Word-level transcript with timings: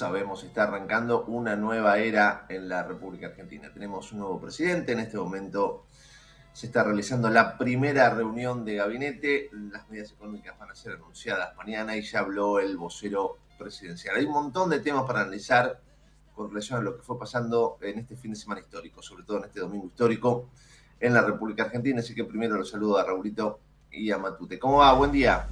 Sabemos, 0.00 0.42
está 0.44 0.62
arrancando 0.62 1.24
una 1.26 1.56
nueva 1.56 1.98
era 1.98 2.46
en 2.48 2.70
la 2.70 2.82
República 2.82 3.26
Argentina. 3.26 3.70
Tenemos 3.70 4.12
un 4.12 4.20
nuevo 4.20 4.40
presidente, 4.40 4.92
en 4.92 5.00
este 5.00 5.18
momento 5.18 5.84
se 6.54 6.68
está 6.68 6.82
realizando 6.82 7.28
la 7.28 7.58
primera 7.58 8.08
reunión 8.08 8.64
de 8.64 8.76
gabinete, 8.76 9.50
las 9.52 9.86
medidas 9.90 10.12
económicas 10.12 10.58
van 10.58 10.70
a 10.70 10.74
ser 10.74 10.94
anunciadas 10.94 11.54
mañana 11.54 11.98
y 11.98 12.02
ya 12.02 12.20
habló 12.20 12.60
el 12.60 12.78
vocero 12.78 13.36
presidencial. 13.58 14.16
Hay 14.16 14.24
un 14.24 14.32
montón 14.32 14.70
de 14.70 14.80
temas 14.80 15.04
para 15.04 15.20
analizar 15.20 15.78
con 16.34 16.48
relación 16.48 16.78
a 16.78 16.82
lo 16.82 16.96
que 16.96 17.02
fue 17.02 17.18
pasando 17.18 17.76
en 17.82 17.98
este 17.98 18.16
fin 18.16 18.30
de 18.30 18.38
semana 18.38 18.62
histórico, 18.62 19.02
sobre 19.02 19.24
todo 19.24 19.36
en 19.36 19.44
este 19.44 19.60
domingo 19.60 19.86
histórico 19.86 20.48
en 20.98 21.12
la 21.12 21.20
República 21.20 21.64
Argentina, 21.64 22.00
así 22.00 22.14
que 22.14 22.24
primero 22.24 22.56
los 22.56 22.70
saludo 22.70 22.96
a 22.96 23.04
Raulito 23.04 23.60
y 23.90 24.10
a 24.10 24.16
Matute. 24.16 24.58
¿Cómo 24.58 24.78
va? 24.78 24.94
Buen 24.94 25.12
día. 25.12 25.46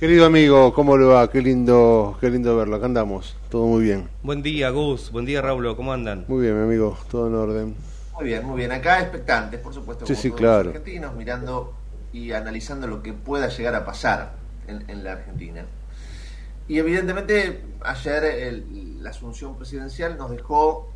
Querido 0.00 0.24
amigo, 0.24 0.72
¿cómo 0.72 0.96
le 0.96 1.04
va? 1.04 1.30
Qué 1.30 1.42
lindo, 1.42 2.16
qué 2.22 2.30
lindo 2.30 2.56
verlo. 2.56 2.76
Acá 2.76 2.86
andamos, 2.86 3.36
todo 3.50 3.66
muy 3.66 3.84
bien. 3.84 4.08
Buen 4.22 4.40
día, 4.40 4.70
Gus. 4.70 5.12
Buen 5.12 5.26
día, 5.26 5.42
Raúl. 5.42 5.76
¿Cómo 5.76 5.92
andan? 5.92 6.24
Muy 6.26 6.40
bien, 6.40 6.56
mi 6.56 6.64
amigo, 6.64 6.96
todo 7.10 7.26
en 7.26 7.34
orden. 7.34 7.76
Muy 8.14 8.24
bien, 8.24 8.46
muy 8.46 8.56
bien. 8.56 8.72
Acá 8.72 9.02
expectantes, 9.02 9.60
por 9.60 9.74
supuesto, 9.74 10.06
sí, 10.06 10.14
sí, 10.14 10.30
claro. 10.30 10.70
argentinos, 10.70 11.14
mirando 11.14 11.74
y 12.14 12.32
analizando 12.32 12.86
lo 12.86 13.02
que 13.02 13.12
pueda 13.12 13.48
llegar 13.48 13.74
a 13.74 13.84
pasar 13.84 14.32
en, 14.66 15.04
la 15.04 15.12
Argentina. 15.12 15.66
Y 16.66 16.78
evidentemente, 16.78 17.60
ayer 17.82 18.64
la 19.00 19.10
asunción 19.10 19.58
presidencial 19.58 20.16
nos 20.16 20.30
dejó 20.30 20.90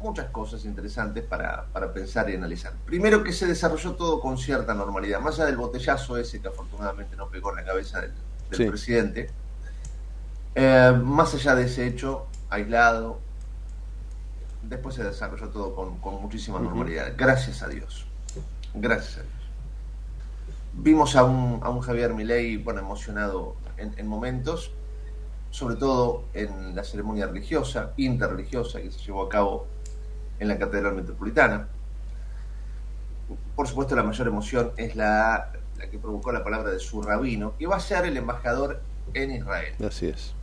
muchas 0.00 0.30
cosas 0.30 0.64
interesantes 0.64 1.22
para, 1.22 1.66
para, 1.66 1.92
pensar 1.92 2.30
y 2.30 2.36
analizar. 2.36 2.72
Primero 2.86 3.22
que 3.22 3.34
se 3.34 3.44
desarrolló 3.44 3.94
todo 3.94 4.22
con 4.22 4.38
cierta 4.38 4.72
normalidad, 4.72 5.20
más 5.20 5.34
allá 5.34 5.44
del 5.44 5.58
botellazo 5.58 6.16
ese 6.16 6.40
que 6.40 6.48
afortunadamente 6.48 7.14
no 7.14 7.28
pegó 7.28 7.50
en 7.50 7.56
la 7.56 7.64
cabeza 7.64 8.00
del, 8.00 8.12
del 8.50 8.68
presidente. 8.68 9.30
Eh, 10.54 10.92
más 11.04 11.34
allá 11.34 11.54
de 11.54 11.64
ese 11.64 11.86
hecho 11.86 12.26
aislado, 12.50 13.20
después 14.62 14.94
se 14.94 15.04
desarrolló 15.04 15.48
todo 15.48 15.74
con, 15.74 16.20
muchísima 16.20 16.58
normalidad. 16.58 17.12
Gracias 17.16 17.62
a 17.62 17.68
Dios. 17.68 18.06
Gracias 18.74 19.18
a 19.18 19.22
Dios. 19.22 19.32
Vimos 20.74 21.16
a 21.16 21.24
un, 21.24 21.60
a 21.62 21.70
un 21.70 21.80
Javier 21.80 22.14
Milei 22.14 22.56
bueno, 22.56 22.80
emocionado 22.80 23.56
en, 23.76 24.06
momentos, 24.06 24.72
sobre 25.50 25.76
todo 25.76 26.24
en 26.34 26.74
la 26.74 26.84
ceremonia 26.84 27.26
religiosa, 27.26 27.92
interreligiosa, 27.96 28.80
que 28.80 28.90
se 28.90 28.98
llevó 28.98 29.22
a 29.22 29.28
cabo 29.28 29.66
en 30.38 30.48
la 30.48 30.58
Catedral 30.58 30.94
Metropolitana. 30.94 31.68
Por 33.56 33.66
supuesto, 33.66 33.94
la 33.96 34.02
mayor 34.02 34.26
emoción 34.26 34.72
es 34.76 34.94
la 34.96 35.52
la 35.78 35.88
que 35.88 35.98
provocó 35.98 36.32
la 36.32 36.42
palabra 36.42 36.70
de 36.70 36.80
su 36.80 37.02
rabino, 37.02 37.56
que 37.56 37.66
va 37.66 37.76
a 37.76 37.80
ser 37.80 38.04
el 38.04 38.16
embajador 38.16 38.80
en 39.14 39.30
Israel. 39.30 39.74
Así 39.86 40.08
es. 40.08 40.34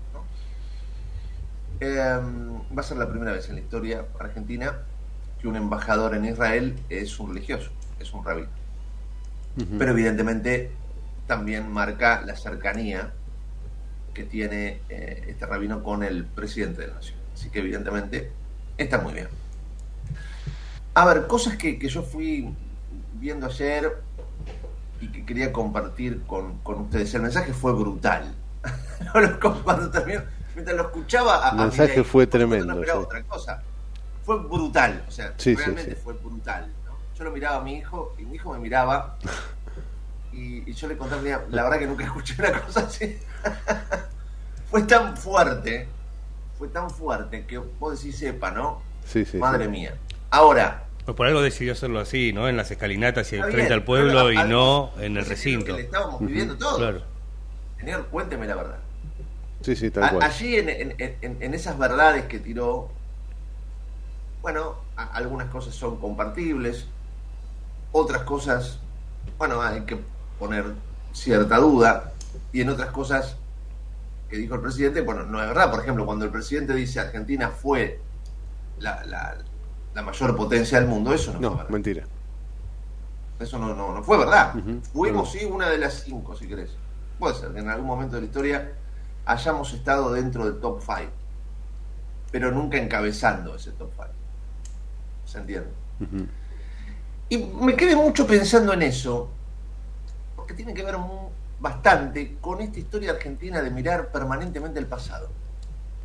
Em, 1.79 2.61
va 2.75 2.79
a 2.79 2.83
ser 2.83 2.97
la 2.97 3.09
primera 3.09 3.33
vez 3.33 3.49
en 3.49 3.55
la 3.55 3.61
historia 3.61 4.05
argentina 4.19 4.79
que 5.41 5.47
un 5.47 5.57
embajador 5.57 6.15
en 6.15 6.25
Israel 6.25 6.75
es 6.89 7.19
un 7.19 7.33
religioso, 7.33 7.69
es 7.99 8.13
un 8.13 8.23
rabino. 8.23 8.49
Pero 9.77 9.91
evidentemente 9.91 10.71
también 11.27 11.71
marca 11.71 12.21
la 12.25 12.35
cercanía 12.35 13.13
que 14.13 14.23
tiene 14.23 14.81
eh, 14.89 15.25
este 15.27 15.45
rabino 15.45 15.81
con 15.81 16.03
el 16.03 16.25
presidente 16.25 16.81
de 16.81 16.87
la 16.87 16.95
nación. 16.95 17.17
Así 17.33 17.49
que 17.49 17.59
evidentemente 17.59 18.31
está 18.77 18.99
muy 18.99 19.13
bien. 19.13 19.27
A 20.93 21.05
ver, 21.05 21.27
cosas 21.27 21.57
que, 21.57 21.79
que 21.79 21.87
yo 21.87 22.03
fui 22.03 22.53
viendo 23.13 23.45
ayer, 23.47 23.91
y 25.01 25.07
que 25.07 25.25
quería 25.25 25.51
compartir 25.51 26.23
con, 26.25 26.59
ustedes. 26.65 27.13
El 27.13 27.23
mensaje 27.23 27.53
fue 27.53 27.73
brutal. 27.73 28.33
Cuando 29.63 29.91
terminó, 29.91 30.21
mientras 30.53 30.75
lo 30.77 30.83
escuchaba, 30.83 31.49
el 31.49 31.57
mensaje 31.57 32.03
fue 32.03 32.27
tremendo. 32.27 32.79
otra 32.99 33.23
cosa. 33.23 33.61
Fue 34.23 34.39
brutal, 34.39 35.03
o 35.07 35.11
sea, 35.11 35.33
realmente 35.37 35.95
fue 35.95 36.13
brutal. 36.13 36.71
Yo 37.17 37.23
lo 37.23 37.31
miraba 37.31 37.57
a 37.57 37.61
mi 37.61 37.75
hijo 37.77 38.15
y 38.17 38.23
mi 38.23 38.35
hijo 38.35 38.51
me 38.51 38.59
miraba 38.59 39.17
y, 40.35 40.73
yo 40.73 40.87
le 40.87 40.97
contaba, 40.97 41.21
la 41.49 41.63
verdad 41.63 41.79
que 41.79 41.87
nunca 41.87 42.03
escuché 42.05 42.35
una 42.39 42.61
cosa 42.61 42.81
así. 42.81 43.17
fue 44.69 44.83
tan 44.83 45.15
fuerte, 45.15 45.87
fue 46.57 46.67
tan 46.67 46.89
fuerte 46.89 47.45
que 47.45 47.57
vos 47.57 47.99
decís, 47.99 48.17
sepa, 48.17 48.51
¿no? 48.51 48.81
Sí, 49.05 49.25
sí. 49.25 49.37
Madre 49.37 49.67
mía. 49.67 49.95
Ahora, 50.29 50.84
pues 51.05 51.15
por 51.15 51.27
algo 51.27 51.41
decidió 51.41 51.73
hacerlo 51.73 51.99
así, 51.99 52.33
¿no? 52.33 52.49
En 52.49 52.57
las 52.57 52.71
escalinatas 52.71 53.31
y 53.31 53.37
frente 53.39 53.73
al 53.73 53.83
pueblo 53.83 54.31
y 54.31 54.37
no 54.37 54.91
en 54.99 55.17
el 55.17 55.25
recinto. 55.25 55.67
Que 55.67 55.73
le 55.73 55.81
estábamos 55.83 56.19
viviendo 56.19 56.57
todos. 56.57 56.77
Claro. 56.79 57.01
Señor, 57.79 58.07
cuénteme 58.07 58.47
la 58.47 58.55
verdad. 58.55 58.79
Sí, 59.61 59.75
sí, 59.75 59.91
tal 59.91 60.09
cual. 60.09 60.23
Allí 60.23 60.57
en, 60.57 61.53
esas 61.53 61.77
verdades 61.77 62.25
que 62.25 62.39
tiró, 62.39 62.89
bueno, 64.41 64.77
algunas 64.95 65.49
cosas 65.49 65.75
son 65.75 65.99
compartibles, 65.99 66.87
otras 67.91 68.23
cosas, 68.23 68.79
bueno, 69.37 69.61
hay 69.61 69.81
que 69.81 69.99
poner 70.39 70.65
cierta 71.13 71.57
duda, 71.57 72.13
y 72.51 72.61
en 72.61 72.69
otras 72.69 72.89
cosas 72.89 73.37
que 74.27 74.37
dijo 74.37 74.55
el 74.55 74.61
presidente, 74.61 75.01
bueno, 75.01 75.23
no 75.23 75.39
es 75.39 75.47
verdad. 75.47 75.69
Por 75.69 75.81
ejemplo, 75.81 76.05
cuando 76.05 76.25
el 76.25 76.31
presidente 76.31 76.73
dice 76.73 76.99
Argentina 76.99 77.49
fue 77.49 77.99
la 78.79 79.05
la 79.05 79.37
mayor 80.01 80.35
potencia 80.35 80.79
del 80.79 80.89
mundo, 80.89 81.13
eso 81.13 81.33
no, 81.33 81.39
no 81.39 81.49
fue 81.49 81.57
verdad. 81.57 81.69
mentira. 81.71 82.03
Eso 83.39 83.59
no, 83.59 83.73
no, 83.75 83.93
no 83.93 84.03
fue 84.03 84.17
verdad. 84.17 84.53
Fuimos, 84.93 85.31
sí, 85.31 85.45
una 85.45 85.69
de 85.69 85.77
las 85.77 86.03
cinco, 86.03 86.35
si 86.35 86.47
querés. 86.47 86.71
Puede 87.19 87.35
ser 87.35 87.51
que 87.53 87.59
en 87.59 87.69
algún 87.69 87.87
momento 87.87 88.15
de 88.15 88.21
la 88.21 88.27
historia 88.27 88.71
hayamos 89.25 89.73
estado 89.73 90.13
dentro 90.13 90.45
del 90.45 90.59
top 90.59 90.81
5, 90.81 91.11
pero 92.31 92.51
nunca 92.51 92.77
encabezando 92.77 93.55
ese 93.55 93.71
top 93.71 93.91
5. 93.95 94.07
¿Se 95.25 95.39
entiende? 95.39 95.69
Y 97.29 97.37
me 97.37 97.75
quedé 97.75 97.95
mucho 97.95 98.27
pensando 98.27 98.73
en 98.73 98.83
eso, 98.83 99.29
porque 100.35 100.53
tiene 100.53 100.73
que 100.73 100.83
ver 100.83 100.95
bastante 101.59 102.37
con 102.39 102.61
esta 102.61 102.79
historia 102.79 103.11
argentina 103.11 103.61
de 103.61 103.71
mirar 103.71 104.11
permanentemente 104.11 104.79
el 104.79 104.85
pasado. 104.85 105.29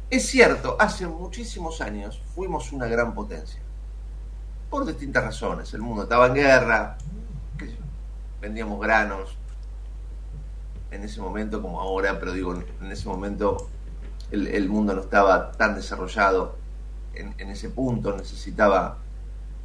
Es 0.09 0.27
cierto, 0.27 0.77
hace 0.81 1.07
muchísimos 1.07 1.81
años 1.81 2.23
fuimos 2.35 2.73
una 2.73 2.87
gran 2.87 3.15
potencia, 3.15 3.61
por 4.71 4.87
distintas 4.87 5.25
razones. 5.25 5.75
El 5.75 5.83
mundo 5.83 6.05
estaba 6.05 6.29
en 6.29 6.35
guerra, 6.35 6.97
vendíamos 8.41 8.81
granos, 8.81 9.37
en 10.91 11.03
ese 11.03 11.21
momento 11.21 11.61
como 11.61 11.81
ahora, 11.81 12.19
pero 12.19 12.33
digo, 12.33 12.55
en 12.55 12.91
ese 12.91 13.09
momento 13.09 13.69
el, 14.31 14.69
mundo 14.69 14.95
no 14.95 15.03
estaba 15.03 15.53
tan 15.53 15.75
desarrollado 15.75 16.57
en, 17.15 17.35
en, 17.39 17.51
ese 17.51 17.71
punto, 17.71 18.17
necesitaba 18.17 18.99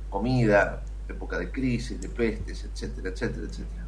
comida, 0.10 0.81
época 1.07 1.38
de 1.38 1.52
crisis, 1.52 2.02
de 2.02 2.10
pestes, 2.10 2.63
etcétera, 2.63 3.10
etcétera, 3.10 3.48
etcétera. 3.48 3.86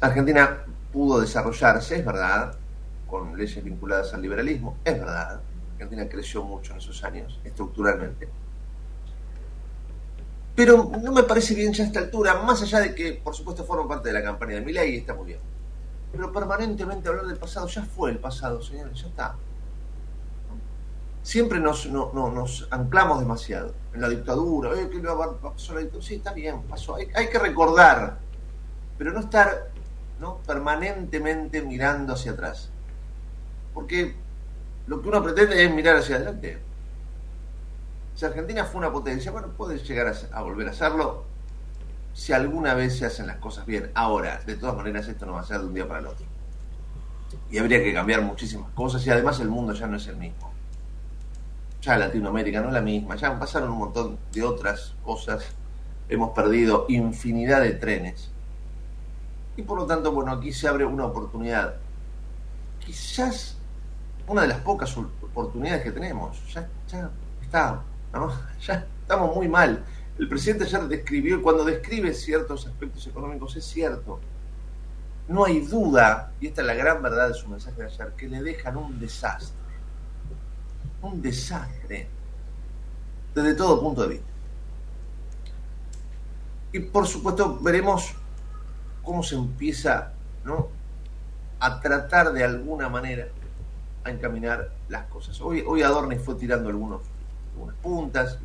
Argentina 0.00 0.58
pudo 0.92 1.20
desarrollarse, 1.20 1.96
es 1.96 2.04
verdad, 2.04 2.54
con 3.06 3.36
leyes 3.36 3.62
vinculadas 3.64 4.12
al 4.14 4.22
liberalismo, 4.22 4.76
es 4.84 4.98
verdad. 4.98 5.40
Argentina 5.72 6.08
creció 6.08 6.44
mucho 6.44 6.72
en 6.72 6.78
esos 6.78 7.02
años, 7.04 7.40
estructuralmente. 7.44 8.28
Pero 10.58 10.90
no 11.00 11.12
me 11.12 11.22
parece 11.22 11.54
bien 11.54 11.72
ya 11.72 11.84
a 11.84 11.86
esta 11.86 12.00
altura, 12.00 12.42
más 12.42 12.60
allá 12.60 12.80
de 12.80 12.92
que, 12.92 13.12
por 13.12 13.32
supuesto, 13.32 13.62
forma 13.64 13.86
parte 13.86 14.08
de 14.08 14.14
la 14.14 14.24
campaña 14.24 14.54
de 14.54 14.62
Milei 14.62 14.92
y 14.92 14.96
está 14.96 15.14
muy 15.14 15.26
bien. 15.26 15.38
Pero 16.10 16.32
permanentemente 16.32 17.08
hablar 17.08 17.26
del 17.26 17.36
pasado, 17.36 17.68
ya 17.68 17.84
fue 17.84 18.10
el 18.10 18.18
pasado, 18.18 18.60
señores, 18.60 19.00
ya 19.00 19.06
está. 19.06 19.36
Siempre 21.22 21.60
nos, 21.60 21.86
nos 21.86 22.66
anclamos 22.72 23.20
demasiado 23.20 23.72
en 23.94 24.00
la 24.00 24.08
dictadura, 24.08 24.72
eh, 24.74 24.88
¿qué 24.90 24.98
pasó 24.98 25.74
la 25.74 25.80
dictadura? 25.80 26.04
Sí, 26.04 26.16
está 26.16 26.32
bien, 26.32 26.62
pasó. 26.62 26.96
Hay, 26.96 27.06
hay 27.14 27.28
que 27.28 27.38
recordar, 27.38 28.18
pero 28.98 29.12
no 29.12 29.20
estar 29.20 29.70
¿no? 30.18 30.38
permanentemente 30.38 31.62
mirando 31.62 32.14
hacia 32.14 32.32
atrás. 32.32 32.68
Porque 33.72 34.16
lo 34.88 35.00
que 35.02 35.08
uno 35.08 35.22
pretende 35.22 35.64
es 35.64 35.72
mirar 35.72 35.98
hacia 35.98 36.16
adelante. 36.16 36.58
Si 38.18 38.24
Argentina 38.24 38.64
fue 38.64 38.80
una 38.80 38.90
potencia, 38.90 39.30
bueno, 39.30 39.46
puede 39.56 39.78
llegar 39.78 40.12
a, 40.32 40.42
volver 40.42 40.66
a 40.66 40.72
hacerlo 40.72 41.22
si 42.12 42.32
alguna 42.32 42.74
vez 42.74 42.98
se 42.98 43.06
hacen 43.06 43.28
las 43.28 43.36
cosas 43.36 43.64
bien. 43.64 43.92
Ahora, 43.94 44.40
de 44.44 44.56
todas 44.56 44.74
maneras, 44.74 45.06
esto 45.06 45.24
no 45.24 45.34
va 45.34 45.42
a 45.42 45.44
ser 45.44 45.60
de 45.60 45.66
un 45.66 45.74
día 45.74 45.86
para 45.86 46.00
el 46.00 46.06
otro. 46.06 46.26
Y 47.48 47.58
habría 47.58 47.78
que 47.78 47.94
cambiar 47.94 48.22
muchísimas 48.22 48.72
cosas 48.72 49.06
y 49.06 49.10
además 49.10 49.38
el 49.38 49.48
mundo 49.48 49.72
ya 49.72 49.86
no 49.86 49.98
es 49.98 50.08
el 50.08 50.16
mismo. 50.16 50.50
Ya 51.80 51.96
Latinoamérica 51.96 52.60
no 52.60 52.66
es 52.66 52.74
la 52.74 52.80
misma, 52.80 53.14
ya 53.14 53.38
pasaron 53.38 53.70
un 53.70 53.78
montón 53.78 54.18
de 54.32 54.42
otras 54.42 54.96
cosas. 55.04 55.44
Hemos 56.08 56.30
perdido 56.30 56.86
infinidad 56.88 57.60
de 57.60 57.74
trenes. 57.74 58.32
Y 59.56 59.62
por 59.62 59.78
lo 59.78 59.86
tanto, 59.86 60.10
bueno, 60.10 60.32
aquí 60.32 60.52
se 60.52 60.66
abre 60.66 60.84
una 60.84 61.04
oportunidad. 61.04 61.76
Quizás 62.84 63.58
una 64.26 64.42
de 64.42 64.48
las 64.48 64.58
pocas 64.58 64.96
oportunidades 64.96 65.84
que 65.84 65.92
tenemos. 65.92 66.36
Ya, 66.52 66.68
está, 67.40 67.80
ya 68.60 68.86
estamos 69.02 69.34
muy 69.34 69.48
mal. 69.48 69.84
El 70.18 70.28
presidente 70.28 70.64
ayer 70.64 70.82
describió, 70.88 71.42
cuando 71.42 71.64
describe 71.64 72.12
ciertos 72.12 72.66
aspectos 72.66 73.06
económicos, 73.06 73.56
es 73.56 73.64
cierto. 73.64 74.18
No 75.28 75.44
hay 75.44 75.60
duda, 75.60 76.32
y 76.40 76.48
esta 76.48 76.62
es 76.62 76.66
la 76.66 76.74
gran 76.74 77.02
verdad 77.02 77.28
de 77.28 77.34
su 77.34 77.48
mensaje 77.48 77.80
de 77.82 77.86
ayer, 77.86 78.12
que 78.16 78.28
le 78.28 78.42
dejan 78.42 78.76
un 78.76 78.98
desastre. 78.98 79.56
Un 81.02 81.22
desastre. 81.22 82.08
Desde 83.34 83.54
todo 83.54 83.80
punto 83.80 84.02
de 84.02 84.08
vista. 84.08 84.26
Y 86.72 86.80
por 86.80 87.06
supuesto 87.06 87.58
veremos 87.60 88.14
cómo 89.02 89.22
se 89.22 89.36
empieza 89.36 90.12
¿no? 90.44 90.68
a 91.60 91.80
tratar 91.80 92.32
de 92.32 92.44
alguna 92.44 92.88
manera 92.88 93.28
a 94.04 94.10
encaminar 94.10 94.72
las 94.88 95.06
cosas. 95.06 95.40
Hoy, 95.40 95.62
hoy 95.66 95.82
Adorni 95.82 96.16
fue 96.16 96.34
tirando 96.34 96.68
algunos, 96.68 97.02
algunas 97.58 97.76
puntas 97.76 98.38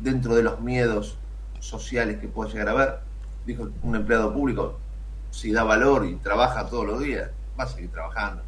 dentro 0.00 0.34
de 0.34 0.42
los 0.42 0.60
miedos 0.60 1.18
sociales 1.60 2.18
que 2.18 2.28
puede 2.28 2.50
llegar 2.50 2.68
a 2.68 2.70
haber. 2.72 2.98
Dijo 3.44 3.68
un 3.82 3.94
empleado 3.94 4.32
público, 4.32 4.78
si 5.30 5.52
da 5.52 5.62
valor 5.64 6.06
y 6.06 6.16
trabaja 6.16 6.66
todos 6.66 6.86
los 6.86 7.00
días, 7.00 7.30
va 7.58 7.64
a 7.64 7.68
seguir 7.68 7.90
trabajando. 7.90 8.42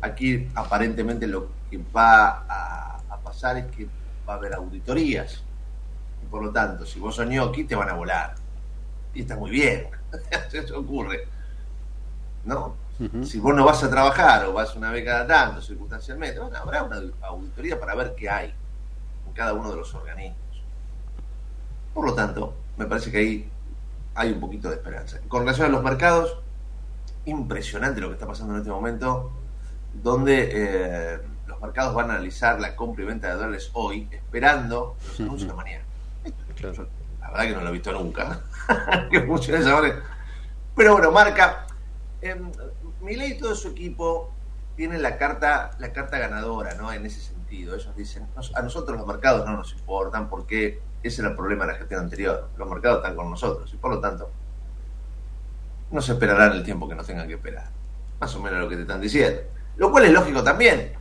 Aquí 0.00 0.48
aparentemente 0.54 1.26
lo 1.26 1.48
que 1.70 1.78
va 1.96 2.44
a, 2.48 3.00
a 3.08 3.16
pasar 3.18 3.56
es 3.56 3.66
que 3.74 3.88
va 4.28 4.34
a 4.34 4.36
haber 4.36 4.54
auditorías. 4.54 5.42
Y 6.22 6.26
por 6.26 6.42
lo 6.42 6.52
tanto, 6.52 6.84
si 6.84 7.00
vos 7.00 7.16
sos 7.16 7.26
aquí 7.26 7.64
te 7.64 7.74
van 7.74 7.88
a 7.88 7.94
volar. 7.94 8.34
Y 9.14 9.22
está 9.22 9.36
muy 9.36 9.50
bien. 9.50 9.88
Eso 10.52 10.78
ocurre. 10.78 11.26
¿No? 12.44 12.76
Si 13.24 13.40
vos 13.40 13.54
no 13.54 13.64
vas 13.64 13.82
a 13.82 13.90
trabajar 13.90 14.46
o 14.46 14.52
vas 14.52 14.76
una 14.76 14.90
vez 14.92 15.04
cada 15.04 15.26
tanto, 15.26 15.60
circunstancialmente, 15.60 16.38
bueno, 16.38 16.56
habrá 16.56 16.84
una 16.84 17.02
auditoría 17.22 17.78
para 17.80 17.94
ver 17.96 18.14
qué 18.16 18.30
hay 18.30 18.54
en 19.26 19.32
cada 19.32 19.52
uno 19.52 19.70
de 19.70 19.76
los 19.76 19.92
organismos. 19.94 20.38
Por 21.92 22.06
lo 22.06 22.14
tanto, 22.14 22.54
me 22.76 22.86
parece 22.86 23.10
que 23.10 23.18
ahí 23.18 23.50
hay 24.14 24.30
un 24.30 24.40
poquito 24.40 24.68
de 24.68 24.76
esperanza. 24.76 25.18
Con 25.26 25.40
relación 25.40 25.66
a 25.68 25.70
los 25.70 25.82
mercados, 25.82 26.38
impresionante 27.24 28.00
lo 28.00 28.08
que 28.08 28.14
está 28.14 28.26
pasando 28.26 28.54
en 28.54 28.60
este 28.60 28.70
momento, 28.70 29.32
donde 29.92 30.50
eh, 30.52 31.20
los 31.46 31.60
mercados 31.60 31.94
van 31.94 32.10
a 32.10 32.14
analizar 32.14 32.60
la 32.60 32.76
compra 32.76 33.02
y 33.02 33.06
venta 33.06 33.28
de 33.28 33.34
dólares 33.34 33.70
hoy, 33.72 34.08
esperando 34.12 34.96
los 35.06 35.20
anuncios 35.20 35.50
de 35.50 35.56
mañana. 35.56 35.84
la 37.20 37.30
verdad 37.30 37.42
que 37.42 37.54
no 37.54 37.60
lo 37.60 37.68
he 37.68 37.72
visto 37.72 37.92
nunca, 37.92 38.40
que 39.10 39.20
Pero 40.76 40.92
bueno, 40.92 41.10
marca. 41.10 41.66
Eh, 42.22 42.40
Milei 43.04 43.32
y 43.32 43.38
todo 43.38 43.54
su 43.54 43.68
equipo 43.68 44.32
tienen 44.76 45.02
la 45.02 45.18
carta, 45.18 45.70
la 45.78 45.92
carta 45.92 46.18
ganadora, 46.18 46.74
¿no? 46.74 46.92
En 46.92 47.06
ese 47.06 47.20
sentido. 47.20 47.74
Ellos 47.76 47.94
dicen, 47.96 48.26
a 48.54 48.62
nosotros 48.62 48.98
los 48.98 49.06
mercados 49.06 49.46
no 49.46 49.56
nos 49.56 49.72
importan 49.72 50.28
porque 50.28 50.80
ese 51.02 51.20
era 51.20 51.30
el 51.30 51.36
problema 51.36 51.66
de 51.66 51.72
la 51.72 51.78
gestión 51.78 52.00
anterior. 52.00 52.48
Los 52.56 52.68
mercados 52.68 52.98
están 52.98 53.14
con 53.14 53.30
nosotros 53.30 53.72
y 53.72 53.76
por 53.76 53.92
lo 53.92 54.00
tanto 54.00 54.30
no 55.90 56.00
se 56.00 56.12
esperarán 56.12 56.52
el 56.52 56.64
tiempo 56.64 56.88
que 56.88 56.94
nos 56.94 57.06
tengan 57.06 57.28
que 57.28 57.34
esperar. 57.34 57.68
Más 58.18 58.34
o 58.34 58.40
menos 58.40 58.58
lo 58.58 58.68
que 58.68 58.76
te 58.76 58.82
están 58.82 59.00
diciendo. 59.00 59.42
Lo 59.76 59.90
cual 59.92 60.06
es 60.06 60.12
lógico 60.12 60.42
también. 60.42 60.94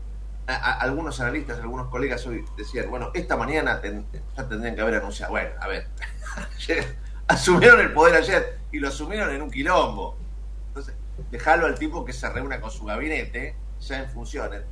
algunos 0.46 1.20
analistas, 1.22 1.60
algunos 1.60 1.88
colegas 1.88 2.26
hoy 2.28 2.44
decían, 2.58 2.90
bueno, 2.90 3.12
esta 3.14 3.38
mañana 3.38 3.82
ya 3.82 4.48
tendrían 4.48 4.76
que 4.76 4.82
haber 4.82 4.96
anunciado, 4.96 5.32
bueno, 5.32 5.52
a 5.60 5.68
ver, 5.68 5.88
asumieron 7.28 7.80
el 7.80 7.94
poder 7.94 8.16
ayer 8.16 8.60
y 8.72 8.80
lo 8.80 8.90
asumieron 8.90 9.34
en 9.34 9.42
un 9.42 9.50
quilombo. 9.50 10.18
Dejarlo 11.32 11.66
al 11.66 11.78
tipo 11.78 12.06
que 12.06 12.14
se 12.14 12.30
reúna 12.30 12.60
con 12.62 12.72
su 12.72 12.86
gabinete, 12.86 13.56
ya 13.80 14.00
en 14.00 14.10
funciones. 14.10 14.64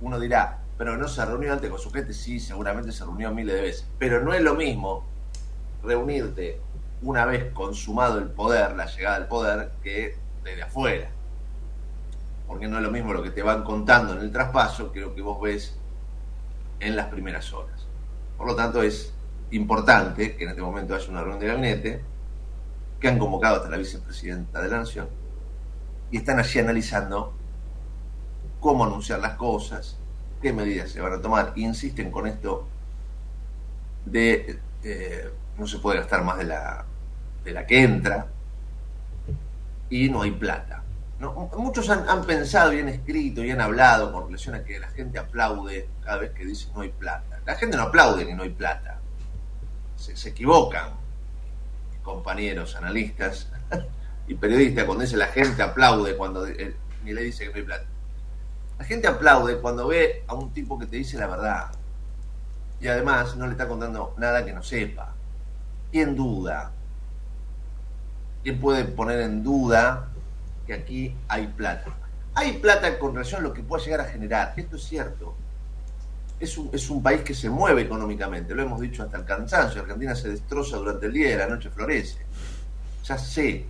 Uno 0.00 0.18
dirá, 0.18 0.60
pero 0.78 0.96
no 0.96 1.08
se 1.08 1.24
reunió 1.24 1.52
antes 1.52 1.68
con 1.68 1.78
su 1.78 1.90
gente, 1.90 2.14
sí, 2.14 2.40
seguramente 2.40 2.92
se 2.92 3.04
reunió 3.04 3.30
miles 3.32 3.54
de 3.54 3.62
veces. 3.62 3.86
Pero 3.98 4.22
no 4.22 4.32
es 4.32 4.40
lo 4.40 4.54
mismo 4.54 5.04
reunirte 5.82 6.60
una 7.02 7.24
vez 7.24 7.52
consumado 7.52 8.18
el 8.18 8.28
poder, 8.28 8.76
la 8.76 8.86
llegada 8.86 9.16
al 9.16 9.28
poder, 9.28 9.72
que 9.82 10.16
desde 10.42 10.62
afuera. 10.62 11.10
Porque 12.46 12.66
no 12.66 12.78
es 12.78 12.82
lo 12.82 12.90
mismo 12.90 13.12
lo 13.12 13.22
que 13.22 13.30
te 13.30 13.42
van 13.42 13.62
contando 13.62 14.14
en 14.14 14.20
el 14.20 14.32
traspaso 14.32 14.92
que 14.92 15.00
lo 15.00 15.14
que 15.14 15.22
vos 15.22 15.40
ves 15.40 15.76
en 16.80 16.96
las 16.96 17.06
primeras 17.06 17.52
horas. 17.52 17.86
Por 18.36 18.46
lo 18.46 18.56
tanto, 18.56 18.82
es 18.82 19.12
importante 19.50 20.36
que 20.36 20.44
en 20.44 20.50
este 20.50 20.62
momento 20.62 20.94
haya 20.94 21.10
una 21.10 21.20
reunión 21.20 21.40
de 21.40 21.46
gabinete, 21.46 22.04
que 22.98 23.08
han 23.08 23.18
convocado 23.18 23.56
hasta 23.56 23.68
la 23.68 23.76
vicepresidenta 23.76 24.60
de 24.62 24.68
la 24.68 24.78
Nación, 24.78 25.08
y 26.10 26.18
están 26.18 26.38
allí 26.38 26.58
analizando 26.58 27.32
cómo 28.58 28.84
anunciar 28.84 29.20
las 29.20 29.34
cosas, 29.34 29.96
qué 30.42 30.52
medidas 30.52 30.90
se 30.90 31.00
van 31.00 31.12
a 31.12 31.20
tomar. 31.20 31.52
Insisten 31.56 32.10
con 32.10 32.26
esto 32.26 32.66
de 34.04 34.58
eh, 34.82 35.30
no 35.58 35.66
se 35.66 35.78
puede 35.78 35.98
gastar 35.98 36.24
más 36.24 36.38
de 36.38 36.44
la, 36.44 36.84
de 37.44 37.52
la 37.52 37.66
que 37.66 37.82
entra 37.82 38.26
y 39.88 40.08
no 40.08 40.22
hay 40.22 40.32
plata. 40.32 40.82
Muchos 41.58 41.90
han, 41.90 42.08
han, 42.08 42.24
pensado 42.24 42.72
y 42.72 42.80
han 42.80 42.88
escrito 42.88 43.44
y 43.44 43.50
han 43.50 43.60
hablado 43.60 44.10
con 44.10 44.24
relación 44.24 44.54
a 44.54 44.64
que 44.64 44.78
la 44.78 44.88
gente 44.88 45.18
aplaude 45.18 45.90
cada 46.02 46.16
vez 46.16 46.30
que 46.32 46.46
dice 46.46 46.68
no 46.74 46.80
hay 46.80 46.88
plata. 46.88 47.40
La 47.44 47.56
gente 47.56 47.76
no 47.76 47.84
aplaude 47.84 48.26
que 48.26 48.34
no 48.34 48.42
hay 48.42 48.50
plata. 48.50 48.98
Se, 49.96 50.16
se 50.16 50.30
equivocan, 50.30 50.94
compañeros 52.02 52.74
analistas 52.74 53.50
y 54.30 54.34
periodista, 54.36 54.86
cuando 54.86 55.02
dice 55.02 55.16
la 55.16 55.26
gente 55.26 55.60
aplaude 55.60 56.16
cuando 56.16 56.46
eh, 56.46 56.76
ni 57.02 57.12
le 57.12 57.22
dice 57.22 57.50
que 57.50 57.58
hay 57.58 57.64
plata. 57.64 57.84
La 58.78 58.84
gente 58.84 59.08
aplaude 59.08 59.58
cuando 59.58 59.88
ve 59.88 60.22
a 60.28 60.34
un 60.34 60.52
tipo 60.52 60.78
que 60.78 60.86
te 60.86 60.98
dice 60.98 61.18
la 61.18 61.26
verdad. 61.26 61.72
Y 62.80 62.86
además 62.86 63.34
no 63.34 63.46
le 63.46 63.52
está 63.52 63.66
contando 63.66 64.14
nada 64.18 64.44
que 64.44 64.52
no 64.52 64.62
sepa. 64.62 65.12
En 65.90 66.14
duda. 66.14 66.70
¿Quién 68.44 68.60
puede 68.60 68.84
poner 68.84 69.20
en 69.22 69.42
duda 69.42 70.08
que 70.64 70.74
aquí 70.74 71.16
hay 71.26 71.48
plata? 71.48 71.90
Hay 72.34 72.58
plata 72.58 73.00
con 73.00 73.14
relación 73.14 73.40
a 73.40 73.48
lo 73.48 73.52
que 73.52 73.64
pueda 73.64 73.82
llegar 73.82 74.00
a 74.02 74.04
generar. 74.04 74.54
Esto 74.56 74.76
es 74.76 74.84
cierto. 74.84 75.34
Es 76.38 76.56
un, 76.56 76.70
es 76.72 76.88
un 76.88 77.02
país 77.02 77.22
que 77.22 77.34
se 77.34 77.50
mueve 77.50 77.82
económicamente, 77.82 78.54
lo 78.54 78.62
hemos 78.62 78.80
dicho 78.80 79.02
hasta 79.02 79.16
el 79.16 79.24
cansancio. 79.24 79.80
Argentina 79.82 80.14
se 80.14 80.28
destroza 80.28 80.76
durante 80.76 81.06
el 81.06 81.12
día 81.12 81.32
y 81.32 81.36
la 81.36 81.48
noche 81.48 81.68
florece. 81.68 82.24
Ya 83.04 83.18
sé, 83.18 83.66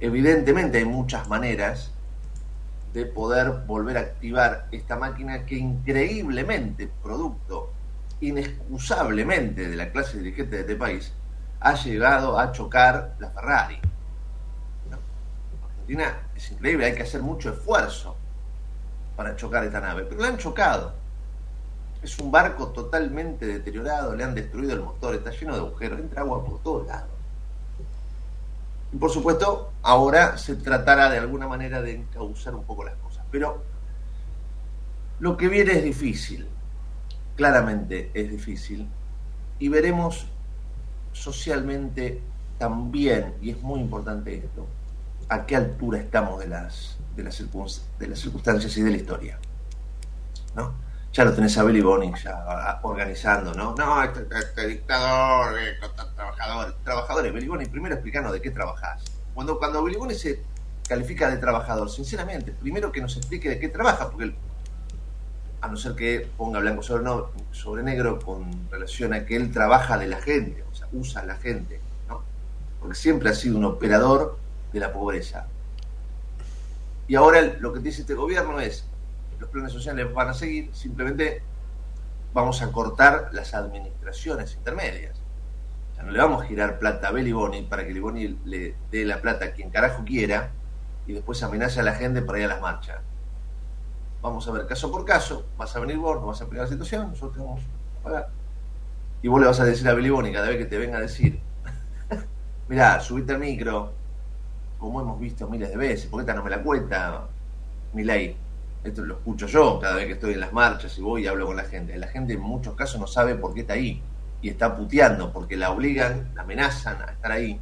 evidentemente 0.00 0.78
hay 0.78 0.84
muchas 0.84 1.28
maneras 1.28 1.90
de 2.92 3.06
poder 3.06 3.64
volver 3.66 3.98
a 3.98 4.00
activar 4.00 4.68
esta 4.70 4.96
máquina 4.96 5.44
que 5.44 5.56
increíblemente, 5.56 6.88
producto 7.02 7.72
inexcusablemente 8.20 9.68
de 9.68 9.76
la 9.76 9.90
clase 9.90 10.18
dirigente 10.18 10.56
de 10.56 10.62
este 10.62 10.76
país, 10.76 11.12
ha 11.60 11.74
llegado 11.74 12.38
a 12.38 12.52
chocar 12.52 13.16
la 13.18 13.30
Ferrari. 13.30 13.80
Argentina 15.84 16.28
es 16.34 16.50
increíble, 16.50 16.86
hay 16.86 16.94
que 16.94 17.02
hacer 17.02 17.20
mucho 17.20 17.52
esfuerzo 17.52 18.16
para 19.16 19.36
chocar 19.36 19.64
esta 19.64 19.80
nave, 19.80 20.04
pero 20.08 20.20
la 20.20 20.28
han 20.28 20.38
chocado. 20.38 20.94
Es 22.02 22.18
un 22.18 22.30
barco 22.30 22.68
totalmente 22.68 23.46
deteriorado, 23.46 24.14
le 24.14 24.24
han 24.24 24.34
destruido 24.34 24.74
el 24.74 24.82
motor, 24.82 25.14
está 25.14 25.30
lleno 25.30 25.54
de 25.54 25.60
agujeros, 25.60 25.98
entra 25.98 26.20
agua 26.22 26.44
por 26.44 26.62
todos 26.62 26.86
lados. 26.86 27.13
Y 28.94 28.96
por 28.96 29.10
supuesto, 29.10 29.72
ahora 29.82 30.38
se 30.38 30.54
tratará 30.54 31.10
de 31.10 31.18
alguna 31.18 31.48
manera 31.48 31.82
de 31.82 31.96
encauzar 31.96 32.54
un 32.54 32.62
poco 32.62 32.84
las 32.84 32.94
cosas. 32.94 33.24
Pero 33.28 33.64
lo 35.18 35.36
que 35.36 35.48
viene 35.48 35.72
es 35.72 35.82
difícil, 35.82 36.46
claramente 37.34 38.12
es 38.14 38.30
difícil, 38.30 38.88
y 39.58 39.68
veremos 39.68 40.28
socialmente 41.12 42.22
también, 42.56 43.34
y 43.42 43.50
es 43.50 43.60
muy 43.62 43.80
importante 43.80 44.36
esto, 44.36 44.64
a 45.28 45.44
qué 45.44 45.56
altura 45.56 45.98
estamos 45.98 46.38
de 46.38 46.46
las, 46.46 46.96
de 47.16 47.24
las, 47.24 47.42
de 47.98 48.06
las 48.06 48.18
circunstancias 48.20 48.76
y 48.76 48.82
de 48.82 48.90
la 48.92 48.96
historia. 48.96 49.38
¿no? 50.54 50.72
Ya 51.14 51.24
lo 51.24 51.32
tenés 51.32 51.56
a 51.58 51.62
Billy 51.62 51.80
Bonning 51.80 52.12
ya 52.16 52.80
organizando, 52.82 53.54
¿no? 53.54 53.72
No, 53.76 54.02
este, 54.02 54.26
este 54.36 54.66
dictador, 54.66 55.56
eh, 55.60 55.78
trabajadores, 56.16 56.74
trabajadores. 56.82 57.32
Billy 57.32 57.46
Bonning, 57.46 57.70
primero 57.70 57.94
explicarnos 57.94 58.32
de 58.32 58.42
qué 58.42 58.50
trabajás. 58.50 59.04
Cuando, 59.32 59.56
cuando 59.56 59.84
Billy 59.84 59.96
Bonning 59.96 60.18
se 60.18 60.40
califica 60.88 61.30
de 61.30 61.36
trabajador, 61.36 61.88
sinceramente, 61.88 62.50
primero 62.50 62.90
que 62.90 63.00
nos 63.00 63.16
explique 63.16 63.48
de 63.48 63.60
qué 63.60 63.68
trabaja, 63.68 64.10
porque 64.10 64.24
él, 64.24 64.34
a 65.60 65.68
no 65.68 65.76
ser 65.76 65.94
que 65.94 66.28
ponga 66.36 66.58
blanco 66.58 66.82
sobre, 66.82 67.04
no, 67.04 67.30
sobre 67.52 67.84
negro 67.84 68.18
con 68.18 68.68
relación 68.68 69.14
a 69.14 69.24
que 69.24 69.36
él 69.36 69.52
trabaja 69.52 69.96
de 69.96 70.08
la 70.08 70.20
gente, 70.20 70.64
o 70.68 70.74
sea, 70.74 70.88
usa 70.92 71.20
a 71.20 71.26
la 71.26 71.36
gente, 71.36 71.78
¿no? 72.08 72.24
Porque 72.80 72.96
siempre 72.96 73.30
ha 73.30 73.34
sido 73.34 73.56
un 73.56 73.64
operador 73.66 74.36
de 74.72 74.80
la 74.80 74.92
pobreza. 74.92 75.46
Y 77.06 77.14
ahora 77.14 77.40
lo 77.60 77.72
que 77.72 77.78
dice 77.78 78.00
este 78.00 78.14
gobierno 78.14 78.58
es, 78.58 78.84
los 79.44 79.52
planes 79.52 79.72
sociales 79.72 80.12
van 80.12 80.30
a 80.30 80.34
seguir, 80.34 80.74
simplemente 80.74 81.42
vamos 82.32 82.62
a 82.62 82.72
cortar 82.72 83.28
las 83.32 83.52
administraciones 83.54 84.54
intermedias. 84.54 85.20
O 85.92 85.94
sea, 85.94 86.04
no 86.04 86.12
le 86.12 86.18
vamos 86.18 86.42
a 86.42 86.46
girar 86.46 86.78
plata 86.78 87.08
a 87.08 87.12
Beliboni 87.12 87.62
para 87.62 87.86
que 87.86 87.92
Liboni 87.92 88.38
le 88.44 88.74
dé 88.90 89.04
la 89.04 89.20
plata 89.20 89.44
a 89.46 89.50
quien 89.52 89.70
carajo 89.70 90.02
quiera 90.04 90.50
y 91.06 91.12
después 91.12 91.42
amenace 91.42 91.80
a 91.80 91.82
la 91.82 91.94
gente 91.94 92.22
para 92.22 92.38
ir 92.38 92.46
a 92.46 92.48
las 92.48 92.60
marchas. 92.60 93.00
Vamos 94.22 94.48
a 94.48 94.52
ver 94.52 94.66
caso 94.66 94.90
por 94.90 95.04
caso, 95.04 95.44
vas 95.58 95.76
a 95.76 95.80
venir 95.80 95.98
vos, 95.98 96.18
no 96.18 96.28
vas 96.28 96.40
a 96.40 96.46
pegar 96.46 96.64
la 96.64 96.70
situación, 96.70 97.10
nosotros 97.10 97.44
vamos 97.44 97.60
a 98.00 98.02
pagar. 98.02 98.30
Y 99.22 99.28
vos 99.28 99.40
le 99.40 99.46
vas 99.46 99.60
a 99.60 99.64
decir 99.64 99.86
a 99.88 99.92
Beliboni 99.92 100.32
cada 100.32 100.48
vez 100.48 100.56
que 100.56 100.64
te 100.64 100.78
venga 100.78 100.96
a 100.96 101.02
decir, 101.02 101.38
mirá, 102.68 102.98
subite 103.00 103.34
al 103.34 103.40
micro, 103.40 103.92
como 104.78 105.02
hemos 105.02 105.20
visto 105.20 105.46
miles 105.48 105.68
de 105.68 105.76
veces, 105.76 106.06
porque 106.10 106.22
esta 106.22 106.34
no 106.34 106.42
me 106.42 106.50
la 106.50 106.62
cuenta 106.62 107.26
mi 107.92 108.04
ley. 108.04 108.38
Esto 108.84 109.04
lo 109.04 109.14
escucho 109.14 109.46
yo 109.46 109.80
cada 109.80 109.96
vez 109.96 110.06
que 110.06 110.12
estoy 110.12 110.34
en 110.34 110.40
las 110.40 110.52
marchas 110.52 110.96
y 110.98 111.00
voy 111.02 111.24
y 111.24 111.26
hablo 111.26 111.46
con 111.46 111.56
la 111.56 111.64
gente. 111.64 111.96
La 111.96 112.08
gente 112.08 112.34
en 112.34 112.40
muchos 112.40 112.74
casos 112.74 113.00
no 113.00 113.06
sabe 113.06 113.34
por 113.34 113.54
qué 113.54 113.60
está 113.60 113.72
ahí 113.72 114.02
y 114.42 114.50
está 114.50 114.76
puteando 114.76 115.32
porque 115.32 115.56
la 115.56 115.70
obligan, 115.70 116.30
la 116.34 116.42
amenazan 116.42 117.00
a 117.02 117.12
estar 117.12 117.32
ahí 117.32 117.58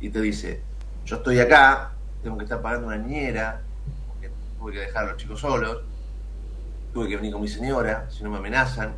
y 0.00 0.08
te 0.08 0.20
dice, 0.20 0.62
yo 1.04 1.16
estoy 1.16 1.38
acá, 1.40 1.92
tengo 2.22 2.38
que 2.38 2.44
estar 2.44 2.62
pagando 2.62 2.86
una 2.86 2.96
niñera, 2.96 3.60
porque 4.08 4.30
tuve 4.58 4.72
que 4.72 4.80
dejar 4.80 5.04
a 5.04 5.08
los 5.08 5.16
chicos 5.18 5.40
solos, 5.40 5.82
tuve 6.94 7.08
que 7.08 7.16
venir 7.16 7.32
con 7.32 7.42
mi 7.42 7.48
señora, 7.48 8.08
si 8.10 8.24
no 8.24 8.30
me 8.30 8.38
amenazan, 8.38 8.94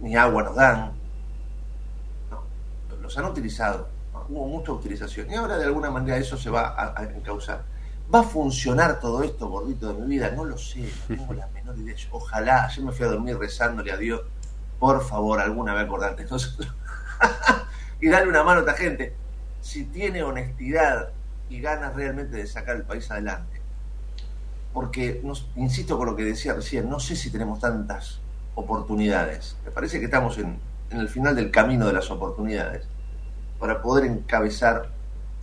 ni, 0.00 0.16
agua 0.16 0.44
nos 0.44 0.54
dan. 0.54 0.92
No, 2.30 2.96
los 3.00 3.18
han 3.18 3.24
utilizado 3.24 3.98
hubo 4.28 4.46
mucha 4.46 4.72
utilización. 4.72 5.30
Y 5.30 5.34
ahora 5.34 5.58
de 5.58 5.64
alguna 5.64 5.90
manera 5.90 6.16
eso 6.16 6.36
se 6.36 6.50
va 6.50 6.74
a, 6.96 7.04
encauzar. 7.04 7.62
¿Va 8.12 8.20
a 8.20 8.22
funcionar 8.22 9.00
todo 9.00 9.22
esto, 9.22 9.48
gordito 9.48 9.92
de 9.92 10.00
mi 10.00 10.06
vida? 10.06 10.30
No 10.30 10.46
lo 10.46 10.56
sé, 10.56 10.80
no 10.80 10.88
tengo 11.16 11.34
la 11.34 11.46
menor 11.48 11.78
idea. 11.78 11.94
Ojalá, 12.10 12.64
ayer 12.64 12.82
me 12.82 12.92
fui 12.92 13.04
a 13.04 13.10
dormir 13.10 13.36
rezándole 13.38 13.92
a 13.92 13.98
Dios, 13.98 14.22
por 14.78 15.04
favor, 15.04 15.40
alguna 15.40 15.74
vez 15.74 15.84
acordarte 15.84 16.26
y 18.00 18.08
darle 18.08 18.30
una 18.30 18.42
mano 18.44 18.60
a 18.60 18.62
esta 18.62 18.72
gente. 18.72 19.14
Si 19.60 19.84
tiene 19.84 20.22
honestidad 20.22 21.10
y 21.50 21.60
ganas 21.60 21.94
realmente 21.94 22.38
de 22.38 22.46
sacar 22.46 22.76
el 22.76 22.84
país 22.84 23.10
adelante. 23.10 23.60
Porque, 24.72 25.22
insisto 25.56 25.98
con 25.98 26.06
lo 26.06 26.16
que 26.16 26.24
decía 26.24 26.54
recién, 26.54 26.88
no 26.88 27.00
sé 27.00 27.14
si 27.14 27.30
tenemos 27.30 27.60
tantas 27.60 28.20
oportunidades. 28.54 29.56
Me 29.66 29.70
parece 29.70 29.98
que 29.98 30.06
estamos 30.06 30.38
en 30.38 30.58
el 30.90 31.08
final 31.10 31.36
del 31.36 31.50
camino 31.50 31.86
de 31.86 31.92
las 31.92 32.10
oportunidades 32.10 32.86
para 33.58 33.82
poder 33.82 34.06
encabezar 34.06 34.88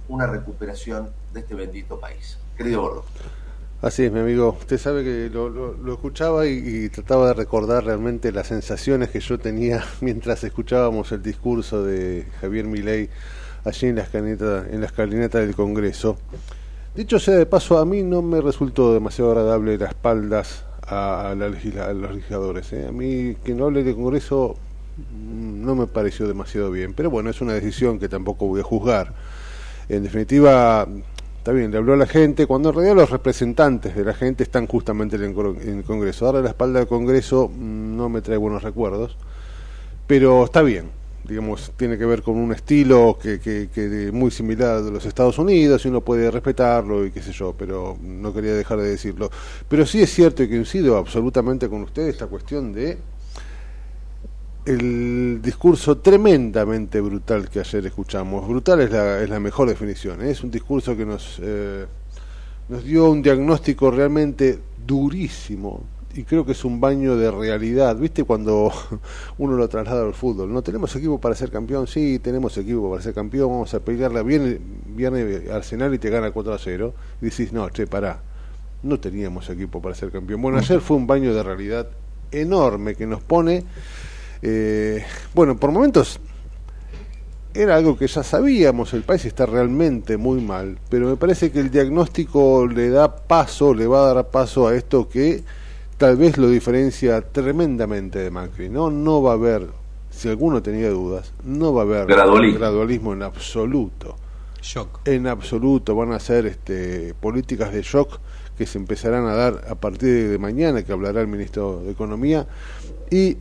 una 0.07 0.25
recuperación 0.25 1.11
de 1.31 1.41
este 1.41 1.53
bendito 1.53 1.99
país. 1.99 2.39
Querido 2.57 2.81
Gordo. 2.81 3.05
Así 3.81 4.03
es, 4.03 4.11
mi 4.11 4.19
amigo. 4.19 4.57
Usted 4.59 4.77
sabe 4.77 5.03
que 5.03 5.29
lo, 5.29 5.93
escuchaba 5.93 6.47
y, 6.47 6.89
trataba 6.89 7.27
de 7.27 7.33
recordar 7.33 7.83
realmente 7.83 8.31
las 8.31 8.47
sensaciones 8.47 9.09
que 9.09 9.19
yo 9.19 9.37
tenía 9.37 9.83
mientras 10.01 10.43
escuchábamos 10.43 11.11
el 11.11 11.21
discurso 11.21 11.83
de 11.83 12.25
Javier 12.41 12.65
Milei 12.65 13.09
allí 13.63 13.87
en 13.87 13.95
la 13.97 14.03
escalinata, 14.03 14.65
en 14.71 14.79
la 14.79 14.87
escalinata 14.87 15.39
del 15.39 15.55
Congreso. 15.55 16.17
Dicho 16.95 17.19
sea 17.19 17.35
de 17.35 17.45
paso, 17.45 17.77
a 17.77 17.85
mí 17.85 18.03
no 18.03 18.21
me 18.21 18.39
resultó 18.39 18.93
demasiado 18.93 19.31
agradable 19.31 19.77
las 19.77 19.89
espaldas 19.89 20.63
a, 20.87 21.35
los 21.35 21.51
legisladores. 21.51 22.71
¿eh? 22.73 22.87
A 22.87 22.91
mí, 22.91 23.35
que 23.43 23.53
no 23.53 23.65
hable 23.65 23.83
de 23.83 23.93
Congreso, 23.93 24.55
no 25.13 25.75
me 25.75 25.87
pareció 25.87 26.27
demasiado 26.27 26.71
bien. 26.71 26.93
Pero 26.93 27.09
bueno, 27.09 27.29
es 27.29 27.41
una 27.41 27.53
decisión 27.53 27.99
que 27.99 28.07
tampoco 28.07 28.47
voy 28.47 28.61
a 28.61 28.63
juzgar. 28.63 29.13
En 29.89 30.03
definitiva, 30.03 30.87
está 31.45 31.53
bien, 31.53 31.69
le 31.69 31.77
habló 31.77 31.93
a 31.93 31.97
la 31.97 32.07
gente, 32.07 32.47
cuando 32.47 32.69
en 32.69 32.75
realidad 32.75 32.95
los 32.95 33.11
representantes 33.11 33.95
de 33.95 34.03
la 34.03 34.15
gente 34.15 34.41
están 34.41 34.65
justamente 34.65 35.15
en 35.15 35.25
el 35.25 35.83
Congreso. 35.83 36.25
Darle 36.25 36.41
la 36.41 36.49
espalda 36.49 36.79
al 36.79 36.87
Congreso 36.87 37.49
mm, 37.49 37.95
no 37.95 38.09
me 38.09 38.23
trae 38.23 38.35
buenos 38.35 38.63
recuerdos, 38.63 39.15
pero 40.07 40.43
está 40.43 40.63
bien. 40.63 40.89
Digamos, 41.23 41.71
tiene 41.77 41.99
que 41.99 42.05
ver 42.05 42.23
con 42.23 42.37
un 42.37 42.51
estilo 42.51 43.19
que, 43.21 43.39
que, 43.39 44.09
muy 44.11 44.31
similar 44.31 44.81
de 44.81 44.89
los 44.89 45.05
Estados 45.05 45.37
Unidos 45.37 45.85
y 45.85 45.89
uno 45.89 46.01
puede 46.01 46.31
respetarlo 46.31 47.05
y 47.05 47.11
qué 47.11 47.21
sé 47.21 47.31
yo, 47.31 47.53
pero 47.55 47.95
no 48.01 48.33
quería 48.33 48.55
dejar 48.55 48.79
de 48.79 48.89
decirlo. 48.89 49.29
Pero 49.69 49.85
sí 49.85 50.01
es 50.01 50.11
cierto 50.11 50.41
y 50.41 50.47
que 50.47 50.55
coincido 50.55 50.97
absolutamente 50.97 51.69
con 51.69 51.83
usted 51.83 52.07
esta 52.07 52.25
cuestión 52.25 52.73
de 52.73 52.97
el 54.65 55.41
discurso 55.43 55.99
tremendamente 55.99 56.99
brutal 56.99 57.49
que 57.49 57.59
ayer 57.59 57.85
escuchamos. 57.85 58.47
Brutal 58.47 58.81
es 58.81 58.91
la, 58.91 59.21
es 59.21 59.29
la 59.29 59.39
mejor 59.39 59.69
definición. 59.69 60.21
¿eh? 60.23 60.31
Es 60.31 60.43
un 60.43 60.49
discurso 60.49 60.97
que 60.97 61.05
nos, 61.05 61.39
eh, 61.41 61.85
nos 62.69 62.83
dio 62.83 63.09
un 63.09 63.21
diagnóstico 63.21 63.91
realmente 63.91 64.59
durísimo. 64.85 65.83
Y 66.15 66.23
creo 66.23 66.45
que 66.45 66.53
es 66.53 66.65
un 66.65 66.79
baño 66.79 67.15
de 67.15 67.29
realidad. 67.29 67.95
¿Viste 67.97 68.23
cuando 68.23 68.71
uno 69.37 69.55
lo 69.55 69.67
traslada 69.67 70.03
al 70.03 70.13
fútbol? 70.13 70.51
¿No 70.51 70.63
tenemos 70.63 70.95
equipo 70.95 71.19
para 71.19 71.35
ser 71.35 71.51
campeón? 71.51 71.85
Sí, 71.85 72.19
tenemos 72.19 72.57
equipo 72.57 72.89
para 72.89 73.03
ser 73.03 73.13
campeón. 73.13 73.49
Vamos 73.49 73.73
a 73.75 73.81
pelearla. 73.81 74.23
Viene, 74.23 74.59
viene 74.87 75.51
Arsenal 75.51 75.93
y 75.93 75.99
te 75.99 76.09
gana 76.09 76.31
4 76.31 76.53
a 76.53 76.57
0. 76.57 76.93
Y 77.21 77.25
decís, 77.25 77.53
no, 77.53 77.69
che, 77.69 77.85
pará. 77.85 78.19
No 78.81 78.99
teníamos 78.99 79.47
equipo 79.49 79.79
para 79.81 79.93
ser 79.93 80.11
campeón. 80.11 80.41
Bueno, 80.41 80.57
ayer 80.57 80.79
fue 80.79 80.97
un 80.97 81.05
baño 81.05 81.35
de 81.35 81.43
realidad 81.43 81.87
enorme 82.31 82.95
que 82.95 83.05
nos 83.05 83.21
pone 83.21 83.63
eh, 84.47 85.03
bueno, 85.33 85.57
por 85.57 85.71
momentos 85.71 86.19
era 87.51 87.77
algo 87.77 87.97
que 87.97 88.05
ya 88.05 88.21
sabíamos, 88.21 88.93
el 88.93 89.01
país 89.01 89.25
está 89.25 89.47
realmente 89.47 90.17
muy 90.17 90.39
mal, 90.39 90.77
pero 90.87 91.07
me 91.07 91.15
parece 91.15 91.51
que 91.51 91.59
el 91.59 91.71
diagnóstico 91.71 92.67
le 92.67 92.89
da 92.89 93.15
paso, 93.15 93.73
le 93.73 93.87
va 93.87 94.03
a 94.03 94.13
dar 94.13 94.29
paso 94.29 94.67
a 94.67 94.75
esto 94.75 95.09
que 95.09 95.43
tal 95.97 96.17
vez 96.17 96.37
lo 96.37 96.47
diferencia 96.47 97.21
tremendamente 97.21 98.19
de 98.19 98.29
Macri. 98.29 98.69
No, 98.69 98.91
no 98.91 99.23
va 99.23 99.31
a 99.31 99.33
haber, 99.33 99.67
si 100.11 100.29
alguno 100.29 100.61
tenía 100.61 100.91
dudas, 100.91 101.33
no 101.43 101.73
va 101.73 101.81
a 101.81 101.85
haber 101.85 102.05
gradualismo, 102.05 103.13
en 103.13 103.23
absoluto. 103.23 104.15
Shock. 104.61 104.99
En 105.05 105.25
absoluto 105.25 105.95
van 105.95 106.11
a 106.11 106.19
ser 106.19 106.45
este, 106.45 107.15
políticas 107.19 107.73
de 107.73 107.81
shock 107.81 108.19
que 108.55 108.67
se 108.67 108.77
empezarán 108.77 109.25
a 109.25 109.33
dar 109.33 109.65
a 109.67 109.73
partir 109.73 110.29
de 110.29 110.37
mañana, 110.37 110.83
que 110.83 110.91
hablará 110.91 111.21
el 111.21 111.27
ministro 111.27 111.81
de 111.81 111.91
Economía, 111.91 112.47
y 113.09 113.37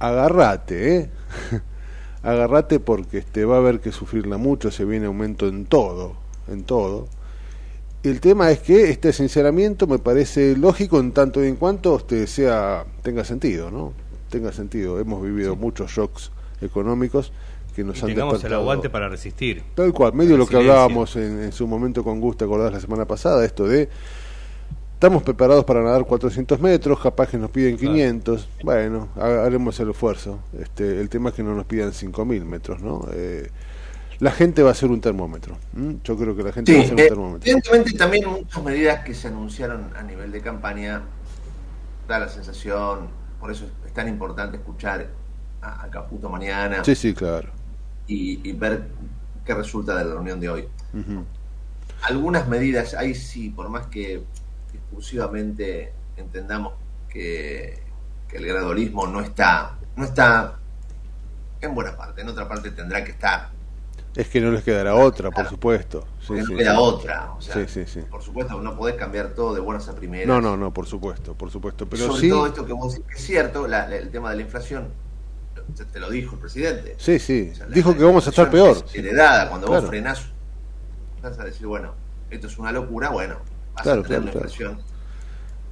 agarrate, 0.00 0.96
¿eh? 0.96 1.10
agarrate 2.22 2.80
porque 2.80 3.18
este, 3.18 3.44
va 3.44 3.56
a 3.56 3.58
haber 3.58 3.80
que 3.80 3.92
sufrirla 3.92 4.36
mucho, 4.36 4.70
se 4.70 4.84
viene 4.84 5.06
aumento 5.06 5.46
en 5.46 5.66
todo, 5.66 6.14
en 6.48 6.64
todo. 6.64 7.06
El 8.02 8.20
tema 8.20 8.50
es 8.50 8.60
que 8.60 8.90
este 8.90 9.12
sinceramiento 9.12 9.86
me 9.86 9.98
parece 9.98 10.56
lógico 10.56 10.98
en 10.98 11.12
tanto 11.12 11.44
y 11.44 11.48
en 11.48 11.56
cuanto 11.56 11.96
este, 11.96 12.26
sea, 12.26 12.86
tenga 13.02 13.24
sentido, 13.24 13.70
¿no? 13.70 13.92
Tenga 14.30 14.52
sentido. 14.52 14.98
Hemos 14.98 15.22
vivido 15.22 15.54
muchos 15.54 15.90
shocks 15.90 16.30
económicos 16.62 17.30
que 17.76 17.84
nos 17.84 17.98
Y 17.98 18.00
han 18.00 18.06
tengamos 18.08 18.42
el 18.42 18.54
aguante 18.54 18.88
para 18.88 19.10
resistir. 19.10 19.62
Tal 19.74 19.92
cual, 19.92 20.14
medio 20.14 20.38
lo 20.38 20.46
que 20.46 20.56
hablábamos 20.56 21.14
en, 21.16 21.42
en 21.42 21.52
su 21.52 21.66
momento 21.66 22.02
con 22.02 22.20
Gusto, 22.20 22.46
acordás 22.46 22.72
la 22.72 22.80
semana 22.80 23.04
pasada, 23.04 23.44
esto 23.44 23.66
de 23.68 23.90
estamos 25.00 25.22
preparados 25.22 25.64
para 25.64 25.82
nadar 25.82 26.04
400 26.04 26.60
metros, 26.60 27.00
capaz 27.00 27.30
que 27.30 27.38
nos 27.38 27.50
piden 27.50 27.78
Claro. 27.78 27.94
500, 27.94 28.48
bueno, 28.62 29.08
ha- 29.16 29.44
haremos 29.46 29.80
el 29.80 29.88
esfuerzo. 29.88 30.40
Este, 30.60 31.00
el 31.00 31.08
tema 31.08 31.30
es 31.30 31.36
que 31.36 31.42
no 31.42 31.54
nos 31.54 31.64
pidan 31.64 31.94
5000 31.94 32.44
metros, 32.44 32.82
¿no? 32.82 33.08
Eh, 33.14 33.48
la 34.18 34.30
gente 34.30 34.62
va 34.62 34.72
a 34.72 34.74
ser 34.74 34.90
un 34.90 35.00
termómetro. 35.00 35.56
Yo 36.04 36.18
creo 36.18 36.36
que 36.36 36.42
la 36.42 36.52
gente 36.52 36.72
Sí, 36.72 36.76
va 36.78 36.84
a 36.84 36.86
ser 36.88 36.94
un 36.96 37.00
eh, 37.00 37.08
termómetro. 37.08 37.50
evidentemente 37.50 37.92
también 37.96 38.28
muchas 38.28 38.62
medidas 38.62 39.02
que 39.02 39.14
se 39.14 39.28
anunciaron 39.28 39.90
a 39.96 40.02
nivel 40.02 40.30
de 40.32 40.42
campaña 40.42 41.00
da 42.06 42.18
la 42.18 42.28
sensación, 42.28 43.08
por 43.40 43.50
eso 43.50 43.64
es 43.86 43.94
tan 43.94 44.06
importante 44.06 44.58
escuchar 44.58 45.06
a, 45.62 45.84
a 45.84 45.88
Caputo 45.88 46.28
mañana 46.28 46.84
Sí, 46.84 46.94
sí, 46.94 47.14
claro. 47.14 47.48
y, 48.06 48.46
y 48.46 48.52
ver 48.52 48.84
qué 49.46 49.54
resulta 49.54 49.96
de 49.96 50.04
la 50.04 50.10
reunión 50.12 50.38
de 50.40 50.50
hoy. 50.50 50.68
Algunas 52.02 52.46
medidas, 52.48 52.92
ahí 52.92 53.14
sí, 53.14 53.48
por 53.48 53.70
más 53.70 53.86
que 53.86 54.22
discursivamente 54.90 55.92
entendamos 56.16 56.74
que, 57.08 57.78
que 58.28 58.36
el 58.38 58.46
gradualismo 58.46 59.06
no 59.06 59.20
está, 59.20 59.78
no 59.96 60.04
está 60.04 60.56
en 61.60 61.74
buena 61.74 61.96
parte, 61.96 62.22
en 62.22 62.28
otra 62.28 62.48
parte 62.48 62.70
tendrá 62.70 63.04
que 63.04 63.12
estar. 63.12 63.48
Es 64.16 64.28
que 64.28 64.40
no 64.40 64.50
les 64.50 64.64
quedará 64.64 64.96
otra, 64.96 65.30
por 65.30 65.46
supuesto. 65.48 66.04
Sí, 66.20 66.26
Porque 66.28 66.42
sí, 66.44 66.52
no 66.52 66.58
queda 66.58 66.72
sí. 66.72 66.78
otra. 66.80 67.32
O 67.32 67.40
sea. 67.40 67.66
Por 68.10 68.22
supuesto, 68.22 68.60
no 68.60 68.76
podés 68.76 68.96
cambiar 68.96 69.28
todo 69.34 69.54
de 69.54 69.60
buenas 69.60 69.88
a 69.88 69.94
primeras. 69.94 70.26
No, 70.26 70.40
no, 70.40 70.56
no, 70.56 70.72
por 70.72 70.86
supuesto, 70.86 71.34
por 71.34 71.48
supuesto. 71.50 71.86
Pero 71.88 72.06
Sobre 72.08 72.20
sí, 72.20 72.28
todo 72.28 72.46
esto 72.46 72.66
que 72.66 72.72
vos 72.72 72.92
decís 72.92 73.06
que 73.06 73.14
es 73.14 73.24
cierto, 73.24 73.68
la- 73.68 73.86
la- 73.88 73.96
el 73.96 74.10
tema 74.10 74.30
de 74.30 74.36
la 74.36 74.42
inflación, 74.42 74.88
te, 75.76 75.84
te 75.84 76.00
lo 76.00 76.10
dijo 76.10 76.34
el 76.34 76.40
presidente. 76.40 76.96
sí, 76.98 77.20
sí. 77.20 77.50
O 77.52 77.54
sea, 77.54 77.66
la- 77.68 77.74
Dijo 77.74 77.92
la 77.92 77.98
que 77.98 78.04
vamos 78.04 78.26
a 78.26 78.30
estar 78.30 78.50
peor. 78.50 78.82
es 78.84 78.94
Heredada, 78.96 79.48
cuando 79.48 79.68
Claro. 79.68 79.82
vos 79.82 79.90
frenás, 79.90 80.26
vas 81.22 81.38
a 81.38 81.44
decir, 81.44 81.68
bueno, 81.68 81.94
esto 82.30 82.48
es 82.48 82.58
una 82.58 82.72
locura, 82.72 83.10
bueno, 83.10 83.36
vas 83.80 83.84
Claro, 83.84 84.00
a 84.00 84.04
tener 84.04 84.48
claro. 84.50 84.78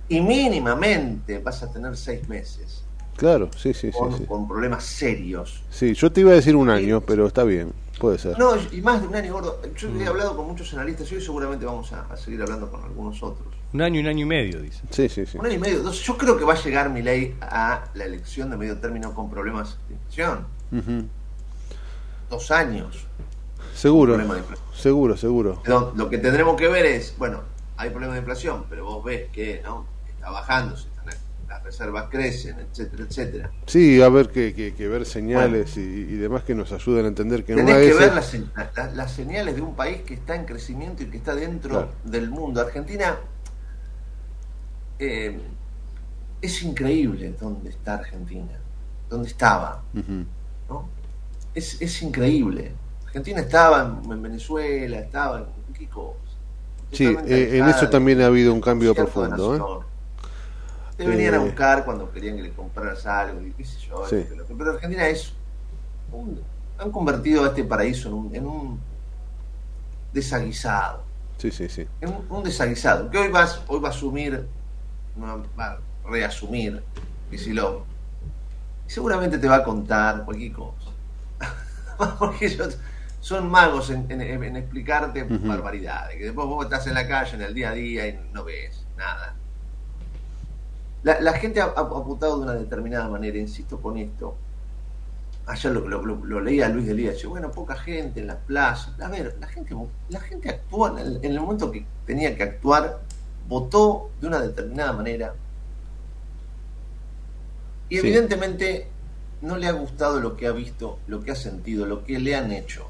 Y 0.08 0.20
mínimamente 0.20 1.38
vas 1.38 1.62
a 1.62 1.70
tener 1.72 1.96
seis 1.96 2.26
meses 2.28 2.84
Claro, 3.16 3.50
sí, 3.56 3.74
sí, 3.74 3.90
sí, 3.90 3.98
con, 3.98 4.16
sí. 4.16 4.24
con 4.26 4.46
problemas 4.46 4.84
serios. 4.84 5.62
Sí, 5.70 5.92
yo 5.94 6.12
te 6.12 6.20
iba 6.20 6.30
a 6.30 6.34
decir 6.34 6.54
un 6.54 6.70
año, 6.70 7.00
pero 7.00 7.26
está 7.26 7.42
bien, 7.42 7.72
puede 7.98 8.16
ser. 8.16 8.38
No, 8.38 8.52
y 8.70 8.80
más 8.80 9.00
de 9.02 9.08
un 9.08 9.14
año 9.16 9.32
gordo. 9.32 9.60
Yo 9.76 9.88
Mm. 9.90 10.00
he 10.02 10.06
hablado 10.06 10.36
con 10.36 10.46
muchos 10.46 10.72
analistas 10.74 11.10
y 11.10 11.16
hoy 11.16 11.20
seguramente 11.20 11.66
vamos 11.66 11.92
a, 11.92 12.02
a 12.02 12.16
seguir 12.16 12.40
hablando 12.42 12.70
con 12.70 12.80
algunos 12.84 13.20
otros. 13.24 13.48
Un 13.72 13.82
año, 13.82 14.00
un 14.00 14.06
año 14.06 14.22
y 14.22 14.28
medio, 14.28 14.62
dice. 14.62 14.82
Sí, 14.90 15.08
sí, 15.08 15.26
sí. 15.26 15.36
Un 15.36 15.46
año 15.46 15.56
y 15.56 15.58
medio, 15.58 15.82
dos. 15.82 16.00
Yo 16.04 16.16
creo 16.16 16.38
que 16.38 16.44
va 16.44 16.54
a 16.54 16.62
llegar 16.62 16.90
mi 16.90 17.02
ley 17.02 17.36
a 17.40 17.86
la 17.94 18.04
elección 18.04 18.50
de 18.50 18.56
medio 18.56 18.78
término 18.78 19.12
con 19.12 19.28
problemas 19.28 19.78
de 19.88 19.94
inflación. 19.94 20.46
Dos 22.30 22.50
años. 22.52 23.04
Seguro, 23.74 24.12
Problema 24.14 24.34
de 24.34 24.40
inflación. 24.40 24.68
seguro, 24.76 25.16
seguro. 25.16 25.62
Lo, 25.64 25.92
lo 25.96 26.08
que 26.08 26.18
tendremos 26.18 26.56
que 26.56 26.68
ver 26.68 26.86
es, 26.86 27.14
bueno, 27.18 27.40
hay 27.78 27.88
problemas 27.90 28.16
de 28.16 28.20
inflación, 28.20 28.64
pero 28.68 28.84
vos 28.84 29.02
ves 29.04 29.30
que 29.30 29.62
no 29.64 29.86
está 30.10 30.30
bajando, 30.30 30.76
las 31.48 31.62
reservas 31.64 32.08
crecen, 32.10 32.56
etcétera, 32.58 33.04
etcétera. 33.08 33.50
Sí, 33.66 34.02
a 34.02 34.08
ver 34.10 34.28
que, 34.28 34.52
que, 34.52 34.74
que 34.74 34.86
ver 34.86 35.06
señales 35.06 35.78
y, 35.78 35.80
y 35.80 36.16
demás 36.16 36.42
que 36.42 36.54
nos 36.54 36.70
ayuden 36.72 37.06
a 37.06 37.08
entender 37.08 37.42
que 37.44 37.52
en 37.52 37.64
Tenés 37.64 37.88
que 37.88 37.94
ver 37.94 38.12
las, 38.14 38.26
se- 38.26 38.44
la- 38.54 38.70
la- 38.76 38.92
las 38.92 39.12
señales 39.12 39.54
de 39.56 39.62
un 39.62 39.74
país 39.74 40.02
que 40.02 40.12
está 40.14 40.34
en 40.34 40.44
crecimiento 40.44 41.02
y 41.02 41.06
que 41.06 41.16
está 41.16 41.34
dentro 41.34 41.70
Claro. 41.70 41.88
del 42.04 42.28
mundo. 42.28 42.60
Argentina 42.60 43.16
eh, 44.98 45.40
es 46.42 46.62
increíble 46.62 47.34
dónde 47.40 47.70
está 47.70 47.94
Argentina, 47.94 48.52
dónde 49.08 49.28
estaba. 49.28 49.82
¿no? 50.68 50.88
Es, 51.54 51.80
es 51.80 52.02
increíble. 52.02 52.72
Argentina 53.06 53.40
estaba 53.40 53.98
en, 54.04 54.12
en 54.12 54.22
Venezuela, 54.22 54.98
estaba 55.00 55.38
en 55.68 55.74
qué 55.74 55.88
cosa. 55.88 56.18
Sí, 56.92 57.04
eh, 57.26 57.58
en 57.58 57.68
eso 57.68 57.88
también 57.90 58.20
ha 58.22 58.26
habido 58.26 58.52
un 58.54 58.60
cambio 58.60 58.94
profundo, 58.94 59.56
¿eh? 59.56 59.84
Te 60.96 61.06
venían 61.06 61.34
a 61.34 61.36
Eh, 61.36 61.40
buscar 61.40 61.84
cuando 61.84 62.10
querían 62.10 62.36
que 62.36 62.42
le 62.42 62.52
compraras 62.52 63.06
algo, 63.06 63.40
y 63.42 63.52
qué 63.52 63.64
sé 63.64 63.78
yo. 63.80 64.04
Sí. 64.08 64.26
Pero 64.56 64.72
Argentina 64.72 65.06
es. 65.08 65.32
un- 66.12 66.40
han 66.78 66.90
convertido 66.90 67.44
a 67.44 67.48
este 67.48 67.64
paraíso 67.64 68.08
en 68.08 68.14
un, 68.14 68.34
en 68.34 68.46
un 68.46 68.80
desaguisado. 70.12 71.02
Sí, 71.36 71.50
sí, 71.50 71.68
sí. 71.68 71.86
En 72.00 72.08
un, 72.10 72.26
un 72.30 72.42
desaguisado. 72.44 73.10
Que 73.10 73.18
hoy 73.18 73.28
vas, 73.28 73.60
hoy 73.68 73.80
va 73.80 73.88
a 73.88 73.90
asumir, 73.90 74.46
va 75.20 75.66
a 75.66 75.78
reasumir, 76.08 76.82
Kicillof. 77.30 77.82
Y 78.86 78.90
seguramente 78.90 79.38
te 79.38 79.46
va 79.48 79.56
a 79.56 79.64
contar 79.64 80.24
cualquier 80.24 80.52
cosa. 80.52 80.90
Porque 82.18 82.46
ellos 82.46 82.78
son 83.20 83.50
magos 83.50 83.90
en, 83.90 84.10
en- 84.10 84.20
en 84.22 84.56
explicarte 84.56 85.24
barbaridades. 85.24 86.16
Que 86.16 86.24
después 86.26 86.46
vos 86.46 86.64
estás 86.64 86.86
en 86.86 86.94
la 86.94 87.06
calle, 87.08 87.34
en 87.36 87.42
el 87.42 87.54
día 87.54 87.70
a 87.70 87.74
día, 87.74 88.06
y 88.08 88.18
no 88.32 88.44
ves 88.44 88.84
nada. 88.96 89.34
La, 91.02 91.20
la 91.20 91.32
gente 91.34 91.60
ha, 91.60 91.64
ha 91.64 91.80
apuntado 91.80 92.38
de 92.38 92.42
una 92.44 92.54
determinada 92.54 93.08
manera, 93.08 93.38
insisto 93.38 93.80
con 93.80 93.96
esto. 93.98 94.36
Ayer 95.46 95.72
lo, 95.72 95.88
lo, 95.88 96.04
lo- 96.04 96.24
lo 96.24 96.40
leía 96.40 96.68
Luis 96.68 96.86
Delía, 96.86 97.12
dice, 97.12 97.26
bueno, 97.26 97.50
poca 97.50 97.74
gente 97.76 98.20
en 98.20 98.26
las 98.26 98.36
plazas. 98.36 98.98
A 99.00 99.08
ver, 99.08 99.36
la 99.40 99.46
gente, 99.46 99.74
la 100.10 100.20
gente 100.20 100.48
actúa 100.50 100.90
en 100.90 100.98
el, 100.98 101.16
en 101.24 101.32
el 101.32 101.40
momento 101.40 101.70
que 101.72 101.84
tenía 102.06 102.36
que 102.36 102.42
actuar, 102.42 103.00
votó 103.48 104.10
de 104.20 104.26
una 104.26 104.40
determinada 104.40 104.92
manera. 104.92 105.34
Y 107.88 107.94
Sí. 107.98 108.06
evidentemente 108.06 108.88
no 109.40 109.56
le 109.56 109.66
ha 109.66 109.72
gustado 109.72 110.20
lo 110.20 110.36
que 110.36 110.46
ha 110.46 110.52
visto, 110.52 110.98
lo 111.06 111.22
que 111.22 111.30
ha 111.30 111.36
sentido, 111.36 111.86
lo 111.86 112.04
que 112.04 112.18
le 112.18 112.36
han 112.36 112.52
hecho 112.52 112.86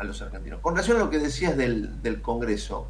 a 0.00 0.04
los 0.04 0.20
argentinos. 0.22 0.60
Con 0.60 0.74
relación 0.74 0.96
a 0.96 1.00
lo 1.00 1.10
que 1.10 1.18
decías 1.18 1.56
del, 1.56 2.02
del 2.02 2.22
Congreso, 2.22 2.86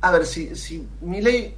a 0.00 0.10
ver, 0.10 0.24
si, 0.24 0.56
si 0.56 0.88
mi 1.02 1.20
ley, 1.20 1.54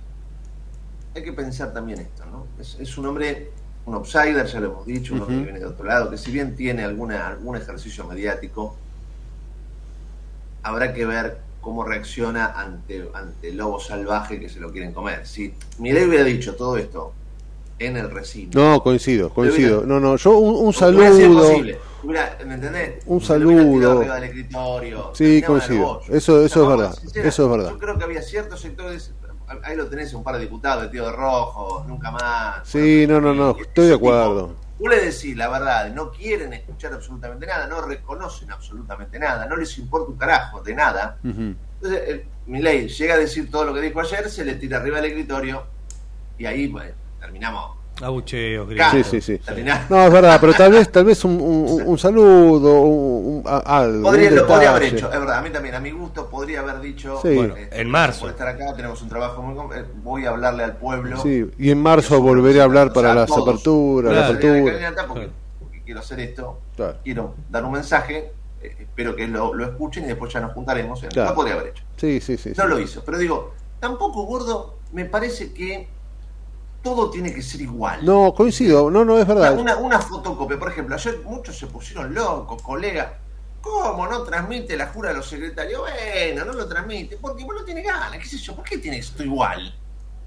hay 1.15 1.23
que 1.23 1.33
pensar 1.33 1.73
también 1.73 2.01
esto, 2.01 2.25
¿no? 2.27 2.47
Es, 2.61 2.77
es 2.81 2.99
un 2.99 3.07
hombre, 3.07 3.53
un 3.87 3.95
outsider, 3.95 4.47
ya 4.47 4.59
lo 4.59 4.73
hemos 4.73 4.87
dicho, 4.87 5.15
un 5.15 5.21
hombre 5.21 5.37
que 5.39 5.45
viene 5.45 5.59
de 5.61 5.67
otro 5.67 5.87
lado, 5.87 6.11
que 6.11 6.19
si 6.19 6.33
bien 6.33 6.57
tiene 6.57 6.83
alguna, 6.83 7.29
algún 7.29 7.57
ejercicio 7.57 8.05
mediático, 8.05 8.77
habrá 10.65 10.93
que 10.93 11.07
ver 11.07 11.39
cómo 11.61 11.85
reacciona 11.85 12.47
ante, 12.47 13.09
ante 13.15 13.51
el 13.51 13.57
lobo 13.59 13.79
salvaje 13.79 14.41
que 14.41 14.49
se 14.49 14.59
lo 14.59 14.73
quieren 14.73 14.93
comer. 14.93 15.25
Si 15.25 15.55
mi 15.79 15.93
ley 15.93 16.05
hubiera 16.05 16.25
dicho 16.25 16.57
todo 16.57 16.77
esto 16.77 17.13
en 17.79 17.97
el 17.97 18.11
recinto, 18.11 18.59
No, 18.59 18.83
coincido, 18.83 19.31
coincido. 19.31 19.87
No, 19.87 20.01
no, 20.01 20.17
yo 20.17 20.37
un, 20.37 20.67
un 20.67 20.73
saludo. 20.73 21.05
¿Me 22.07 22.55
entendés? 22.55 23.03
Un 23.07 23.21
saludo. 23.21 23.99
arriba 24.01 24.15
del 24.17 24.25
escritorio, 24.25 25.11
Sí, 25.15 25.43
coincido. 25.43 26.01
Eso- 26.09 26.45
eso 26.45 26.63
es 26.63 26.69
verdad, 26.79 26.95
sincera, 26.95 27.29
eso 27.29 27.45
es 27.45 27.51
verdad. 27.51 27.71
Yo 27.71 27.79
creo 27.79 27.99
que 27.99 28.05
había 28.05 28.23
ciertos 28.23 28.61
sectores, 28.61 29.13
ahí 29.65 29.77
lo 29.77 29.89
tenés, 29.89 30.15
un 30.15 30.23
par 30.23 30.37
de 30.37 30.43
diputados 30.43 30.83
vestidos 30.85 31.11
de 31.11 31.17
rojo, 31.17 31.85
nunca 31.89 32.11
más. 32.11 32.61
Sí, 32.69 33.07
no, 33.09 33.21
no, 33.21 33.35
no, 33.35 33.51
estoy 33.61 33.87
de 33.89 33.95
tipo, 33.95 34.09
acuerdo. 34.09 34.55
Vos 34.79 34.91
le 34.91 35.01
decís 35.01 35.35
la 35.37 35.49
verdad, 35.49 35.91
no 35.95 36.11
quieren 36.13 36.53
escuchar 36.53 36.93
absolutamente 36.93 37.47
nada, 37.47 37.67
no 37.67 37.81
reconocen 37.81 38.51
absolutamente 38.53 39.19
nada, 39.19 39.47
no 39.47 39.57
les 39.57 39.77
importa 39.79 40.11
un 40.11 40.19
carajo 40.19 40.63
de 40.63 40.75
nada. 40.75 41.19
Entonces, 41.25 42.03
eh, 42.09 42.27
Milei 42.47 42.87
llega 42.89 43.15
a 43.15 43.19
decir 43.19 43.51
todo 43.51 43.65
lo 43.65 43.75
que 43.75 43.81
dijo 43.81 44.01
ayer, 44.01 44.29
se 44.31 44.45
le 44.45 44.55
tira 44.55 44.77
arriba 44.79 44.97
del 44.97 45.07
escritorio 45.07 45.65
y 46.39 46.45
ahí 46.47 46.69
pues, 46.69 46.93
terminamos. 47.19 47.79
Abucheos, 48.03 48.69
Claro. 48.69 48.93
gritos. 48.93 49.11
Sí, 49.11 49.21
sí, 49.23 49.39
sí. 49.39 49.53
No, 49.89 50.05
es 50.07 50.13
verdad, 50.13 50.39
pero 50.41 50.53
tal 50.53 50.73
vez, 50.73 50.93
tal 50.93 51.05
vez 51.07 51.25
un, 51.25 51.41
un, 51.41 51.83
un 51.87 51.99
saludo, 51.99 52.81
un, 52.83 53.43
algo. 53.47 54.03
Podría, 54.03 54.29
un 54.31 54.37
lo 54.37 54.47
podría 54.47 54.71
haber 54.71 54.83
hecho, 54.83 55.07
es 55.11 55.19
verdad, 55.19 55.39
a 55.39 55.43
mí 55.43 55.49
también, 55.51 55.75
a 55.77 55.81
mi 55.81 55.93
gusto 55.93 56.29
podría 56.29 56.61
haber 56.61 56.81
dicho, 56.81 57.19
Sí. 57.23 57.35
Bueno, 57.35 57.57
eh, 57.57 57.71
en 57.73 57.89
marzo. 57.89 58.21
Por 58.21 58.31
estar 58.31 58.49
acá 58.49 58.75
tenemos 58.77 59.01
un 59.01 59.09
trabajo 59.09 59.41
muy 59.43 59.55
com- 59.55 59.73
eh, 59.73 59.85
voy 60.03 60.27
a 60.27 60.31
hablarle 60.31 60.65
al 60.65 60.77
pueblo. 60.77 61.17
Sí, 61.23 61.51
y 61.59 61.71
en 61.71 61.81
marzo 61.81 62.21
volveré 62.21 62.61
a 62.61 62.65
hablar 62.65 62.93
para 62.93 63.09
O 63.09 63.13
sea, 63.13 63.21
las 63.23 63.29
todos. 63.29 63.49
aperturas, 63.49 64.13
la 64.15 64.19
Claro. 64.21 64.33
La 64.33 64.39
apertura. 64.61 65.07
porque, 65.09 65.31
porque 65.59 65.83
quiero 65.83 66.01
hacer 66.01 66.21
esto, 66.21 66.61
Claro. 66.77 66.99
quiero 67.03 67.35
dar 67.49 67.65
un 67.65 67.73
mensaje, 67.73 68.31
eh, 68.63 68.77
espero 68.81 69.17
que 69.17 69.27
lo, 69.27 69.55
lo 69.55 69.65
escuchen 69.65 70.05
y 70.05 70.09
después 70.09 70.31
ya 70.33 70.41
nos 70.41 70.53
juntaremos. 70.53 71.01
Claro. 71.01 71.31
Lo 71.31 71.35
podría 71.35 71.55
haber 71.55 71.69
hecho. 71.69 71.83
Sí, 71.97 72.21
sí, 72.21 72.37
sí. 72.37 72.53
No 72.59 72.65
sí. 72.65 72.69
lo 72.69 72.79
hizo, 72.79 73.03
pero 73.07 73.17
digo, 73.17 73.55
tampoco 73.81 74.25
gordo, 74.25 74.77
me 74.93 75.07
parece 75.07 75.55
que 75.55 75.89
todo 76.83 77.11
tiene 77.11 77.33
que 77.35 77.43
ser 77.43 77.61
igual. 77.63 78.05
No, 78.05 78.33
coincido, 78.35 78.91
no, 78.91 79.05
no, 79.05 79.19
es 79.19 79.27
verdad. 79.27 79.59
una, 79.59 79.77
una 79.77 79.99
fotocopia, 80.01 80.59
por 80.59 80.71
ejemplo, 80.71 80.95
ayer 80.95 81.21
muchos 81.25 81.59
se 81.59 81.67
pusieron 81.67 82.15
locos, 82.15 82.63
colegas. 82.63 83.09
¿Cómo 83.61 84.07
no 84.07 84.23
transmite 84.23 84.77
la 84.77 84.87
jura 84.87 85.09
de 85.11 85.17
los 85.17 85.29
secretarios? 85.29 85.81
Bueno, 85.81 86.45
no 86.45 86.53
lo 86.53 86.69
transmite, 86.69 87.17
porque 87.21 87.45
vos 87.45 87.55
no 87.59 87.65
tiene 87.65 87.83
ganas, 87.83 88.19
qué 88.19 88.29
sé 88.29 88.39
yo, 88.39 88.55
¿por 88.55 88.65
qué 88.65 88.79
tiene 88.79 88.99
esto 88.99 89.25
igual? 89.25 89.75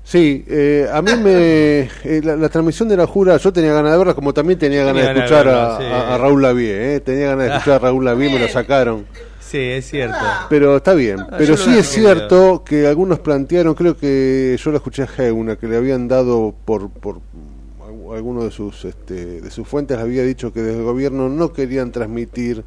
Sí, 0.04 0.44
eh, 0.48 0.90
a 0.92 1.02
mí 1.02 1.16
me. 1.16 1.82
eh, 2.04 2.22
la, 2.24 2.36
la 2.36 2.50
transmisión 2.50 2.90
de 2.90 2.98
la 2.98 3.06
jura, 3.06 3.38
yo 3.38 3.54
tenía 3.54 3.74
ganas 3.74 3.92
de 3.92 3.98
verla, 3.98 4.14
como 4.16 4.34
también 4.34 4.58
tenía 4.58 4.84
ganas 4.84 5.04
Tenía 5.04 5.14
de 5.14 5.22
ganas 5.22 5.32
escuchar 5.32 5.48
a, 5.48 5.78
sí. 5.78 5.84
a- 5.84 6.16
a 6.16 6.18
Raúl 6.18 6.42
Lavie, 6.42 6.96
eh, 6.96 7.00
tenía 7.02 7.28
ganas 7.30 7.46
de 7.46 7.52
escuchar 7.58 7.76
a 7.76 7.80
Raúl 7.80 8.06
Lavie, 8.06 8.30
me 8.30 8.40
lo 8.40 8.48
sacaron. 8.48 9.08
Sí, 9.50 9.58
es 9.58 9.90
cierto. 9.90 10.16
Pero 10.48 10.78
está 10.78 10.94
bien. 10.94 11.20
Ah, 11.22 11.36
Pero 11.40 11.58
sí 11.58 11.72
lo 11.72 11.80
es 11.80 11.88
cierto 11.88 12.64
que 12.64 12.86
algunos 12.86 13.18
plantearon, 13.20 13.74
creo 13.74 13.98
que 13.98 14.56
yo 14.64 14.70
la 14.70 14.78
escuché 14.78 15.02
a 15.02 15.08
Geuna, 15.08 15.56
que 15.56 15.68
le 15.68 15.76
habían 15.76 16.08
dado 16.08 16.54
por, 16.66 16.92
por 16.92 17.20
alguno 18.14 18.44
de 18.44 18.52
sus 18.52 18.86
este, 18.86 19.42
de 19.42 19.50
sus 19.50 19.68
fuentes 19.68 19.98
había 19.98 20.24
dicho 20.24 20.54
que 20.54 20.62
desde 20.62 20.80
el 20.80 20.86
gobierno 20.86 21.30
no 21.30 21.52
querían 21.52 21.92
transmitir 21.92 22.64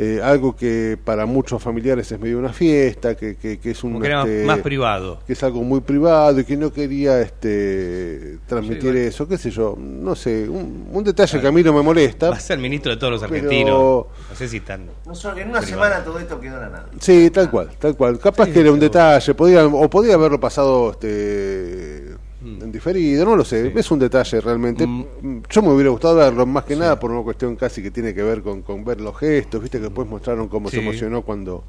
eh, 0.00 0.20
algo 0.22 0.54
que 0.54 0.96
para 1.04 1.26
muchos 1.26 1.60
familiares 1.60 2.12
es 2.12 2.20
medio 2.20 2.38
una 2.38 2.52
fiesta, 2.52 3.16
que, 3.16 3.34
que, 3.34 3.58
que 3.58 3.72
es 3.72 3.82
un 3.82 4.00
que 4.00 4.06
era 4.06 4.20
este, 4.22 4.44
más 4.44 4.60
privado. 4.60 5.18
que 5.26 5.32
es 5.32 5.42
algo 5.42 5.62
muy 5.62 5.80
privado 5.80 6.38
y 6.38 6.44
que 6.44 6.56
no 6.56 6.72
quería 6.72 7.20
este 7.20 8.38
transmitir 8.46 8.92
Sí, 8.92 8.98
eso, 9.00 9.26
qué 9.26 9.36
sé 9.36 9.50
yo, 9.50 9.74
no 9.76 10.14
sé, 10.14 10.48
un, 10.48 10.86
un 10.92 11.02
detalle 11.02 11.40
que 11.40 11.46
a 11.48 11.50
mí 11.50 11.62
no 11.64 11.72
me 11.72 11.82
molesta. 11.82 12.30
Va 12.30 12.36
a 12.36 12.40
ser 12.40 12.58
ministro 12.58 12.92
de 12.92 12.98
todos 12.98 13.14
los 13.14 13.22
Pero- 13.22 13.34
argentinos. 13.34 14.06
No 14.30 14.36
sé 14.36 14.46
si 14.48 14.58
están. 14.58 14.86
No 15.04 15.14
solo- 15.16 15.38
en 15.38 15.48
una 15.50 15.60
Privado. 15.60 15.82
semana 15.84 16.04
todo 16.04 16.18
esto 16.20 16.40
quedó 16.40 16.54
en 16.54 16.60
la 16.60 16.68
nada. 16.68 16.86
Sí, 17.00 17.30
tal 17.30 17.50
cual, 17.50 17.70
tal 17.78 17.96
cual. 17.96 18.18
Capaz 18.20 18.46
Sí, 18.46 18.52
que 18.52 18.60
era 18.60 18.70
un 18.72 18.78
detalle, 18.78 19.34
podía, 19.34 19.66
o 19.66 19.90
podía 19.90 20.14
haberlo 20.14 20.38
pasado 20.38 20.92
este, 20.92 22.14
en 22.40 22.70
diferido, 22.72 23.24
no 23.24 23.34
lo 23.36 23.44
sé. 23.44 23.64
Mm. 23.64 23.72
Sí. 23.72 23.78
Es 23.78 23.90
un 23.90 23.98
detalle 23.98 24.40
realmente. 24.40 24.86
Mm. 24.86 25.42
Yo 25.50 25.62
me 25.62 25.68
hubiera 25.70 25.90
gustado 25.90 26.16
verlo, 26.16 26.46
más 26.46 26.64
que 26.64 26.76
nada 26.76 26.98
por 26.98 27.10
una 27.10 27.22
cuestión 27.22 27.56
casi 27.56 27.82
que 27.82 27.90
tiene 27.90 28.14
que 28.14 28.22
ver 28.22 28.42
con, 28.42 28.62
con 28.62 28.84
ver 28.84 29.00
los 29.00 29.16
gestos, 29.18 29.60
viste 29.60 29.78
que 29.78 29.84
después 29.84 30.06
mostraron 30.08 30.48
cómo 30.48 30.68
se 30.70 30.76
emocionó 30.80 31.22
cuando 31.22 31.64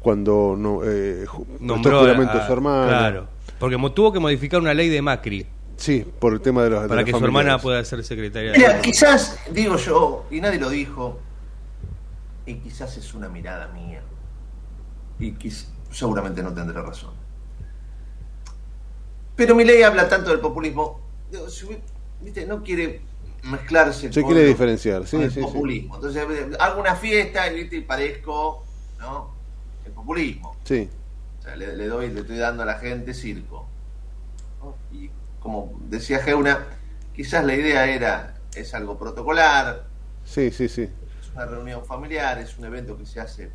cuando 0.00 0.56
no 0.58 0.80
eh, 0.84 1.24
Nombró 1.60 2.00
juramento 2.00 2.32
a- 2.32 2.42
a 2.42 2.46
su 2.46 2.52
hermana. 2.52 2.88
Claro. 2.88 3.28
Porque 3.58 3.78
tuvo 3.94 4.12
que 4.12 4.18
modificar 4.18 4.60
una 4.60 4.74
ley 4.74 4.88
de 4.88 5.00
Macri 5.00 5.46
Sí, 5.76 6.04
por 6.18 6.32
el 6.32 6.40
tema 6.40 6.62
de 6.64 6.70
los 6.70 6.86
para 6.88 7.02
que 7.04 7.12
su 7.12 7.24
hermana 7.24 7.58
pueda 7.58 7.84
ser 7.84 8.04
secretaria. 8.04 8.52
Mira, 8.56 8.80
quizás, 8.80 9.38
digo 9.52 9.76
yo, 9.76 10.26
y 10.30 10.40
nadie 10.40 10.58
lo 10.60 10.68
dijo, 10.70 11.18
y 12.46 12.54
quizás 12.56 12.96
es 12.98 13.14
una 13.14 13.28
mirada 13.28 13.68
mía, 13.68 14.00
y 15.18 15.32
quiz- 15.32 15.66
seguramente 15.90 16.42
no 16.42 16.52
tendré 16.52 16.80
razón. 16.82 17.10
Pero 19.42 19.56
mi 19.56 19.64
ley 19.64 19.82
habla 19.82 20.08
tanto 20.08 20.30
del 20.30 20.38
populismo, 20.38 21.00
¿viste? 22.20 22.46
no 22.46 22.62
quiere 22.62 23.00
mezclarse 23.42 24.12
Se 24.12 24.22
con 24.22 24.32
quiere 24.32 24.46
diferenciar, 24.46 25.04
sí, 25.04 25.16
con 25.16 25.24
el 25.24 25.32
sí. 25.32 25.40
populismo. 25.40 25.96
Entonces 25.96 26.24
hago 26.60 26.80
una 26.80 26.94
fiesta 26.94 27.52
y, 27.52 27.80
parezco 27.80 28.64
¿no? 29.00 29.34
el 29.84 29.90
populismo. 29.90 30.54
Sí, 30.62 30.88
O 31.40 31.42
sea, 31.42 31.56
le, 31.56 31.76
le 31.76 31.86
doy, 31.88 32.10
le 32.10 32.20
estoy 32.20 32.36
dando 32.38 32.62
a 32.62 32.66
la 32.66 32.74
gente 32.74 33.14
circo. 33.14 33.66
¿no? 34.60 34.76
Y 34.96 35.10
como 35.40 35.72
decía 35.88 36.20
Geuna, 36.20 36.64
quizás 37.12 37.44
la 37.44 37.56
idea 37.56 37.88
era, 37.88 38.34
es 38.54 38.72
algo 38.74 38.96
protocolar, 38.96 39.86
sí, 40.24 40.52
sí, 40.52 40.68
sí. 40.68 40.82
es 40.82 41.30
una 41.34 41.46
reunión 41.46 41.84
familiar, 41.84 42.38
es 42.38 42.56
un 42.58 42.66
evento 42.66 42.96
que 42.96 43.06
se 43.06 43.18
hace. 43.18 43.50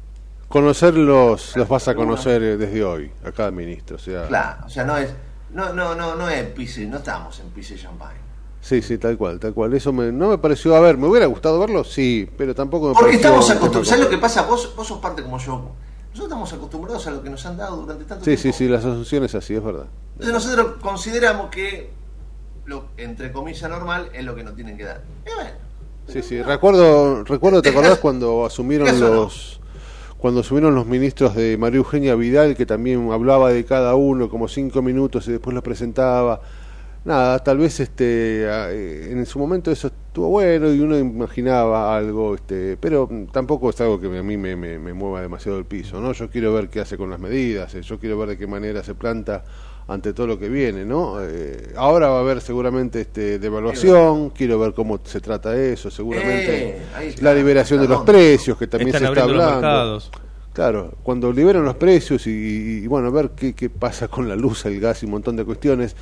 Conocerlos 0.49 1.55
los 1.55 1.69
vas 1.69 1.87
a 1.87 1.95
conocer 1.95 2.43
eh, 2.43 2.57
desde 2.57 2.83
hoy, 2.83 3.09
a 3.23 3.31
cada 3.31 3.51
ministro. 3.51 3.95
O 3.95 3.99
sea, 3.99 4.27
Claro, 4.27 4.65
o 4.65 4.69
sea, 4.69 4.83
no 4.83 4.97
es, 4.97 5.13
no, 5.53 5.73
no, 5.73 5.95
no, 5.95 6.15
no 6.15 6.29
es 6.29 6.43
pise, 6.49 6.85
no 6.85 6.97
estamos 6.97 7.39
en 7.39 7.47
pise 7.49 7.77
champagne. 7.77 8.19
Sí, 8.61 8.81
sí, 8.81 8.97
tal 8.97 9.17
cual, 9.17 9.39
tal 9.39 9.53
cual. 9.53 9.73
Eso 9.73 9.93
me, 9.93 10.11
no 10.11 10.29
me 10.29 10.37
pareció, 10.37 10.75
a 10.75 10.79
ver, 10.79 10.97
¿me 10.97 11.07
hubiera 11.07 11.25
gustado 11.27 11.59
verlo? 11.59 11.83
Sí, 11.83 12.29
pero 12.37 12.53
tampoco 12.53 12.89
me 12.89 12.93
Porque 12.93 13.11
pareció 13.17 13.27
estamos 13.29 13.49
acostumbrados, 13.49 13.87
¿sabes 13.87 14.03
lo 14.03 14.09
que 14.09 14.17
pasa? 14.17 14.41
Vos, 14.43 14.73
vos 14.75 14.87
sos 14.87 14.99
parte 14.99 15.23
como 15.23 15.37
yo. 15.39 15.71
Nosotros 16.09 16.25
estamos 16.27 16.53
acostumbrados 16.53 17.07
a 17.07 17.11
lo 17.11 17.21
que 17.23 17.29
nos 17.29 17.45
han 17.45 17.57
dado 17.57 17.77
durante 17.77 18.03
tanto 18.05 18.25
Sí, 18.25 18.31
tiempo. 18.35 18.41
sí, 18.43 18.51
sí, 18.53 18.67
las 18.67 18.83
asunciones 18.83 19.35
así, 19.35 19.53
es 19.55 19.63
verdad. 19.63 19.85
Entonces 20.19 20.33
nosotros 20.33 20.77
consideramos 20.81 21.49
que 21.49 21.91
lo 22.65 22.85
entre 22.97 23.31
comillas 23.31 23.69
normal 23.69 24.09
es 24.13 24.25
lo 24.25 24.35
que 24.35 24.43
nos 24.43 24.55
tienen 24.55 24.75
que 24.77 24.83
dar. 24.83 25.01
Y 25.25 25.33
bueno, 25.35 25.49
Sí, 26.07 26.21
sí, 26.23 26.41
recuerdo, 26.41 27.23
recuerdo, 27.25 27.61
¿te 27.61 27.69
acordás 27.69 27.99
cuando 27.99 28.45
asumieron 28.45 28.87
los 28.99 29.59
cuando 30.17 30.41
asumieron 30.41 30.73
los 30.75 30.87
ministros 30.87 31.35
de 31.35 31.57
María 31.57 31.77
Eugenia 31.77 32.15
Vidal, 32.15 32.55
que 32.55 32.65
también 32.65 33.11
hablaba 33.11 33.51
de 33.51 33.65
cada 33.65 33.95
uno 33.95 34.29
como 34.29 34.47
cinco 34.47 34.81
minutos 34.81 35.27
y 35.27 35.31
después 35.31 35.53
los 35.53 35.63
presentaba? 35.63 36.41
Nada, 37.05 37.39
tal 37.39 37.59
vez 37.59 37.79
este 37.79 38.43
eh, 38.43 39.11
en 39.11 39.25
su 39.25 39.39
momento 39.39 39.71
eso 39.71 39.87
estuvo 39.87 40.27
bueno 40.27 40.73
y 40.73 40.79
uno 40.79 40.97
imaginaba 40.97 41.95
algo, 41.95 42.35
este, 42.35 42.75
pero 42.75 43.09
tampoco 43.31 43.69
es 43.69 43.79
algo 43.79 43.99
que 43.99 44.07
a 44.07 44.23
mí 44.23 44.35
me, 44.35 44.55
me, 44.57 44.77
me 44.77 44.93
mueva 44.93 45.21
demasiado 45.21 45.57
el 45.57 45.65
piso, 45.65 46.01
¿no? 46.01 46.11
Yo 46.11 46.29
quiero 46.29 46.53
ver 46.53 46.67
qué 46.67 46.81
hace 46.81 46.97
con 46.97 47.09
las 47.09 47.19
medidas, 47.19 47.75
eh, 47.75 47.81
yo 47.81 47.97
quiero 47.97 48.17
ver 48.17 48.29
de 48.29 48.37
qué 48.37 48.47
manera 48.47 48.83
se 48.83 48.93
planta 48.93 49.45
ante 49.87 50.11
todo 50.13 50.27
lo 50.27 50.37
que 50.37 50.49
viene, 50.49 50.83
¿no? 50.83 51.17
Eh, 51.21 51.71
ahora 51.77 52.09
va 52.09 52.17
a 52.17 52.19
haber 52.21 52.41
seguramente 52.41 52.99
este 53.01 53.39
devaluación, 53.39 54.31
quiero 54.31 54.59
ver 54.59 54.73
cómo 54.73 54.99
se 55.03 55.21
trata 55.21 55.55
eso, 55.55 55.89
seguramente 55.89 56.77
Eh, 56.99 57.15
la 57.21 57.33
liberación 57.33 57.79
de 57.81 57.87
los 57.87 57.99
precios 58.05 58.57
que 58.57 58.67
también 58.67 58.89
Están 58.95 59.01
se 59.01 59.19
está 59.19 59.23
hablando. 59.23 59.59
Claro, 60.53 60.91
cuando 61.03 61.31
liberan 61.31 61.63
los 61.63 61.75
precios 61.75 62.25
y, 62.27 62.31
y- 62.31 62.83
y, 62.83 62.87
bueno, 62.87 63.11
ver 63.11 63.29
qué, 63.31 63.53
qué 63.53 63.69
pasa 63.69 64.07
con 64.07 64.27
la 64.27 64.35
luz, 64.35 64.65
el 64.65 64.79
gas 64.79 65.03
y 65.03 65.05
un 65.05 65.11
montón 65.13 65.35
de 65.35 65.45
cuestiones 65.45 65.95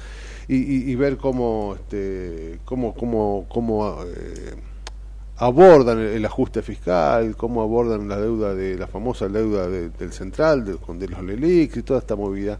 y, 0.48 0.56
y- 0.56 0.92
y 0.92 0.96
ver 0.96 1.18
cómo, 1.18 1.76
este, 1.76 2.60
cómo, 2.66 2.96
cómo, 2.96 3.46
cómo 3.50 3.98
eh, 4.06 4.56
abordan 5.38 6.00
el, 6.00 6.08
el 6.08 6.26
ajuste 6.26 6.62
fiscal, 6.62 7.36
cómo 7.36 7.62
abordan 7.62 8.08
la 8.08 8.18
deuda 8.18 8.56
de 8.56 8.78
la 8.78 8.88
famosa 8.88 9.28
deuda 9.28 9.68
de- 9.68 9.90
del 9.90 10.14
central, 10.14 10.64
de, 10.66 10.76
con- 10.78 10.98
de 11.00 11.10
los 11.10 11.22
LELIX 11.22 11.78
y 11.78 11.84
toda 11.84 12.00
esta 12.00 12.16
movida. 12.16 12.58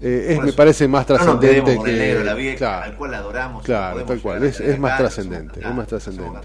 Eh, 0.00 0.26
es, 0.30 0.38
me 0.40 0.48
eso, 0.48 0.56
pare 0.56 0.88
más 0.88 1.02
no 1.02 1.06
trascendente 1.16 1.72
el 1.72 1.82
que 1.82 1.92
negro, 1.92 2.24
la 2.24 2.34
vieja, 2.34 2.56
claro, 2.56 2.84
al 2.84 2.96
cual 2.96 3.14
adoramos. 3.14 3.64
claro, 3.64 4.04
tal 4.04 4.20
cual, 4.20 4.44
es- 4.44 4.60
es 4.60 4.78
más 4.78 4.96
trascendente, 4.96 5.60
es 5.60 5.74
más 5.74 5.86
trascendente. 5.88 6.38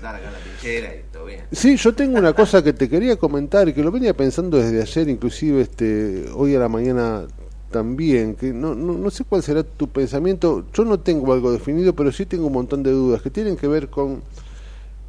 Sí, 1.51 1.77
yo 1.77 1.93
tengo 1.93 2.17
una 2.17 2.33
cosa 2.33 2.63
que 2.63 2.73
te 2.73 2.89
quería 2.89 3.15
comentar 3.17 3.67
y 3.69 3.73
que 3.73 3.83
lo 3.83 3.91
venía 3.91 4.13
pensando 4.15 4.57
desde 4.57 4.81
ayer, 4.81 5.07
inclusive 5.09 5.61
este, 5.61 6.25
hoy 6.33 6.55
a 6.55 6.59
la 6.59 6.67
mañana 6.67 7.25
también, 7.69 8.35
que 8.35 8.51
no, 8.53 8.73
no, 8.75 8.93
no 8.93 9.09
sé 9.11 9.23
cuál 9.23 9.41
será 9.43 9.63
tu 9.63 9.87
pensamiento, 9.87 10.65
yo 10.73 10.83
no 10.85 10.99
tengo 10.99 11.31
algo 11.33 11.51
definido, 11.51 11.93
pero 11.95 12.11
sí 12.11 12.25
tengo 12.25 12.47
un 12.47 12.53
montón 12.53 12.81
de 12.83 12.91
dudas 12.91 13.21
que 13.21 13.29
tienen 13.29 13.55
que 13.55 13.67
ver 13.67 13.89
con 13.89 14.21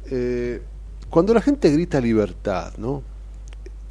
eh, 0.09 0.61
cuando 1.09 1.33
la 1.33 1.41
gente 1.41 1.71
grita 1.71 1.99
libertad, 2.01 2.73
¿no? 2.77 3.01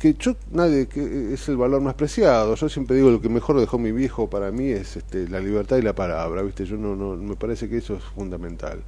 Que 0.05 0.13
yo, 0.19 0.37
nadie, 0.53 0.87
que 0.87 1.33
es 1.33 1.49
el 1.49 1.57
valor 1.57 1.81
más 1.81 1.95
preciado, 1.95 2.55
yo 2.57 2.69
siempre 2.69 2.95
digo 2.97 3.11
lo 3.11 3.23
que 3.23 3.31
mejor 3.31 3.59
dejó 3.59 3.79
mi 3.79 3.91
viejo 3.91 4.29
para 4.29 4.51
mí 4.53 4.69
es 4.69 4.97
este, 4.99 5.27
la 5.31 5.41
libertad 5.41 5.79
y 5.79 5.83
la 5.83 5.95
palabra, 5.95 6.43
¿viste? 6.43 6.67
Yo 6.67 6.77
no, 6.77 6.95
no, 6.95 7.17
me 7.17 7.37
parece 7.37 7.71
que 7.71 7.79
eso 7.79 7.95
es 7.97 8.05
fundamental. 8.05 8.83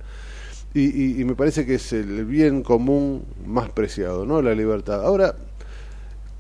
Y, 0.75 0.83
y- 0.85 1.21
y 1.23 1.25
me 1.25 1.35
parece 1.37 1.67
que 1.67 1.77
es 1.77 1.93
el 1.95 2.25
bien 2.27 2.63
común 2.63 3.25
más 3.47 3.71
preciado, 3.71 4.27
¿no? 4.27 4.43
La 4.43 4.55
libertad. 4.55 5.03
Ahora, 5.05 5.37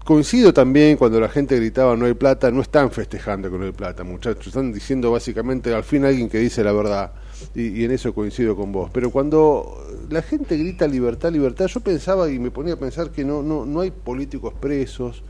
coincido 0.04 0.52
también 0.52 0.96
cuando 0.96 1.20
la 1.20 1.28
gente 1.28 1.56
gritaba 1.56 1.96
no 1.96 2.06
hay 2.06 2.14
plata, 2.14 2.50
no 2.50 2.62
están 2.62 2.90
festejando 2.90 3.50
con 3.50 3.62
hay 3.62 3.72
plata, 3.72 4.04
muchachos, 4.04 4.48
están 4.48 4.72
diciendo 4.72 5.10
básicamente 5.10 5.74
al 5.74 5.84
fin 5.84 6.04
alguien 6.04 6.28
que 6.28 6.38
dice 6.38 6.62
la 6.62 6.72
verdad. 6.72 7.12
Y, 7.54 7.80
y 7.80 7.84
en 7.84 7.90
eso 7.90 8.14
coincido 8.14 8.56
con 8.56 8.72
vos. 8.72 8.90
Pero 8.92 9.10
cuando 9.10 9.86
la 10.10 10.22
gente 10.22 10.56
grita 10.56 10.86
libertad, 10.86 11.32
libertad, 11.32 11.66
yo 11.66 11.80
pensaba 11.80 12.30
y 12.30 12.38
me 12.38 12.50
ponía 12.50 12.74
a 12.74 12.78
pensar 12.78 13.10
que 13.10 13.24
no, 13.24 13.42
no, 13.42 13.66
no 13.66 13.80
hay 13.80 13.90
políticos 13.90 14.54
presos, 14.60 15.22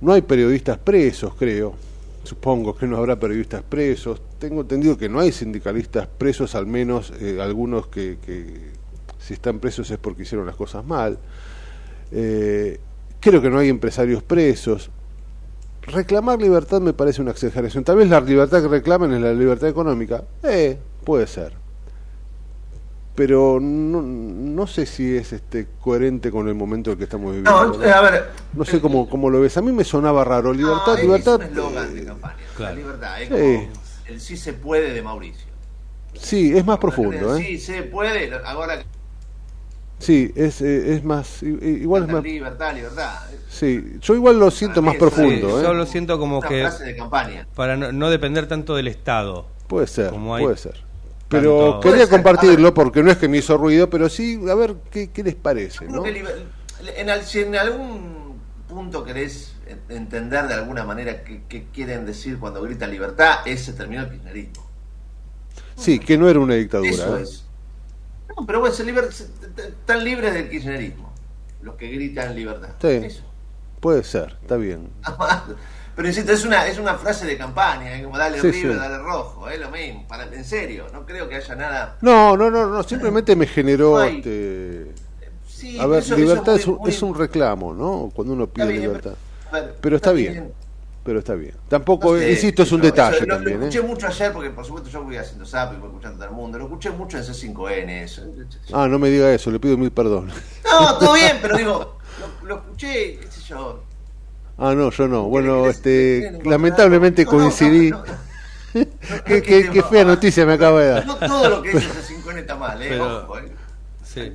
no 0.00 0.12
hay 0.12 0.22
periodistas 0.22 0.78
presos, 0.78 1.34
creo. 1.34 1.74
Supongo 2.24 2.76
que 2.76 2.86
no 2.86 2.96
habrá 2.96 3.18
periodistas 3.18 3.62
presos. 3.62 4.20
Tengo 4.38 4.62
entendido 4.62 4.98
que 4.98 5.08
no 5.08 5.20
hay 5.20 5.30
sindicalistas 5.32 6.08
presos, 6.08 6.54
al 6.54 6.66
menos 6.66 7.12
eh, 7.20 7.38
algunos 7.40 7.86
que, 7.86 8.18
que 8.24 8.72
si 9.18 9.34
están 9.34 9.60
presos 9.60 9.90
es 9.90 9.98
porque 9.98 10.22
hicieron 10.22 10.46
las 10.46 10.56
cosas 10.56 10.84
mal. 10.84 11.18
Eh, 12.10 12.78
creo 13.20 13.40
que 13.40 13.50
no 13.50 13.58
hay 13.58 13.68
empresarios 13.68 14.22
presos. 14.22 14.90
Reclamar 15.86 16.40
libertad 16.40 16.80
me 16.80 16.92
parece 16.92 17.22
una 17.22 17.30
exageración. 17.30 17.84
Tal 17.84 17.96
vez 17.96 18.08
la 18.08 18.20
libertad 18.20 18.60
que 18.62 18.68
reclaman 18.68 19.12
es 19.14 19.20
la 19.20 19.32
libertad 19.32 19.68
económica. 19.68 20.24
Eh, 20.42 20.78
puede 21.04 21.26
ser. 21.26 21.52
Pero 23.14 23.58
no, 23.60 24.02
no 24.02 24.66
sé 24.66 24.84
si 24.84 25.16
es 25.16 25.32
este 25.32 25.68
coherente 25.80 26.30
con 26.30 26.48
el 26.48 26.54
momento 26.54 26.90
en 26.90 26.92
el 26.94 26.98
que 26.98 27.04
estamos 27.04 27.26
viviendo. 27.32 27.50
No, 27.50 27.78
¿no? 27.78 27.84
eh, 27.84 27.90
a 27.90 28.00
ver. 28.02 28.24
No 28.52 28.64
sé 28.64 28.80
cómo, 28.80 29.08
cómo 29.08 29.30
lo 29.30 29.40
ves. 29.40 29.56
A 29.56 29.62
mí 29.62 29.72
me 29.72 29.84
sonaba 29.84 30.22
raro. 30.24 30.52
Libertad, 30.52 30.96
no, 30.96 31.02
libertad. 31.02 31.40
Es 31.40 31.50
un 31.50 31.56
eslogan 31.56 31.94
de 31.94 32.02
eh, 32.02 32.04
campaña. 32.04 32.36
claro. 32.56 32.74
La 32.74 32.80
libertad. 32.82 33.22
Es 33.22 33.28
Sí. 33.28 33.34
como 33.68 33.72
el 34.08 34.20
sí 34.20 34.36
se 34.36 34.52
puede 34.52 34.92
de 34.92 35.02
Mauricio. 35.02 35.46
sí, 36.14 36.56
es 36.56 36.64
más 36.66 36.78
profundo. 36.78 37.36
¿eh? 37.36 37.42
Sí 37.42 37.58
se 37.58 37.82
puede. 37.84 38.30
Ahora 38.44 38.84
Sí, 39.98 40.32
es, 40.36 40.60
eh, 40.60 40.94
es 40.94 41.04
más. 41.04 41.42
Igual 41.42 42.04
es 42.04 42.12
más. 42.12 42.22
libertad, 42.22 42.74
libertad. 42.74 43.14
Sí, 43.48 43.96
yo 44.00 44.14
igual 44.14 44.38
lo 44.38 44.50
siento 44.50 44.82
más 44.82 44.96
profundo. 44.96 45.48
Sí, 45.48 45.56
¿eh? 45.56 45.62
yo 45.62 45.72
lo 45.74 45.86
siento 45.86 46.18
como 46.18 46.38
Una 46.40 46.48
que 46.48 46.60
frase 46.62 46.84
de 46.84 46.96
campaña. 46.96 47.46
para 47.54 47.76
no, 47.76 47.92
no 47.92 48.10
depender 48.10 48.46
tanto 48.46 48.76
del 48.76 48.88
Estado. 48.88 49.46
Puede 49.66 49.86
ser, 49.86 50.10
Como 50.10 50.34
hay 50.34 50.44
puede 50.44 50.58
ser. 50.58 50.84
Pero 51.28 51.58
tanto- 51.58 51.80
quería 51.80 52.06
ser, 52.06 52.10
compartirlo 52.10 52.74
porque 52.74 53.02
no 53.02 53.10
es 53.10 53.16
que 53.16 53.28
me 53.28 53.38
hizo 53.38 53.56
ruido, 53.56 53.88
pero 53.90 54.08
sí, 54.08 54.38
a 54.48 54.54
ver 54.54 54.76
qué, 54.90 55.10
qué 55.10 55.24
les 55.24 55.34
parece, 55.34 55.86
en, 55.86 57.10
al- 57.10 57.24
si 57.24 57.40
en 57.40 57.56
algún 57.56 58.38
punto 58.68 59.02
querés 59.02 59.54
entender 59.88 60.46
de 60.46 60.54
alguna 60.54 60.84
manera 60.84 61.24
qué, 61.24 61.66
quieren 61.72 62.04
decir 62.06 62.38
cuando 62.38 62.62
gritan 62.62 62.90
libertad, 62.90 63.38
ese 63.46 63.72
terminó 63.72 64.02
el 64.02 64.10
kirchnerismo. 64.10 64.66
Sí, 65.76 65.98
que 65.98 66.16
no 66.18 66.28
era 66.28 66.38
una 66.38 66.54
dictadura. 66.54 66.90
Eso 66.90 67.16
¿eh? 67.18 67.22
es. 67.22 67.45
No, 68.36 68.46
pero 68.46 68.60
bueno, 68.60 68.74
se 68.74 68.84
liber... 68.84 69.08
están 69.08 70.04
libres 70.04 70.34
del 70.34 70.48
kirchnerismo, 70.48 71.12
los 71.62 71.76
que 71.76 71.88
gritan 71.88 72.34
libertad. 72.34 72.70
Sí, 72.80 73.20
puede 73.80 74.04
ser, 74.04 74.36
está 74.42 74.56
bien. 74.56 74.90
Pero 75.96 76.08
insisto, 76.08 76.30
es 76.30 76.44
una, 76.44 76.66
es 76.66 76.78
una 76.78 76.94
frase 76.96 77.24
de 77.26 77.38
campaña, 77.38 77.96
es 77.96 78.04
como 78.04 78.18
dale 78.18 78.38
River, 78.38 78.76
dale 78.76 78.98
rojo, 78.98 79.48
es 79.48 79.58
lo 79.58 79.70
mismo, 79.70 80.06
para, 80.06 80.24
en 80.24 80.44
serio, 80.44 80.88
no 80.92 81.06
creo 81.06 81.26
que 81.26 81.36
haya 81.36 81.54
nada. 81.54 81.96
No, 82.02 82.36
no, 82.36 82.50
no, 82.50 82.66
no 82.66 82.82
simplemente 82.82 83.34
me 83.34 83.46
generó. 83.46 84.04
este... 84.04 84.92
a 85.80 85.86
ver, 85.86 86.06
libertad 86.10 86.56
es, 86.86 87.02
un, 87.02 87.14
reclamo, 87.14 87.72
¿no? 87.72 88.12
Cuando 88.14 88.34
uno 88.34 88.46
pide 88.46 88.74
libertad. 88.74 89.14
pero 89.80 89.96
está, 89.96 90.12
bien. 90.12 90.52
Pero 91.06 91.20
está 91.20 91.34
bien. 91.34 91.54
Tampoco, 91.68 92.20
insisto, 92.20 92.64
es 92.64 92.72
un 92.72 92.80
detalle 92.80 93.24
también. 93.24 93.60
Lo 93.60 93.66
escuché 93.66 93.82
mucho 93.86 94.08
ayer, 94.08 94.32
porque 94.32 94.50
por 94.50 94.64
supuesto 94.64 94.90
yo 94.90 95.04
voy 95.04 95.16
haciendo 95.16 95.46
zap 95.46 95.72
y 95.72 95.76
voy 95.76 95.88
escuchando 95.88 96.16
a 96.16 96.26
todo 96.26 96.28
el 96.30 96.34
mundo. 96.34 96.58
Lo 96.58 96.64
escuché 96.64 96.90
mucho 96.90 97.16
en 97.16 97.22
C5N. 97.22 98.02
Eso. 98.02 98.22
Ah, 98.72 98.88
no 98.88 98.98
me 98.98 99.08
diga 99.08 99.32
eso, 99.32 99.50
le 99.50 99.60
pido 99.60 99.78
mil 99.78 99.92
perdón. 99.92 100.32
No, 100.64 100.98
todo 100.98 101.14
bien, 101.14 101.38
pero 101.40 101.56
digo, 101.56 101.98
lo, 102.42 102.48
lo 102.48 102.56
escuché, 102.56 103.20
qué 103.20 103.26
sé 103.30 103.40
yo 103.48 103.80
Ah, 104.58 104.74
no, 104.74 104.90
yo 104.90 105.06
no. 105.06 105.24
Bueno, 105.24 105.66
este, 105.68 106.38
lamentablemente 106.44 107.26
coincidí. 107.26 107.92
qué, 109.26 109.84
fea 109.88 110.04
noticia 110.04 110.46
me 110.46 110.54
acaba 110.54 110.80
de 110.80 110.88
dar. 110.88 111.06
No 111.06 111.16
todo 111.16 111.48
lo 111.48 111.62
que 111.62 111.70
dice 111.70 111.86
ese 111.90 112.14
5 112.14 112.30
está 112.32 112.56
mal, 112.56 112.82
¿eh? 112.82 113.00
Ojo, 113.00 113.38
¿eh? 113.38 113.52
Sí. 114.02 114.32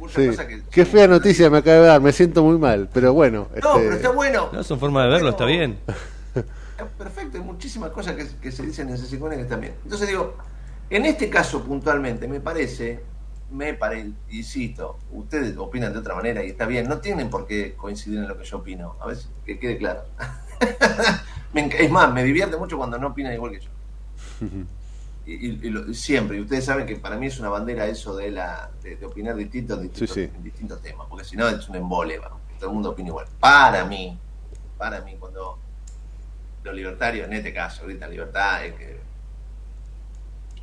Qué 0.69 0.85
fea 0.85 1.07
noticia 1.07 1.49
me 1.49 1.57
acaba 1.57 1.77
de 1.77 1.87
dar, 1.87 2.01
me 2.01 2.11
siento 2.11 2.43
muy 2.43 2.59
mal, 2.59 2.87
pero 2.93 3.13
bueno. 3.13 3.47
No, 3.49 3.55
este... 3.55 3.83
pero 3.83 3.95
está 3.95 4.09
bueno. 4.11 4.49
No, 4.53 4.63
son 4.63 4.79
formas 4.79 5.05
de 5.05 5.09
verlo, 5.09 5.29
está 5.29 5.45
bien. 5.45 5.79
Perfecto, 6.85 7.37
hay 7.37 7.43
muchísimas 7.43 7.91
cosas 7.91 8.15
que, 8.15 8.27
que 8.39 8.51
se 8.51 8.65
dicen 8.65 8.89
en 8.89 8.95
ese 8.95 9.05
5 9.05 9.29
que 9.29 9.41
están 9.41 9.61
bien. 9.61 9.75
Entonces 9.83 10.07
digo, 10.07 10.35
en 10.89 11.05
este 11.05 11.29
caso 11.29 11.63
puntualmente, 11.63 12.27
me 12.27 12.39
parece 12.39 13.03
me 13.51 13.73
parece, 13.73 14.11
insisto, 14.29 14.97
ustedes 15.11 15.57
opinan 15.57 15.93
de 15.93 15.99
otra 15.99 16.15
manera 16.15 16.43
y 16.43 16.49
está 16.49 16.65
bien, 16.65 16.87
no 16.87 16.99
tienen 16.99 17.29
por 17.29 17.45
qué 17.45 17.75
coincidir 17.75 18.19
en 18.19 18.27
lo 18.27 18.37
que 18.37 18.45
yo 18.45 18.57
opino, 18.57 18.95
a 18.99 19.07
ver, 19.07 19.17
que 19.45 19.59
quede 19.59 19.77
claro. 19.77 20.03
es 21.53 21.91
más, 21.91 22.13
me 22.13 22.23
divierte 22.23 22.57
mucho 22.57 22.77
cuando 22.77 22.97
no 22.97 23.07
opinan 23.07 23.33
igual 23.33 23.51
que 23.51 23.59
yo. 23.59 23.69
y, 25.25 25.93
siempre, 25.93 26.37
y 26.37 26.41
ustedes 26.41 26.65
saben 26.65 26.85
que 26.85 26.95
para 26.95 27.17
mí 27.17 27.27
es 27.27 27.39
una 27.39 27.49
bandera 27.49 27.85
eso 27.87 28.15
de 28.15 28.31
la 28.31 28.71
de, 28.81 29.05
opinar 29.05 29.35
distintos, 29.35 29.79
en 29.79 30.43
distintos 30.43 30.81
temas, 30.81 31.07
porque 31.09 31.25
si 31.25 31.35
no 31.35 31.47
es 31.47 31.67
un 31.67 31.75
embole, 31.75 32.19
todo 32.57 32.69
el 32.69 32.73
mundo 32.73 32.91
opina 32.91 33.09
igual. 33.09 33.27
Para 33.39 33.83
mí, 33.85 34.17
para 34.77 35.01
mí, 35.01 35.17
cuando 35.19 35.59
los 36.63 36.75
libertarios, 36.75 37.27
en 37.27 37.33
este 37.33 37.53
caso, 37.53 37.83
ahorita 37.83 38.07
libertad, 38.07 38.65
es 38.65 38.73
que, 38.73 38.99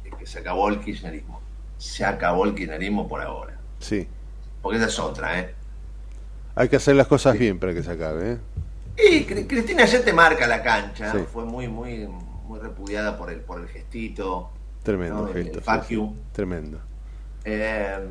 es 0.04 0.14
que 0.14 0.26
se 0.26 0.38
acabó 0.38 0.68
el 0.68 0.80
kirchnerismo 0.80 1.38
se 1.78 2.04
acabó 2.04 2.44
el 2.44 2.54
kirchnerismo 2.54 3.08
por 3.08 3.22
ahora. 3.22 3.56
Sí. 3.78 4.06
Porque 4.61 4.78
esa 4.78 4.88
es 4.88 4.98
otra, 4.98 5.38
¿eh? 5.38 5.54
Hay 6.56 6.68
que 6.68 6.76
hacer 6.76 6.96
las 6.96 7.06
cosas 7.06 7.38
bien 7.38 7.58
para 7.58 7.72
que 7.72 7.82
se 7.84 7.92
acabe, 7.92 8.32
¿eh? 8.32 8.38
Y 8.98 9.24
Cristina 9.24 9.84
ya 9.84 10.04
te 10.04 10.12
marca 10.12 10.46
la 10.48 10.61
cancha. 10.61 11.14
Fue 11.32 11.44
muy, 11.44 11.68
muy, 11.68 12.08
muy 12.46 12.58
repudiada 12.58 13.16
por 13.16 13.30
el, 13.30 13.38
por 13.40 13.61
el 13.61 13.68
gestito. 13.68 14.50
Tremendo 14.82 15.32
gesto. 15.32 15.61
Tremendo. 16.32 16.80
Eh, 17.44 18.08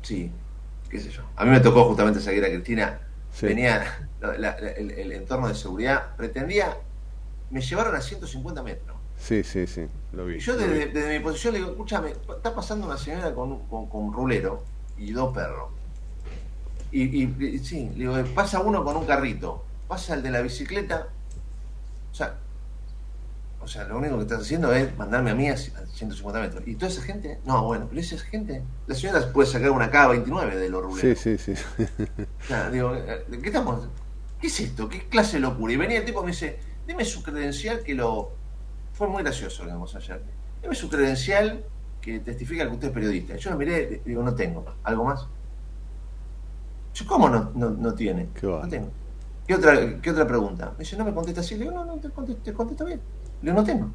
sí, 0.00 0.32
qué 0.88 0.98
sé 0.98 1.10
yo. 1.10 1.22
A 1.36 1.44
mí 1.44 1.50
me 1.50 1.60
tocó 1.60 1.84
justamente 1.84 2.18
seguir 2.18 2.42
a 2.46 2.48
Cristina. 2.48 2.98
Venía 3.42 4.08
el, 4.22 5.12
entorno 5.12 5.48
de 5.48 5.54
seguridad, 5.54 6.14
pretendía, 6.16 6.76
me 7.50 7.60
llevaron 7.60 7.94
a 7.94 8.00
150 8.00 8.62
metros. 8.62 8.96
Sí, 9.18 9.42
sí, 9.42 9.66
sí, 9.66 9.86
lo 10.12 10.26
vi. 10.26 10.38
Yo 10.38 10.56
desde, 10.56 11.18
mi 11.18 11.24
posición 11.24 11.54
le 11.54 11.58
digo, 11.60 11.70
escúchame, 11.72 12.10
está 12.10 12.54
pasando 12.54 12.86
una 12.86 12.96
señora 12.96 13.34
con, 13.34 13.66
con, 13.68 13.88
un 13.90 14.12
rulero 14.12 14.62
y 14.96 15.12
dos 15.12 15.34
perros. 15.34 15.70
Y, 16.92 17.26
sí, 17.58 17.90
le 17.96 18.08
digo, 18.08 18.34
pasa 18.34 18.60
uno 18.60 18.84
con 18.84 18.96
un 18.96 19.04
carrito, 19.04 19.64
pasa 19.88 20.14
el 20.14 20.22
de 20.22 20.30
la 20.30 20.40
bicicleta. 20.40 21.08
O 22.12 22.14
sea, 22.14 22.36
o 23.64 23.68
sea, 23.68 23.84
lo 23.84 23.98
único 23.98 24.16
que 24.16 24.22
estás 24.22 24.42
haciendo 24.42 24.72
es 24.72 24.96
mandarme 24.96 25.30
a 25.30 25.34
mí 25.34 25.48
a 25.48 25.56
150 25.56 26.40
metros. 26.40 26.62
¿Y 26.66 26.74
toda 26.76 26.92
esa 26.92 27.02
gente? 27.02 27.40
No, 27.44 27.64
bueno, 27.64 27.86
pero 27.88 28.00
esa 28.00 28.18
gente, 28.18 28.62
la 28.86 28.94
señora 28.94 29.32
puede 29.32 29.48
sacar 29.48 29.70
una 29.70 29.90
K29 29.90 30.54
de 30.54 30.68
los 30.68 30.82
ruleros. 30.82 31.18
Sí, 31.18 31.36
sí, 31.36 31.54
sí. 31.54 31.62
O 32.44 32.46
sea, 32.46 32.70
digo, 32.70 32.92
¿qué 33.42 33.46
estamos? 33.48 33.88
¿Qué 34.40 34.46
es 34.46 34.60
esto? 34.60 34.88
¿Qué 34.88 35.08
clase 35.08 35.38
de 35.38 35.40
locura? 35.40 35.72
Y 35.72 35.76
venía 35.76 35.98
el 35.98 36.04
tipo 36.04 36.20
y 36.20 36.26
me 36.26 36.30
dice, 36.32 36.58
dime 36.86 37.04
su 37.04 37.22
credencial 37.22 37.82
que 37.82 37.94
lo 37.94 38.32
fue 38.94 39.08
muy 39.08 39.22
gracioso 39.22 39.64
lo 39.64 39.72
vimos 39.72 39.94
ayer. 39.96 40.22
Deme 40.62 40.74
su 40.74 40.88
credencial 40.88 41.64
que 42.00 42.20
testifica 42.20 42.66
que 42.66 42.72
usted 42.74 42.88
es 42.88 42.94
periodista. 42.94 43.36
Yo 43.36 43.50
lo 43.50 43.56
miré 43.56 44.02
y 44.04 44.08
digo, 44.08 44.22
no 44.22 44.34
tengo. 44.34 44.64
¿Algo 44.84 45.04
más? 45.04 45.26
Yo, 46.94 47.06
¿cómo 47.06 47.28
no, 47.28 47.50
no, 47.54 47.94
tiene? 47.94 48.28
no 48.42 48.68
tengo. 48.68 48.90
¿Qué 49.46 49.54
otra, 49.54 50.00
¿Qué 50.00 50.10
otra 50.10 50.26
pregunta? 50.26 50.72
Me 50.72 50.84
dice, 50.84 50.96
no 50.96 51.04
me 51.04 51.12
contesta 51.12 51.40
así. 51.40 51.56
Le 51.56 51.64
digo, 51.64 51.72
no, 51.72 51.84
no, 51.84 51.96
te 51.96 52.10
contesto, 52.52 52.84
bien. 52.84 53.00
Le 53.44 53.50
digo, 53.50 53.60
no 53.60 53.66
tengo. 53.66 53.90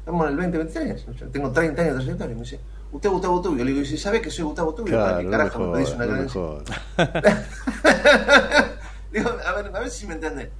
Estamos 0.00 0.26
en 0.26 0.32
el 0.32 0.36
2023. 0.36 1.06
Yo 1.20 1.28
tengo 1.28 1.52
30 1.52 1.82
años 1.82 1.94
de 1.94 2.00
trayectoria. 2.00 2.34
Me 2.34 2.42
dice, 2.42 2.58
usted 2.90 3.08
es 3.08 3.12
Gustavo 3.12 3.40
Tubio. 3.40 3.64
Le 3.64 3.70
digo, 3.70 3.82
¿y 3.82 3.86
si 3.86 3.96
sabe 3.96 4.20
que 4.20 4.28
soy 4.28 4.44
Gustavo 4.44 4.74
Tubio? 4.74 4.98
¿Para 4.98 5.18
qué 5.18 5.30
carajo 5.30 5.58
me 5.60 5.72
pedís 5.74 5.90
una 5.90 6.04
credencial? 6.04 6.64
digo, 9.12 9.30
a 9.30 9.52
ver, 9.52 9.66
a 9.76 9.80
ver 9.80 9.88
si 9.88 10.08
me 10.08 10.14
entiende 10.14 10.50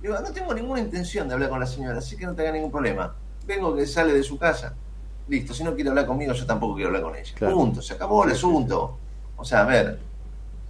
Digo, 0.00 0.14
no 0.20 0.30
tengo 0.30 0.54
ninguna 0.54 0.78
intención 0.78 1.26
de 1.26 1.34
hablar 1.34 1.50
con 1.50 1.58
la 1.58 1.66
señora, 1.66 1.98
así 1.98 2.16
que 2.16 2.26
no 2.26 2.34
tenga 2.36 2.52
ningún 2.52 2.70
problema. 2.70 3.12
Vengo 3.44 3.74
que 3.74 3.88
sale 3.88 4.12
de 4.12 4.22
su 4.22 4.38
casa. 4.38 4.76
Listo, 5.26 5.52
si 5.52 5.64
no 5.64 5.74
quiere 5.74 5.90
hablar 5.90 6.06
conmigo, 6.06 6.32
yo 6.32 6.46
tampoco 6.46 6.76
quiero 6.76 6.90
hablar 6.90 7.02
con 7.02 7.16
ella. 7.16 7.34
Punto, 7.50 7.82
se 7.82 7.94
acabó 7.94 8.22
el 8.22 8.30
asunto. 8.30 8.98
O 9.36 9.44
sea, 9.44 9.62
a 9.62 9.64
ver, 9.64 9.98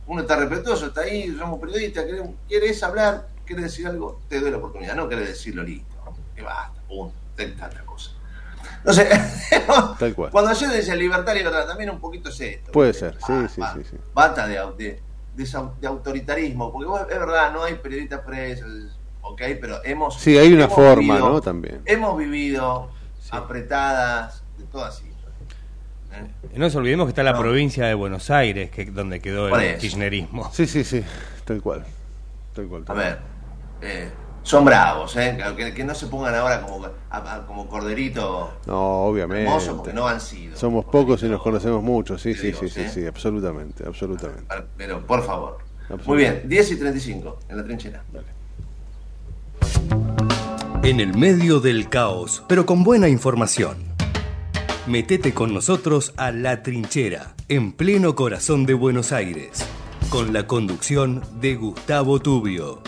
uno 0.06 0.22
está 0.22 0.36
respetuoso, 0.36 0.86
está 0.86 1.02
ahí, 1.02 1.36
somos 1.38 1.60
periodistas, 1.60 2.06
quieres 2.48 2.82
hablar, 2.82 3.28
quieres 3.44 3.66
decir 3.66 3.86
algo, 3.86 4.22
te 4.26 4.40
doy 4.40 4.50
la 4.50 4.56
oportunidad, 4.56 4.96
no 4.96 5.06
quieres 5.06 5.28
decirlo 5.28 5.62
listo. 5.62 5.95
Que 6.36 6.42
basta, 6.42 6.80
punto, 6.86 7.14
tanta 7.34 7.84
cosa. 7.84 8.12
No 8.84 8.92
sé, 8.92 9.08
Tal 9.98 10.14
cual. 10.14 10.30
cuando 10.30 10.52
yo 10.52 10.68
decía 10.68 10.94
libertad, 10.94 11.34
libertad, 11.34 11.66
también 11.66 11.90
un 11.90 11.98
poquito 11.98 12.28
es 12.28 12.40
esto. 12.40 12.72
Puede 12.72 12.92
ser, 12.92 13.16
sí, 13.26 13.32
sí, 13.48 13.62
sí, 13.74 13.84
sí. 13.90 13.96
Basta 14.14 14.46
de, 14.46 14.60
de, 14.76 15.00
de, 15.34 15.86
autoritarismo, 15.86 16.72
porque 16.72 17.12
es 17.12 17.18
verdad, 17.18 17.52
no 17.52 17.64
hay 17.64 17.74
periodistas 17.74 18.20
presos, 18.20 18.96
ok, 19.22 19.42
pero 19.60 19.84
hemos... 19.84 20.20
Sí, 20.20 20.38
hay 20.38 20.52
una 20.52 20.68
forma, 20.68 21.18
¿no? 21.18 21.40
También. 21.40 21.82
Hemos 21.84 22.16
vivido 22.16 22.90
apretadas, 23.30 24.44
de 24.58 24.64
todas 24.64 24.96
así. 24.96 25.06
¿Eh? 26.12 26.48
No 26.54 26.60
nos 26.60 26.74
olvidemos 26.76 27.06
que 27.06 27.10
está 27.10 27.22
la 27.22 27.36
provincia 27.36 27.86
de 27.86 27.94
Buenos 27.94 28.30
Aires, 28.30 28.70
que 28.70 28.86
donde 28.86 29.20
quedó 29.20 29.54
el 29.56 29.78
kirchnerismo. 29.78 30.50
Sí, 30.52 30.66
sí, 30.66 30.84
sí, 30.84 31.04
tal 31.44 31.60
cual. 31.60 31.84
Tal 32.54 32.66
cual, 32.66 32.84
A 32.86 32.94
ver, 32.94 33.18
eh, 33.82 34.10
son 34.46 34.64
bravos, 34.64 35.16
¿eh? 35.16 35.36
Que, 35.74 35.82
no 35.82 35.92
se 35.92 36.06
pongan 36.06 36.36
ahora 36.36 36.62
como, 36.62 36.86
como 37.48 37.66
corderito. 37.66 38.52
No, 38.66 39.06
obviamente. 39.06 39.50
porque 39.74 39.92
no 39.92 40.06
han 40.06 40.20
sido. 40.20 40.56
Somos 40.56 40.84
pocos 40.84 41.20
y 41.24 41.28
nos 41.28 41.42
conocemos 41.42 41.82
mucho, 41.82 42.16
sí, 42.16 42.32
sí, 42.32 42.52
sí, 42.52 42.68
sí, 42.68 42.82
¿eh? 42.82 42.88
sí, 42.88 43.06
absolutamente, 43.06 43.84
absolutamente. 43.84 44.44
Pero, 44.76 45.04
por 45.04 45.24
favor. 45.24 45.58
Muy 46.04 46.18
bien, 46.18 46.42
10 46.44 46.70
y 46.70 46.76
35 46.76 47.38
en 47.48 47.56
la 47.56 47.64
trinchera. 47.64 48.04
En 50.84 51.00
el 51.00 51.18
medio 51.18 51.58
del 51.58 51.88
caos, 51.88 52.44
pero 52.46 52.66
con 52.66 52.84
buena 52.84 53.08
información. 53.08 53.78
Metete 54.86 55.34
con 55.34 55.52
nosotros 55.52 56.14
a 56.16 56.30
La 56.30 56.62
Trinchera, 56.62 57.34
en 57.48 57.72
pleno 57.72 58.14
corazón 58.14 58.64
de 58.64 58.74
Buenos 58.74 59.10
Aires, 59.10 59.66
con 60.10 60.32
la 60.32 60.46
conducción 60.46 61.24
de 61.40 61.56
Gustavo 61.56 62.20
Tubio. 62.20 62.82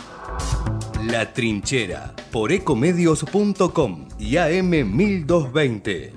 La 1.11 1.33
Trinchera, 1.33 2.15
por 2.31 2.53
ecomedios.com 2.53 4.09
y 4.19 4.37
AM 4.37 4.95
1220. 4.95 6.13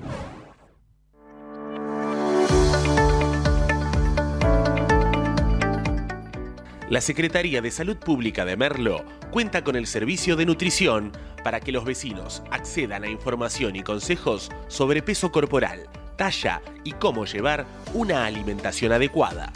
La 6.90 7.00
Secretaría 7.00 7.62
de 7.62 7.72
Salud 7.72 7.96
Pública 7.96 8.44
de 8.44 8.58
Merlo 8.58 9.06
cuenta 9.32 9.64
con 9.64 9.78
el 9.78 9.88
servicio 9.88 10.36
de 10.36 10.46
nutrición 10.46 11.14
para 11.42 11.62
que 11.62 11.72
los 11.72 11.86
vecinos 11.86 12.44
accedan 12.52 13.06
a 13.06 13.10
información 13.10 13.78
y 13.78 13.84
consejos 13.84 14.52
sobre 14.68 15.02
peso 15.02 15.32
corporal, 15.32 15.88
talla 16.18 16.62
y 16.84 16.92
cómo 16.92 17.24
llevar 17.24 17.66
una 17.94 18.26
alimentación 18.26 18.92
adecuada. 18.92 19.54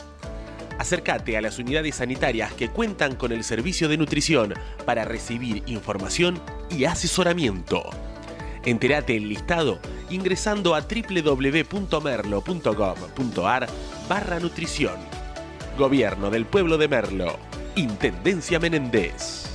Acércate 0.77 1.37
a 1.37 1.41
las 1.41 1.59
unidades 1.59 1.95
sanitarias 1.95 2.51
que 2.53 2.69
cuentan 2.69 3.15
con 3.15 3.31
el 3.31 3.43
servicio 3.43 3.87
de 3.87 3.97
nutrición 3.97 4.53
para 4.85 5.05
recibir 5.05 5.63
información 5.67 6.41
y 6.69 6.85
asesoramiento. 6.85 7.89
Entérate 8.65 9.15
el 9.15 9.29
listado 9.29 9.79
ingresando 10.09 10.75
a 10.75 10.81
www.merlo.gov.ar 10.81 13.67
barra 14.09 14.39
nutrición 14.39 14.95
Gobierno 15.77 16.29
del 16.29 16.45
Pueblo 16.45 16.77
de 16.77 16.87
Merlo. 16.87 17.37
Intendencia 17.75 18.59
Menéndez. 18.59 19.54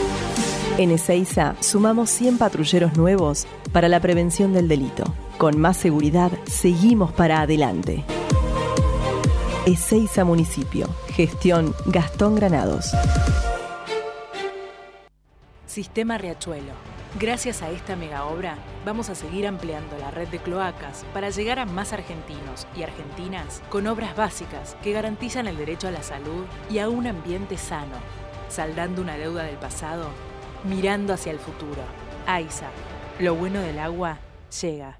En 0.77 0.89
Ezeiza 0.89 1.55
sumamos 1.59 2.09
100 2.11 2.37
patrulleros 2.37 2.95
nuevos 2.95 3.45
para 3.73 3.89
la 3.89 3.99
prevención 3.99 4.53
del 4.53 4.69
delito. 4.69 5.03
Con 5.37 5.59
más 5.59 5.75
seguridad, 5.75 6.31
seguimos 6.45 7.11
para 7.11 7.41
adelante. 7.41 8.05
Ezeiza 9.65 10.23
Municipio. 10.23 10.87
Gestión 11.09 11.75
Gastón 11.87 12.35
Granados. 12.35 12.89
Sistema 15.65 16.17
Riachuelo. 16.17 16.73
Gracias 17.19 17.61
a 17.61 17.69
esta 17.69 17.97
mega 17.97 18.23
obra, 18.25 18.55
vamos 18.85 19.09
a 19.09 19.15
seguir 19.15 19.45
ampliando 19.45 19.97
la 19.97 20.11
red 20.11 20.29
de 20.29 20.39
cloacas 20.39 21.05
para 21.13 21.29
llegar 21.29 21.59
a 21.59 21.65
más 21.65 21.91
argentinos 21.91 22.65
y 22.77 22.83
argentinas 22.83 23.61
con 23.69 23.87
obras 23.87 24.15
básicas 24.15 24.77
que 24.81 24.93
garantizan 24.93 25.47
el 25.47 25.57
derecho 25.57 25.89
a 25.89 25.91
la 25.91 26.03
salud 26.03 26.45
y 26.69 26.79
a 26.79 26.87
un 26.87 27.07
ambiente 27.07 27.57
sano, 27.57 27.97
saldando 28.47 29.01
una 29.01 29.17
deuda 29.17 29.43
del 29.43 29.57
pasado 29.57 30.07
mirando 30.63 31.13
hacia 31.13 31.31
el 31.31 31.39
futuro. 31.39 31.81
AISA, 32.25 32.67
lo 33.19 33.35
bueno 33.35 33.61
del 33.61 33.79
agua 33.79 34.17
llega. 34.61 34.99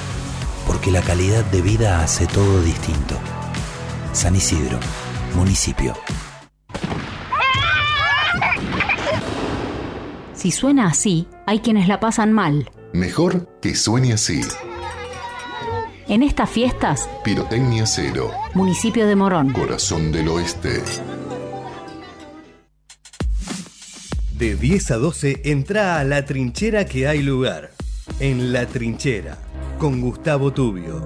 porque 0.71 0.89
la 0.89 1.01
calidad 1.01 1.43
de 1.51 1.61
vida 1.61 2.01
hace 2.01 2.25
todo 2.27 2.63
distinto. 2.63 3.19
San 4.13 4.37
Isidro, 4.37 4.79
municipio. 5.35 5.93
Si 10.33 10.51
suena 10.51 10.87
así, 10.87 11.27
hay 11.45 11.59
quienes 11.59 11.89
la 11.89 11.99
pasan 11.99 12.31
mal. 12.31 12.71
Mejor 12.93 13.59
que 13.61 13.75
suene 13.75 14.13
así. 14.13 14.39
En 16.07 16.23
estas 16.23 16.49
fiestas, 16.49 17.09
Pirotecnia 17.25 17.85
Cero. 17.85 18.31
Municipio 18.53 19.05
de 19.05 19.17
Morón. 19.17 19.51
Corazón 19.51 20.13
del 20.13 20.29
Oeste. 20.29 20.81
De 24.37 24.55
10 24.55 24.91
a 24.91 24.95
12 24.95 25.41
entra 25.43 25.99
a 25.99 26.05
la 26.05 26.23
trinchera 26.23 26.85
que 26.85 27.09
hay 27.09 27.21
lugar. 27.21 27.71
En 28.21 28.53
la 28.53 28.67
trinchera 28.67 29.37
con 29.81 29.99
Gustavo 29.99 30.53
Tubio. 30.53 31.01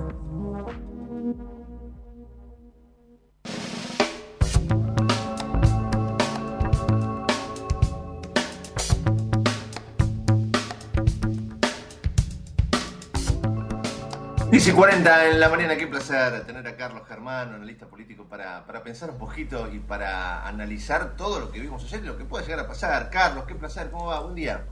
Dice 14.52 14.74
40 14.74 15.30
en 15.30 15.40
la 15.40 15.48
mañana, 15.48 15.78
qué 15.78 15.88
placer 15.88 16.46
tener 16.46 16.68
a 16.68 16.76
Carlos 16.76 17.04
Germán, 17.08 17.54
analista 17.54 17.88
político, 17.88 18.26
para, 18.26 18.66
para 18.66 18.84
pensar 18.84 19.10
un 19.12 19.18
poquito 19.18 19.72
y 19.72 19.80
para 19.80 20.46
analizar 20.46 21.16
todo 21.16 21.40
lo 21.40 21.50
que 21.50 21.62
vimos 21.62 21.82
ayer 21.86 22.04
y 22.04 22.08
lo 22.08 22.18
que 22.18 22.26
puede 22.26 22.44
llegar 22.44 22.60
a 22.60 22.68
pasar. 22.68 23.10
Carlos, 23.10 23.46
qué 23.46 23.56
placer, 23.56 23.90
¿cómo 23.90 24.08
va? 24.08 24.20
Buen 24.20 24.36
día. 24.36 24.66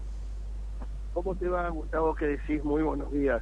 ¿Cómo 1.14 1.34
te 1.36 1.48
va, 1.48 1.70
Gustavo? 1.70 2.14
¿Qué 2.16 2.26
decís? 2.26 2.62
Muy 2.66 2.84
buenos 2.84 3.10
días. 3.14 3.42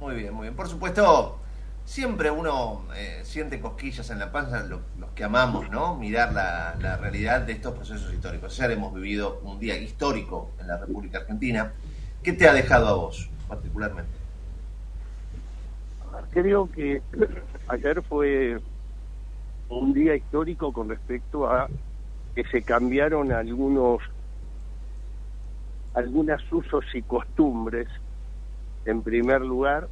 Muy 0.00 0.14
bien, 0.14 0.34
muy 0.34 0.42
bien. 0.42 0.54
Por 0.54 0.68
supuesto, 0.68 1.38
siempre 1.84 2.30
uno 2.30 2.82
eh, 2.94 3.20
siente 3.24 3.60
cosquillas 3.60 4.10
en 4.10 4.18
la 4.18 4.30
panza, 4.30 4.64
los 4.64 5.10
que 5.14 5.24
amamos, 5.24 5.70
¿no? 5.70 5.96
Mirar 5.96 6.32
la, 6.32 6.96
realidad 7.00 7.42
de 7.42 7.52
estos 7.52 7.74
procesos 7.74 8.12
históricos. 8.12 8.58
Ayer 8.60 8.72
hemos 8.72 8.94
vivido 8.94 9.40
un 9.42 9.58
día 9.58 9.76
histórico 9.78 10.50
en 10.60 10.68
la 10.68 10.76
República 10.76 11.18
Argentina. 11.18 11.72
¿Qué 12.22 12.32
te 12.32 12.48
ha 12.48 12.52
dejado 12.52 12.88
a 12.88 12.94
vos, 12.94 13.30
particularmente? 13.48 14.12
Creo 16.30 16.70
que 16.70 17.00
ayer 17.68 18.02
fue 18.02 18.60
un 19.68 19.94
día 19.94 20.14
histórico 20.14 20.72
con 20.72 20.88
respecto 20.88 21.48
a 21.48 21.68
que 22.34 22.44
se 22.44 22.62
cambiaron 22.62 23.32
algunos 23.32 24.02
algunos 25.94 26.42
usos 26.52 26.84
y 26.92 27.00
costumbres 27.00 27.88
en 28.86 29.02
primer 29.02 29.42
lugar, 29.42 29.88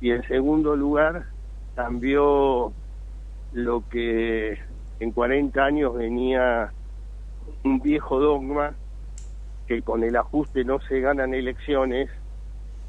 y 0.00 0.10
en 0.10 0.22
segundo 0.24 0.76
lugar 0.76 1.26
cambió 1.74 2.72
lo 3.52 3.88
que 3.88 4.58
en 5.00 5.12
40 5.12 5.64
años 5.64 5.94
venía 5.94 6.72
un 7.64 7.80
viejo 7.80 8.20
dogma 8.20 8.74
que 9.66 9.82
con 9.82 10.04
el 10.04 10.16
ajuste 10.16 10.64
no 10.64 10.80
se 10.80 11.00
ganan 11.00 11.34
elecciones 11.34 12.10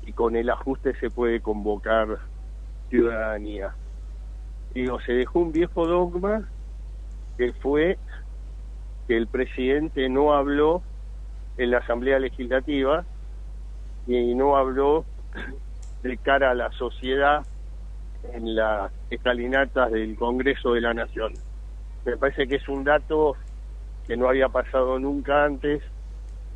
y 0.05 0.13
con 0.13 0.35
el 0.35 0.49
ajuste 0.49 0.95
se 0.99 1.09
puede 1.09 1.41
convocar 1.41 2.19
ciudadanía. 2.89 3.73
Digo, 4.73 4.99
se 5.01 5.13
dejó 5.13 5.39
un 5.39 5.51
viejo 5.51 5.87
dogma 5.87 6.47
que 7.37 7.53
fue 7.53 7.97
que 9.07 9.17
el 9.17 9.27
presidente 9.27 10.09
no 10.09 10.33
habló 10.33 10.81
en 11.57 11.71
la 11.71 11.79
Asamblea 11.79 12.19
Legislativa 12.19 13.05
y 14.07 14.33
no 14.35 14.55
habló 14.55 15.05
de 16.01 16.17
cara 16.17 16.51
a 16.51 16.55
la 16.55 16.71
sociedad 16.71 17.45
en 18.33 18.55
las 18.55 18.91
escalinatas 19.09 19.91
del 19.91 20.15
Congreso 20.15 20.73
de 20.73 20.81
la 20.81 20.93
Nación. 20.93 21.33
Me 22.05 22.17
parece 22.17 22.47
que 22.47 22.55
es 22.55 22.67
un 22.69 22.83
dato 22.83 23.35
que 24.07 24.15
no 24.15 24.29
había 24.29 24.47
pasado 24.47 24.97
nunca 24.99 25.43
antes 25.43 25.83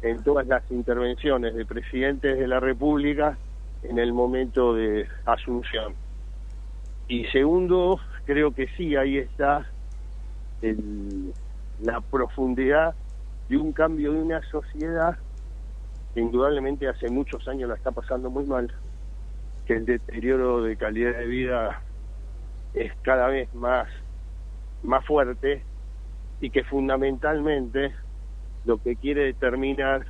en 0.02 0.24
todas 0.24 0.48
las 0.48 0.64
intervenciones 0.72 1.54
de 1.54 1.66
presidentes 1.66 2.40
de 2.40 2.48
la 2.48 2.60
República 2.60 3.38
en 3.84 4.00
el 4.00 4.14
momento 4.14 4.74
de 4.74 5.08
asunción. 5.26 5.94
Y 7.08 7.26
segundo, 7.26 8.00
creo 8.26 8.52
que 8.52 8.68
sí, 8.78 8.96
ahí 8.96 9.18
está 9.18 9.68
la 11.82 12.00
profundidad 12.00 12.96
de 13.50 13.58
un 13.58 13.74
cambio 13.74 14.14
de 14.14 14.22
una 14.22 14.42
sociedad 14.44 15.18
indudablemente 16.16 16.88
hace 16.88 17.10
muchos 17.10 17.48
años 17.48 17.70
la 17.70 17.76
está 17.76 17.92
pasando 17.92 18.30
muy 18.30 18.46
mal, 18.46 18.72
que 19.66 19.74
el 19.74 19.86
deterioro 19.86 20.64
de 20.64 20.76
calidad 20.76 21.18
de 21.18 21.28
vida 21.28 21.82
es 22.74 22.92
cada 23.04 23.28
vez 23.28 23.54
más, 23.54 23.88
más 24.84 25.06
fuerte 25.06 25.64
y 26.40 26.50
que 26.50 26.64
fundamentalmente 26.64 27.94
lo 28.66 28.82
que 28.82 28.96
quiere 28.96 29.26
determinar 29.26 30.06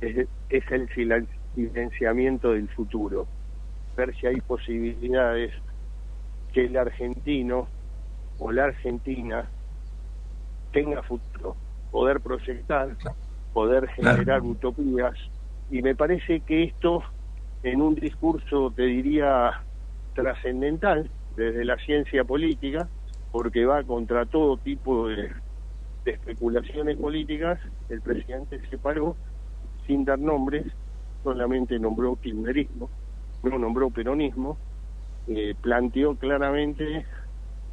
es, 0.00 0.28
es 0.48 0.64
el 0.70 0.88
silenciamiento 1.54 2.52
del 2.52 2.68
futuro, 2.68 3.26
ver 3.96 4.14
si 4.16 4.26
hay 4.26 4.40
posibilidades 4.40 5.52
que 6.52 6.66
el 6.66 6.76
argentino 6.76 7.68
o 8.38 8.52
la 8.52 8.64
argentina 8.64 9.48
tenga 10.72 11.02
futuro, 11.02 11.56
poder 11.90 12.20
proyectar, 12.20 12.96
poder 13.52 13.88
generar 13.88 14.42
utopías. 14.42 15.14
Y 15.70 15.82
me 15.82 15.94
parece 15.94 16.40
que 16.40 16.64
esto, 16.64 17.02
en 17.62 17.82
un 17.82 17.94
discurso, 17.94 18.72
te 18.74 18.82
diría, 18.82 19.62
trascendental, 20.14 21.10
desde 21.36 21.64
la 21.64 21.76
ciencia 21.76 22.24
política, 22.24 22.88
porque 23.30 23.64
va 23.64 23.82
contra 23.84 24.26
todo 24.26 24.56
tipo 24.56 25.08
de, 25.08 25.30
especulaciones 26.04 26.96
políticas, 26.96 27.60
el 27.88 28.00
presidente 28.00 28.60
se 28.68 28.78
paró 28.78 29.16
sin 29.86 30.04
dar 30.04 30.18
nombres, 30.18 30.64
solamente 31.22 31.78
nombró 31.78 32.16
kirchnerismo, 32.16 32.90
no 33.42 33.58
nombró 33.58 33.90
peronismo, 33.90 34.56
eh, 35.28 35.54
planteó 35.60 36.16
claramente 36.16 37.04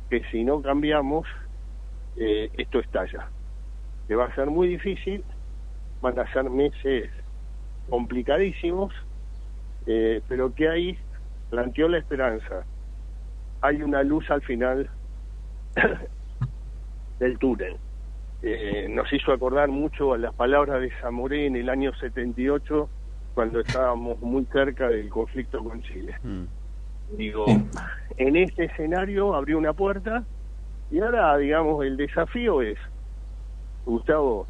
que 0.10 0.24
si 0.32 0.44
no 0.44 0.62
cambiamos, 0.62 1.26
eh, 2.18 2.50
esto 2.58 2.80
estalla. 2.80 3.30
Que 4.08 4.16
va 4.16 4.26
a 4.26 4.36
ser 4.36 4.50
muy 4.50 4.68
difícil, 4.68 5.24
van 6.06 6.20
a 6.20 6.32
ser 6.32 6.47
meses 6.51 7.10
complicadísimos, 7.89 8.93
eh, 9.88 10.22
pero 10.28 10.53
que 10.53 10.70
ahí 10.70 10.97
planteó 11.49 11.88
la 11.88 11.97
esperanza. 11.97 12.64
Hay 13.62 13.82
una 13.82 14.03
luz 14.03 14.30
al 14.30 14.43
final 14.43 14.88
del 17.20 17.39
túnel. 17.39 17.78
Eh, 18.43 18.86
nos 18.88 19.12
hizo 19.12 19.34
acordar 19.34 19.70
mucho 19.70 20.14
a 20.14 20.20
las 20.20 20.36
palabras 20.36 20.80
de 20.80 20.91
Zamoré 21.01 21.47
en 21.47 21.56
el 21.56 21.70
año 21.70 21.91
78, 21.95 22.88
cuando 23.34 23.62
estábamos 23.62 24.22
muy 24.22 24.45
cerca 24.45 24.88
del 24.88 25.10
conflicto 25.10 25.64
con 25.64 25.82
Chile. 25.82 26.16
Mm. 26.22 26.43
Digo, 27.18 27.45
en 28.18 28.36
este 28.36 28.66
escenario 28.66 29.34
abrió 29.34 29.58
una 29.58 29.74
puerta 29.74 30.24
y 30.91 30.99
ahora, 30.99 31.36
digamos, 31.38 31.84
el 31.84 31.97
desafío 31.97 32.62
es, 32.62 32.78
Gustavo, 33.86 34.45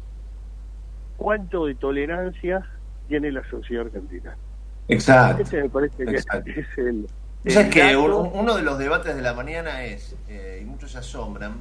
¿cuánto 1.16 1.66
de 1.66 1.74
tolerancia 1.74 2.66
tiene 3.08 3.32
la 3.32 3.48
sociedad 3.48 3.86
argentina? 3.86 4.36
Exacto. 4.88 5.42
Ese 5.42 5.62
me 5.62 5.68
parece 5.68 6.04
que 6.04 6.16
es 6.16 6.26
el... 6.76 7.06
que 7.70 7.96
uno 7.96 8.56
de 8.56 8.62
los 8.62 8.78
debates 8.78 9.16
de 9.16 9.22
la 9.22 9.34
mañana 9.34 9.84
es, 9.84 10.16
eh, 10.28 10.60
y 10.62 10.64
muchos 10.64 10.92
se 10.92 10.98
asombran, 10.98 11.54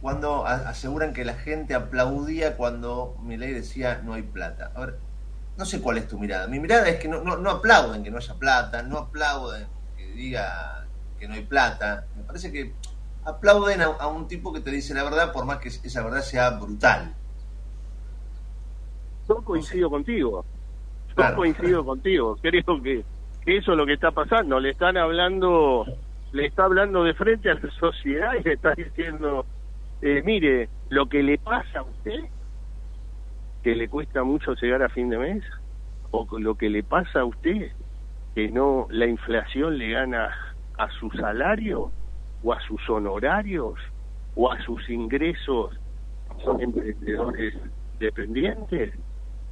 cuando 0.00 0.46
aseguran 0.46 1.14
que 1.14 1.24
la 1.24 1.34
gente 1.34 1.74
aplaudía 1.74 2.56
cuando 2.56 3.16
Milei 3.22 3.54
decía 3.54 4.02
no 4.04 4.12
hay 4.12 4.22
plata. 4.22 4.70
A 4.74 4.80
ver, 4.80 4.98
no 5.56 5.64
sé 5.64 5.80
cuál 5.80 5.96
es 5.96 6.08
tu 6.08 6.18
mirada. 6.18 6.46
Mi 6.46 6.60
mirada 6.60 6.86
es 6.88 6.98
que 6.98 7.08
no, 7.08 7.22
no, 7.22 7.38
no 7.38 7.50
aplauden 7.50 8.02
que 8.04 8.10
no 8.10 8.18
haya 8.18 8.34
plata, 8.34 8.82
no 8.82 8.98
aplauden 8.98 9.66
diga 10.14 10.86
que 11.18 11.28
no 11.28 11.34
hay 11.34 11.42
plata. 11.42 12.06
Me 12.16 12.22
parece 12.22 12.52
que 12.52 12.72
aplauden 13.24 13.80
a, 13.82 14.06
un 14.08 14.28
tipo 14.28 14.52
que 14.52 14.60
te 14.60 14.70
dice 14.70 14.94
la 14.94 15.04
verdad, 15.04 15.32
por 15.32 15.44
más 15.44 15.58
que 15.58 15.68
esa 15.68 16.02
verdad 16.02 16.22
sea 16.22 16.50
brutal. 16.50 17.14
Yo 19.28 19.36
coincido 19.42 19.90
contigo. 19.90 20.44
Yo 21.16 21.34
coincido 21.34 21.84
contigo. 21.86 22.36
Creo 22.40 22.82
que, 22.82 23.04
eso 23.46 23.72
es 23.72 23.78
lo 23.78 23.86
que 23.86 23.94
está 23.94 24.10
pasando. 24.10 24.58
Le 24.60 24.70
están 24.70 24.96
hablando, 24.96 25.86
le 26.32 26.46
está 26.46 26.64
hablando 26.64 27.04
de 27.04 27.14
frente 27.14 27.50
a 27.50 27.54
la 27.54 27.70
sociedad 27.80 28.32
y 28.38 28.42
le 28.42 28.54
está 28.54 28.74
diciendo, 28.74 29.46
eh, 30.02 30.22
mire, 30.24 30.68
lo 30.90 31.06
que 31.06 31.22
le 31.22 31.38
pasa 31.38 31.80
a 31.80 31.82
usted, 31.82 32.24
que 33.62 33.74
le 33.74 33.88
cuesta 33.88 34.22
mucho 34.24 34.54
llegar 34.54 34.82
a 34.82 34.88
fin 34.88 35.08
de 35.10 35.18
mes, 35.18 35.44
o 36.10 36.26
lo 36.38 36.54
que 36.54 36.70
le 36.70 36.82
pasa 36.82 37.20
a 37.20 37.24
usted, 37.24 37.72
que 38.34 38.50
no 38.50 38.86
la 38.90 39.06
inflación 39.06 39.78
le 39.78 39.90
gana 39.90 40.30
a 40.76 40.90
su 40.90 41.10
salario 41.10 41.90
o 42.42 42.52
a 42.52 42.60
sus 42.60 42.88
honorarios 42.90 43.74
o 44.34 44.50
a 44.50 44.60
sus 44.62 44.88
ingresos 44.90 45.78
son 46.44 46.60
emprendedores 46.60 47.54
dependientes 47.98 48.92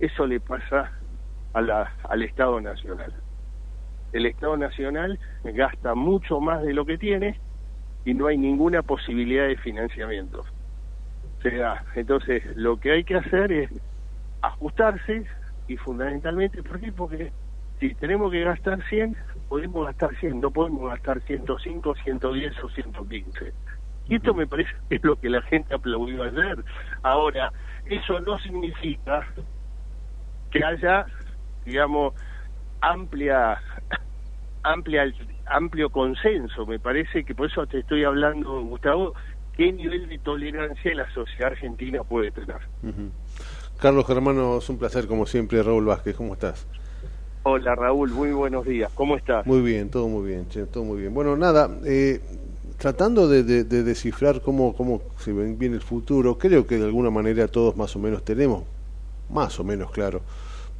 eso 0.02 0.26
le 0.26 0.40
pasa 0.40 0.92
a 1.54 1.60
la, 1.60 1.94
al 2.08 2.22
Estado 2.22 2.60
Nacional 2.60 3.14
el 4.12 4.26
Estado 4.26 4.56
Nacional 4.56 5.18
gasta 5.44 5.94
mucho 5.94 6.40
más 6.40 6.62
de 6.62 6.74
lo 6.74 6.84
que 6.84 6.98
tiene 6.98 7.40
y 8.04 8.12
no 8.14 8.26
hay 8.26 8.36
ninguna 8.36 8.82
posibilidad 8.82 9.46
de 9.46 9.56
financiamiento 9.56 10.40
o 11.38 11.42
sea 11.42 11.84
entonces 11.94 12.44
lo 12.56 12.78
que 12.78 12.92
hay 12.92 13.04
que 13.04 13.16
hacer 13.16 13.52
es 13.52 13.70
ajustarse 14.42 15.24
y 15.68 15.76
fundamentalmente 15.76 16.62
¿por 16.62 16.80
qué? 16.80 16.92
porque 16.92 17.32
si 17.82 17.94
tenemos 17.96 18.30
que 18.30 18.44
gastar 18.44 18.80
100, 18.88 19.16
podemos 19.48 19.86
gastar 19.86 20.14
100, 20.20 20.40
no 20.40 20.52
podemos 20.52 20.88
gastar 20.88 21.20
105, 21.22 21.96
110 22.04 22.62
o 22.62 22.68
115. 22.68 23.52
Y 24.08 24.14
esto 24.14 24.34
me 24.34 24.46
parece 24.46 24.70
que 24.88 24.96
es 24.96 25.02
lo 25.02 25.16
que 25.16 25.28
la 25.28 25.42
gente 25.42 25.74
aplaudió 25.74 26.22
ayer. 26.22 26.64
Ahora, 27.02 27.52
eso 27.86 28.20
no 28.20 28.38
significa 28.38 29.26
que 30.52 30.64
haya, 30.64 31.06
digamos, 31.64 32.14
amplia, 32.80 33.58
amplia, 34.62 35.04
amplio 35.46 35.90
consenso. 35.90 36.66
Me 36.66 36.78
parece 36.78 37.24
que 37.24 37.34
por 37.34 37.50
eso 37.50 37.66
te 37.66 37.80
estoy 37.80 38.04
hablando, 38.04 38.62
Gustavo, 38.62 39.14
qué 39.56 39.72
nivel 39.72 40.08
de 40.08 40.18
tolerancia 40.18 40.94
la 40.94 41.10
sociedad 41.12 41.52
argentina 41.52 42.04
puede 42.04 42.30
tener. 42.30 42.58
Carlos 43.80 44.06
Germano, 44.06 44.58
es 44.58 44.68
un 44.68 44.78
placer 44.78 45.06
como 45.06 45.26
siempre. 45.26 45.62
Raúl 45.62 45.86
Vázquez, 45.86 46.16
¿cómo 46.16 46.34
estás? 46.34 46.66
Hola 47.44 47.74
Raúl, 47.74 48.10
muy 48.10 48.30
buenos 48.30 48.64
días. 48.64 48.92
¿Cómo 48.94 49.16
estás? 49.16 49.44
Muy 49.46 49.62
bien, 49.62 49.90
todo 49.90 50.06
muy 50.06 50.28
bien, 50.28 50.48
che, 50.48 50.64
todo 50.66 50.84
muy 50.84 51.00
bien. 51.00 51.12
Bueno, 51.12 51.36
nada, 51.36 51.68
eh, 51.84 52.20
tratando 52.78 53.26
de, 53.26 53.42
descifrar 53.64 54.40
cómo, 54.42 54.76
cómo 54.76 55.02
se 55.18 55.32
viene 55.32 55.74
el 55.74 55.82
futuro, 55.82 56.38
creo 56.38 56.68
que 56.68 56.78
de 56.78 56.84
alguna 56.84 57.10
manera 57.10 57.48
todos 57.48 57.76
más 57.76 57.96
o 57.96 57.98
menos 57.98 58.24
tenemos, 58.24 58.62
más 59.28 59.58
o 59.58 59.64
menos 59.64 59.90
claro, 59.90 60.22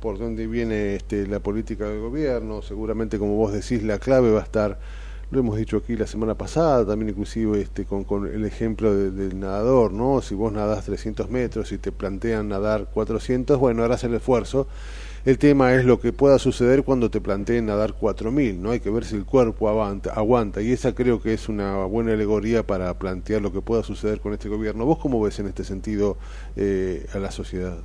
por 0.03 0.19
dónde 0.19 0.47
viene 0.47 0.97
este, 0.97 1.27
la 1.27 1.41
política 1.41 1.89
del 1.89 2.01
gobierno. 2.01 2.61
Seguramente, 2.61 3.19
como 3.19 3.37
vos 3.37 3.55
decís, 3.55 3.83
la 3.83 3.99
clave 3.99 4.31
va 4.31 4.41
a 4.41 4.43
estar, 4.43 4.79
lo 5.31 5.41
hemos 5.41 5.57
dicho 5.57 5.79
aquí 5.79 5.97
la 5.97 6.07
semana 6.07 6.35
pasada, 6.35 6.85
también 6.85 7.09
inclusive 7.09 7.63
este, 7.63 7.87
con, 7.87 8.05
con 8.05 8.27
el 8.27 8.45
ejemplo 8.45 8.95
del 8.95 9.41
nadador, 9.41 9.95
¿no? 9.95 10.21
Si 10.21 10.35
vos 10.35 10.53
nadás 10.53 10.85
300 10.85 11.31
metros 11.31 11.73
y 11.73 11.79
te 11.79 11.93
plantean 11.93 12.49
nadar 12.49 12.89
400, 12.93 13.59
bueno, 13.59 13.83
harás 13.83 14.05
el 14.05 14.15
esfuerzo 14.15 14.67
el 15.25 15.39
tema 15.39 15.73
es 15.75 15.85
lo 15.85 16.01
que 16.01 16.13
pueda 16.13 16.41
suceder 16.41 16.83
cuando 16.83 17.09
te 17.09 17.21
planteen 17.21 17.67
nadar 17.67 17.95
4.000, 17.95 18.59
¿no? 18.59 18.73
Hay 18.73 18.81
que 18.81 18.91
ver 18.91 19.05
si 19.05 19.15
el 19.15 19.25
cuerpo 19.25 19.69
aguanta, 19.69 20.13
aguanta, 20.13 20.63
y 20.63 20.73
esa 20.73 20.97
creo 20.97 21.23
que 21.23 21.33
es 21.33 21.49
una 21.49 21.85
buena 21.85 22.13
alegoría 22.13 22.67
para 22.67 22.93
plantear 22.99 23.41
lo 23.41 23.53
que 23.53 23.61
pueda 23.61 23.85
suceder 23.85 24.21
con 24.21 24.33
este 24.33 24.49
gobierno. 24.49 24.85
¿Vos 24.85 24.99
cómo 24.99 25.21
ves 25.21 25.39
en 25.39 25.47
este 25.47 25.63
sentido 25.63 26.17
eh, 26.57 27.07
a 27.15 27.21
la 27.21 27.31
sociedad? 27.31 27.79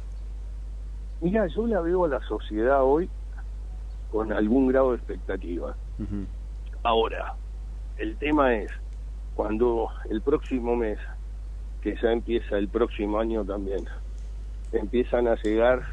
Mira, 1.21 1.47
yo 1.47 1.65
la 1.67 1.81
veo 1.81 2.05
a 2.05 2.09
la 2.09 2.21
sociedad 2.21 2.83
hoy 2.83 3.09
con 4.09 4.31
algún 4.31 4.67
grado 4.67 4.91
de 4.91 4.97
expectativa. 4.97 5.75
Ahora, 6.83 7.35
el 7.97 8.17
tema 8.17 8.55
es, 8.55 8.69
cuando 9.33 9.89
el 10.09 10.21
próximo 10.21 10.75
mes, 10.75 10.99
que 11.81 11.95
ya 12.01 12.11
empieza 12.11 12.57
el 12.57 12.69
próximo 12.69 13.19
año 13.19 13.43
también, 13.43 13.87
empiezan 14.71 15.27
a 15.27 15.35
llegar 15.41 15.85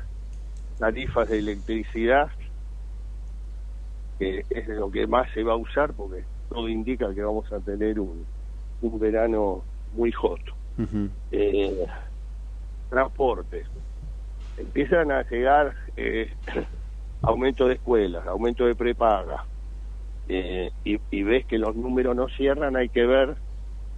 tarifas 0.78 1.28
de 1.28 1.38
electricidad, 1.38 2.30
que 4.18 4.44
es 4.50 4.68
lo 4.68 4.90
que 4.90 5.06
más 5.06 5.30
se 5.32 5.42
va 5.42 5.54
a 5.54 5.56
usar 5.56 5.92
porque 5.94 6.24
todo 6.48 6.68
indica 6.68 7.12
que 7.14 7.22
vamos 7.22 7.50
a 7.52 7.60
tener 7.60 7.98
un, 7.98 8.26
un 8.80 8.98
verano 8.98 9.64
muy 9.92 10.12
hot. 10.12 10.40
eh, 11.30 11.86
transporte. 12.90 13.66
Empiezan 14.56 15.10
a 15.10 15.22
llegar 15.28 15.74
eh, 15.96 16.32
aumento 17.22 17.66
de 17.68 17.74
escuelas, 17.74 18.26
aumento 18.26 18.66
de 18.66 18.74
prepaga, 18.74 19.44
eh, 20.28 20.70
y, 20.84 21.22
ves 21.22 21.44
que 21.46 21.58
los 21.58 21.74
números 21.76 22.16
no 22.16 22.28
cierran, 22.28 22.76
hay 22.76 22.88
que 22.88 23.04
ver 23.04 23.36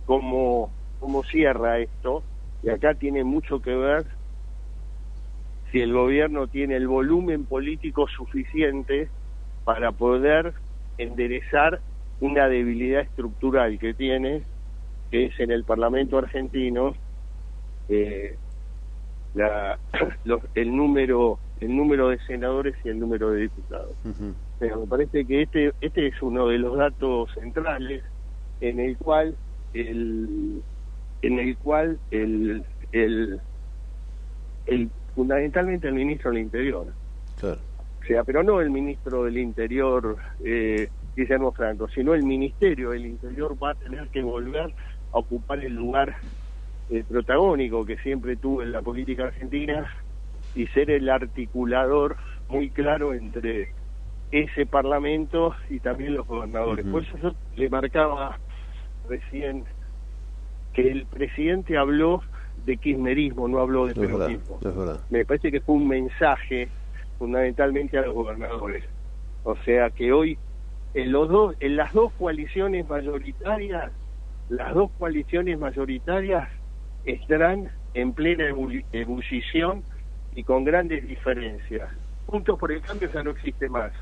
cómo, 0.05 0.73
cómo 0.99 1.23
cierra 1.25 1.79
esto, 1.79 2.25
y 2.63 2.71
acá 2.71 2.95
tiene 2.95 3.23
mucho 3.23 3.61
que 3.61 3.75
ver 3.75 4.07
si 5.71 5.81
el 5.81 5.93
gobierno 5.93 6.47
tiene 6.49 6.77
el 6.77 6.89
volumen 6.89 7.47
político 7.47 8.07
suficiente 8.09 9.11
para 9.65 9.93
poder 9.93 10.55
enderezar 10.99 11.81
una 12.21 12.49
debilidad 12.49 13.03
estructural 13.03 13.79
que 13.79 13.95
tiene 13.95 14.43
que 15.11 15.27
es 15.27 15.41
en 15.41 15.51
el 15.51 15.65
Parlamento 15.65 16.19
argentino 16.19 16.95
eh, 17.89 18.37
la, 19.37 19.79
los, 20.25 20.41
el 20.55 20.75
número 20.75 21.39
el 21.61 21.75
número 21.75 22.11
de 22.11 22.19
senadores 22.27 22.75
y 22.85 22.89
el 22.91 22.99
número 22.99 23.31
de 23.31 23.43
diputados. 23.43 23.95
Pero 24.59 24.81
me 24.81 24.87
parece 24.87 25.25
que 25.25 25.43
este 25.43 25.73
este 25.81 26.09
es 26.09 26.21
uno 26.21 26.49
de 26.49 26.59
los 26.59 26.77
datos 26.77 27.31
centrales 27.35 28.03
en 28.61 28.81
el 28.81 28.97
cual 28.97 29.37
el 29.73 30.63
en 31.23 31.39
el 31.39 31.57
cual 31.59 31.99
el 32.11 32.65
el, 32.93 33.41
el 34.67 34.91
fundamentalmente 35.15 35.89
el 35.89 35.95
ministro 35.95 36.31
del 36.31 36.41
Interior. 36.41 36.87
O 37.43 38.07
sea, 38.07 38.23
pero 38.25 38.43
no 38.43 38.61
el 38.61 38.71
ministro 38.71 39.25
del 39.25 39.39
Interior 39.39 40.17
eh, 40.45 40.89
Guillermo 41.17 41.53
Franco, 41.53 41.89
sino 41.89 42.15
el 42.15 42.23
Ministerio 42.23 42.91
del 42.91 43.07
Interior 43.07 43.57
va 43.61 43.71
a 43.71 43.75
tener 43.75 44.09
que 44.09 44.23
volver 44.23 44.73
a 45.13 45.19
ocupar 45.19 45.65
el 45.65 45.75
lugar 45.75 46.17
eh, 46.91 47.05
protagónico 47.09 47.85
que 47.85 47.97
siempre 47.99 48.37
tuvo 48.37 48.63
en 48.63 48.73
la 48.73 48.83
política 48.83 49.25
argentina 49.25 49.93
y 50.55 50.67
ser 50.69 50.91
el 50.91 51.09
articulador 51.09 52.17
muy 52.49 52.71
claro 52.71 53.13
entre 53.13 53.73
ese 54.31 54.67
parlamento 54.67 55.55
y 55.69 55.81
también 55.81 56.15
los 56.15 56.27
gobernadores. 56.27 56.87
Por 56.87 57.03
eso 57.03 57.19
yo 57.19 57.33
le 57.57 57.69
marcaba 57.69 58.39
recién 59.09 59.65
que 60.73 60.91
el 60.91 61.07
presidente 61.07 61.77
habló 61.77 62.23
de 62.65 62.77
kirchnerismo, 62.77 63.49
no 63.49 63.61
habló 63.61 63.87
de 63.87 63.95
peronismo. 63.95 64.59
Me 65.11 65.25
parece 65.25 65.51
que 65.51 65.61
fue 65.61 65.77
un 65.77 65.89
mensaje 65.89 66.69
fundamentalmente 67.19 67.99
a 67.99 68.03
los 68.03 68.15
gobernadores. 68.15 68.85
O 69.45 69.57
sea 69.65 69.91
que 69.91 70.13
hoy 70.13 70.39
en 70.95 71.13
los 71.13 71.29
dos 71.29 71.57
en 71.61 71.77
las 71.77 71.93
dos 71.93 72.13
coaliciones 72.15 72.89
mayoritarias, 72.89 73.93
las 74.49 74.75
dos 74.75 74.91
coaliciones 74.99 75.59
mayoritarias 75.59 76.49
estarán 77.07 77.71
en 77.95 78.13
plena 78.13 78.45
ebullición 78.93 79.83
y 80.35 80.45
con 80.45 80.65
grandes 80.65 81.07
diferencias. 81.07 81.89
Puntos 82.27 82.59
por 82.59 82.73
el 82.73 82.83
cambio 82.83 83.11
ya 83.13 83.23
no 83.23 83.31
existe 83.31 83.69
más. 83.69 83.93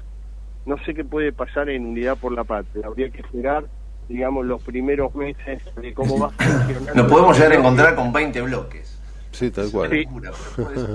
No 0.66 0.78
sé 0.84 0.94
qué 0.94 1.05
puede 1.05 1.32
pasar 1.32 1.68
en 1.68 1.86
Unidad 1.86 2.16
por 2.16 2.32
la 2.32 2.42
Patria. 2.42 2.86
Habría 2.86 3.11
que 3.11 3.20
esperar, 3.20 3.66
digamos, 4.09 4.46
los 4.46 4.62
primeros 4.62 5.14
meses 5.14 5.62
de 5.76 5.92
cómo 5.92 6.18
va 6.18 6.30
funcionar. 6.30 6.96
Nos 6.96 7.07
podemos 7.11 7.36
llegar 7.36 7.52
a 7.52 7.57
encontrar 7.57 7.94
con 7.94 8.12
20 8.12 8.40
bloques. 8.42 9.00
Sí, 9.30 9.50
tal 9.50 9.70
cual. 9.70 9.92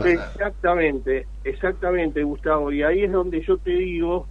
exactamente, 0.05 1.27
exactamente, 1.43 2.23
Gustavo. 2.23 2.71
Y 2.71 2.83
ahí 2.83 3.03
es 3.03 3.11
donde 3.11 3.41
yo 3.41 3.57
te 3.57 3.71
digo 3.71 4.27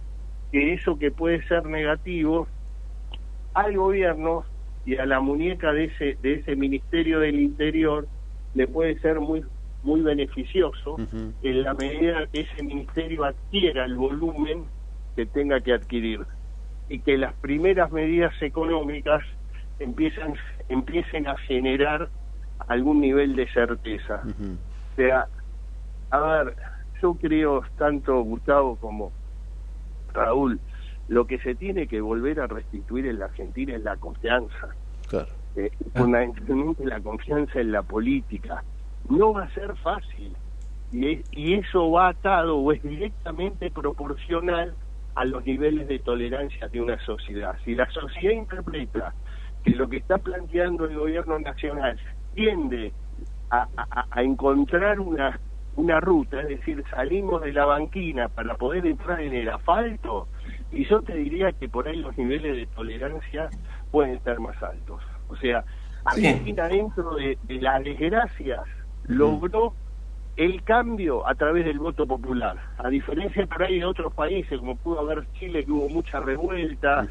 que 0.51 0.73
eso 0.73 0.97
que 0.97 1.11
puede 1.11 1.41
ser 1.47 1.65
negativo 1.65 2.47
al 3.53 3.77
gobierno 3.77 4.45
y 4.89 4.97
a 4.97 5.05
la 5.05 5.19
muñeca 5.19 5.71
de 5.71 5.85
ese 5.85 6.17
de 6.23 6.33
ese 6.33 6.55
Ministerio 6.55 7.19
del 7.19 7.39
Interior 7.39 8.07
le 8.55 8.67
puede 8.67 8.97
ser 9.01 9.19
muy 9.19 9.45
muy 9.83 10.01
beneficioso 10.01 10.97
en 11.43 11.63
la 11.63 11.75
medida 11.75 12.25
que 12.33 12.41
ese 12.41 12.63
ministerio 12.63 13.23
adquiera 13.23 13.85
el 13.85 13.95
volumen 13.95 14.65
que 15.15 15.27
tenga 15.27 15.61
que 15.61 15.73
adquirir 15.73 16.21
y 16.89 16.99
que 17.01 17.19
las 17.19 17.33
primeras 17.35 17.91
medidas 17.91 18.33
económicas 18.41 19.21
empiezan 19.77 20.33
empiecen 20.69 21.27
a 21.27 21.37
generar 21.37 22.09
algún 22.67 22.99
nivel 22.99 23.35
de 23.35 23.47
certeza. 23.49 24.23
O 24.23 24.95
sea, 24.95 25.27
a 26.09 26.19
ver, 26.19 26.55
yo 26.99 27.13
creo 27.13 27.61
tanto 27.77 28.23
Gustavo 28.23 28.75
como 28.77 29.11
Raúl, 30.13 30.59
lo 31.09 31.25
que 31.25 31.39
se 31.39 31.55
tiene 31.55 31.87
que 31.87 32.01
volver 32.01 32.39
a 32.39 32.47
restituir 32.47 33.07
en 33.07 33.19
la 33.19 33.25
Argentina 33.25 33.75
es 33.75 33.83
la 33.83 33.97
confianza. 33.97 34.69
Claro. 35.09 35.27
Eh, 35.55 35.71
fundamentalmente 35.95 36.85
la 36.85 37.01
confianza 37.01 37.59
en 37.59 37.71
la 37.71 37.81
política. 37.81 38.63
No 39.09 39.33
va 39.33 39.43
a 39.43 39.53
ser 39.53 39.75
fácil. 39.77 40.35
Y, 40.91 41.21
y 41.31 41.55
eso 41.55 41.91
va 41.91 42.09
atado 42.09 42.57
o 42.57 42.71
es 42.71 42.81
directamente 42.83 43.71
proporcional 43.71 44.73
a 45.15 45.25
los 45.25 45.43
niveles 45.45 45.87
de 45.87 45.97
tolerancia 45.97 46.67
de 46.67 46.79
una 46.79 46.99
sociedad. 47.03 47.57
Si 47.65 47.73
la 47.73 47.89
sociedad 47.89 48.33
interpreta 48.33 49.13
que 49.63 49.71
lo 49.71 49.89
que 49.89 49.97
está 49.97 50.19
planteando 50.19 50.85
el 50.85 50.95
gobierno 50.95 51.39
nacional 51.39 51.99
tiende 52.35 52.93
a, 53.49 53.67
a 54.11 54.21
encontrar 54.21 54.99
una 54.99 55.39
una 55.75 55.99
ruta, 56.01 56.41
es 56.41 56.49
decir, 56.49 56.83
salimos 56.89 57.41
de 57.41 57.53
la 57.53 57.65
banquina 57.65 58.27
para 58.27 58.55
poder 58.55 58.85
entrar 58.85 59.21
en 59.21 59.33
el 59.33 59.49
asfalto, 59.49 60.27
y 60.71 60.85
yo 60.85 61.01
te 61.01 61.15
diría 61.15 61.51
que 61.51 61.67
por 61.67 61.87
ahí 61.87 61.97
los 61.97 62.17
niveles 62.17 62.55
de 62.55 62.65
tolerancia 62.67 63.49
pueden 63.91 64.15
estar 64.15 64.39
más 64.39 64.61
altos. 64.61 65.01
O 65.29 65.35
sea, 65.35 65.63
Argentina 66.05 66.67
dentro 66.67 67.15
de, 67.15 67.37
las 67.47 67.83
desgracias 67.83 68.61
logró 69.07 69.73
el 70.35 70.63
cambio 70.63 71.27
a 71.27 71.35
través 71.35 71.65
del 71.65 71.79
voto 71.79 72.07
popular, 72.07 72.57
a 72.77 72.87
diferencia 72.89 73.45
por 73.45 73.63
ahí 73.63 73.79
de 73.79 73.85
otros 73.85 74.13
países, 74.13 74.57
como 74.59 74.77
pudo 74.77 75.01
haber 75.01 75.27
Chile, 75.33 75.65
que 75.65 75.71
hubo 75.71 75.89
mucha 75.89 76.19
revuelta, 76.21 77.07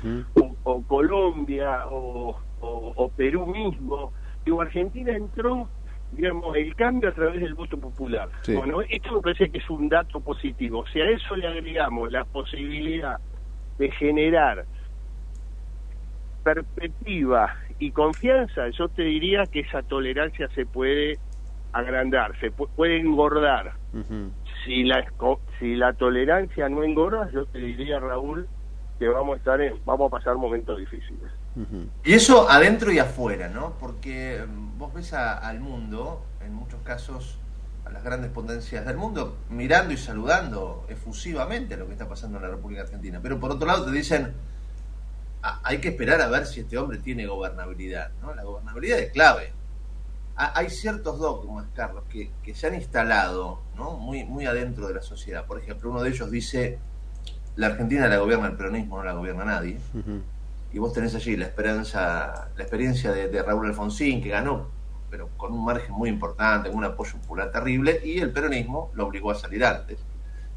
o, 0.65 0.83
Colombia, 0.85 1.87
o, 1.91 2.39
o 2.61 3.09
Perú 3.11 3.47
mismo, 3.47 4.13
digo, 4.45 4.63
Argentina 4.63 5.13
entró 5.13 5.69
digamos, 6.13 6.57
el 6.57 6.75
cambio 6.75 7.11
a 7.11 7.13
través 7.13 7.41
del 7.41 7.55
voto 7.55 7.79
popular. 7.79 8.29
Bueno, 8.47 8.81
esto 8.83 9.13
me 9.13 9.21
parece 9.21 9.51
que 9.51 9.59
es 9.59 9.71
un 9.71 9.89
dato 9.89 10.21
positivo. 10.21 10.85
Si 10.93 11.01
a 11.01 11.11
eso 11.11 11.37
le 11.37 11.47
agregamos 11.47 12.11
la 12.11 12.25
posibilidad 12.25 13.19
de 13.79 13.91
generar 13.93 14.65
perspectiva 16.43 17.55
y 17.79 17.91
confianza, 17.91 18.69
yo 18.71 18.89
te 18.89 19.03
diría 19.03 19.47
que 19.47 19.61
esa 19.61 19.83
tolerancia 19.83 20.49
se 20.55 20.67
puede 20.67 21.19
agrandar, 21.73 22.39
se 22.41 22.51
puede 22.51 22.99
engordar. 22.99 23.75
Si 24.65 24.85
la 24.85 25.05
si 25.59 25.77
la 25.77 25.93
tolerancia 25.93 26.69
no 26.69 26.83
engorda, 26.83 27.31
yo 27.33 27.47
te 27.47 27.59
diría 27.59 28.01
Raúl 28.01 28.49
que 28.99 29.09
vamos 29.09 29.35
a 29.35 29.39
estar 29.39 29.61
en, 29.61 29.75
vamos 29.85 30.09
a 30.09 30.17
pasar 30.17 30.37
momentos 30.37 30.79
difíciles. 30.79 31.31
Y 32.05 32.15
eso 32.15 32.49
adentro 32.49 32.93
y 32.93 32.99
afuera, 32.99 33.49
¿no? 33.49 33.75
Porque 33.81 34.45
mm, 34.47 34.79
vos 34.79 34.95
ves 34.95 35.13
al 35.13 35.61
mundo, 35.61 36.25
en 36.45 36.55
muchos 36.55 36.81
casos, 36.83 37.38
a 37.89 37.93
las 37.93 38.05
grandes 38.05 38.31
potencias 38.31 38.85
del 38.85 38.97
mundo, 38.97 39.39
mirando 39.49 39.93
y 39.93 39.97
saludando 39.97 40.87
efusivamente 40.89 41.77
lo 41.77 41.87
que 41.87 41.93
está 41.93 42.09
pasando 42.09 42.37
en 42.37 42.43
la 42.45 42.51
República 42.51 42.83
Argentina. 42.83 43.19
Pero 43.23 43.41
por 43.41 43.51
otro 43.51 43.67
lado 43.67 43.87
te 43.87 43.91
dicen, 43.91 44.35
ah, 45.43 45.61
hay 45.65 45.79
que 45.79 45.89
esperar 45.89 46.21
a 46.21 46.29
ver 46.29 46.47
si 46.47 46.61
este 46.61 46.77
hombre 46.77 46.99
tiene 46.99 47.27
gobernabilidad, 47.27 48.11
¿no? 48.21 48.35
La 48.35 48.45
gobernabilidad 48.45 48.99
es 48.99 49.13
clave. 49.13 49.53
hay 50.37 50.71
ciertos 50.71 51.19
dogmas, 51.19 51.67
Carlos, 51.75 52.05
que, 52.09 52.31
que, 52.43 52.55
se 52.55 52.69
han 52.69 52.75
instalado, 52.75 53.63
¿no? 53.77 53.97
Muy, 53.97 54.25
muy 54.25 54.47
adentro 54.47 54.87
de 54.87 54.95
la 54.95 55.03
sociedad. 55.03 55.47
Por 55.47 55.59
ejemplo, 55.59 55.91
uno 55.91 56.03
de 56.03 56.11
ellos 56.11 56.31
dice, 56.31 56.79
la 57.57 57.69
Argentina 57.69 58.07
la 58.07 58.19
gobierna 58.19 58.47
el 58.49 58.57
peronismo, 58.57 58.99
no 58.99 59.05
la 59.05 59.15
gobierna 59.15 59.45
nadie 59.45 59.79
y 60.73 60.79
vos 60.79 60.93
tenés 60.93 61.15
allí 61.15 61.37
la 61.37 61.47
esperanza, 61.47 62.51
la 62.57 62.63
experiencia 62.63 63.13
de, 63.13 63.43
Raúl 63.43 63.67
Alfonsín, 63.67 64.23
que 64.23 64.29
ganó, 64.29 64.69
pero 65.11 65.29
con 65.37 65.53
un 65.53 65.65
margen 65.65 65.93
muy 65.93 66.09
importante, 66.09 66.69
con 66.69 66.79
un 66.79 66.85
apoyo 66.85 67.19
popular 67.19 67.51
terrible, 67.51 68.01
y 68.05 68.19
el 68.19 68.33
peronismo 68.33 68.91
lo 68.95 69.07
obligó 69.07 69.31
a 69.31 69.35
salir 69.35 69.65
antes. 69.65 69.99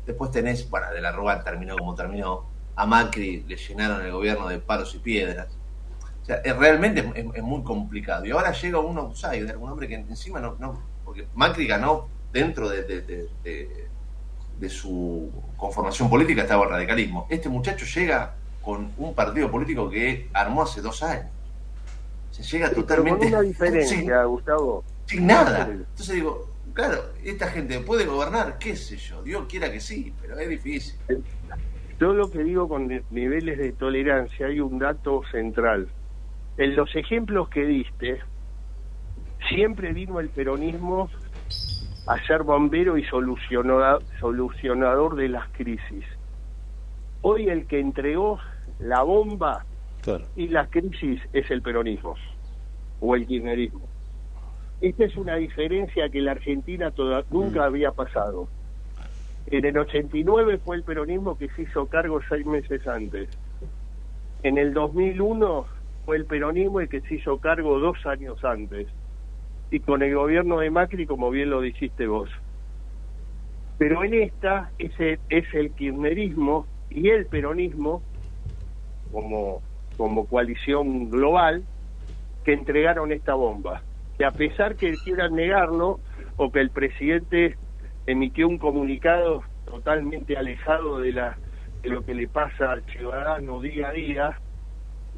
Después 0.06 0.32
tenés, 0.32 0.70
bueno, 0.70 0.91
de 0.91 1.02
la 1.02 1.12
Rúa 1.12 1.43
terminó 1.43 1.78
como 1.78 1.95
terminó, 1.95 2.45
a 2.76 2.86
Macri 2.86 3.43
le 3.47 3.56
llenaron 3.56 4.02
el 4.02 4.12
gobierno 4.12 4.47
de 4.47 4.60
palos 4.60 4.95
y 4.95 4.99
piedras. 4.99 5.47
O 6.22 6.26
sea, 6.26 6.41
realmente 6.54 7.12
es, 7.16 7.43
muy 7.43 7.64
complicado. 7.64 8.26
Y 8.26 8.32
ahora 8.32 8.52
llega 8.52 8.80
un 8.80 8.97
outsider, 8.97 9.58
un 9.58 9.70
hombre 9.70 9.88
que 9.88 9.95
encima 9.95 10.39
no, 10.39 10.56
no 10.60 10.82
porque 11.04 11.28
Macri 11.34 11.68
ganó 11.68 12.08
dentro 12.32 12.70
de, 12.70 12.84
de, 12.84 13.88
de 14.62 14.70
su 14.70 15.30
conformación 15.58 16.10
política, 16.10 16.43
estaba 16.43 16.64
el 16.64 16.70
radicalismo. 16.70 17.28
Este 17.30 17.49
muchacho 17.49 17.86
llega 17.86 18.36
con 18.62 18.91
un 18.97 19.14
partido 19.14 19.49
político 19.49 19.89
que 19.89 20.30
armó 20.34 20.62
hace 20.62 20.82
dos 20.82 21.02
años. 21.04 21.26
Se 22.32 22.44
llega 22.44 22.72
totalmente. 22.72 23.26
con 23.26 23.28
una 23.28 23.42
diferencia, 23.42 24.24
Gustavo. 24.24 24.84
Sin 25.06 25.28
nada. 25.28 25.68
Entonces 25.70 26.16
digo, 26.16 26.50
claro, 26.74 27.04
esta 27.24 27.48
gente 27.48 27.80
puede 27.82 28.06
gobernar, 28.06 28.58
qué 28.58 28.76
sé 28.76 28.98
yo, 28.98 29.22
Dios 29.22 29.46
quiera 29.48 29.72
que 29.72 29.80
sí, 29.80 30.12
pero 30.22 30.40
es 30.40 30.50
difícil. 30.50 30.96
Yo 32.00 32.14
lo 32.14 32.32
que 32.32 32.44
digo 32.44 32.68
con 32.68 32.88
niveles 33.12 33.60
de 33.60 33.74
tolerancia, 33.74 34.48
hay 34.48 34.60
un 34.60 34.80
dato 34.80 35.22
central. 35.32 35.88
En 36.58 36.76
los 36.76 36.96
ejemplos 36.96 37.48
que 37.50 37.64
diste, 37.66 38.22
siempre 39.50 39.94
vino 39.94 40.20
el 40.20 40.30
peronismo 40.30 41.10
a 42.08 42.18
ser 42.26 42.42
bombero 42.44 42.98
y 42.98 43.06
solucionador 43.06 45.16
de 45.16 45.30
las 45.30 45.48
crisis. 45.50 46.06
Hoy 47.22 47.50
el 47.50 47.68
que 47.68 47.80
entregó 47.80 48.40
la 48.80 49.04
bomba 49.04 49.66
y 50.36 50.47
la 50.47 50.68
crisis 50.68 51.22
es 51.34 51.49
el 51.52 51.62
peronismo 51.62 52.16
o 52.99 53.16
el 53.16 53.26
kirchnerismo. 53.26 53.82
Esta 54.82 55.06
es 55.06 55.16
una 55.16 55.36
diferencia 55.36 56.10
que 56.10 56.22
la 56.22 56.32
Argentina 56.32 56.91
toda, 56.91 57.24
nunca 57.30 57.62
mm. 57.62 57.64
había 57.64 57.91
pasado. 57.91 58.47
En 59.47 59.66
el 59.66 59.78
89 59.78 60.60
fue 60.64 60.78
el 60.78 60.84
peronismo 60.84 61.38
que 61.38 61.49
se 61.49 61.64
hizo 61.64 61.86
cargo 61.88 62.20
seis 62.28 62.45
meses 62.45 62.88
antes. 62.88 63.30
En 64.43 64.58
el 64.58 64.74
2001 64.74 65.66
fue 66.06 66.18
el 66.18 66.26
peronismo 66.26 66.80
el 66.80 66.89
que 66.89 67.02
se 67.02 67.16
hizo 67.16 67.38
cargo 67.38 67.80
dos 67.80 68.06
años 68.06 68.43
antes. 68.43 68.88
Y 69.70 69.80
con 69.80 70.02
el 70.02 70.16
gobierno 70.16 70.60
de 70.60 70.70
Macri, 70.70 71.06
como 71.06 71.30
bien 71.30 71.49
lo 71.49 71.62
dijiste 71.62 72.08
vos. 72.08 72.30
Pero 73.78 74.04
en 74.04 74.14
esta 74.16 74.72
es 74.80 74.99
el, 74.99 75.20
es 75.30 75.45
el 75.54 75.72
kirchnerismo 75.72 76.66
y 76.89 77.10
el 77.10 77.26
peronismo, 77.26 78.02
como, 79.12 79.62
como 79.98 80.26
coalición 80.26 81.10
global, 81.10 81.64
que 82.44 82.54
entregaron 82.54 83.12
esta 83.12 83.34
bomba. 83.34 83.82
Que 84.18 84.26
a 84.26 84.32
pesar 84.32 84.76
que 84.76 84.94
quieran 85.04 85.36
negarlo, 85.36 86.00
o 86.38 86.52
que 86.52 86.60
el 86.60 86.72
presidente 86.72 87.56
emitió 88.08 88.48
un 88.48 88.58
comunicado 88.58 89.44
totalmente 89.66 90.38
alejado 90.38 91.00
de, 91.00 91.14
la, 91.14 91.38
de 91.84 91.89
lo 91.89 92.04
que 92.04 92.16
le 92.16 92.28
pasa 92.28 92.72
al 92.72 92.84
ciudadano 92.84 93.62
día 93.62 93.89
a 93.89 93.92
día, 93.92 94.39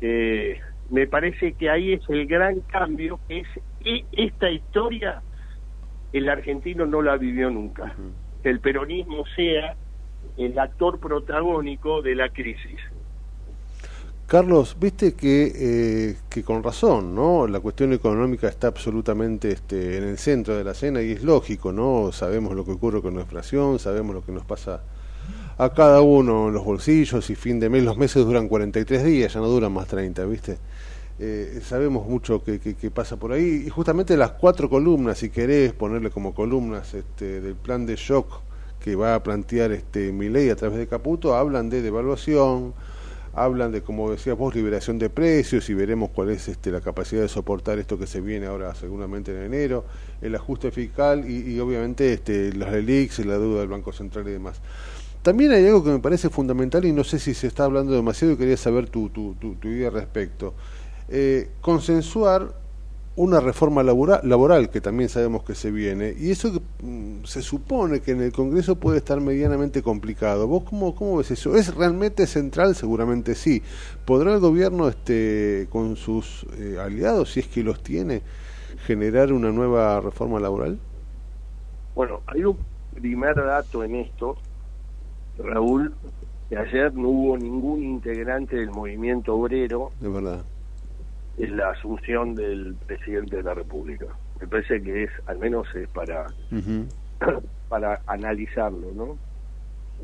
eh, 0.01 0.59
me 0.89 1.07
parece 1.07 1.53
que 1.53 1.69
ahí 1.69 1.93
es 1.93 2.01
el 2.09 2.27
gran 2.27 2.59
cambio, 2.61 3.19
que 3.27 3.39
es 3.39 3.47
y 3.85 4.05
esta 4.13 4.49
historia 4.49 5.21
el 6.13 6.29
argentino 6.29 6.85
no 6.85 7.01
la 7.01 7.17
vivió 7.17 7.49
nunca. 7.49 7.95
Que 8.41 8.49
el 8.49 8.59
peronismo 8.59 9.25
sea 9.35 9.75
el 10.37 10.57
actor 10.57 10.99
protagónico 10.99 12.01
de 12.01 12.15
la 12.15 12.29
crisis. 12.29 12.79
Carlos, 14.27 14.77
viste 14.79 15.13
que, 15.13 15.51
eh, 15.55 16.17
que 16.29 16.43
con 16.43 16.63
razón, 16.63 17.13
¿no? 17.13 17.45
La 17.45 17.59
cuestión 17.59 17.93
económica 17.93 18.47
está 18.47 18.67
absolutamente 18.67 19.51
este, 19.51 19.97
en 19.97 20.05
el 20.05 20.17
centro 20.17 20.57
de 20.57 20.63
la 20.63 20.71
escena 20.71 21.01
y 21.01 21.11
es 21.11 21.23
lógico, 21.23 21.71
¿no? 21.71 22.11
Sabemos 22.11 22.55
lo 22.55 22.65
que 22.65 22.71
ocurre 22.71 23.01
con 23.01 23.15
la 23.15 23.21
inflación, 23.21 23.79
sabemos 23.79 24.15
lo 24.15 24.25
que 24.25 24.31
nos 24.31 24.45
pasa 24.45 24.81
a 25.57 25.69
cada 25.69 26.01
uno 26.01 26.47
en 26.47 26.53
los 26.53 26.63
bolsillos 26.63 27.29
y 27.29 27.35
fin 27.35 27.59
de 27.59 27.69
mes, 27.69 27.83
los 27.83 27.97
meses 27.97 28.25
duran 28.25 28.47
43 28.47 29.03
días, 29.03 29.33
ya 29.33 29.39
no 29.39 29.47
duran 29.47 29.71
más 29.71 29.87
30, 29.87 30.25
¿viste? 30.25 30.57
Eh, 31.19 31.61
sabemos 31.63 32.07
mucho 32.07 32.43
que, 32.43 32.59
que, 32.59 32.91
pasa 32.91 33.17
por 33.17 33.33
ahí 33.33 33.65
y 33.67 33.69
justamente 33.69 34.17
las 34.17 34.31
cuatro 34.31 34.67
columnas, 34.67 35.19
si 35.19 35.29
querés 35.29 35.71
ponerle 35.73 36.09
como 36.09 36.33
columnas 36.33 36.95
este, 36.95 37.39
del 37.39 37.55
plan 37.55 37.85
de 37.85 37.95
shock 37.95 38.41
que 38.79 38.95
va 38.95 39.13
a 39.13 39.21
plantear 39.21 39.71
este 39.71 40.11
ley 40.11 40.49
a 40.49 40.55
través 40.55 40.79
de 40.79 40.87
Caputo, 40.87 41.35
hablan 41.35 41.69
de 41.69 41.83
devaluación, 41.83 42.73
hablan 43.33 43.71
de, 43.71 43.81
como 43.81 44.11
decías 44.11 44.37
vos, 44.37 44.53
liberación 44.53 44.99
de 44.99 45.09
precios 45.09 45.69
y 45.69 45.73
veremos 45.73 46.11
cuál 46.11 46.29
es 46.29 46.47
este, 46.47 46.71
la 46.71 46.81
capacidad 46.81 47.21
de 47.21 47.27
soportar 47.27 47.79
esto 47.79 47.97
que 47.97 48.07
se 48.07 48.21
viene 48.21 48.45
ahora 48.45 48.73
seguramente 48.75 49.31
en 49.31 49.43
enero, 49.43 49.85
el 50.21 50.35
ajuste 50.35 50.71
fiscal 50.71 51.29
y, 51.29 51.59
obviamente 51.59 52.13
este, 52.13 52.53
los 52.53 52.69
y 52.69 53.23
la 53.23 53.37
deuda 53.39 53.61
del 53.61 53.69
Banco 53.69 53.91
Central 53.91 54.27
y 54.27 54.31
demás. 54.31 54.61
También 55.23 55.51
hay 55.51 55.65
algo 55.65 55.83
que 55.83 55.89
me 55.89 55.99
parece 55.99 56.29
fundamental 56.29 56.85
y 56.85 56.91
no 56.91 57.03
sé 57.03 57.17
si 57.17 57.33
se 57.33 57.47
está 57.47 57.63
hablando 57.63 57.93
demasiado 57.93 58.33
y 58.33 58.37
quería 58.37 58.57
saber 58.57 58.89
tu, 58.89 59.09
tu, 59.09 59.35
tu, 59.35 59.55
tu 59.55 59.67
idea 59.67 59.87
al 59.87 59.93
respecto. 59.93 60.53
Eh, 61.09 61.49
consensuar 61.61 62.53
una 63.15 63.39
reforma 63.39 63.83
laboral, 63.83 64.21
laboral 64.23 64.69
que 64.69 64.81
también 64.81 65.07
sabemos 65.07 65.43
que 65.43 65.53
se 65.53 65.69
viene 65.69 66.15
y 66.17 66.31
eso 66.31 66.51
mm, 66.81 67.23
se 67.25 67.43
supone 67.43 68.01
que 68.01 68.11
en 68.11 68.21
el 68.21 68.31
Congreso 68.31 68.75
puede 68.75 68.97
estar 68.97 69.21
medianamente 69.21 69.83
complicado. 69.83 70.47
¿Vos 70.47 70.63
cómo, 70.63 70.95
cómo 70.95 71.17
ves 71.17 71.29
eso? 71.29 71.55
¿Es 71.55 71.75
realmente 71.75 72.25
central? 72.25 72.75
Seguramente 72.75 73.35
sí. 73.35 73.61
¿Podrá 74.05 74.33
el 74.33 74.39
gobierno 74.39 74.87
este, 74.87 75.67
con 75.69 75.95
sus 75.95 76.45
eh, 76.57 76.77
aliados, 76.79 77.33
si 77.33 77.41
es 77.41 77.47
que 77.47 77.63
los 77.63 77.83
tiene, 77.83 78.23
generar 78.87 79.31
una 79.31 79.51
nueva 79.51 80.01
reforma 80.01 80.39
laboral? 80.39 80.79
Bueno, 81.93 82.21
hay 82.25 82.43
un 82.45 82.57
primer 82.95 83.35
dato 83.35 83.83
en 83.83 83.95
esto 83.95 84.37
Raúl, 85.37 85.93
que 86.49 86.57
ayer 86.57 86.93
no 86.93 87.09
hubo 87.09 87.37
ningún 87.37 87.83
integrante 87.83 88.55
del 88.55 88.71
movimiento 88.71 89.35
obrero 89.35 89.91
de 89.99 90.09
verdad. 90.09 90.45
En 91.37 91.57
la 91.57 91.71
asunción 91.71 92.35
del 92.35 92.75
presidente 92.85 93.37
de 93.37 93.43
la 93.43 93.53
República. 93.53 94.05
Me 94.39 94.47
parece 94.47 94.81
que 94.81 95.03
es, 95.03 95.11
al 95.25 95.39
menos 95.39 95.67
es 95.75 95.87
para, 95.89 96.27
para 97.69 98.01
analizarlo, 98.07 98.91
¿no? 98.93 99.17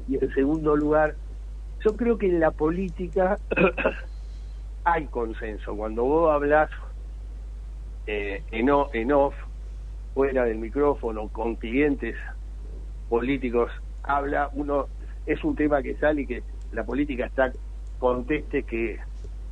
Y 0.08 0.24
en 0.24 0.34
segundo 0.34 0.76
lugar, 0.76 1.16
yo 1.84 1.96
creo 1.96 2.18
que 2.18 2.28
en 2.28 2.40
la 2.40 2.52
política 2.52 3.38
hay 4.84 5.06
consenso. 5.08 5.76
Cuando 5.76 6.04
vos 6.04 6.32
hablas 6.32 6.70
eh, 8.08 8.44
en, 8.52 8.70
en 8.94 9.12
off, 9.12 9.36
fuera 10.14 10.46
del 10.46 10.58
micrófono, 10.58 11.28
con 11.30 11.56
clientes 11.56 12.16
políticos, 13.10 13.72
habla 14.04 14.50
uno 14.54 14.88
es 15.26 15.44
un 15.44 15.56
tema 15.56 15.82
que 15.84 15.96
sale 15.96 16.22
y 16.22 16.26
que 16.26 16.44
la 16.72 16.84
política 16.84 17.26
está 17.26 17.52
conteste 18.00 18.64
que 18.64 19.00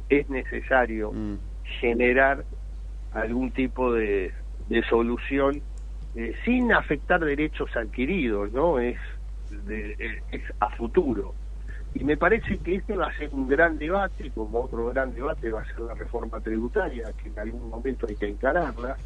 es 0.10 0.30
necesario 0.30 1.12
mm. 1.12 1.38
Generar 1.80 2.44
algún 3.14 3.52
tipo 3.52 3.94
de, 3.94 4.34
de 4.70 4.84
solución 4.84 5.62
eh, 6.16 6.34
sin 6.44 6.74
afectar 6.74 7.20
derechos 7.20 7.76
adquiridos, 7.76 8.52
¿no? 8.52 8.80
Es, 8.80 8.98
es 9.70 10.42
a 10.60 10.70
futuro. 10.72 11.34
Y 11.94 12.04
me 12.04 12.18
parece 12.18 12.58
que 12.60 12.76
este 12.76 12.96
va 12.96 13.08
a 13.08 13.18
ser 13.18 13.30
un 13.34 13.48
gran 13.48 13.78
debate, 13.78 14.30
como 14.32 14.62
otro 14.62 14.88
gran 14.88 15.14
debate 15.14 15.50
va 15.50 15.62
a 15.62 15.66
ser 15.66 15.80
la 15.80 15.94
reforma 15.94 16.40
tributaria, 16.42 17.12
que 17.22 17.30
en 17.30 17.40
algún 17.40 17.70
momento 17.70 18.06
hay 18.08 18.16
que 18.16 18.28
encararla. 18.28 18.98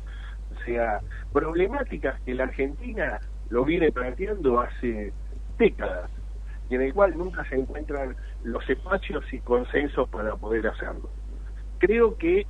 O 0.51 0.66
sea, 0.66 0.99
problemáticas 1.32 2.20
que 2.22 2.34
la 2.34 2.43
Argentina 2.43 3.20
lo 3.49 3.64
viene 3.66 3.91
planteando 3.91 4.59
hace 4.59 5.14
décadas 5.57 6.09
y 6.70 6.76
en 6.76 6.82
el 6.82 6.93
cual 6.93 7.18
nunca 7.18 7.43
se 7.49 7.55
encuentran 7.55 8.16
los 8.43 8.68
espacios 8.70 9.24
y 9.32 9.39
consensos 9.39 10.09
para 10.09 10.36
poder 10.36 10.68
hacerlo. 10.68 11.09
Creo 11.82 12.15
que, 12.15 12.45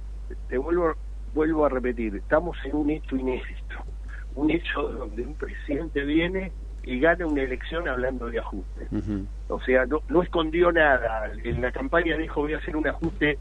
te 0.50 0.58
vuelvo, 0.58 0.94
vuelvo 1.34 1.66
a 1.66 1.70
repetir, 1.70 2.18
estamos 2.18 2.58
en 2.66 2.76
un 2.76 2.90
hecho 2.90 3.16
inédito, 3.16 3.78
un 4.36 4.52
hecho 4.52 4.90
donde 4.90 5.22
un 5.22 5.36
presidente 5.36 6.04
viene 6.04 6.52
y 6.84 7.00
gana 7.00 7.26
una 7.26 7.42
elección 7.42 7.88
hablando 7.88 8.30
de 8.30 8.40
ajuste. 8.40 8.88
O 9.48 9.62
sea, 9.62 9.86
no, 9.86 10.02
no 10.10 10.22
escondió 10.22 10.74
nada. 10.74 11.32
En 11.46 11.62
la 11.62 11.72
campaña 11.72 12.18
dijo 12.18 12.42
voy 12.42 12.56
a 12.56 12.58
hacer 12.58 12.76
un 12.76 12.86
ajuste 12.86 13.40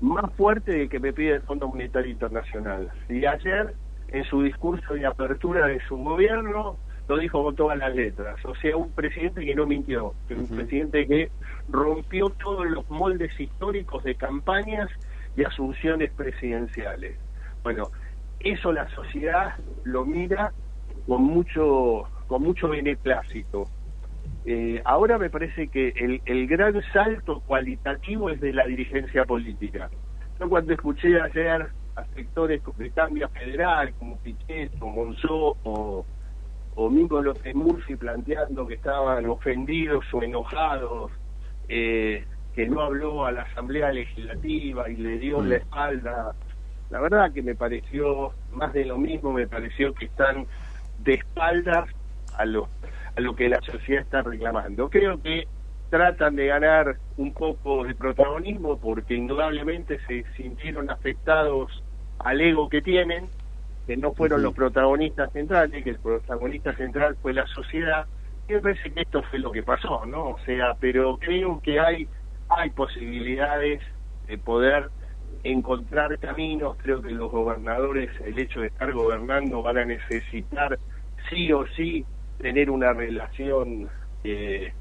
más 0.00 0.32
fuerte 0.32 0.72
de 0.72 0.88
que 0.88 0.98
me 0.98 1.12
pide 1.12 1.34
el 1.34 1.42
Fondo 1.42 1.68
Monetario 1.68 2.10
Internacional. 2.10 2.90
Y 3.10 3.26
ayer, 3.26 3.74
en 4.08 4.24
su 4.24 4.42
discurso 4.42 4.94
de 4.94 5.04
apertura 5.04 5.66
de 5.66 5.80
su 5.86 5.98
gobierno, 5.98 6.78
lo 7.08 7.18
dijo 7.18 7.44
con 7.44 7.56
todas 7.56 7.76
las 7.76 7.94
letras. 7.94 8.42
O 8.46 8.54
sea, 8.54 8.74
un 8.74 8.90
presidente 8.92 9.44
que 9.44 9.54
no 9.54 9.66
mintió, 9.66 10.14
un 10.30 10.46
presidente 10.46 11.06
que 11.06 11.30
rompió 11.68 12.30
todos 12.30 12.66
los 12.70 12.88
moldes 12.88 13.38
históricos 13.38 14.02
de 14.04 14.14
campañas 14.14 14.88
y 15.36 15.44
asunciones 15.44 16.10
presidenciales. 16.12 17.16
Bueno, 17.62 17.90
eso 18.40 18.72
la 18.72 18.88
sociedad 18.90 19.54
lo 19.84 20.04
mira 20.04 20.52
con 21.06 21.22
mucho 21.22 22.04
con 22.26 22.42
mucho 22.42 22.68
beneplácito. 22.68 23.68
Eh, 24.44 24.80
ahora 24.84 25.18
me 25.18 25.30
parece 25.30 25.68
que 25.68 25.88
el, 25.96 26.22
el 26.24 26.46
gran 26.46 26.80
salto 26.92 27.40
cualitativo 27.40 28.30
es 28.30 28.40
de 28.40 28.52
la 28.52 28.64
dirigencia 28.66 29.24
política. 29.24 29.90
Yo 30.38 30.48
cuando 30.48 30.72
escuché 30.72 31.20
ayer 31.20 31.68
a 31.96 32.04
sectores 32.14 32.62
de 32.78 32.90
cambio 32.90 33.28
federal 33.30 33.92
como 33.98 34.16
Pichetto, 34.18 34.86
Monzó 34.86 35.56
o 35.64 36.06
o 36.76 37.22
los 37.22 37.42
de 37.42 37.54
Murphy 37.54 37.96
planteando 37.96 38.66
que 38.66 38.74
estaban 38.74 39.26
ofendidos 39.26 40.04
o 40.12 40.22
enojados, 40.22 41.10
eh, 41.68 42.24
que 42.54 42.66
no 42.66 42.80
habló 42.80 43.26
a 43.26 43.32
la 43.32 43.42
Asamblea 43.42 43.92
Legislativa 43.92 44.88
y 44.88 44.96
le 44.96 45.18
dio 45.18 45.42
la 45.42 45.56
mm. 45.56 45.60
espalda. 45.60 46.34
La 46.90 47.00
verdad 47.00 47.32
que 47.32 47.42
me 47.42 47.54
pareció 47.54 48.32
más 48.52 48.72
de 48.72 48.84
lo 48.84 48.98
mismo, 48.98 49.32
me 49.32 49.46
pareció 49.46 49.94
que 49.94 50.06
están 50.06 50.46
de 50.98 51.14
espaldas 51.14 51.88
a 52.36 52.44
lo, 52.44 52.68
a 53.16 53.20
lo 53.20 53.34
que 53.36 53.48
la 53.48 53.60
sociedad 53.60 54.02
está 54.02 54.22
reclamando. 54.22 54.90
Creo 54.90 55.20
que 55.22 55.46
tratan 55.88 56.36
de 56.36 56.46
ganar 56.46 56.96
un 57.16 57.32
poco 57.32 57.84
de 57.84 57.94
protagonismo 57.94 58.78
porque 58.78 59.14
indudablemente 59.14 59.98
se 60.06 60.24
sintieron 60.36 60.90
afectados 60.90 61.82
al 62.18 62.40
ego 62.40 62.68
que 62.68 62.82
tienen 62.82 63.28
que 63.86 63.96
no 63.96 64.12
fueron 64.12 64.42
los 64.42 64.54
protagonistas 64.54 65.32
centrales, 65.32 65.82
que 65.82 65.90
el 65.90 65.98
protagonista 65.98 66.72
central 66.76 67.16
fue 67.20 67.32
la 67.32 67.44
sociedad, 67.48 68.06
y 68.48 68.52
me 68.52 68.60
parece 68.60 68.92
que 68.92 69.00
esto 69.00 69.20
fue 69.24 69.40
lo 69.40 69.50
que 69.50 69.64
pasó, 69.64 70.06
¿no? 70.06 70.28
O 70.28 70.38
sea, 70.46 70.76
pero 70.78 71.16
creo 71.18 71.60
que 71.60 71.80
hay, 71.80 72.06
hay 72.50 72.70
posibilidades 72.70 73.80
de 74.26 74.38
poder 74.38 74.90
encontrar 75.44 76.18
caminos, 76.18 76.76
creo 76.82 77.00
que 77.00 77.10
los 77.10 77.30
gobernadores, 77.30 78.10
el 78.24 78.38
hecho 78.38 78.60
de 78.60 78.66
estar 78.66 78.92
gobernando, 78.92 79.62
van 79.62 79.78
a 79.78 79.84
necesitar 79.84 80.78
sí 81.30 81.52
o 81.52 81.66
sí 81.68 82.04
tener 82.38 82.70
una 82.70 82.92
relación 82.92 83.88
eh, 84.24 84.72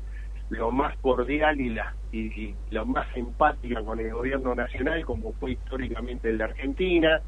lo 0.49 0.72
más 0.72 0.97
cordial 0.97 1.59
y, 1.61 1.70
la, 1.70 1.93
y, 2.11 2.55
lo 2.72 2.86
más 2.86 3.07
empática 3.15 3.82
con 3.84 3.99
el 3.99 4.11
gobierno 4.11 4.55
nacional, 4.55 5.05
como 5.05 5.34
fue 5.34 5.51
históricamente 5.51 6.30
en 6.30 6.39
la 6.39 6.45
Argentina, 6.45 7.22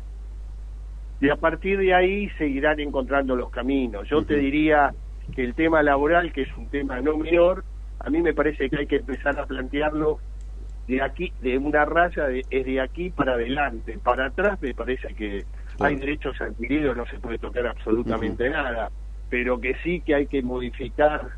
y 1.20 1.30
a 1.30 1.36
partir 1.36 1.78
de 1.78 1.94
ahí 1.94 2.30
seguirán 2.32 2.80
encontrando 2.80 3.36
los 3.36 3.52
caminos. 3.52 4.10
Yo 4.10 4.26
te 4.26 4.38
diría 4.38 4.92
que 5.36 5.44
el 5.44 5.54
tema 5.54 5.84
laboral, 5.84 6.34
que 6.34 6.42
es 6.42 6.58
un 6.58 6.68
tema 6.68 7.00
no 7.00 7.16
menor, 7.16 7.64
a 8.00 8.10
mí 8.10 8.22
me 8.22 8.34
parece 8.34 8.70
que 8.70 8.78
hay 8.80 8.88
que 8.88 8.98
empezar 8.98 9.40
a 9.40 9.46
plantearlo 9.46 10.20
de 10.88 11.02
aquí, 11.02 11.32
de 11.42 11.58
una 11.58 11.86
raya 11.86 12.28
es 12.30 12.66
de 12.66 12.82
aquí 12.82 13.10
para 13.10 13.34
adelante. 13.34 13.98
Para 14.04 14.28
atrás 14.28 14.62
me 14.62 14.74
parece 14.74 15.14
que 15.14 15.46
hay 15.80 15.96
derechos 15.96 16.40
adquiridos, 16.42 16.96
no 16.98 17.06
se 17.06 17.20
puede 17.20 17.38
tocar 17.38 17.68
absolutamente 17.68 18.50
nada, 18.50 18.92
pero 19.30 19.60
que 19.60 19.76
sí 19.84 20.02
que 20.02 20.16
hay 20.16 20.28
que 20.28 20.42
modificar 20.42 21.30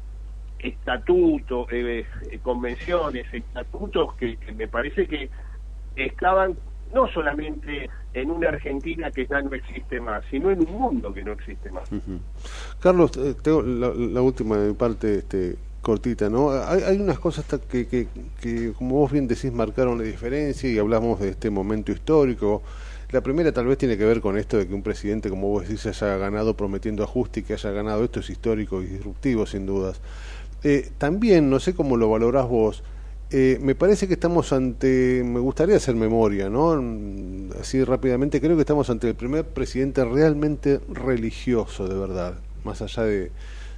estatutos, 0.59 1.67
eh, 1.71 2.05
eh, 2.31 2.39
convenciones, 2.41 3.25
estatutos 3.33 4.15
que, 4.15 4.37
me 4.55 4.67
parece 4.67 5.07
que 5.07 5.29
estaban 5.95 6.55
no 6.93 7.07
solamente 7.07 7.89
en 8.13 8.31
una 8.31 8.49
Argentina 8.49 9.11
que 9.11 9.25
ya 9.25 9.41
no 9.41 9.53
existe 9.53 9.99
más, 9.99 10.23
sino 10.29 10.51
en 10.51 10.59
un 10.59 10.73
mundo 10.73 11.13
que 11.13 11.23
no 11.23 11.33
existe 11.33 11.71
más. 11.71 11.89
Carlos, 12.79 13.11
eh, 13.17 13.35
tengo 13.41 13.61
la, 13.61 14.21
última 14.21 14.57
de 14.57 14.69
mi 14.69 14.73
parte 14.75 15.19
este, 15.19 15.55
cortita, 15.83 16.31
¿no? 16.31 16.49
Hay, 16.49 16.81
hay 16.81 16.97
unas 16.97 17.19
cosas 17.19 17.45
que, 17.69 17.85
que, 17.87 18.07
que, 18.41 18.73
como 18.73 18.95
vos 18.95 19.11
bien 19.11 19.27
decís, 19.27 19.53
marcaron 19.53 19.99
la 19.99 20.05
diferencia 20.05 20.67
y 20.67 20.79
hablamos 20.79 21.19
de 21.19 21.29
este 21.29 21.51
momento 21.51 21.91
histórico 21.91 22.63
la 23.13 23.21
primera 23.21 23.51
tal 23.51 23.67
vez 23.67 23.77
tiene 23.77 23.95
que 23.95 24.05
ver 24.05 24.21
con 24.21 24.39
esto 24.39 24.57
de 24.57 24.67
que 24.67 24.73
un 24.73 24.81
presidente, 24.81 25.29
como 25.29 25.47
vos 25.47 25.67
decís, 25.67 25.85
haya 25.85 26.17
ganado 26.17 26.57
prometiendo 26.57 27.03
ajuste 27.03 27.41
y 27.41 27.43
que 27.43 27.53
haya 27.53 27.69
ganado. 27.69 28.03
Esto 28.03 28.21
es 28.21 28.29
histórico 28.31 28.81
y 28.81 28.87
disruptivo, 28.87 29.45
sin 29.45 29.67
dudas. 29.67 30.01
Eh, 30.63 30.89
también, 30.97 31.47
no 31.47 31.59
sé 31.59 31.75
cómo 31.75 31.95
lo 31.95 32.09
valorás 32.09 32.47
vos, 32.47 32.83
eh, 33.29 33.59
me 33.61 33.75
parece 33.75 34.07
que 34.07 34.15
estamos 34.15 34.51
ante, 34.51 35.23
me 35.23 35.39
gustaría 35.39 35.75
hacer 35.75 35.95
memoria, 35.95 36.49
¿no? 36.49 36.81
Así 37.59 37.83
rápidamente, 37.83 38.41
creo 38.41 38.55
que 38.55 38.61
estamos 38.61 38.89
ante 38.89 39.09
el 39.09 39.15
primer 39.15 39.45
presidente 39.45 40.03
realmente 40.05 40.79
religioso, 40.89 41.87
de 41.87 41.95
verdad, 41.95 42.33
más 42.63 42.81
allá 42.81 43.03
de, 43.03 43.31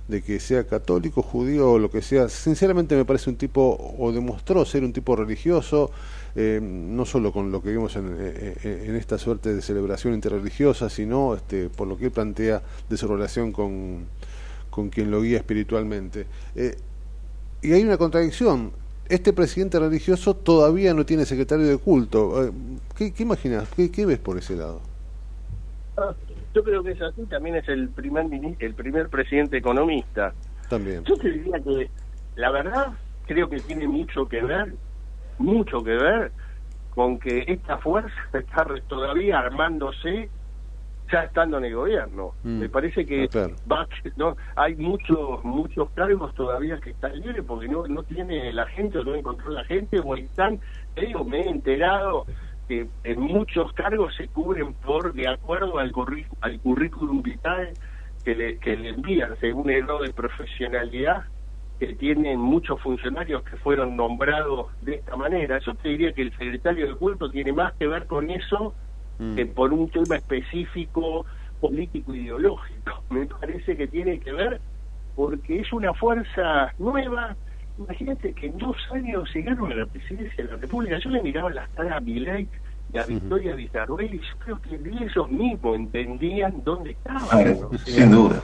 de 0.07 0.21
que 0.21 0.39
sea 0.39 0.65
católico, 0.65 1.21
judío 1.21 1.71
o 1.71 1.79
lo 1.79 1.89
que 1.89 2.01
sea. 2.01 2.29
Sinceramente 2.29 2.95
me 2.95 3.05
parece 3.05 3.29
un 3.29 3.37
tipo, 3.37 3.95
o 3.97 4.11
demostró 4.11 4.63
ser 4.65 4.83
un 4.83 4.93
tipo 4.93 5.15
religioso, 5.15 5.91
eh, 6.35 6.59
no 6.61 7.05
solo 7.05 7.31
con 7.31 7.51
lo 7.51 7.61
que 7.61 7.71
vimos 7.71 7.95
en, 7.95 8.15
eh, 8.19 8.55
eh, 8.63 8.85
en, 8.87 8.95
esta 8.95 9.17
suerte 9.17 9.53
de 9.53 9.61
celebración 9.61 10.13
interreligiosa, 10.13 10.89
sino 10.89 11.33
este, 11.33 11.69
por 11.69 11.87
lo 11.87 11.97
que 11.97 12.05
él 12.05 12.11
plantea 12.11 12.61
de 12.87 12.97
su 12.97 13.07
relación 13.07 13.51
con, 13.51 14.05
con 14.69 14.89
quien 14.89 15.09
lo 15.09 15.21
guía 15.21 15.37
espiritualmente. 15.37 16.27
y 17.61 17.71
hay 17.71 17.83
una 17.83 17.97
contradicción. 17.97 18.71
Este 19.07 19.33
presidente 19.33 19.79
religioso 19.79 20.35
todavía 20.35 20.93
no 20.95 21.05
tiene 21.05 21.25
secretario 21.25 21.67
de 21.67 21.77
culto. 21.77 22.51
¿Qué, 22.97 23.13
qué 23.13 23.23
imaginas? 23.23 23.67
¿Qué, 23.75 24.05
ves 24.05 24.17
por 24.17 24.37
ese 24.37 24.55
lado? 24.55 24.81
Yo 26.55 26.63
creo 26.63 26.81
que 26.81 26.91
es 26.91 27.01
así. 27.01 27.25
También 27.25 27.57
es 27.57 27.67
el 27.67 27.89
primer, 27.89 28.25
el 28.59 28.73
primer 28.73 29.09
presidente 29.09 29.57
economista. 29.57 30.33
También. 30.69 31.03
Yo 31.03 31.15
te 31.17 31.29
diría 31.29 31.59
que, 31.59 31.89
la 32.37 32.49
verdad, 32.49 32.93
creo 33.27 33.49
que 33.49 33.59
tiene 33.59 33.87
mucho 33.87 34.27
que 34.27 34.41
ver 34.41 34.73
mucho 35.37 35.83
que 35.83 35.91
ver 35.91 36.31
con 36.93 37.19
que 37.19 37.43
esta 37.47 37.77
fuerza 37.77 38.15
está 38.33 38.65
todavía 38.87 39.39
armándose 39.39 40.29
ya 41.11 41.19
estando 41.19 41.59
en 41.59 41.65
el 41.65 41.75
gobierno. 41.75 42.31
Mm. 42.43 42.59
Me 42.61 42.69
parece 42.69 43.05
que 43.05 43.29
ah, 43.35 43.85
no, 44.15 44.35
hay 44.55 44.75
muchos 44.75 45.43
muchos 45.43 45.89
cargos 45.91 46.33
todavía 46.33 46.79
que 46.79 46.91
están 46.91 47.19
libres 47.19 47.43
porque 47.45 47.67
no 47.67 47.85
no 47.87 48.01
tiene 48.03 48.51
la 48.51 48.65
gente 48.67 48.97
o 48.97 49.03
no 49.03 49.13
encontró 49.13 49.51
la 49.51 49.63
gente 49.65 49.99
o 49.99 50.15
están, 50.15 50.59
digo, 50.95 51.23
me 51.23 51.41
he 51.41 51.49
enterado 51.49 52.25
que 52.68 52.88
en 53.03 53.20
muchos 53.20 53.72
cargos 53.74 54.16
se 54.16 54.28
cubren 54.28 54.74
por 54.74 55.13
de 55.13 55.28
acuerdo 55.28 55.80
al, 55.80 55.91
al 56.41 56.59
currículum 56.59 57.22
vital 57.22 57.74
que 58.24 58.36
le, 58.36 58.57
que 58.57 58.76
le 58.76 58.89
envían 58.89 59.36
según 59.39 59.70
el 59.70 59.84
grado 59.84 60.01
de 60.01 60.11
profesionalidad 60.11 61.26
que 61.80 61.93
tienen 61.95 62.39
muchos 62.39 62.82
funcionarios 62.82 63.43
que 63.43 63.57
fueron 63.57 63.95
nombrados 63.95 64.68
de 64.82 64.95
esta 64.95 65.16
manera. 65.16 65.59
Yo 65.59 65.76
te 65.76 65.89
diría 65.89 66.13
que 66.13 66.24
el 66.24 66.32
secretario 66.32 66.88
de 66.88 66.95
culto 66.95 67.30
tiene 67.30 67.51
más 67.51 67.74
que 67.74 67.88
ver 67.88 68.07
con 68.07 68.30
eso 68.30 68.74
mm. 69.20 69.36
que 69.36 69.45
por 69.45 69.74
un 69.74 69.89
tema 69.89 70.16
específico 70.16 71.26
político 71.59 72.13
ideológico. 72.13 73.03
Me 73.09 73.26
parece 73.26 73.76
que 73.76 73.88
tiene 73.88 74.20
que 74.20 74.32
ver 74.32 74.61
porque 75.16 75.59
es 75.59 75.72
una 75.74 75.93
fuerza 75.93 76.74
nueva. 76.78 77.36
Imagínate 77.78 78.34
que 78.34 78.47
en 78.47 78.57
dos 78.57 78.78
años 78.93 79.30
llegaron 79.34 79.71
a 79.71 79.76
la 79.76 79.86
presidencia 79.86 80.43
de 80.43 80.51
la 80.51 80.57
República. 80.57 80.97
Yo 80.99 81.09
le 81.09 81.21
miraba 81.21 81.49
las 81.49 81.69
caras 81.69 81.97
a 81.97 81.99
Milei 81.99 82.47
y 82.93 82.97
a 82.97 83.05
Victoria 83.05 83.55
Villarruel 83.55 84.15
y 84.15 84.19
yo 84.19 84.38
creo 84.39 84.61
que 84.61 84.76
ellos 84.76 85.30
mismos 85.30 85.76
entendían 85.76 86.61
dónde 86.63 86.91
estaban. 86.91 87.57
Sin 87.86 88.11
duda. 88.11 88.41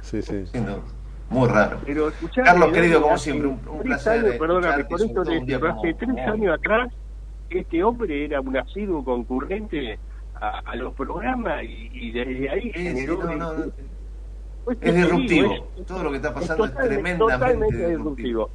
Sí, 0.00 0.22
sí. 0.22 0.46
Sin 0.46 0.66
duda. 0.66 0.82
Muy 1.30 1.48
raro. 1.48 1.78
Pero 1.84 2.10
Carlos, 2.34 2.72
querido, 2.72 3.02
como 3.02 3.18
siempre, 3.18 3.48
un, 3.48 3.80
placer. 3.82 4.38
perdóname, 4.38 4.84
por 4.84 5.00
esto 5.00 5.24
de 5.24 5.54
hace 5.54 5.94
tres 5.94 6.18
años 6.26 6.54
atrás, 6.54 6.90
este 7.50 7.84
hombre 7.84 8.24
era 8.24 8.40
un 8.40 8.56
asiduo 8.56 9.04
concurrente 9.04 9.98
a, 10.40 10.76
los 10.76 10.94
programas 10.94 11.64
y, 11.64 12.12
desde 12.12 12.48
ahí 12.48 12.72
generó. 12.72 13.72
es 14.80 14.94
disruptivo. 14.94 15.68
Todo 15.86 16.04
lo 16.04 16.10
que 16.10 16.16
está 16.16 16.32
pasando 16.32 16.64
es, 16.64 16.74
tremendamente 16.74 17.88
disruptivo. 17.88 18.50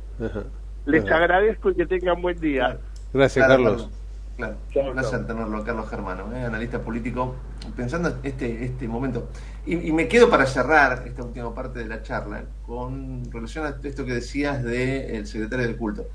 Les 0.85 1.09
agradezco 1.09 1.71
y 1.71 1.75
que 1.75 1.85
tengan 1.85 2.21
buen 2.21 2.39
día. 2.39 2.77
Gracias, 3.13 3.47
Carlos. 3.47 3.89
Claro, 4.35 4.57
un 4.75 4.93
placer 4.93 5.27
tenerlo, 5.27 5.63
Carlos 5.63 5.87
Germano, 5.89 6.35
¿eh? 6.35 6.43
analista 6.43 6.79
político, 6.79 7.35
pensando 7.75 8.17
este, 8.23 8.65
este 8.65 8.87
momento. 8.87 9.29
Y, 9.65 9.91
me 9.91 10.07
quedo 10.07 10.27
para 10.27 10.47
cerrar 10.47 11.03
esta 11.05 11.23
última 11.23 11.53
parte 11.53 11.79
de 11.79 11.85
la 11.85 12.01
charla 12.01 12.43
con 12.65 13.31
relación 13.31 13.65
a 13.65 13.75
esto 13.83 14.05
que 14.05 14.13
decías 14.13 14.63
del 14.63 15.27
secretario 15.27 15.67
del 15.67 15.77
culto. 15.77 16.07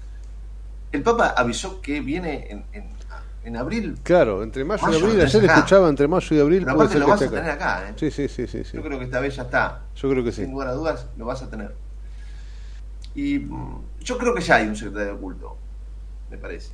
El 0.90 1.02
Papa 1.02 1.34
avisó 1.36 1.80
que 1.80 2.00
viene 2.00 2.48
en, 2.50 2.64
en, 3.44 3.56
abril. 3.56 3.98
Claro, 4.02 4.42
entre 4.42 4.64
mayo, 4.64 4.82
y 4.90 4.96
abril. 4.96 5.20
Ayer 5.20 5.44
escuchaba 5.44 5.88
entre 5.88 6.08
mayo 6.08 6.36
y 6.36 6.40
abril. 6.40 6.64
Pero 6.64 6.72
aparte 6.74 6.98
lo 6.98 7.06
vas 7.06 7.22
a 7.22 7.30
tener 7.30 7.50
acá. 7.50 7.88
¿eh? 7.88 7.92
Sí, 7.96 8.10
sí, 8.10 8.28
sí, 8.28 8.46
sí, 8.46 8.62
Yo 8.74 8.82
creo 8.82 8.98
que 8.98 9.04
esta 9.04 9.20
vez 9.20 9.36
ya 9.36 9.44
está. 9.44 9.82
Yo 9.94 10.10
creo 10.10 10.24
que 10.24 10.32
sí. 10.32 10.42
Sin 10.42 10.52
lugar 10.52 10.68
a 10.68 10.72
dudas, 10.72 11.06
lo 11.16 11.24
vas 11.24 11.42
a 11.42 11.48
tener. 11.48 11.72
Y 13.18 13.40
mm, 13.40 13.80
yo 13.98 14.16
creo 14.16 14.32
que 14.32 14.40
ya 14.40 14.56
hay 14.56 14.68
un 14.68 14.76
secretario 14.76 15.08
del 15.08 15.16
culto, 15.16 15.56
me 16.30 16.38
parece 16.38 16.70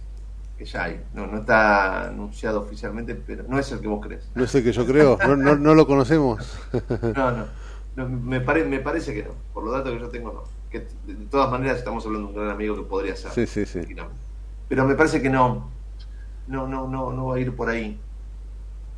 que 0.59 0.66
ya 0.66 0.84
hay. 0.84 1.03
No, 1.14 1.26
no 1.26 1.38
está 1.38 2.09
anunciado 2.09 2.61
oficialmente, 2.61 3.14
pero 3.14 3.45
no 3.49 3.59
es 3.59 3.72
el 3.72 3.80
que 3.80 3.88
vos 3.88 4.05
crees. 4.05 4.28
No 4.34 4.45
es 4.45 4.55
el 4.55 4.62
que 4.62 4.72
yo 4.72 4.84
creo, 4.84 5.16
no, 5.26 5.36
no, 5.36 5.57
no 5.57 5.74
lo 5.74 5.86
conocemos. 5.86 6.59
no, 7.16 7.47
no, 7.97 8.09
me, 8.09 8.40
me 8.40 8.80
parece 8.80 9.14
que 9.14 9.22
no, 9.22 9.30
por 9.55 9.64
los 9.64 9.72
datos 9.72 9.95
que 9.95 10.01
yo 10.01 10.09
tengo 10.11 10.32
no. 10.34 10.42
Que 10.70 10.80
de 11.11 11.26
todas 11.30 11.51
maneras 11.51 11.78
estamos 11.78 12.05
hablando 12.05 12.28
de 12.28 12.34
un 12.34 12.38
gran 12.38 12.55
amigo 12.55 12.76
que 12.76 12.82
podría 12.82 13.16
ser. 13.16 13.30
Sí, 13.30 13.47
sí, 13.47 13.64
sí. 13.64 13.97
Pero 14.68 14.84
me 14.84 14.97
parece 14.97 15.22
que 15.22 15.30
no, 15.30 15.70
no, 16.47 16.68
no, 16.68 16.86
no, 16.86 17.11
no 17.11 17.26
va 17.26 17.36
a 17.36 17.40
ir 17.40 17.57
por 17.57 17.70
ahí. 17.70 17.99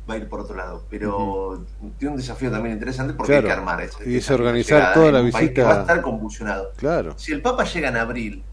Va 0.09 0.13
a 0.13 0.17
ir 0.17 0.29
por 0.29 0.39
otro 0.39 0.55
lado, 0.55 0.85
pero 0.89 1.65
tiene 1.97 2.13
un 2.13 2.17
desafío 2.17 2.49
también 2.49 2.75
interesante 2.75 3.13
porque 3.13 3.35
hay 3.35 3.43
que 3.43 3.51
armar 3.51 3.81
eso. 3.81 3.99
Y 4.05 4.15
es 4.15 4.31
organizar 4.31 4.93
toda 4.93 5.11
la 5.11 5.21
visita. 5.21 5.63
va 5.63 5.77
a 5.77 5.81
estar 5.81 6.01
convulsionado. 6.01 6.71
Claro. 6.77 7.13
Si 7.17 7.33
el 7.33 7.41
Papa 7.41 7.65
llega 7.65 7.89
en 7.89 7.97
abril, 7.97 8.43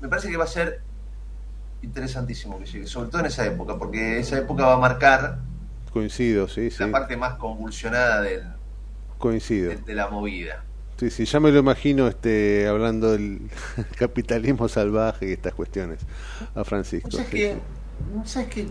me 0.00 0.08
parece 0.08 0.30
que 0.30 0.36
va 0.36 0.44
a 0.44 0.48
ser 0.48 0.80
interesantísimo 1.82 2.58
que 2.58 2.66
llegue, 2.66 2.86
sobre 2.86 3.10
todo 3.10 3.20
en 3.20 3.26
esa 3.26 3.44
época, 3.44 3.76
porque 3.76 4.18
esa 4.18 4.38
época 4.38 4.66
va 4.66 4.74
a 4.74 4.78
marcar 4.78 5.38
coincido, 5.92 6.48
sí, 6.48 6.70
la 6.78 6.90
parte 6.90 7.16
más 7.16 7.34
convulsionada 7.34 8.22
del 8.22 8.42
coincido 9.18 9.72
de, 9.84 9.94
la 9.94 10.08
movida. 10.08 10.64
Sí, 10.96 11.10
sí, 11.10 11.24
ya 11.24 11.40
me 11.40 11.50
lo 11.50 11.58
imagino 11.58 12.08
este 12.08 12.66
hablando 12.66 13.12
del 13.12 13.50
capitalismo 13.98 14.68
salvaje 14.68 15.28
y 15.28 15.32
estas 15.32 15.54
cuestiones 15.54 16.00
a 16.54 16.64
Francisco. 16.64 17.10
¿Sabes 17.10 17.28
que, 17.28 17.56
¿sabes 18.24 18.48
que 18.48 18.68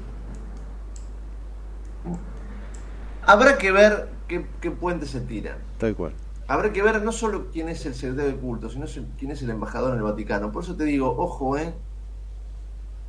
Habrá 3.26 3.58
que 3.58 3.72
ver 3.72 4.10
qué, 4.28 4.46
qué 4.60 4.72
puente 4.72 5.06
se 5.06 5.22
tira. 5.22 5.58
Tal 5.78 5.96
cual. 5.96 6.14
Habrá 6.48 6.74
que 6.74 6.82
ver 6.82 7.02
no 7.02 7.12
solo 7.12 7.48
quién 7.52 7.70
es 7.70 7.86
el 7.86 7.96
secretario 7.96 8.32
de 8.32 8.38
culto, 8.38 8.70
sino 8.70 8.86
quién 9.18 9.32
es 9.32 9.42
el 9.42 9.50
embajador 9.52 9.92
en 9.92 9.98
el 9.98 10.04
Vaticano. 10.04 10.52
Por 10.52 10.64
eso 10.64 10.76
te 10.76 10.84
digo, 10.84 11.16
ojo, 11.18 11.58
¿eh? 11.58 11.74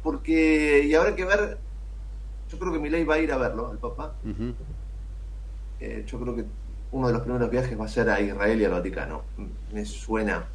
porque 0.02 0.84
y 0.84 0.94
habrá 0.94 1.14
que 1.14 1.24
ver 1.24 1.58
yo 2.50 2.58
creo 2.58 2.72
que 2.72 2.78
Milei 2.78 3.04
va 3.04 3.14
a 3.14 3.18
ir 3.18 3.32
a 3.32 3.38
verlo 3.38 3.70
al 3.70 3.78
Papa 3.78 4.14
eh, 5.80 6.04
yo 6.06 6.20
creo 6.20 6.34
que 6.34 6.44
uno 6.90 7.06
de 7.06 7.12
los 7.12 7.22
primeros 7.22 7.50
viajes 7.50 7.78
va 7.78 7.86
a 7.86 7.88
ser 7.88 8.10
a 8.10 8.20
Israel 8.20 8.60
y 8.60 8.64
al 8.64 8.72
Vaticano 8.72 9.22
me 9.72 9.84
suena 9.84 10.46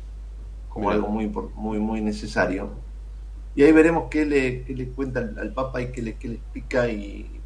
como 0.70 0.90
algo 0.90 1.08
muy 1.08 1.32
muy 1.56 1.80
muy 1.80 2.02
necesario 2.02 2.70
y 3.56 3.64
ahí 3.64 3.72
veremos 3.72 4.08
qué 4.12 4.24
le, 4.24 4.64
qué 4.64 4.76
le 4.76 4.90
cuenta 4.90 5.20
al, 5.20 5.52
Papa 5.52 5.82
y 5.82 5.92
qué 5.92 6.04
le, 6.04 6.16
qué 6.16 6.28
le 6.28 6.36
explica 6.36 6.88
y 6.90 7.37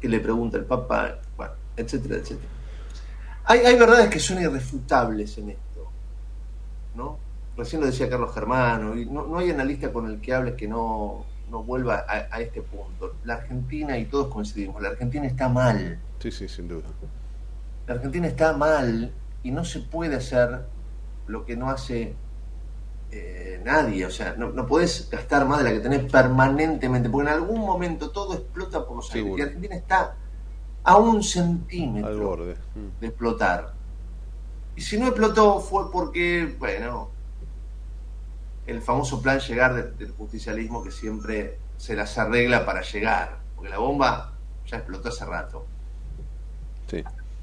qué 0.00 0.08
le 0.08 0.20
pregunta 0.20 0.56
al 0.58 0.64
Papa 0.64 1.18
bueno, 1.36 1.52
etcétera 1.76 2.16
etcétera 2.16 2.48
hay, 3.44 3.60
hay 3.60 3.78
verdades 3.78 4.08
que 4.08 4.20
son 4.20 4.40
irrefutables 4.40 5.36
en 5.38 5.50
esto 5.50 5.90
¿no? 6.94 7.30
recién 7.60 7.80
lo 7.80 7.86
decía 7.86 8.08
Carlos 8.08 8.34
Germano, 8.34 8.96
y 8.96 9.06
no, 9.06 9.38
hay 9.38 9.50
analista 9.50 9.92
con 9.92 10.06
el 10.06 10.20
que 10.20 10.34
hables 10.34 10.54
que 10.54 10.66
no, 10.66 11.24
no 11.50 11.62
vuelva 11.62 12.04
a, 12.08 12.40
este 12.40 12.62
punto. 12.62 13.16
La 13.24 13.34
Argentina, 13.34 13.98
y 13.98 14.06
todos 14.06 14.28
coincidimos, 14.28 14.82
la 14.82 14.90
Argentina 14.90 15.26
está 15.26 15.48
mal. 15.48 15.98
Sí, 16.18 16.30
sí, 16.30 16.48
sin 16.48 16.68
duda. 16.68 16.88
La 17.86 17.94
Argentina 17.94 18.26
está 18.26 18.56
mal 18.56 19.12
y 19.42 19.50
no 19.50 19.64
se 19.64 19.80
puede 19.80 20.16
hacer 20.16 20.60
lo 21.26 21.44
que 21.44 21.56
no 21.56 21.70
hace 21.70 22.14
eh, 23.12 23.60
nadie, 23.64 24.06
o 24.06 24.10
sea, 24.10 24.34
no, 24.36 24.50
no 24.50 24.66
podés 24.66 25.08
gastar 25.10 25.46
más 25.46 25.58
de 25.58 25.64
la 25.64 25.72
que 25.72 25.80
tenés 25.80 26.10
permanentemente, 26.10 27.08
porque 27.10 27.28
en 27.28 27.34
algún 27.34 27.60
momento 27.60 28.10
todo 28.10 28.34
explota 28.34 28.86
por 28.86 28.96
los 28.96 29.12
aires. 29.14 29.32
Y 29.36 29.40
Argentina 29.42 29.74
está 29.76 30.16
a 30.84 30.96
un 30.96 31.22
centímetro 31.22 32.36
Mm. 32.74 33.00
de 33.00 33.06
explotar. 33.06 33.72
Y 34.76 34.80
si 34.82 34.98
no 34.98 35.08
explotó 35.08 35.60
fue 35.60 35.90
porque, 35.90 36.54
bueno, 36.58 37.10
el 38.66 38.80
famoso 38.80 39.20
plan 39.20 39.40
llegar 39.40 39.74
de- 39.74 39.90
del 39.92 40.12
justicialismo 40.12 40.82
que 40.82 40.90
siempre 40.90 41.58
se 41.76 41.96
las 41.96 42.16
arregla 42.18 42.64
para 42.64 42.82
llegar, 42.82 43.38
porque 43.56 43.70
la 43.70 43.78
bomba 43.78 44.32
ya 44.66 44.76
explotó 44.76 45.08
hace 45.08 45.24
rato. 45.24 45.66
Sí. 46.88 47.02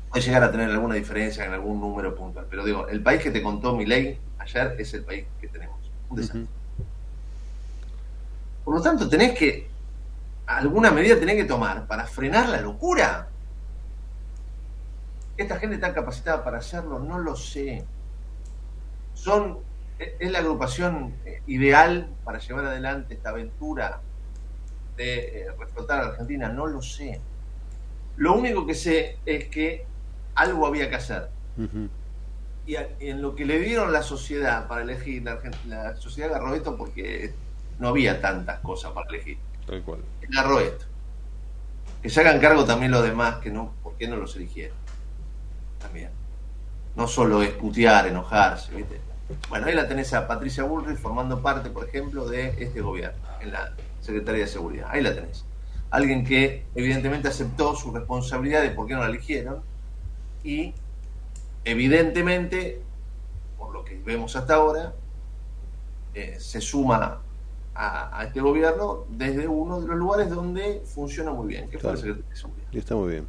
Puede 0.10 0.24
llegar 0.24 0.44
a 0.44 0.52
tener 0.52 0.70
alguna 0.70 0.96
diferencia 0.96 1.44
en 1.46 1.52
algún 1.54 1.80
número 1.82 2.16
puntual, 2.16 2.48
pero 2.50 2.64
digo, 2.64 2.88
el 2.88 3.04
país 3.04 3.22
que 3.22 3.32
te 3.32 3.42
contó 3.44 3.76
mi 3.76 3.86
ley 3.86 4.18
ayer 4.48 4.76
es 4.80 4.94
el 4.94 5.04
país 5.04 5.26
que 5.40 5.48
tenemos. 5.48 5.78
Un 6.10 6.18
desastre. 6.18 6.46
Por 8.64 8.76
lo 8.76 8.82
tanto, 8.82 9.08
tenés 9.08 9.38
que, 9.38 9.70
alguna 10.46 10.92
medida 10.92 11.20
tenés 11.20 11.36
que 11.36 11.46
tomar 11.46 11.88
para 11.88 12.06
frenar 12.06 12.50
la 12.50 12.62
locura. 12.62 13.28
¿Esta 15.38 15.58
gente 15.60 15.76
está 15.76 15.94
capacitada 15.94 16.44
para 16.44 16.58
hacerlo? 16.58 17.00
No 17.00 17.20
lo 17.20 17.36
sé. 17.36 17.86
Son, 19.14 19.60
e- 20.00 20.16
es 20.20 20.32
la 20.32 20.40
agrupación 20.40 21.14
eh, 21.26 21.42
ideal 21.48 22.10
para 22.24 22.40
llevar 22.40 22.66
adelante 22.66 23.14
esta 23.14 23.30
aventura 23.30 24.02
de 24.96 25.42
eh, 25.42 25.48
reflotar 25.60 26.00
a 26.00 26.04
la 26.04 26.10
Argentina, 26.10 26.50
no 26.50 26.66
lo 26.66 26.82
sé. 26.82 27.22
Lo 28.18 28.34
único 28.34 28.66
que 28.66 28.74
sé 28.74 29.20
es 29.26 29.46
que 29.48 29.86
algo 30.36 30.66
había 30.66 30.90
que 30.90 30.96
hacer. 30.96 31.30
Ujú. 31.58 31.88
Y 32.68 32.76
a- 32.76 32.90
en 33.00 33.22
lo 33.22 33.34
que 33.36 33.46
le 33.46 33.60
dieron 33.60 33.92
la 33.92 34.04
sociedad 34.04 34.68
para 34.68 34.82
elegir, 34.84 35.24
la, 35.24 35.40
la 35.68 35.96
sociedad 35.96 36.30
agarró 36.36 36.54
esto 36.54 36.78
porque 36.78 37.34
no 37.80 37.88
había 37.88 38.22
tantas 38.22 38.60
cosas 38.60 38.92
para 38.92 39.10
elegir. 39.10 39.38
Tal 39.66 39.82
cual. 39.84 40.02
Agarró 40.32 40.60
esto. 40.60 40.86
Que 42.02 42.10
se 42.10 42.22
hagan 42.22 42.40
cargo 42.40 42.66
también 42.66 42.92
los 42.92 43.04
demás, 43.04 43.38
que 43.38 43.50
no, 43.50 43.74
¿por 43.82 43.96
qué 43.96 44.08
no 44.08 44.18
los 44.18 44.36
eligieron? 44.36 44.78
También. 45.80 46.10
No 46.96 47.08
solo 47.08 47.42
es 47.42 47.50
putear, 47.52 48.08
enojarse, 48.08 48.74
¿viste? 48.76 49.00
Bueno, 49.50 49.68
ahí 49.68 49.74
la 49.76 49.88
tenés 49.88 50.14
a 50.14 50.28
Patricia 50.28 50.64
Bullrich 50.64 50.98
formando 50.98 51.42
parte, 51.42 51.70
por 51.70 51.88
ejemplo, 51.88 52.28
de 52.28 52.50
este 52.64 52.82
gobierno, 52.82 53.18
en 53.42 53.52
la 53.52 53.74
Secretaría 54.02 54.42
de 54.44 54.48
Seguridad. 54.48 54.88
Ahí 54.90 55.02
la 55.02 55.14
tenés. 55.14 55.46
Alguien 55.90 56.26
que 56.26 56.66
evidentemente 56.76 57.28
aceptó 57.30 57.76
su 57.76 57.92
responsabilidad 57.94 58.62
de 58.62 58.72
por 58.72 58.88
qué 58.88 58.94
no 58.94 59.02
la 59.02 59.08
eligieron 59.08 59.62
y 60.44 60.74
evidentemente, 61.72 62.82
por 63.58 63.72
lo 63.74 63.84
que 63.84 64.00
vemos 64.06 64.36
hasta 64.36 64.56
ahora, 64.56 64.94
eh, 66.14 66.38
se 66.40 66.62
suma 66.62 67.20
a, 67.76 68.18
a 68.20 68.24
este 68.26 68.40
gobierno 68.42 69.04
desde 69.10 69.48
uno 69.48 69.82
de 69.82 69.88
los 69.88 69.98
lugares 69.98 70.30
donde 70.30 70.82
funciona 70.86 71.32
muy 71.32 71.48
bien, 71.48 71.70
que 71.70 71.78
fue 71.78 71.94
la 71.94 72.02
Claro. 72.02 72.16
De 72.30 72.36
Seguridad. 72.36 72.68
Y 72.72 72.78
está 72.80 72.96
muy 72.96 73.10
bien. 73.12 73.28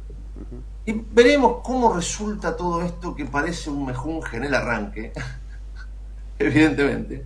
Y 0.85 0.93
veremos 0.93 1.57
cómo 1.63 1.93
resulta 1.93 2.55
todo 2.55 2.81
esto 2.81 3.13
que 3.13 3.25
parece 3.25 3.69
un 3.69 3.85
mejunje 3.85 4.37
en 4.37 4.45
el 4.45 4.55
arranque, 4.55 5.11
evidentemente. 6.39 7.25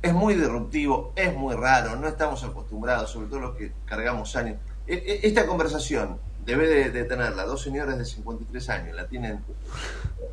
Es 0.00 0.14
muy 0.14 0.34
disruptivo, 0.34 1.12
es 1.16 1.34
muy 1.36 1.56
raro, 1.56 1.96
no 1.96 2.06
estamos 2.06 2.44
acostumbrados, 2.44 3.10
sobre 3.10 3.26
todo 3.26 3.40
los 3.40 3.56
que 3.56 3.72
cargamos 3.84 4.34
años. 4.36 4.58
E- 4.86 4.94
e- 4.94 5.26
Esta 5.26 5.44
conversación 5.46 6.18
debe 6.48 6.66
de, 6.66 6.90
de 6.90 7.04
tenerla 7.04 7.44
dos 7.44 7.62
señores 7.62 7.98
de 7.98 8.06
53 8.06 8.70
años, 8.70 8.96
la 8.96 9.06
tienen, 9.06 9.44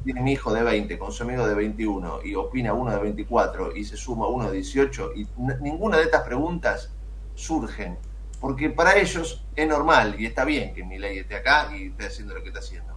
tiene 0.05 0.21
mi 0.21 0.31
hijo 0.31 0.53
de 0.53 0.63
20 0.63 0.97
con 0.97 1.11
su 1.11 1.23
amigo 1.23 1.45
de 1.45 1.53
21 1.53 2.21
y 2.23 2.35
opina 2.35 2.73
uno 2.73 2.91
de 2.91 2.99
24 2.99 3.75
y 3.75 3.83
se 3.83 3.97
suma 3.97 4.27
uno 4.27 4.49
de 4.49 4.55
18 4.55 5.11
y 5.13 5.27
ninguna 5.61 5.97
de 5.97 6.03
estas 6.03 6.23
preguntas 6.23 6.89
surgen 7.35 7.97
porque 8.39 8.69
para 8.69 8.95
ellos 8.97 9.43
es 9.57 9.67
normal 9.67 10.15
y 10.17 10.25
está 10.25 10.45
bien 10.45 10.73
que 10.73 10.85
mi 10.85 10.97
ley 10.97 11.17
esté 11.17 11.35
acá 11.35 11.69
y 11.75 11.87
esté 11.87 12.05
haciendo 12.05 12.33
lo 12.33 12.41
que 12.41 12.47
está 12.47 12.59
haciendo. 12.59 12.93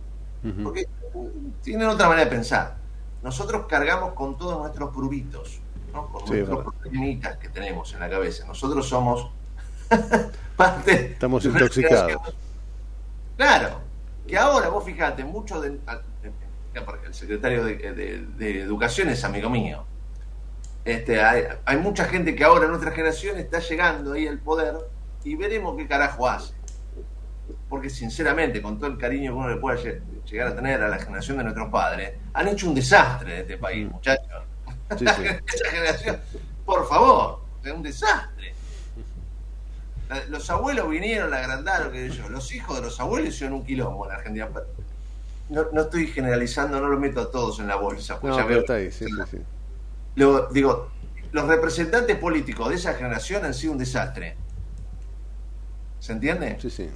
Porque 0.62 0.86
mm, 1.14 1.62
tienen 1.62 1.88
otra 1.88 2.08
manera 2.08 2.26
de 2.26 2.30
pensar. 2.30 2.76
Nosotros 3.22 3.66
cargamos 3.68 4.12
con 4.12 4.38
todos 4.38 4.58
nuestros 4.58 4.94
prubitos, 4.94 5.60
¿no? 5.92 6.06
con 6.06 6.24
Sí, 6.28 6.34
nuestros 6.34 6.74
problemitas 6.74 7.36
que 7.38 7.48
tenemos 7.48 7.92
en 7.94 8.00
la 8.00 8.08
cabeza. 8.08 8.46
Nosotros 8.46 8.88
somos 8.88 9.30
parte. 10.56 11.12
Estamos 11.12 11.44
intoxicados. 11.44 12.34
Claro, 13.38 13.80
que 14.26 14.36
ahora 14.36 14.68
vos 14.68 14.84
fijate, 14.84 15.24
mucho 15.24 15.60
de. 15.60 15.68
eh, 16.74 16.82
El 17.06 17.14
secretario 17.14 17.64
de, 17.64 17.76
de- 17.76 18.26
de 18.36 18.60
Educación 18.62 19.08
es 19.08 19.24
amigo 19.24 19.48
mío. 19.48 19.84
Este, 20.84 21.22
hay, 21.22 21.44
hay 21.64 21.76
mucha 21.78 22.04
gente 22.04 22.34
que 22.34 22.44
ahora, 22.44 22.66
nuestra 22.68 22.90
generación, 22.90 23.38
está 23.38 23.60
llegando 23.60 24.12
ahí 24.12 24.26
al 24.26 24.38
poder 24.40 24.74
y 25.24 25.34
veremos 25.36 25.76
qué 25.76 25.86
carajo 25.86 26.28
hace. 26.28 26.52
Porque 27.68 27.88
sinceramente, 27.90 28.60
con 28.60 28.78
todo 28.78 28.90
el 28.90 28.98
cariño 28.98 29.32
que 29.32 29.38
uno 29.38 29.48
le 29.50 29.56
puede 29.56 29.78
lle- 29.78 30.24
llegar 30.24 30.48
a 30.48 30.54
tener 30.56 30.82
a 30.82 30.88
la 30.88 30.98
generación 30.98 31.38
de 31.38 31.44
nuestros 31.44 31.68
padres, 31.70 32.14
han 32.34 32.48
hecho 32.48 32.68
un 32.68 32.74
desastre 32.74 33.34
de 33.34 33.40
este 33.40 33.56
país, 33.56 33.90
muchachos. 33.90 34.26
Sí, 34.98 35.04
sí. 35.06 35.22
Esa 35.54 35.70
generación, 35.70 36.20
por 36.66 36.88
favor, 36.88 37.40
es 37.62 37.72
un 37.72 37.82
desastre. 37.82 38.54
La- 40.08 40.24
Los 40.26 40.48
abuelos 40.50 40.88
vinieron, 40.88 41.30
la 41.30 41.38
agrandaron, 41.38 41.92
que 41.92 42.08
yo. 42.10 42.28
Los 42.28 42.52
hijos 42.54 42.76
de 42.76 42.82
los 42.82 42.98
abuelos 43.00 43.34
hicieron 43.34 43.56
un 43.58 43.64
quilombo 43.64 44.06
en 44.06 44.12
Argentina. 44.12 44.48
No, 45.50 45.66
no 45.72 45.80
estoy 45.82 46.06
generalizando, 46.08 46.80
no 46.80 46.88
lo 46.88 46.98
meto 46.98 47.20
a 47.20 47.30
todos 47.30 47.58
en 47.60 47.68
la 47.68 47.76
bolsa. 47.76 48.18
pues 48.20 48.30
No, 48.30 48.36
ya 48.38 48.44
pero 48.44 48.54
veo- 48.56 48.60
está 48.60 48.74
ahí, 48.74 48.90
sí, 48.90 49.06
sí, 49.06 49.12
sí. 49.30 49.38
Luego, 50.16 50.48
digo, 50.50 50.90
los 51.32 51.46
representantes 51.46 52.16
políticos 52.18 52.68
de 52.70 52.74
esa 52.76 52.94
generación 52.94 53.44
han 53.44 53.54
sido 53.54 53.72
un 53.72 53.78
desastre. 53.78 54.36
¿Se 56.00 56.12
entiende? 56.12 56.56
Sí, 56.60 56.70
sí. 56.70 56.90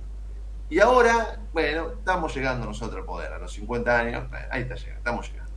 Y 0.70 0.80
ahora, 0.80 1.38
bueno, 1.52 1.90
estamos 1.98 2.34
llegando 2.34 2.66
nosotros 2.66 3.00
al 3.00 3.04
poder, 3.04 3.32
a 3.32 3.38
los 3.38 3.52
50 3.52 3.98
años, 3.98 4.24
ahí 4.50 4.62
está 4.62 4.74
llegando, 4.74 4.98
estamos 4.98 5.30
llegando. 5.30 5.52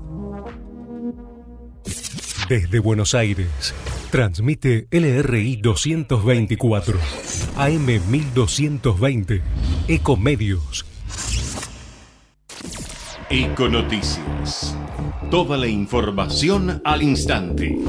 Desde 2.51 2.79
Buenos 2.79 3.15
Aires, 3.15 3.73
transmite 4.09 4.85
LRI 4.91 5.55
224, 5.55 6.99
AM 7.55 7.85
1220, 7.85 9.41
Ecomedios. 9.87 10.85
Econoticias. 13.29 14.77
Toda 15.29 15.55
la 15.55 15.67
información 15.67 16.81
al 16.83 17.01
instante. 17.03 17.79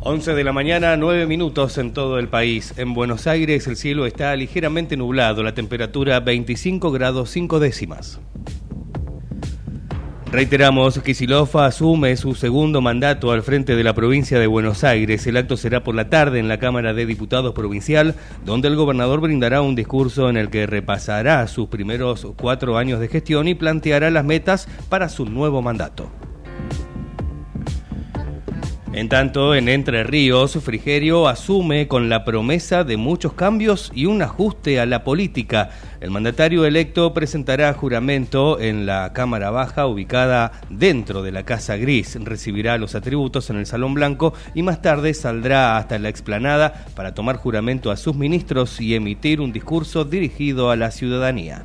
11 0.00 0.32
de 0.32 0.44
la 0.44 0.54
mañana, 0.54 0.96
9 0.96 1.26
minutos 1.26 1.76
en 1.76 1.92
todo 1.92 2.18
el 2.18 2.28
país. 2.28 2.72
En 2.78 2.94
Buenos 2.94 3.26
Aires 3.26 3.66
el 3.66 3.76
cielo 3.76 4.06
está 4.06 4.34
ligeramente 4.36 4.96
nublado, 4.96 5.42
la 5.42 5.52
temperatura 5.52 6.20
25 6.20 6.92
grados 6.92 7.28
5 7.28 7.60
décimas. 7.60 8.20
Reiteramos, 10.30 10.98
Kisilov 10.98 11.56
asume 11.56 12.16
su 12.16 12.34
segundo 12.34 12.80
mandato 12.80 13.30
al 13.30 13.42
frente 13.42 13.76
de 13.76 13.84
la 13.84 13.94
provincia 13.94 14.40
de 14.40 14.48
Buenos 14.48 14.82
Aires. 14.82 15.24
El 15.26 15.36
acto 15.36 15.56
será 15.56 15.84
por 15.84 15.94
la 15.94 16.10
tarde 16.10 16.40
en 16.40 16.48
la 16.48 16.58
Cámara 16.58 16.92
de 16.94 17.06
Diputados 17.06 17.54
Provincial, 17.54 18.16
donde 18.44 18.66
el 18.66 18.74
gobernador 18.74 19.20
brindará 19.20 19.62
un 19.62 19.76
discurso 19.76 20.28
en 20.28 20.36
el 20.36 20.50
que 20.50 20.66
repasará 20.66 21.46
sus 21.46 21.68
primeros 21.68 22.26
cuatro 22.36 22.76
años 22.76 22.98
de 22.98 23.08
gestión 23.08 23.46
y 23.46 23.54
planteará 23.54 24.10
las 24.10 24.24
metas 24.24 24.68
para 24.88 25.08
su 25.08 25.26
nuevo 25.26 25.62
mandato. 25.62 26.10
En 28.96 29.10
tanto, 29.10 29.54
en 29.54 29.68
Entre 29.68 30.04
Ríos, 30.04 30.56
Frigerio 30.64 31.28
asume 31.28 31.86
con 31.86 32.08
la 32.08 32.24
promesa 32.24 32.82
de 32.82 32.96
muchos 32.96 33.34
cambios 33.34 33.92
y 33.94 34.06
un 34.06 34.22
ajuste 34.22 34.80
a 34.80 34.86
la 34.86 35.04
política. 35.04 35.68
El 36.00 36.10
mandatario 36.10 36.64
electo 36.64 37.12
presentará 37.12 37.74
juramento 37.74 38.58
en 38.58 38.86
la 38.86 39.12
Cámara 39.12 39.50
Baja, 39.50 39.86
ubicada 39.86 40.52
dentro 40.70 41.22
de 41.22 41.30
la 41.30 41.42
Casa 41.42 41.76
Gris. 41.76 42.16
Recibirá 42.24 42.78
los 42.78 42.94
atributos 42.94 43.50
en 43.50 43.56
el 43.56 43.66
Salón 43.66 43.92
Blanco 43.92 44.32
y 44.54 44.62
más 44.62 44.80
tarde 44.80 45.12
saldrá 45.12 45.76
hasta 45.76 45.98
la 45.98 46.08
explanada 46.08 46.86
para 46.94 47.12
tomar 47.12 47.36
juramento 47.36 47.90
a 47.90 47.98
sus 47.98 48.16
ministros 48.16 48.80
y 48.80 48.94
emitir 48.94 49.42
un 49.42 49.52
discurso 49.52 50.06
dirigido 50.06 50.70
a 50.70 50.76
la 50.76 50.90
ciudadanía. 50.90 51.64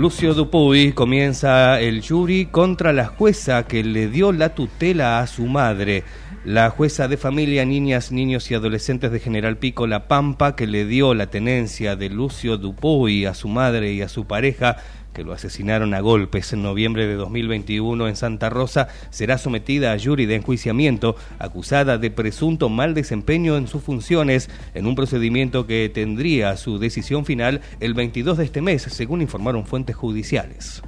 Lucio 0.00 0.32
Dupuy 0.32 0.92
comienza 0.94 1.78
el 1.78 2.02
jury 2.02 2.46
contra 2.46 2.94
la 2.94 3.04
jueza 3.04 3.66
que 3.66 3.84
le 3.84 4.08
dio 4.08 4.32
la 4.32 4.54
tutela 4.54 5.20
a 5.20 5.26
su 5.26 5.44
madre. 5.44 6.04
La 6.42 6.70
jueza 6.70 7.06
de 7.06 7.18
familia, 7.18 7.66
niñas, 7.66 8.10
niños 8.10 8.50
y 8.50 8.54
adolescentes 8.54 9.12
de 9.12 9.20
General 9.20 9.58
Pico 9.58 9.86
La 9.86 10.08
Pampa, 10.08 10.56
que 10.56 10.66
le 10.66 10.86
dio 10.86 11.12
la 11.12 11.26
tenencia 11.26 11.96
de 11.96 12.08
Lucio 12.08 12.56
Dupuy 12.56 13.26
a 13.26 13.34
su 13.34 13.48
madre 13.48 13.92
y 13.92 14.00
a 14.00 14.08
su 14.08 14.24
pareja, 14.24 14.78
que 15.12 15.24
lo 15.24 15.32
asesinaron 15.32 15.94
a 15.94 16.00
golpes 16.00 16.52
en 16.52 16.62
noviembre 16.62 17.06
de 17.06 17.14
2021 17.14 18.08
en 18.08 18.16
Santa 18.16 18.50
Rosa, 18.50 18.88
será 19.10 19.38
sometida 19.38 19.92
a 19.92 19.98
jury 19.98 20.26
de 20.26 20.36
enjuiciamiento, 20.36 21.16
acusada 21.38 21.98
de 21.98 22.10
presunto 22.10 22.68
mal 22.68 22.94
desempeño 22.94 23.56
en 23.56 23.66
sus 23.66 23.82
funciones, 23.82 24.50
en 24.74 24.86
un 24.86 24.94
procedimiento 24.94 25.66
que 25.66 25.90
tendría 25.92 26.56
su 26.56 26.78
decisión 26.78 27.24
final 27.24 27.60
el 27.80 27.94
22 27.94 28.38
de 28.38 28.44
este 28.44 28.60
mes, 28.60 28.82
según 28.82 29.22
informaron 29.22 29.66
fuentes 29.66 29.96
judiciales. 29.96 30.82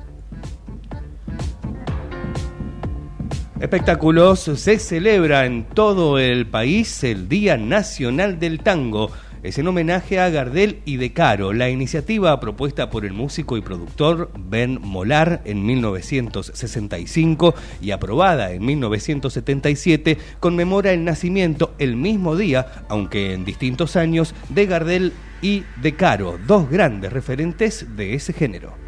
Espectáculos, 3.63 4.41
se 4.41 4.81
celebra 4.81 5.47
en 5.47 5.63
todo 5.63 6.19
el 6.19 6.49
país 6.49 7.05
el 7.05 7.29
Día 7.29 7.57
Nacional 7.57 8.41
del 8.41 8.59
Tango 8.59 9.13
es 9.43 9.59
en 9.59 9.67
homenaje 9.67 10.21
a 10.21 10.31
Gardel 10.31 10.81
y 10.85 10.97
De 10.97 11.13
Caro. 11.13 11.53
La 11.53 11.69
iniciativa 11.69 12.39
propuesta 12.41 12.91
por 12.91 13.05
el 13.05 13.13
músico 13.13 13.57
y 13.57 13.61
productor 13.61 14.31
Ben 14.37 14.81
Molar 14.81 15.43
en 15.45 15.65
1965 15.67 17.55
y 17.81 17.91
aprobada 17.91 18.53
en 18.53 18.65
1977 18.65 20.19
conmemora 20.41 20.93
el 20.93 21.05
nacimiento 21.05 21.75
el 21.79 21.97
mismo 21.97 22.37
día, 22.37 22.85
aunque 22.89 23.33
en 23.33 23.45
distintos 23.45 23.97
años, 23.97 24.35
de 24.49 24.67
Gardel 24.67 25.13
y 25.41 25.65
De 25.81 25.97
Caro, 25.97 26.39
dos 26.47 26.71
grandes 26.71 27.13
referentes 27.13 27.97
de 27.97 28.15
ese 28.15 28.33
género. 28.33 28.82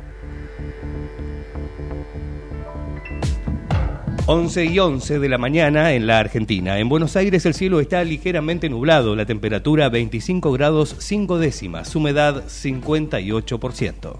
11 4.26 4.64
y 4.64 4.78
11 4.78 5.18
de 5.18 5.28
la 5.28 5.36
mañana 5.36 5.92
en 5.92 6.06
la 6.06 6.18
Argentina. 6.18 6.78
En 6.78 6.88
Buenos 6.88 7.14
Aires 7.14 7.44
el 7.44 7.52
cielo 7.52 7.80
está 7.80 8.02
ligeramente 8.04 8.70
nublado, 8.70 9.14
la 9.14 9.26
temperatura 9.26 9.90
25 9.90 10.50
grados 10.52 10.96
5 10.98 11.38
décimas, 11.38 11.94
humedad 11.94 12.44
58%. 12.46 14.16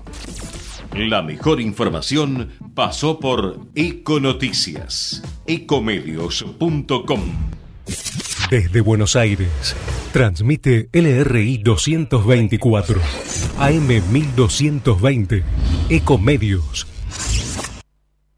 La 0.95 1.23
mejor 1.23 1.61
información 1.61 2.51
pasó 2.75 3.19
por 3.19 3.61
Econoticias, 3.75 5.23
ecomedios.com. 5.47 7.21
Desde 8.51 8.81
Buenos 8.83 9.17
Aires, 9.17 9.75
transmite 10.13 10.91
LRI 10.93 11.59
224, 11.59 13.01
AM 13.59 13.89
1220, 14.13 15.43
Ecomedios 15.89 16.87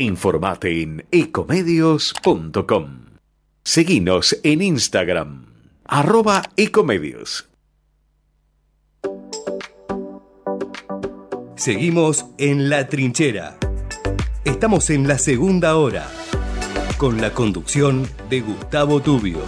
Informate 0.00 0.80
en 0.80 1.04
ecomedios.com. 1.10 3.04
Seguinos 3.62 4.40
en 4.42 4.62
Instagram, 4.62 5.44
arroba 5.84 6.42
ecomedios. 6.56 7.50
Seguimos 11.54 12.24
en 12.38 12.70
La 12.70 12.88
Trinchera. 12.88 13.58
Estamos 14.46 14.88
en 14.88 15.06
la 15.06 15.18
segunda 15.18 15.76
hora, 15.76 16.08
con 16.96 17.20
la 17.20 17.34
conducción 17.34 18.08
de 18.30 18.40
Gustavo 18.40 19.00
Tubio. 19.00 19.40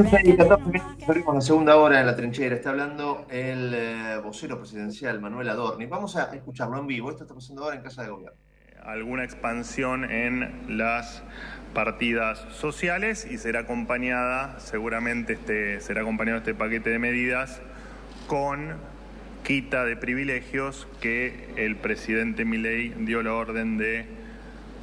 11 0.00 0.20
y 0.24 0.34
14 0.34 0.64
minutos, 0.64 1.08
abrimos 1.08 1.34
la 1.34 1.40
segunda 1.42 1.76
hora 1.76 2.00
en 2.00 2.06
la 2.06 2.16
trinchera. 2.16 2.54
Está 2.56 2.70
hablando 2.70 3.26
el 3.28 3.74
eh, 3.74 4.18
vocero 4.24 4.56
presidencial 4.56 5.20
Manuel 5.20 5.50
Adorni. 5.50 5.84
Vamos 5.84 6.16
a 6.16 6.34
escucharlo 6.34 6.78
en 6.78 6.86
vivo. 6.86 7.10
Esto 7.10 7.24
está 7.24 7.34
pasando 7.34 7.64
ahora 7.64 7.76
en 7.76 7.82
Casa 7.82 8.04
de 8.04 8.08
Gobierno. 8.08 8.38
alguna 8.82 9.24
expansión 9.24 10.10
en 10.10 10.78
las 10.78 11.22
partidas 11.74 12.38
sociales 12.50 13.26
y 13.30 13.36
será 13.36 13.60
acompañada, 13.60 14.58
seguramente 14.58 15.34
este, 15.34 15.82
será 15.82 16.00
acompañado 16.00 16.38
este 16.38 16.54
paquete 16.54 16.88
de 16.88 16.98
medidas 16.98 17.60
con 18.26 18.76
quita 19.44 19.84
de 19.84 19.96
privilegios 19.96 20.88
que 21.02 21.52
el 21.56 21.76
presidente 21.76 22.46
Milei 22.46 22.94
dio 23.00 23.22
la 23.22 23.34
orden 23.34 23.76
de 23.76 24.06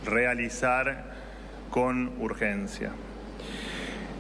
realizar 0.05 1.05
con 1.72 2.13
urgencia. 2.20 2.91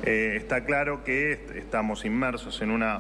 Eh, 0.03 0.35
está 0.37 0.63
claro 0.63 1.03
que 1.03 1.31
est- 1.33 1.51
estamos 1.55 2.05
inmersos 2.05 2.61
en 2.61 2.71
una 2.71 2.99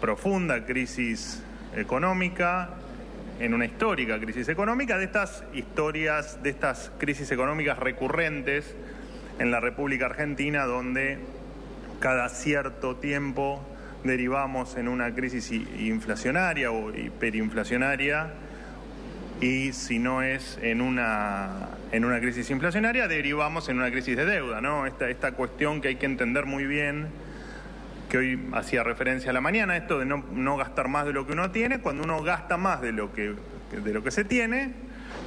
profunda 0.00 0.64
crisis 0.66 1.42
económica, 1.76 2.70
en 3.40 3.54
una 3.54 3.64
histórica 3.64 4.20
crisis 4.20 4.48
económica, 4.48 4.98
de 4.98 5.04
estas 5.04 5.42
historias, 5.54 6.42
de 6.42 6.50
estas 6.50 6.92
crisis 6.98 7.30
económicas 7.32 7.78
recurrentes 7.78 8.74
en 9.38 9.50
la 9.50 9.58
República 9.60 10.06
Argentina, 10.06 10.64
donde 10.64 11.18
cada 12.00 12.28
cierto 12.28 12.96
tiempo 12.96 13.60
derivamos 14.04 14.76
en 14.76 14.86
una 14.86 15.12
crisis 15.14 15.50
inflacionaria 15.50 16.70
o 16.70 16.94
hiperinflacionaria 16.94 18.34
y 19.44 19.74
si 19.74 19.98
no 19.98 20.22
es 20.22 20.58
en 20.62 20.80
una, 20.80 21.68
en 21.92 22.06
una 22.06 22.18
crisis 22.18 22.48
inflacionaria, 22.48 23.06
derivamos 23.08 23.68
en 23.68 23.76
una 23.76 23.90
crisis 23.90 24.16
de 24.16 24.24
deuda, 24.24 24.62
¿no? 24.62 24.86
Esta, 24.86 25.10
esta 25.10 25.32
cuestión 25.32 25.82
que 25.82 25.88
hay 25.88 25.96
que 25.96 26.06
entender 26.06 26.46
muy 26.46 26.64
bien, 26.64 27.08
que 28.08 28.16
hoy 28.16 28.40
hacía 28.54 28.82
referencia 28.82 29.32
a 29.32 29.34
la 29.34 29.42
mañana, 29.42 29.76
esto 29.76 29.98
de 29.98 30.06
no, 30.06 30.24
no 30.32 30.56
gastar 30.56 30.88
más 30.88 31.04
de 31.04 31.12
lo 31.12 31.26
que 31.26 31.34
uno 31.34 31.50
tiene, 31.50 31.80
cuando 31.80 32.04
uno 32.04 32.22
gasta 32.22 32.56
más 32.56 32.80
de 32.80 32.92
lo 32.92 33.12
que, 33.12 33.34
de 33.84 33.92
lo 33.92 34.02
que 34.02 34.10
se 34.10 34.24
tiene, 34.24 34.72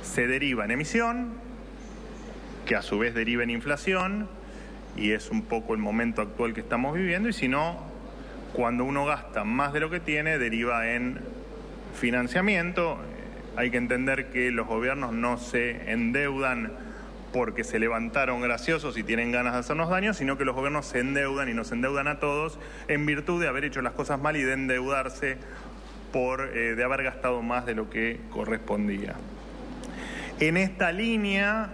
se 0.02 0.26
deriva 0.26 0.66
en 0.66 0.72
emisión, 0.72 1.34
que 2.66 2.76
a 2.76 2.82
su 2.82 2.98
vez 2.98 3.14
deriva 3.14 3.44
en 3.44 3.52
inflación, 3.52 4.28
y 4.96 5.12
es 5.12 5.30
un 5.30 5.44
poco 5.44 5.76
el 5.76 5.80
momento 5.80 6.24
actual 6.24 6.56
que 6.56 6.62
estamos 6.62 6.96
viviendo, 6.96 7.30
y 7.30 7.34
si 7.34 7.48
no, 7.48 7.84
cuando 8.54 8.84
uno 8.84 9.06
gasta 9.06 9.44
más 9.44 9.74
de 9.74 9.80
lo 9.80 9.92
que 9.92 10.00
tiene, 10.00 10.40
deriva 10.40 10.90
en 10.90 11.20
financiamiento. 11.94 12.98
Hay 13.58 13.72
que 13.72 13.78
entender 13.78 14.30
que 14.30 14.52
los 14.52 14.68
gobiernos 14.68 15.14
no 15.14 15.40
se 15.40 15.92
endeudan 15.92 16.72
porque 17.34 17.64
se 17.64 17.80
levantaron 17.80 18.40
graciosos 18.40 18.98
y 18.98 19.04
tienen 19.04 19.32
ganas 19.32 19.54
de 19.54 19.60
hacernos 19.60 19.90
daño, 19.90 20.14
sino 20.14 20.38
que 20.38 20.46
los 20.46 20.56
gobiernos 20.56 20.86
se 20.86 21.00
endeudan 21.00 21.50
y 21.50 21.56
nos 21.56 21.72
endeudan 21.72 22.08
a 22.08 22.20
todos 22.20 22.60
en 22.88 23.08
virtud 23.08 23.42
de 23.42 23.48
haber 23.48 23.66
hecho 23.66 23.82
las 23.82 23.94
cosas 23.94 24.22
mal 24.22 24.38
y 24.38 24.44
de 24.44 24.54
endeudarse 24.54 25.38
por 26.14 26.56
eh, 26.56 26.76
de 26.76 26.84
haber 26.84 27.02
gastado 27.02 27.42
más 27.42 27.66
de 27.66 27.74
lo 27.74 27.90
que 27.90 28.20
correspondía. 28.30 29.16
En 30.40 30.56
esta 30.56 30.92
línea, 30.92 31.70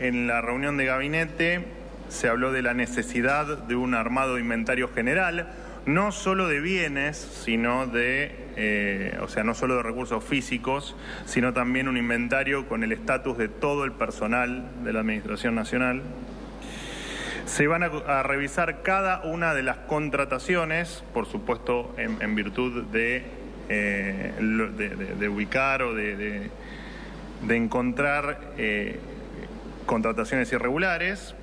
en 0.00 0.26
la 0.26 0.42
reunión 0.42 0.76
de 0.76 0.84
gabinete, 0.84 1.64
se 2.08 2.28
habló 2.28 2.52
de 2.52 2.60
la 2.60 2.74
necesidad 2.74 3.58
de 3.58 3.76
un 3.76 3.94
armado 3.94 4.34
de 4.34 4.42
inventario 4.42 4.88
general, 4.92 5.48
no 5.86 6.12
solo 6.12 6.48
de 6.48 6.60
bienes, 6.60 7.16
sino 7.16 7.86
de, 7.86 8.34
eh, 8.56 9.18
o 9.20 9.28
sea, 9.28 9.44
no 9.44 9.54
solo 9.54 9.76
de 9.76 9.82
recursos 9.82 10.24
físicos, 10.24 10.96
sino 11.26 11.52
también 11.52 11.88
un 11.88 11.96
inventario 11.96 12.66
con 12.68 12.82
el 12.84 12.92
estatus 12.92 13.36
de 13.36 13.48
todo 13.48 13.84
el 13.84 13.92
personal 13.92 14.68
de 14.84 14.92
la 14.92 15.00
Administración 15.00 15.54
Nacional. 15.54 16.02
Se 17.46 17.66
van 17.66 17.82
a, 17.82 18.22
revisar 18.22 18.82
cada 18.82 19.22
una 19.24 19.52
de 19.52 19.62
las 19.62 19.76
contrataciones, 19.76 21.04
por 21.12 21.26
supuesto, 21.26 21.94
en, 21.98 22.34
virtud 22.34 22.84
de, 22.84 23.22
eh, 23.68 24.32
de, 24.40 24.88
de- 24.88 25.14
de 25.14 25.28
ubicar 25.28 25.82
o 25.82 25.94
de 25.94 26.50
encontrar 27.48 28.40
eh, 28.56 28.98
contrataciones 29.84 30.50
irregulares 30.52 31.34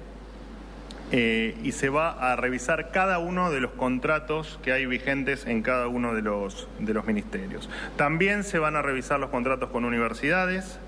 eh, 1.13 1.57
y 1.61 1.73
se 1.73 1.89
va 1.89 2.31
a 2.31 2.37
revisar 2.37 2.91
cada 2.91 3.19
uno 3.19 3.51
de 3.51 3.59
los 3.59 3.71
contratos 3.71 4.59
que 4.63 4.71
hay 4.71 4.85
vigentes 4.85 5.45
en 5.45 5.61
cada 5.61 5.89
uno 5.89 6.13
de 6.15 6.21
los, 6.21 6.69
ministerios. 7.05 7.69
También 7.97 8.45
se 8.45 8.59
van 8.59 8.77
a 8.77 8.81
revisar 8.81 9.19
los 9.19 9.29
contratos 9.29 9.71
con 9.71 9.83
universidades 9.83 10.79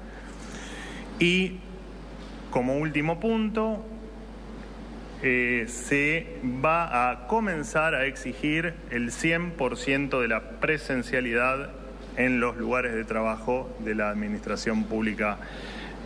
y, 1.20 1.60
como 2.52 2.78
último 2.78 3.20
punto, 3.20 3.86
eh, 5.24 5.66
se 5.68 6.38
va 6.64 7.12
a 7.12 7.28
comenzar 7.28 7.94
a 7.94 8.06
exigir 8.06 8.76
el 8.92 9.12
100% 9.12 10.22
de 10.22 10.28
la 10.30 10.52
presencialidad 10.62 11.70
en 12.16 12.40
los 12.40 12.56
lugares 12.56 12.94
de 12.94 13.04
trabajo 13.04 13.76
de 13.80 13.96
la 13.96 14.10
Administración 14.10 14.86
Pública 14.86 15.38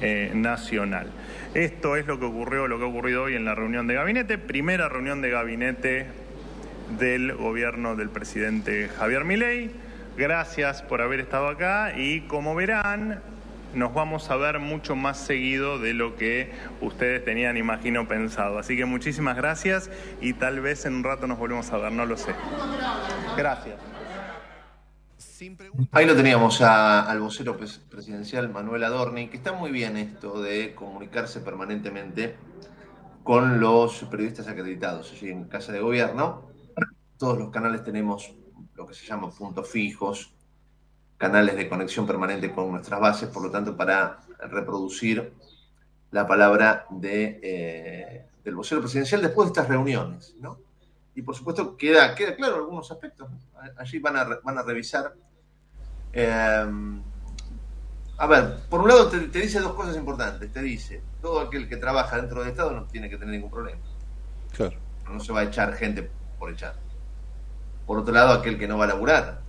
eh, 0.01 0.31
Nacional. 0.33 1.11
Esto 1.53 1.95
es 1.95 2.05
lo 2.05 2.19
que 2.19 2.25
ocurrió, 2.25 2.67
lo 2.67 2.77
que 2.77 2.85
ha 2.85 2.87
ocurrido 2.87 3.23
hoy 3.23 3.35
en 3.35 3.45
la 3.45 3.55
reunión 3.55 3.87
de 3.87 3.95
gabinete, 3.95 4.37
primera 4.37 4.89
reunión 4.89 5.21
de 5.21 5.29
gabinete 5.29 6.07
del 6.99 7.33
gobierno 7.33 7.95
del 7.95 8.09
presidente 8.09 8.89
Javier 8.89 9.25
Milei. 9.25 9.71
Gracias 10.17 10.81
por 10.81 11.01
haber 11.01 11.19
estado 11.19 11.47
acá 11.47 11.93
y 11.95 12.21
como 12.21 12.55
verán, 12.55 13.21
nos 13.73 13.93
vamos 13.93 14.29
a 14.31 14.35
ver 14.35 14.59
mucho 14.59 14.95
más 14.95 15.17
seguido 15.17 15.79
de 15.79 15.93
lo 15.93 16.15
que 16.15 16.51
ustedes 16.81 17.23
tenían, 17.23 17.57
imagino, 17.57 18.07
pensado. 18.07 18.57
Así 18.57 18.75
que 18.75 18.85
muchísimas 18.85 19.35
gracias 19.35 19.89
y 20.21 20.33
tal 20.33 20.59
vez 20.59 20.85
en 20.85 20.95
un 20.95 21.03
rato 21.03 21.27
nos 21.27 21.37
volvemos 21.37 21.71
a 21.71 21.77
ver, 21.77 21.91
no 21.91 22.05
lo 22.05 22.17
sé. 22.17 22.33
Gracias. 23.37 23.86
Ahí 25.91 26.07
lo 26.07 26.15
teníamos 26.15 26.61
al 26.61 27.19
vocero 27.19 27.55
pres- 27.59 27.79
presidencial 27.89 28.49
Manuel 28.49 28.83
Adorni, 28.83 29.29
que 29.29 29.37
está 29.37 29.53
muy 29.53 29.69
bien 29.69 29.95
esto 29.95 30.41
de 30.41 30.73
comunicarse 30.73 31.41
permanentemente 31.41 32.35
con 33.21 33.59
los 33.59 34.03
periodistas 34.05 34.47
acreditados 34.47 35.11
allí 35.11 35.29
en 35.29 35.45
Casa 35.45 35.71
de 35.71 35.79
Gobierno. 35.79 36.49
Todos 37.19 37.37
los 37.37 37.51
canales 37.51 37.83
tenemos 37.83 38.33
lo 38.73 38.87
que 38.87 38.95
se 38.95 39.05
llama 39.05 39.29
puntos 39.29 39.69
fijos, 39.69 40.33
canales 41.17 41.55
de 41.55 41.69
conexión 41.69 42.07
permanente 42.07 42.51
con 42.51 42.71
nuestras 42.71 42.99
bases, 42.99 43.29
por 43.29 43.43
lo 43.43 43.51
tanto, 43.51 43.77
para 43.77 44.19
reproducir 44.49 45.33
la 46.09 46.25
palabra 46.25 46.87
eh, 47.03 48.25
del 48.43 48.55
vocero 48.55 48.81
presidencial 48.81 49.21
después 49.21 49.47
de 49.47 49.51
estas 49.51 49.67
reuniones, 49.67 50.33
¿no? 50.39 50.57
Y 51.13 51.21
por 51.21 51.35
supuesto 51.35 51.77
queda, 51.77 52.15
claro 52.15 52.55
algunos 52.55 52.89
aspectos. 52.91 53.29
Allí 53.77 53.99
van 53.99 54.17
a 54.17 54.63
revisar. 54.63 55.13
Eh, 56.13 56.65
a 58.17 58.27
ver, 58.27 58.57
por 58.69 58.81
un 58.81 58.87
lado 58.87 59.09
te, 59.09 59.19
te 59.19 59.39
dice 59.39 59.59
dos 59.59 59.73
cosas 59.73 59.95
importantes. 59.95 60.51
Te 60.51 60.61
dice, 60.61 61.01
todo 61.21 61.39
aquel 61.39 61.69
que 61.69 61.77
trabaja 61.77 62.17
dentro 62.17 62.39
del 62.39 62.49
Estado 62.49 62.71
no 62.71 62.85
tiene 62.85 63.09
que 63.09 63.17
tener 63.17 63.33
ningún 63.33 63.51
problema. 63.51 63.81
Claro. 64.55 64.77
No 65.11 65.19
se 65.19 65.31
va 65.31 65.41
a 65.41 65.43
echar 65.43 65.73
gente 65.73 66.09
por 66.39 66.51
echar. 66.51 66.75
Por 67.85 67.99
otro 67.99 68.13
lado, 68.13 68.33
aquel 68.33 68.57
que 68.57 68.67
no 68.67 68.77
va 68.77 68.85
a 68.85 68.87
laburar, 68.87 69.41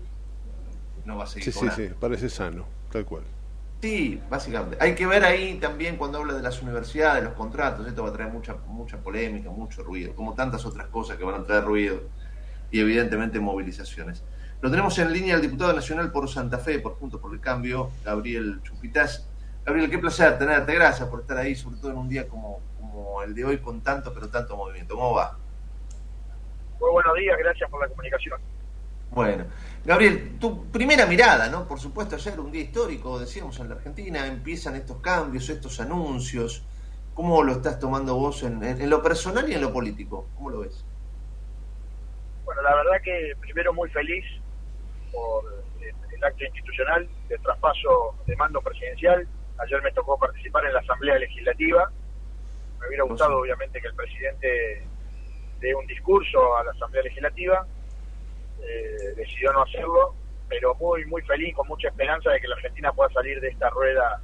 no 1.05 1.17
va 1.17 1.25
a 1.25 1.27
seguir 1.27 1.53
Sí, 1.53 1.59
sí, 1.59 1.69
sí, 1.75 1.91
parece 1.99 2.29
sano, 2.29 2.67
tal 2.93 3.05
cual. 3.05 3.25
Sí, 3.81 4.21
básicamente. 4.29 4.77
Hay 4.81 4.95
que 4.95 5.07
ver 5.07 5.25
ahí 5.25 5.59
también 5.59 5.97
cuando 5.97 6.19
habla 6.19 6.35
de 6.35 6.43
las 6.43 6.61
universidades, 6.63 7.25
los 7.25 7.33
contratos, 7.35 7.87
esto 7.87 8.03
va 8.03 8.11
a 8.11 8.13
traer 8.13 8.33
mucha, 8.33 8.57
mucha 8.67 8.99
polémica, 8.99 9.51
mucho 9.51 9.83
ruido, 9.83 10.15
como 10.15 10.35
tantas 10.35 10.65
otras 10.67 10.89
cosas 10.89 11.17
que 11.17 11.25
van 11.25 11.41
a 11.41 11.45
traer 11.45 11.65
ruido 11.65 12.03
y 12.71 12.81
evidentemente 12.81 13.41
movilizaciones. 13.41 14.23
Lo 14.61 14.71
tenemos 14.71 14.99
en 14.99 15.13
línea 15.13 15.37
el 15.37 15.41
diputado 15.41 15.73
nacional 15.73 16.11
por 16.11 16.29
Santa 16.29 16.59
Fe, 16.59 16.81
por 16.81 16.95
Juntos 16.97 17.21
por 17.21 17.33
el 17.33 17.41
Cambio, 17.41 17.91
Gabriel 18.05 18.61
Chupitas. 18.63 19.29
Gabriel, 19.65 19.91
qué 19.91 19.99
placer 19.99 20.37
tenerte, 20.39 20.75
gracias 20.75 21.09
por 21.09 21.21
estar 21.21 21.37
ahí, 21.37 21.55
sobre 21.55 21.77
todo 21.77 21.91
en 21.93 21.99
un 21.99 22.09
día 22.09 22.27
como, 22.27 22.61
como 22.81 23.23
el 23.23 23.35
de 23.35 23.45
hoy 23.45 23.59
con 23.59 23.83
tanto, 23.83 24.13
pero 24.13 24.29
tanto 24.29 24.57
movimiento. 24.57 24.95
¿Cómo 24.97 25.15
va? 25.15 25.37
Muy 26.81 26.91
buenos 26.91 27.15
días, 27.17 27.37
gracias 27.39 27.71
por 27.71 27.81
la 27.83 27.89
comunicación. 27.89 28.41
Bueno, 29.11 29.45
Gabriel, 29.85 30.39
tu 30.39 30.67
primera 30.71 31.07
mirada, 31.07 31.49
¿no? 31.49 31.67
Por 31.67 31.79
supuesto, 31.79 32.17
ayer 32.17 32.39
un 32.41 32.51
día 32.51 32.63
histórico, 32.63 33.19
decíamos 33.19 33.59
en 33.61 33.69
la 33.69 33.77
Argentina, 33.77 34.27
empiezan 34.27 34.75
estos 34.77 34.99
cambios, 34.99 35.49
estos 35.49 35.81
anuncios. 35.81 36.65
¿Cómo 37.15 37.43
lo 37.43 37.53
estás 37.53 37.79
tomando 37.79 38.15
vos 38.17 38.43
en, 38.43 38.63
en- 38.63 38.81
en 38.81 38.91
lo 38.91 39.03
personal 39.03 39.49
y 39.51 39.55
en 39.55 39.61
lo 39.61 39.73
político? 39.73 40.29
¿Cómo 40.37 40.51
lo 40.51 40.61
ves? 40.61 40.85
Bueno, 42.45 42.63
la 42.63 42.75
verdad 42.77 43.01
que 43.03 43.33
primero 43.41 43.73
muy 43.73 43.89
feliz 43.91 44.25
por 45.13 45.45
el, 45.81 45.95
el 46.15 46.25
acto 46.25 46.45
institucional 46.45 47.09
de 47.29 47.39
traspaso 47.39 48.15
de 48.27 48.37
mando 48.37 48.61
presidencial. 48.61 49.27
Ayer 49.59 49.83
me 49.83 49.93
tocó 49.93 50.19
participar 50.19 50.65
en 50.67 50.75
la 50.75 50.81
Asamblea 50.81 51.19
Legislativa. 51.19 51.91
Me 52.81 52.89
hubiera 52.89 53.05
gustado, 53.05 53.39
obviamente, 53.39 53.81
que 53.81 53.89
el 53.89 53.95
presidente 53.95 54.83
dé 55.61 55.75
un 55.75 55.87
discurso 55.87 56.57
a 56.57 56.65
la 56.65 56.71
Asamblea 56.73 57.03
Legislativa. 57.03 57.67
Eh, 58.63 59.15
decidió 59.17 59.53
no 59.53 59.63
hacerlo, 59.63 60.15
pero 60.49 60.75
muy, 60.77 61.05
muy 61.07 61.23
feliz, 61.23 61.55
con 61.55 61.69
mucha 61.69 61.89
esperanza 61.89 62.31
de 62.31 62.41
que 62.41 62.49
la 62.49 62.57
Argentina 62.57 62.93
pueda 62.93 63.11
salir 63.11 63.41
de 63.41 63.49
esta 63.49 63.71
rueda 63.71 64.21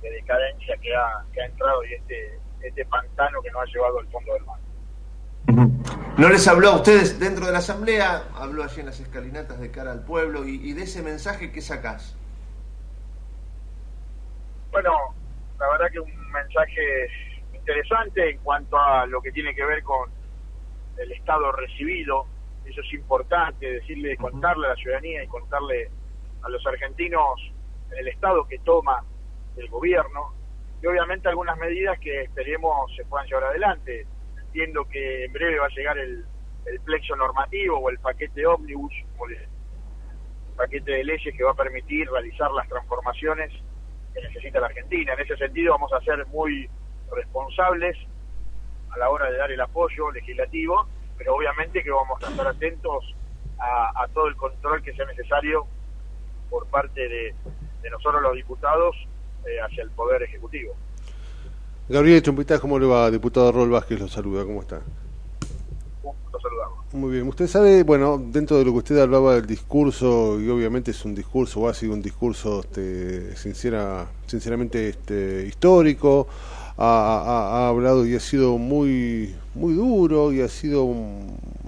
de 0.00 0.10
decadencia 0.10 0.76
que 0.78 0.94
ha, 0.94 1.24
que 1.32 1.42
ha 1.42 1.46
entrado 1.46 1.84
y 1.84 1.94
este, 1.94 2.38
este 2.60 2.84
pantano 2.86 3.40
que 3.40 3.50
nos 3.50 3.62
ha 3.62 3.66
llevado 3.66 3.98
al 4.00 4.08
fondo 4.08 4.34
del 4.34 4.44
mar. 4.44 4.58
¿No 6.18 6.28
les 6.28 6.46
habló 6.46 6.68
a 6.68 6.76
ustedes 6.76 7.18
dentro 7.18 7.46
de 7.46 7.52
la 7.52 7.58
Asamblea? 7.58 8.24
Habló 8.34 8.62
allí 8.62 8.80
en 8.80 8.86
las 8.86 9.00
escalinatas 9.00 9.58
de 9.58 9.70
cara 9.70 9.92
al 9.92 10.04
pueblo 10.04 10.46
y, 10.46 10.56
y 10.56 10.74
de 10.74 10.82
ese 10.82 11.02
mensaje, 11.02 11.50
¿qué 11.50 11.62
sacás? 11.62 12.14
Bueno, 14.70 14.92
la 15.58 15.70
verdad 15.70 15.86
que 15.90 16.00
un 16.00 16.30
mensaje 16.30 17.08
interesante 17.54 18.30
en 18.30 18.38
cuanto 18.38 18.78
a 18.78 19.06
lo 19.06 19.22
que 19.22 19.32
tiene 19.32 19.54
que 19.54 19.64
ver 19.64 19.82
con 19.82 20.10
el 20.98 21.12
Estado 21.12 21.50
recibido. 21.52 22.26
Eso 22.66 22.82
es 22.82 22.92
importante, 22.92 23.66
decirle, 23.66 24.16
contarle 24.16 24.66
a 24.66 24.70
la 24.70 24.76
ciudadanía 24.76 25.24
y 25.24 25.28
contarle 25.28 25.90
a 26.42 26.48
los 26.50 26.64
argentinos 26.66 27.40
en 27.90 27.98
el 27.98 28.08
Estado 28.08 28.46
que 28.46 28.58
toma 28.58 29.02
el 29.56 29.68
gobierno. 29.68 30.34
Y 30.82 30.86
obviamente 30.86 31.28
algunas 31.28 31.56
medidas 31.58 31.98
que 32.00 32.22
esperemos 32.22 32.94
se 32.96 33.04
puedan 33.06 33.26
llevar 33.26 33.44
adelante. 33.44 34.06
Entiendo 34.52 34.84
que 34.84 35.24
en 35.24 35.32
breve 35.32 35.58
va 35.58 35.64
a 35.64 35.74
llegar 35.74 35.96
el, 35.96 36.26
el 36.66 36.80
plexo 36.80 37.16
normativo 37.16 37.78
o 37.78 37.88
el 37.88 37.98
paquete 37.98 38.44
ómnibus, 38.46 38.92
le- 39.26 39.48
paquete 40.54 40.92
de 40.92 41.04
leyes 41.04 41.34
que 41.34 41.42
va 41.42 41.52
a 41.52 41.54
permitir 41.54 42.06
realizar 42.10 42.50
las 42.52 42.68
transformaciones 42.68 43.50
que 44.12 44.20
necesita 44.20 44.60
la 44.60 44.66
Argentina. 44.66 45.14
En 45.14 45.20
ese 45.20 45.38
sentido 45.38 45.72
vamos 45.72 45.90
a 45.94 46.00
ser 46.02 46.26
muy 46.26 46.68
responsables 47.16 47.96
a 48.90 48.98
la 48.98 49.08
hora 49.08 49.30
de 49.30 49.38
dar 49.38 49.50
el 49.50 49.60
apoyo 49.62 50.10
legislativo, 50.10 50.86
pero 51.16 51.34
obviamente 51.34 51.82
que 51.82 51.90
vamos 51.90 52.22
a 52.22 52.28
estar 52.28 52.46
atentos 52.46 53.16
a, 53.58 54.06
todo 54.12 54.26
el 54.28 54.36
control 54.36 54.82
que 54.82 54.92
sea 54.92 55.06
necesario 55.06 55.66
por 56.50 56.66
parte 56.68 57.00
de, 57.00 57.34
de 57.80 57.90
nosotros 57.90 58.20
los 58.20 58.34
diputados 58.34 58.94
eh, 59.46 59.60
hacia 59.62 59.82
el 59.82 59.90
Poder 59.92 60.22
Ejecutivo. 60.24 60.74
Gabriel 61.88 62.22
Chumpitaz, 62.22 62.60
¿cómo 62.60 62.78
le 62.78 62.86
va? 62.86 63.10
Diputado 63.10 63.52
Rol 63.52 63.70
Vázquez 63.70 64.00
lo 64.00 64.08
saluda, 64.08 64.44
¿cómo 64.44 64.62
está? 64.62 64.82
Muy 66.92 67.10
bien, 67.12 67.26
usted 67.26 67.46
sabe, 67.46 67.84
bueno, 67.84 68.18
dentro 68.22 68.58
de 68.58 68.66
lo 68.66 68.72
que 68.72 68.78
usted 68.78 68.98
hablaba 68.98 69.34
del 69.36 69.46
discurso, 69.46 70.38
y 70.38 70.48
obviamente 70.50 70.90
es 70.90 71.02
un 71.06 71.14
discurso, 71.14 71.60
o 71.60 71.68
ha 71.68 71.72
sido 71.74 71.94
un 71.94 72.02
discurso 72.02 72.60
este, 72.60 73.34
sincera, 73.34 74.06
sinceramente 74.26 74.90
este, 74.90 75.46
histórico, 75.48 76.28
ha, 76.76 76.84
ha- 77.24 77.64
ha 77.64 77.68
hablado 77.68 78.06
y 78.06 78.14
ha 78.14 78.20
sido 78.20 78.58
muy, 78.58 79.34
muy 79.54 79.72
duro 79.72 80.32
y 80.34 80.42
ha 80.42 80.48
sido 80.48 80.86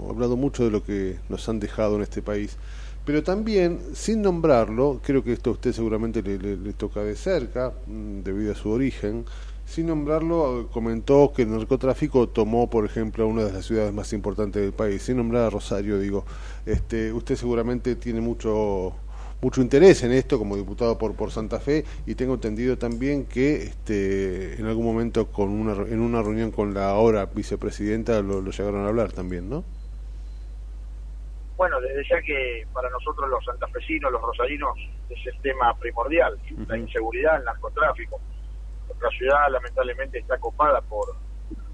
ha 0.05 0.09
hablado 0.11 0.35
mucho 0.37 0.63
de 0.63 0.69
lo 0.71 0.83
que 0.83 1.17
nos 1.29 1.49
han 1.49 1.59
dejado 1.59 1.95
en 1.95 2.03
este 2.03 2.21
país. 2.21 2.55
Pero 3.03 3.23
también, 3.23 3.79
sin 3.93 4.21
nombrarlo, 4.21 4.99
creo 5.03 5.23
que 5.23 5.33
esto 5.33 5.51
a 5.51 5.53
usted 5.53 5.73
seguramente 5.73 6.21
le, 6.21 6.37
le- 6.37 6.57
le 6.57 6.73
toca 6.73 7.01
de 7.01 7.15
cerca, 7.15 7.73
mm, 7.87 8.21
debido 8.21 8.51
a 8.51 8.55
su 8.55 8.69
origen, 8.69 9.25
sin 9.65 9.87
nombrarlo, 9.87 10.69
comentó 10.71 11.33
que 11.35 11.41
el 11.41 11.51
narcotráfico 11.51 12.29
tomó, 12.29 12.69
por 12.69 12.85
ejemplo, 12.85 13.27
una 13.27 13.43
de 13.43 13.51
las 13.51 13.65
ciudades 13.65 13.93
más 13.93 14.13
importantes 14.13 14.61
del 14.61 14.73
país, 14.73 15.01
sin 15.01 15.17
nombrar 15.17 15.43
a 15.43 15.49
Rosario, 15.49 15.99
digo. 15.99 16.25
Este, 16.65 17.11
usted 17.11 17.35
seguramente 17.35 17.95
tiene 17.95 18.21
mucho 18.21 18.93
mucho 19.41 19.61
interés 19.61 20.01
en 20.03 20.11
esto 20.13 20.39
como 20.39 20.55
diputado 20.55 20.97
por 20.97 21.13
por 21.15 21.29
Santa 21.29 21.59
Fe 21.59 21.83
y 22.05 22.15
tengo 22.15 22.35
entendido 22.35 22.77
también 22.77 23.25
que 23.25 23.63
este 23.63 24.55
en 24.59 24.65
algún 24.65 24.85
momento 24.85 25.27
con 25.27 25.49
una 25.49 25.73
en 25.73 25.99
una 25.99 26.21
reunión 26.23 26.51
con 26.51 26.73
la 26.73 26.89
ahora 26.89 27.25
vicepresidenta 27.25 28.21
lo, 28.21 28.41
lo 28.41 28.51
llegaron 28.51 28.85
a 28.85 28.87
hablar 28.87 29.11
también, 29.11 29.49
¿no? 29.49 29.63
Bueno, 31.57 31.79
desde 31.79 32.03
ya 32.09 32.21
que 32.21 32.65
para 32.73 32.89
nosotros 32.89 33.29
los 33.29 33.43
santafesinos, 33.45 34.11
los 34.11 34.21
rosarinos, 34.21 34.77
es 35.09 35.27
el 35.27 35.41
tema 35.41 35.73
primordial, 35.77 36.37
la 36.67 36.77
inseguridad, 36.77 37.37
el 37.37 37.45
narcotráfico. 37.45 38.19
Nuestra 38.87 39.09
ciudad 39.09 39.49
lamentablemente 39.51 40.19
está 40.19 40.37
copada 40.37 40.81
por, 40.81 41.15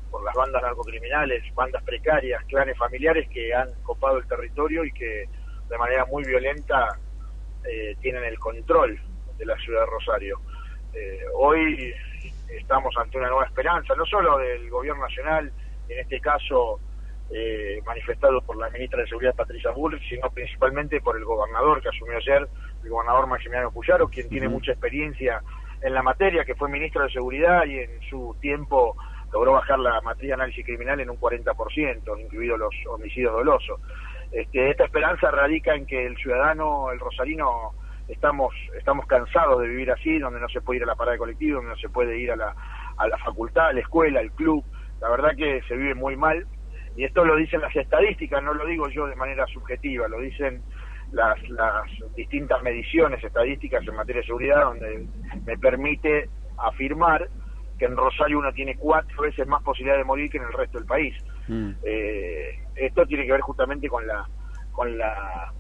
por 0.09 0.23
las 0.23 0.35
bandas 0.35 0.61
narcocriminales, 0.61 1.43
bandas 1.55 1.83
precarias, 1.83 2.43
clanes 2.45 2.77
familiares 2.77 3.27
que 3.29 3.53
han 3.53 3.69
copado 3.83 4.17
el 4.17 4.27
territorio 4.27 4.83
y 4.83 4.91
que 4.91 5.27
de 5.69 5.77
manera 5.77 6.05
muy 6.05 6.23
violenta 6.23 6.99
eh, 7.63 7.95
tienen 8.01 8.23
el 8.25 8.37
control 8.39 8.99
de 9.37 9.45
la 9.45 9.55
ciudad 9.57 9.81
de 9.81 9.85
Rosario. 9.85 10.39
Eh, 10.93 11.19
hoy 11.35 11.93
estamos 12.49 12.95
ante 12.97 13.17
una 13.17 13.29
nueva 13.29 13.45
esperanza, 13.45 13.95
no 13.95 14.05
solo 14.05 14.37
del 14.37 14.69
gobierno 14.69 15.01
nacional, 15.03 15.51
en 15.87 15.99
este 15.99 16.19
caso 16.19 16.79
eh, 17.33 17.81
manifestado 17.85 18.41
por 18.41 18.57
la 18.57 18.69
ministra 18.69 19.01
de 19.01 19.07
Seguridad 19.07 19.35
Patricia 19.35 19.71
Bullrich, 19.71 20.07
sino 20.09 20.29
principalmente 20.31 20.99
por 20.99 21.17
el 21.17 21.23
gobernador 21.23 21.81
que 21.81 21.89
asumió 21.89 22.17
ayer, 22.17 22.47
el 22.83 22.89
gobernador 22.89 23.27
Maximiliano 23.27 23.71
Puyaro, 23.71 24.09
quien 24.09 24.27
tiene 24.27 24.49
mucha 24.49 24.71
experiencia 24.73 25.41
en 25.81 25.93
la 25.93 26.03
materia, 26.03 26.45
que 26.45 26.55
fue 26.55 26.69
ministro 26.69 27.03
de 27.03 27.11
Seguridad 27.11 27.65
y 27.65 27.79
en 27.79 28.01
su 28.09 28.35
tiempo 28.39 28.95
logró 29.31 29.53
bajar 29.53 29.79
la 29.79 30.01
matriz 30.01 30.27
de 30.27 30.33
análisis 30.33 30.65
criminal 30.65 30.99
en 30.99 31.09
un 31.09 31.19
40%, 31.19 32.19
incluidos 32.19 32.59
los 32.59 32.73
homicidios 32.89 33.33
dolosos. 33.33 33.79
Este, 34.31 34.69
esta 34.69 34.85
esperanza 34.85 35.31
radica 35.31 35.75
en 35.75 35.85
que 35.85 36.05
el 36.05 36.17
ciudadano, 36.17 36.91
el 36.91 36.99
rosarino, 36.99 37.73
estamos 38.07 38.53
estamos 38.77 39.05
cansados 39.07 39.61
de 39.61 39.67
vivir 39.67 39.91
así, 39.91 40.19
donde 40.19 40.39
no 40.39 40.49
se 40.49 40.61
puede 40.61 40.77
ir 40.77 40.83
a 40.83 40.87
la 40.87 40.95
parada 40.95 41.13
de 41.13 41.19
colectivo, 41.19 41.57
donde 41.57 41.71
no 41.71 41.77
se 41.77 41.89
puede 41.89 42.17
ir 42.17 42.31
a 42.31 42.35
la, 42.35 42.55
a 42.97 43.07
la 43.07 43.17
facultad, 43.17 43.67
a 43.67 43.73
la 43.73 43.79
escuela, 43.79 44.19
al 44.19 44.31
club. 44.31 44.63
La 44.99 45.09
verdad 45.09 45.35
que 45.35 45.61
se 45.67 45.75
vive 45.75 45.95
muy 45.95 46.15
mal 46.15 46.45
y 46.95 47.05
esto 47.05 47.23
lo 47.23 47.35
dicen 47.35 47.61
las 47.61 47.75
estadísticas, 47.75 48.43
no 48.43 48.53
lo 48.53 48.65
digo 48.65 48.89
yo 48.89 49.07
de 49.07 49.15
manera 49.15 49.45
subjetiva, 49.47 50.07
lo 50.07 50.19
dicen 50.19 50.61
las, 51.11 51.49
las 51.49 51.83
distintas 52.15 52.61
mediciones 52.63 53.23
estadísticas 53.23 53.85
en 53.87 53.95
materia 53.95 54.21
de 54.21 54.27
seguridad, 54.27 54.63
donde 54.63 55.07
me 55.45 55.57
permite 55.57 56.29
afirmar 56.57 57.27
que 57.77 57.85
en 57.85 57.97
Rosario 57.97 58.39
uno 58.39 58.53
tiene 58.53 58.77
cuatro 58.77 59.23
veces 59.23 59.47
más 59.47 59.63
posibilidad 59.63 59.97
de 59.97 60.03
morir 60.03 60.29
que 60.29 60.37
en 60.37 60.43
el 60.43 60.53
resto 60.53 60.77
del 60.77 60.87
país. 60.87 61.15
Eh, 61.83 62.59
esto 62.75 63.05
tiene 63.05 63.25
que 63.25 63.31
ver 63.31 63.41
justamente 63.41 63.89
con 63.89 64.05
la 64.05 64.25
con 64.71 64.97
la 64.97 65.51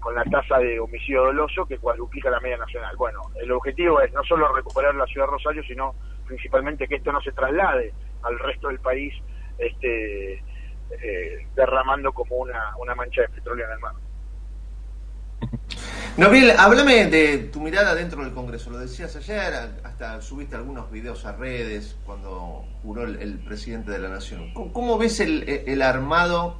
con 0.00 0.14
la 0.14 0.24
tasa 0.24 0.58
de 0.58 0.78
homicidio 0.80 1.24
doloso 1.24 1.64
que 1.66 1.78
cuadruplica 1.78 2.28
la 2.30 2.40
media 2.40 2.58
nacional. 2.58 2.96
Bueno, 2.96 3.20
el 3.40 3.50
objetivo 3.52 4.00
es 4.00 4.12
no 4.12 4.22
solo 4.24 4.52
recuperar 4.52 4.94
la 4.94 5.06
ciudad 5.06 5.26
de 5.26 5.32
Rosario, 5.32 5.62
sino 5.62 5.94
principalmente 6.26 6.88
que 6.88 6.96
esto 6.96 7.12
no 7.12 7.20
se 7.20 7.32
traslade 7.32 7.92
al 8.22 8.38
resto 8.38 8.68
del 8.68 8.80
país 8.80 9.14
este 9.58 10.42
eh, 10.90 11.46
derramando 11.54 12.12
como 12.12 12.36
una, 12.36 12.76
una 12.78 12.94
mancha 12.94 13.22
de 13.22 13.28
petróleo 13.28 13.66
en 13.66 13.72
el 13.72 13.78
mar. 13.78 13.94
Gabriel, 16.16 16.52
háblame 16.58 17.06
de 17.06 17.38
tu 17.38 17.60
mirada 17.60 17.94
dentro 17.94 18.22
del 18.22 18.34
Congreso. 18.34 18.68
Lo 18.68 18.78
decías 18.78 19.14
ayer, 19.16 19.54
hasta 19.84 20.20
subiste 20.20 20.56
algunos 20.56 20.90
videos 20.90 21.24
a 21.24 21.32
redes 21.32 21.96
cuando 22.04 22.64
juró 22.82 23.04
el, 23.04 23.38
presidente 23.38 23.92
de 23.92 24.00
la 24.00 24.08
Nación. 24.08 24.52
¿Cómo, 24.52 24.98
ves 24.98 25.20
el, 25.20 25.80
armado 25.80 26.56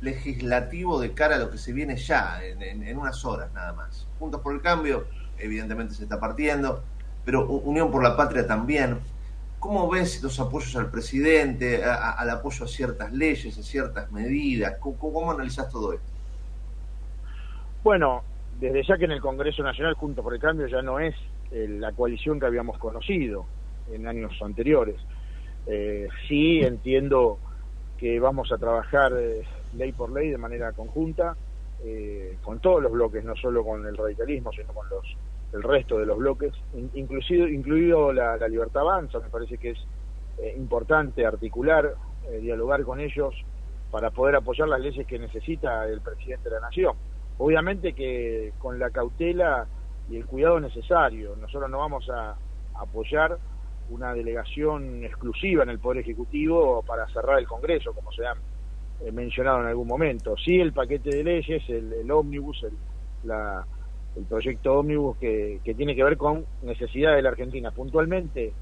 legislativo 0.00 0.98
de 0.98 1.12
cara 1.12 1.36
a 1.36 1.38
lo 1.38 1.50
que 1.50 1.58
se 1.58 1.72
viene 1.72 1.96
ya, 1.96 2.40
en, 2.42 2.98
unas 2.98 3.24
horas 3.24 3.52
nada 3.52 3.74
más? 3.74 4.08
Juntos 4.18 4.40
por 4.40 4.54
el 4.54 4.62
Cambio, 4.62 5.06
evidentemente 5.38 5.94
se 5.94 6.02
está 6.04 6.18
partiendo, 6.18 6.82
pero 7.24 7.46
Unión 7.46 7.90
por 7.92 8.02
la 8.02 8.16
Patria 8.16 8.46
también. 8.46 8.98
¿Cómo 9.60 9.88
ves 9.88 10.22
los 10.22 10.40
apoyos 10.40 10.74
al 10.74 10.90
presidente, 10.90 11.84
al 11.84 12.30
apoyo 12.30 12.64
a 12.64 12.68
ciertas 12.68 13.12
leyes, 13.12 13.56
a 13.56 13.62
ciertas 13.62 14.10
medidas? 14.10 14.74
¿Cómo, 14.80 14.98
cómo 14.98 15.30
analizas 15.30 15.68
todo 15.68 15.92
esto? 15.92 16.06
Bueno, 17.84 18.24
desde 18.60 18.82
ya 18.84 18.96
que 18.96 19.04
en 19.04 19.12
el 19.12 19.20
Congreso 19.20 19.62
Nacional 19.62 19.94
Juntos 19.94 20.22
por 20.22 20.34
el 20.34 20.40
Cambio 20.40 20.66
ya 20.66 20.82
no 20.82 20.98
es 20.98 21.14
eh, 21.50 21.66
la 21.68 21.92
coalición 21.92 22.40
que 22.40 22.46
habíamos 22.46 22.78
conocido 22.78 23.46
en 23.92 24.06
años 24.06 24.32
anteriores. 24.42 24.96
Eh, 25.66 26.08
sí 26.28 26.60
entiendo 26.60 27.38
que 27.98 28.20
vamos 28.20 28.52
a 28.52 28.58
trabajar 28.58 29.12
eh, 29.18 29.42
ley 29.74 29.92
por 29.92 30.12
ley 30.12 30.30
de 30.30 30.38
manera 30.38 30.72
conjunta 30.72 31.36
eh, 31.84 32.36
con 32.42 32.60
todos 32.60 32.82
los 32.82 32.92
bloques, 32.92 33.24
no 33.24 33.34
solo 33.36 33.64
con 33.64 33.86
el 33.86 33.96
radicalismo, 33.96 34.52
sino 34.52 34.72
con 34.72 34.88
los 34.88 35.04
el 35.52 35.62
resto 35.62 35.98
de 35.98 36.06
los 36.06 36.18
bloques, 36.18 36.52
in, 36.74 36.90
inclusive, 36.94 37.50
incluido 37.50 38.12
la, 38.12 38.36
Libertad 38.48 38.82
Avanza, 38.82 39.20
me 39.20 39.28
parece 39.28 39.56
que 39.58 39.70
es 39.70 39.78
eh, 40.38 40.54
importante 40.56 41.24
articular, 41.24 41.94
dialogar 42.40 42.82
con 42.82 42.98
ellos 42.98 43.32
para 43.92 44.10
poder 44.10 44.34
apoyar 44.34 44.68
las 44.68 44.80
leyes 44.80 45.06
que 45.06 45.18
necesita 45.18 45.86
el 45.86 46.00
presidente 46.00 46.50
de 46.50 46.56
la 46.56 46.62
Nación. 46.62 46.96
Obviamente 47.38 47.92
que 47.92 48.52
con 48.58 48.78
la 48.78 48.90
cautela 48.90 49.66
y 50.10 50.16
el 50.16 50.26
cuidado 50.26 50.60
necesario, 50.60 51.36
nosotros 51.36 51.70
no 51.70 51.78
vamos 51.78 52.08
a 52.10 52.36
apoyar 52.74 53.36
una 53.90 54.14
delegación 54.14 55.04
exclusiva 55.04 55.62
en 55.62 55.70
el 55.70 55.78
Poder 55.78 55.98
Ejecutivo 55.98 56.82
para 56.82 57.06
cerrar 57.08 57.38
el 57.38 57.46
Congreso, 57.46 57.92
como 57.92 58.10
se 58.12 58.26
ha 58.26 58.34
eh, 59.04 59.12
mencionado 59.12 59.60
en 59.60 59.66
algún 59.66 59.86
momento. 59.86 60.36
Sí, 60.36 60.58
el 60.60 60.72
paquete 60.72 61.10
de 61.10 61.24
leyes, 61.24 61.62
el, 61.68 61.92
el 61.92 62.10
ómnibus, 62.10 62.62
el, 62.64 62.72
la, 63.24 63.64
el 64.16 64.24
proyecto 64.24 64.78
ómnibus 64.78 65.16
que, 65.18 65.60
que 65.62 65.74
tiene 65.74 65.94
que 65.94 66.02
ver 66.02 66.16
con 66.16 66.44
necesidades 66.62 67.18
de 67.18 67.22
la 67.22 67.28
Argentina, 67.30 67.70
puntualmente 67.70 68.52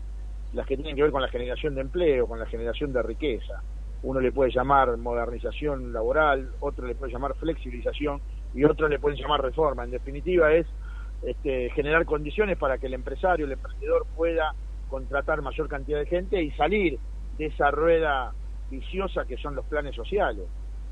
las 0.52 0.66
que 0.66 0.76
tienen 0.76 0.94
que 0.94 1.02
ver 1.02 1.10
con 1.10 1.22
la 1.22 1.28
generación 1.28 1.74
de 1.74 1.80
empleo, 1.80 2.26
con 2.26 2.38
la 2.38 2.46
generación 2.46 2.92
de 2.92 3.02
riqueza. 3.02 3.62
Uno 4.02 4.20
le 4.20 4.32
puede 4.32 4.50
llamar 4.50 4.96
modernización 4.98 5.92
laboral, 5.92 6.50
otro 6.60 6.86
le 6.86 6.94
puede 6.94 7.12
llamar 7.12 7.34
flexibilización 7.34 8.20
y 8.54 8.64
otro 8.64 8.88
le 8.88 8.98
puede 8.98 9.16
llamar 9.16 9.42
reforma. 9.42 9.84
En 9.84 9.90
definitiva 9.90 10.52
es 10.52 10.66
este, 11.22 11.70
generar 11.70 12.04
condiciones 12.04 12.56
para 12.58 12.78
que 12.78 12.86
el 12.86 12.94
empresario, 12.94 13.46
el 13.46 13.52
emprendedor 13.52 14.06
pueda 14.16 14.54
contratar 14.88 15.42
mayor 15.42 15.68
cantidad 15.68 15.98
de 15.98 16.06
gente 16.06 16.42
y 16.42 16.50
salir 16.52 16.98
de 17.38 17.46
esa 17.46 17.70
rueda 17.70 18.32
viciosa 18.70 19.24
que 19.24 19.36
son 19.36 19.54
los 19.54 19.64
planes 19.66 19.94
sociales. 19.94 20.44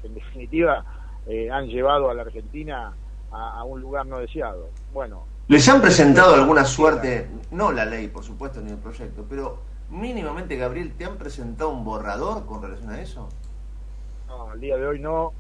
En 0.03 0.15
definitiva, 0.15 0.85
eh, 1.27 1.51
han 1.51 1.69
llevado 1.69 2.11
a 2.11 2.15
la 2.15 2.23
Argentina 2.23 2.93
a, 3.31 3.61
a, 3.61 3.65
un 3.65 3.81
lugar 3.81 4.07
no 4.07 4.19
deseado. 4.19 4.71
Bueno. 4.93 5.25
¿Les 5.49 5.69
han 5.69 5.81
presentado 5.81 6.35
alguna 6.35 6.65
suerte, 6.65 7.29
no 7.51 7.71
la 7.73 7.85
ley, 7.85 8.09
por 8.09 8.25
supuesto, 8.25 8.61
ni 8.61 8.71
el 8.71 8.79
proyecto, 8.79 9.25
pero 9.29 9.59
mínimamente, 9.91 10.57
Gabriel, 10.57 10.95
¿te 10.97 11.05
han 11.05 11.17
presentado 11.17 11.71
un 11.71 11.85
borrador 11.85 12.47
con 12.47 12.63
relación 12.63 12.91
a 12.91 13.01
eso? 13.01 13.29
No, 14.27 14.51
al 14.51 14.61
día 14.61 14.77
de 14.77 14.87
hoy 14.87 14.99
no. 14.99 15.33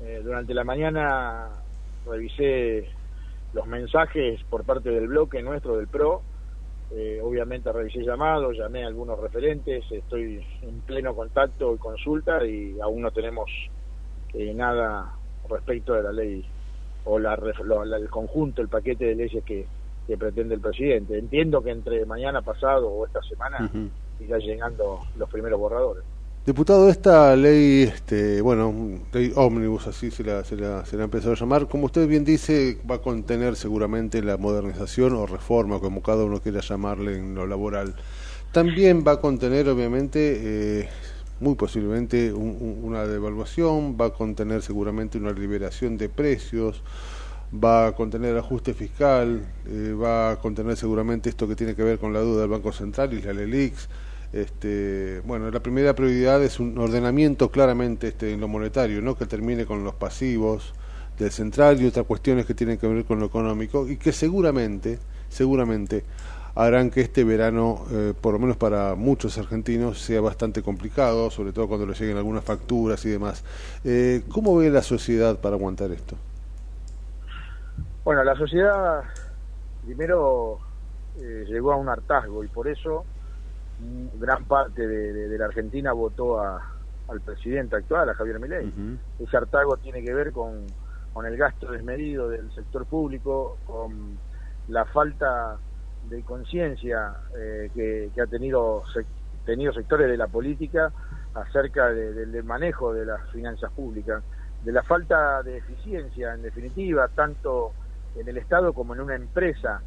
Eh, 0.00 0.20
durante 0.22 0.54
la 0.54 0.62
mañana 0.62 1.48
revisé 2.08 2.88
los 3.52 3.66
mensajes 3.66 4.42
por 4.44 4.64
parte 4.64 4.90
del 4.90 5.08
bloque 5.08 5.42
nuestro, 5.42 5.76
del 5.76 5.88
PRO, 5.88 6.22
eh, 6.90 7.20
obviamente 7.22 7.70
revisé 7.70 8.02
llamados, 8.02 8.56
llamé 8.56 8.84
a 8.84 8.86
algunos 8.86 9.18
referentes, 9.18 9.84
estoy 9.90 10.44
en 10.62 10.80
pleno 10.80 11.14
contacto 11.14 11.74
y 11.74 11.78
consulta 11.78 12.44
y 12.46 12.80
aún 12.80 13.02
no 13.02 13.10
tenemos 13.10 13.50
eh, 14.32 14.54
nada 14.54 15.12
respecto 15.48 15.94
de 15.94 16.02
la 16.02 16.12
ley 16.12 16.44
o 17.04 17.18
la, 17.18 17.36
la, 17.36 17.96
el 17.96 18.08
conjunto, 18.08 18.62
el 18.62 18.68
paquete 18.68 19.06
de 19.06 19.14
leyes 19.14 19.44
que, 19.44 19.66
que, 20.06 20.16
pretende 20.16 20.54
el 20.54 20.60
presidente. 20.60 21.18
Entiendo 21.18 21.62
que 21.62 21.70
entre 21.70 22.04
mañana 22.06 22.42
pasado 22.42 22.88
o 22.88 23.06
esta 23.06 23.22
semana 23.22 23.58
uh 23.60 23.76
-huh. 23.76 23.90
irá 24.20 24.38
llegando 24.38 25.00
los 25.16 25.28
primeros 25.30 25.58
borradores. 25.58 26.04
Diputado, 26.48 26.88
esta 26.88 27.36
ley, 27.36 27.82
este, 27.82 28.40
bueno, 28.40 28.72
ley 29.12 29.34
ómnibus, 29.36 29.86
así 29.86 30.10
se 30.10 30.24
la, 30.24 30.42
se, 30.46 30.56
la, 30.56 30.86
se 30.86 30.96
la 30.96 31.04
a 31.04 31.34
llamar, 31.34 31.68
como 31.68 31.84
usted 31.84 32.08
bien 32.08 32.24
dice, 32.24 32.78
va 32.90 32.94
a 32.94 33.02
contener 33.02 33.54
seguramente 33.54 34.22
la 34.22 34.38
modernización 34.38 35.12
o 35.12 35.26
reforma, 35.26 35.78
como 35.78 36.02
cada 36.02 36.24
uno 36.24 36.40
quiera 36.40 36.62
llamarle 36.62 37.18
en 37.18 37.34
lo 37.34 37.46
laboral. 37.46 37.94
También 38.50 39.04
va 39.06 39.12
a 39.12 39.20
contener, 39.20 39.68
obviamente, 39.68 40.38
eh, 40.40 40.88
muy 41.38 41.54
posiblemente 41.54 42.32
un, 42.32 42.56
un, 42.58 42.80
una 42.82 43.04
devaluación, 43.04 43.98
va 44.00 44.06
a 44.06 44.10
contener 44.14 44.62
seguramente 44.62 45.18
una 45.18 45.32
liberación 45.32 45.98
de 45.98 46.08
precios, 46.08 46.82
va 47.52 47.88
a 47.88 47.92
contener 47.92 48.38
ajuste 48.38 48.72
fiscal, 48.72 49.42
eh, 49.66 49.92
va 49.92 50.30
a 50.30 50.36
contener 50.36 50.78
seguramente 50.78 51.28
esto 51.28 51.46
que 51.46 51.56
tiene 51.56 51.74
que 51.74 51.82
ver 51.82 51.98
con 51.98 52.14
la 52.14 52.20
deuda 52.20 52.40
del 52.40 52.50
Banco 52.50 52.72
Central 52.72 53.12
y 53.12 53.20
la 53.20 53.34
LELIX 53.34 53.86
este, 54.32 55.22
bueno, 55.24 55.50
la 55.50 55.60
primera 55.60 55.94
prioridad 55.94 56.42
es 56.42 56.60
un 56.60 56.76
ordenamiento 56.78 57.50
claramente 57.50 58.08
este, 58.08 58.32
en 58.32 58.40
lo 58.40 58.48
monetario, 58.48 59.00
¿no? 59.00 59.16
que 59.16 59.26
termine 59.26 59.64
con 59.64 59.84
los 59.84 59.94
pasivos 59.94 60.74
del 61.18 61.30
central 61.30 61.80
y 61.80 61.86
otras 61.86 62.06
cuestiones 62.06 62.46
que 62.46 62.54
tienen 62.54 62.78
que 62.78 62.86
ver 62.86 63.04
con 63.04 63.18
lo 63.20 63.26
económico 63.26 63.88
y 63.88 63.96
que 63.96 64.12
seguramente, 64.12 64.98
seguramente 65.28 66.04
harán 66.54 66.90
que 66.90 67.00
este 67.00 67.24
verano, 67.24 67.84
eh, 67.92 68.14
por 68.20 68.32
lo 68.32 68.40
menos 68.40 68.56
para 68.56 68.94
muchos 68.96 69.38
argentinos, 69.38 70.00
sea 70.00 70.20
bastante 70.20 70.62
complicado, 70.62 71.30
sobre 71.30 71.52
todo 71.52 71.68
cuando 71.68 71.86
le 71.86 71.94
lleguen 71.94 72.16
algunas 72.16 72.44
facturas 72.44 73.04
y 73.04 73.10
demás. 73.10 73.44
Eh, 73.84 74.24
¿Cómo 74.28 74.56
ve 74.56 74.68
la 74.68 74.82
sociedad 74.82 75.38
para 75.38 75.54
aguantar 75.54 75.92
esto? 75.92 76.16
Bueno, 78.04 78.24
la 78.24 78.34
sociedad 78.34 79.04
primero 79.84 80.58
eh, 81.20 81.44
llegó 81.48 81.72
a 81.72 81.76
un 81.76 81.88
hartazgo 81.88 82.42
y 82.42 82.48
por 82.48 82.66
eso 82.68 83.04
gran 84.18 84.44
parte 84.44 84.86
de, 84.86 85.12
de, 85.12 85.28
de 85.28 85.38
la 85.38 85.46
Argentina 85.46 85.92
votó 85.92 86.40
a, 86.40 86.60
al 87.08 87.20
presidente 87.20 87.76
actual, 87.76 88.08
a 88.08 88.14
Javier 88.14 88.38
Milei. 88.40 88.66
Uh 88.66 88.70
-huh. 88.70 88.98
Ese 89.20 89.36
hartago 89.36 89.76
tiene 89.76 90.02
que 90.02 90.12
ver 90.12 90.32
con, 90.32 90.66
con 91.12 91.26
el 91.26 91.36
gasto 91.36 91.70
desmedido 91.70 92.28
del 92.28 92.52
sector 92.54 92.86
público, 92.86 93.58
con 93.66 94.18
la 94.68 94.84
falta 94.86 95.56
de 96.08 96.22
conciencia 96.22 97.14
eh, 97.36 97.70
que, 97.74 98.10
que, 98.14 98.20
ha 98.20 98.26
tenido, 98.26 98.82
se, 98.92 99.04
tenido 99.44 99.72
sectores 99.72 100.08
de 100.08 100.16
la 100.16 100.26
política 100.26 100.92
acerca 101.34 101.88
de, 101.88 102.12
de, 102.12 102.26
del 102.26 102.44
manejo 102.44 102.92
de 102.92 103.04
las 103.06 103.28
finanzas 103.30 103.70
públicas, 103.72 104.22
de 104.64 104.72
la 104.72 104.82
falta 104.82 105.42
de 105.42 105.58
eficiencia, 105.58 106.34
en 106.34 106.42
definitiva, 106.42 107.08
tanto 107.08 107.72
en 108.16 108.26
el 108.28 108.36
Estado 108.38 108.72
como 108.72 108.94
en 108.94 109.00
una 109.00 109.14
empresa 109.14 109.82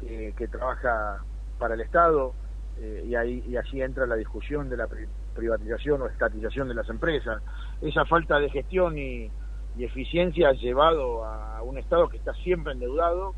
que, 0.00 0.34
que 0.36 0.48
trabaja 0.48 1.18
para 1.58 1.74
el 1.74 1.80
Estado, 1.80 2.34
eh, 2.78 3.04
y, 3.06 3.14
ahí, 3.14 3.44
y 3.46 3.56
allí 3.56 3.82
entra 3.82 4.06
la 4.06 4.16
discusión 4.16 4.68
de 4.68 4.76
la 4.76 4.88
privatización 5.34 6.02
o 6.02 6.06
estatización 6.06 6.68
de 6.68 6.74
las 6.74 6.88
empresas. 6.88 7.42
Esa 7.80 8.04
falta 8.04 8.38
de 8.38 8.50
gestión 8.50 8.98
y, 8.98 9.30
eficiencia 9.78 10.50
ha 10.50 10.52
llevado 10.52 11.24
a 11.24 11.62
un 11.62 11.78
Estado 11.78 12.06
que 12.08 12.18
está 12.18 12.34
siempre 12.34 12.74
endeudado 12.74 13.34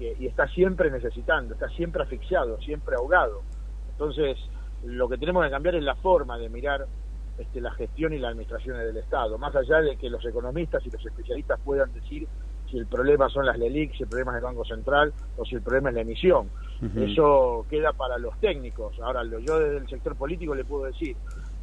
y, 0.00 0.26
está 0.26 0.48
siempre 0.48 0.90
necesitando, 0.90 1.54
está 1.54 1.68
siempre 1.68 2.02
asfixiado, 2.02 2.60
siempre 2.60 2.96
ahogado. 2.96 3.42
Entonces, 3.92 4.38
lo 4.84 5.08
que 5.08 5.18
tenemos 5.18 5.44
que 5.44 5.50
cambiar 5.50 5.74
es 5.74 5.82
la 5.82 5.94
forma 5.96 6.38
de 6.38 6.48
mirar 6.48 6.86
este, 7.38 7.60
la 7.60 7.70
gestión 7.72 8.12
y 8.12 8.18
la 8.18 8.28
administración 8.28 8.78
del 8.78 8.96
Estado, 8.96 9.36
más 9.38 9.54
allá 9.54 9.80
de 9.80 9.96
que 9.96 10.08
los 10.08 10.24
economistas 10.24 10.84
y 10.86 10.90
los 10.90 11.04
especialistas 11.04 11.60
puedan 11.64 11.92
decir 11.92 12.26
si 12.70 12.78
el 12.78 12.86
problema 12.86 13.28
son 13.28 13.44
las 13.46 13.58
LELIC, 13.58 13.94
si 13.94 14.04
el 14.04 14.08
problema 14.08 14.32
es 14.32 14.36
el 14.38 14.44
Banco 14.44 14.64
Central 14.64 15.12
o 15.36 15.44
si 15.44 15.56
el 15.56 15.62
problema 15.62 15.90
es 15.90 15.96
la 15.96 16.00
emisión. 16.02 16.48
Eso 16.96 17.66
queda 17.68 17.92
para 17.92 18.16
los 18.18 18.38
técnicos. 18.40 18.98
Ahora, 19.00 19.22
lo, 19.22 19.38
yo 19.38 19.58
desde 19.58 19.76
el 19.76 19.88
sector 19.88 20.16
político 20.16 20.54
le 20.54 20.64
puedo 20.64 20.84
decir, 20.84 21.14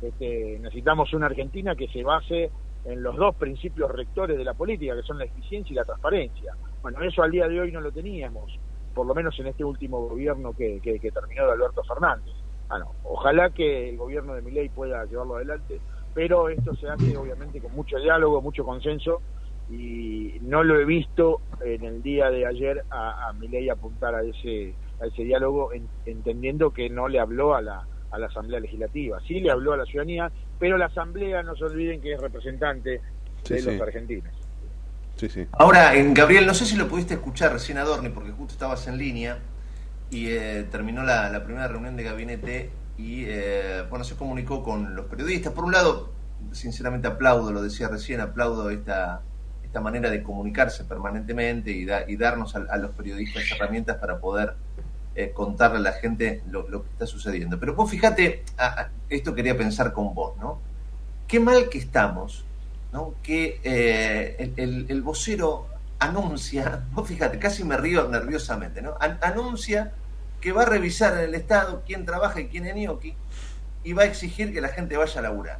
este, 0.01 0.59
necesitamos 0.59 1.11
una 1.13 1.25
Argentina 1.25 1.75
que 1.75 1.87
se 1.87 2.03
base 2.03 2.51
en 2.85 3.01
los 3.01 3.15
dos 3.15 3.35
principios 3.35 3.91
rectores 3.91 4.37
de 4.37 4.43
la 4.43 4.53
política, 4.53 4.95
que 4.95 5.01
son 5.01 5.17
la 5.17 5.25
eficiencia 5.25 5.73
y 5.73 5.75
la 5.75 5.85
transparencia. 5.85 6.53
Bueno, 6.81 7.01
eso 7.01 7.23
al 7.23 7.31
día 7.31 7.47
de 7.47 7.59
hoy 7.59 7.71
no 7.71 7.81
lo 7.81 7.91
teníamos, 7.91 8.59
por 8.93 9.07
lo 9.07 9.15
menos 9.15 9.37
en 9.39 9.47
este 9.47 9.63
último 9.63 10.07
gobierno 10.07 10.53
que, 10.53 10.79
que, 10.81 10.99
que 10.99 11.11
terminó 11.11 11.45
de 11.47 11.53
Alberto 11.53 11.83
Fernández. 11.83 12.33
Bueno, 12.69 12.91
ojalá 13.03 13.49
que 13.49 13.89
el 13.89 13.97
gobierno 13.97 14.35
de 14.35 14.41
Milei 14.41 14.69
pueda 14.69 15.03
llevarlo 15.05 15.37
adelante, 15.37 15.79
pero 16.13 16.49
esto 16.49 16.75
se 16.75 16.87
hace 16.89 17.17
obviamente 17.17 17.59
con 17.59 17.73
mucho 17.73 17.97
diálogo, 17.97 18.41
mucho 18.41 18.63
consenso, 18.63 19.21
y 19.69 20.37
no 20.41 20.63
lo 20.63 20.79
he 20.79 20.85
visto 20.85 21.41
en 21.61 21.83
el 21.83 22.01
día 22.01 22.29
de 22.29 22.45
ayer 22.45 22.83
a, 22.89 23.27
a 23.27 23.33
Milei 23.33 23.69
apuntar 23.69 24.15
a 24.15 24.21
ese, 24.21 24.73
a 24.99 25.05
ese 25.07 25.23
diálogo, 25.23 25.73
en- 25.73 25.89
entendiendo 26.05 26.71
que 26.71 26.89
no 26.89 27.07
le 27.07 27.19
habló 27.19 27.55
a 27.55 27.61
la, 27.61 27.87
a 28.11 28.17
la 28.19 28.27
Asamblea 28.27 28.59
Legislativa, 28.59 29.19
sí 29.25 29.39
le 29.39 29.51
habló 29.51 29.73
a 29.73 29.77
la 29.77 29.85
ciudadanía, 29.85 30.31
pero 30.57 30.77
la 30.77 30.85
Asamblea 30.87 31.43
no 31.43 31.55
se 31.55 31.65
olviden 31.65 32.01
que 32.01 32.13
es 32.13 32.19
representante 32.21 33.01
Sí, 33.43 33.53
de 33.53 33.61
sí. 33.61 33.63
los 33.63 33.79
argentinos. 33.79 34.33
Sí, 35.15 35.29
sí. 35.29 35.47
Ahora, 35.53 35.95
en 35.95 36.13
Gabriel, 36.13 36.45
no 36.45 36.53
sé 36.53 36.65
si 36.65 36.75
lo 36.75 36.87
pudiste 36.87 37.15
escuchar 37.15 37.51
recién 37.53 37.77
a 37.79 37.83
Dorni, 37.83 38.09
porque 38.09 38.31
justo 38.31 38.53
estabas 38.53 38.87
en 38.87 38.97
línea 38.97 39.39
y 40.09 40.29
eh, 40.29 40.67
terminó 40.71 41.03
la, 41.03 41.29
la 41.29 41.43
primera 41.43 41.67
reunión 41.67 41.95
de 41.95 42.03
gabinete 42.03 42.71
y, 42.97 43.25
eh, 43.27 43.83
bueno, 43.89 44.05
se 44.05 44.15
comunicó 44.15 44.63
con 44.63 44.95
los 44.95 45.07
periodistas. 45.07 45.53
Por 45.53 45.65
un 45.65 45.71
lado, 45.73 46.19
sinceramente 46.51 47.07
aplaudo, 47.07 47.51
lo 47.51 47.61
decía 47.63 47.87
recién, 47.89 48.21
aplaudo 48.21 48.69
esta, 48.69 49.27
esta 49.63 49.81
manera 49.81 50.09
de 50.11 50.21
comunicarse 50.23 50.85
permanentemente 50.85 51.71
y, 51.71 51.85
da- 51.85 52.05
y 52.07 52.15
darnos 52.17 52.55
a, 52.55 52.65
a 52.69 52.77
los 52.77 52.91
periodistas 52.95 53.43
herramientas 53.51 53.97
para 53.97 54.19
poder 54.19 54.55
eh, 55.17 55.31
contarle 55.33 55.77
a 55.79 55.81
la 55.81 55.93
gente 55.93 56.43
lo, 56.49 56.69
lo 56.69 56.83
que 56.83 56.89
está 56.91 57.07
sucediendo. 57.07 57.59
Pero 57.59 57.73
vos 57.73 57.89
fíjate, 57.89 58.43
esto 59.09 59.33
quería 59.33 59.57
pensar 59.57 59.91
con 59.91 60.13
vos, 60.13 60.37
¿no? 60.37 60.59
Qué 61.27 61.39
mal 61.39 61.67
que 61.69 61.79
estamos, 61.79 62.45
¿no? 62.93 63.15
Que 63.23 63.59
eh, 63.63 64.35
el, 64.39 64.53
el- 64.57 64.85
el 64.89 65.01
vocero 65.01 65.67
anuncia, 65.99 66.85
vos 66.93 67.07
fíjate, 67.07 67.39
casi 67.39 67.63
me 67.63 67.75
río 67.77 68.07
nerviosamente, 68.07 68.81
¿no? 68.81 68.95
An- 68.99 69.17
anuncia 69.21 69.91
que 70.39 70.51
va 70.51 70.61
a 70.61 70.65
revisar 70.65 71.13
en 71.17 71.21
el 71.25 71.35
Estado 71.35 71.81
quién 71.85 72.05
trabaja 72.05 72.39
y 72.39 72.47
quién 72.47 72.67
es 72.67 72.75
ñoqui 72.75 73.15
y 73.83 73.93
va 73.93 74.03
a 74.03 74.05
exigir 74.05 74.53
que 74.53 74.61
la 74.61 74.69
gente 74.69 74.95
vaya 74.97 75.19
a 75.19 75.23
laburar. 75.23 75.59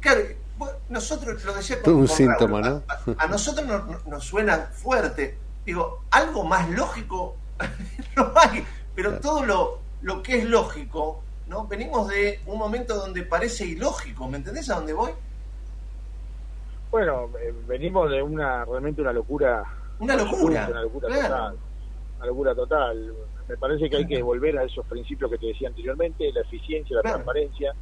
Claro, 0.00 0.20
nosotros 0.90 1.42
lo 1.44 1.54
decía 1.54 1.80
con, 1.80 1.94
Un 1.94 2.06
con 2.06 2.16
síntoma, 2.16 2.60
Raúl, 2.60 2.82
¿no? 3.06 3.14
a 3.18 3.26
nosotros 3.28 3.66
nos, 3.66 3.86
nos- 3.88 4.06
nos 4.06 4.24
suena 4.24 4.58
fuerte. 4.72 5.38
Digo, 5.64 6.02
algo 6.10 6.44
más 6.44 6.68
lógico 6.70 7.36
no 8.16 8.32
hay, 8.36 8.64
pero 8.94 9.18
todo 9.18 9.44
lo, 9.44 9.78
lo 10.02 10.22
que 10.22 10.38
es 10.38 10.44
lógico, 10.44 11.22
¿no? 11.48 11.66
Venimos 11.66 12.08
de 12.08 12.40
un 12.46 12.58
momento 12.58 12.96
donde 12.96 13.22
parece 13.22 13.64
ilógico, 13.66 14.28
¿me 14.28 14.38
entendés 14.38 14.70
a 14.70 14.76
dónde 14.76 14.92
voy? 14.92 15.12
Bueno, 16.92 17.30
eh, 17.40 17.54
venimos 17.66 18.10
de 18.10 18.22
una 18.22 18.66
realmente 18.66 19.00
una 19.00 19.14
locura. 19.14 19.64
Una 19.98 20.14
locura, 20.14 20.68
Una 20.70 20.82
locura 20.82 21.08
claro. 21.08 21.22
total. 21.22 21.56
Una 22.18 22.26
locura 22.26 22.54
total. 22.54 23.14
Me 23.48 23.56
parece 23.56 23.88
que 23.88 23.96
hay 23.96 24.06
que 24.06 24.22
volver 24.22 24.58
a 24.58 24.64
esos 24.64 24.86
principios 24.86 25.30
que 25.30 25.38
te 25.38 25.46
decía 25.46 25.68
anteriormente, 25.68 26.30
la 26.32 26.42
eficiencia, 26.42 26.96
la 26.96 27.02
transparencia. 27.02 27.72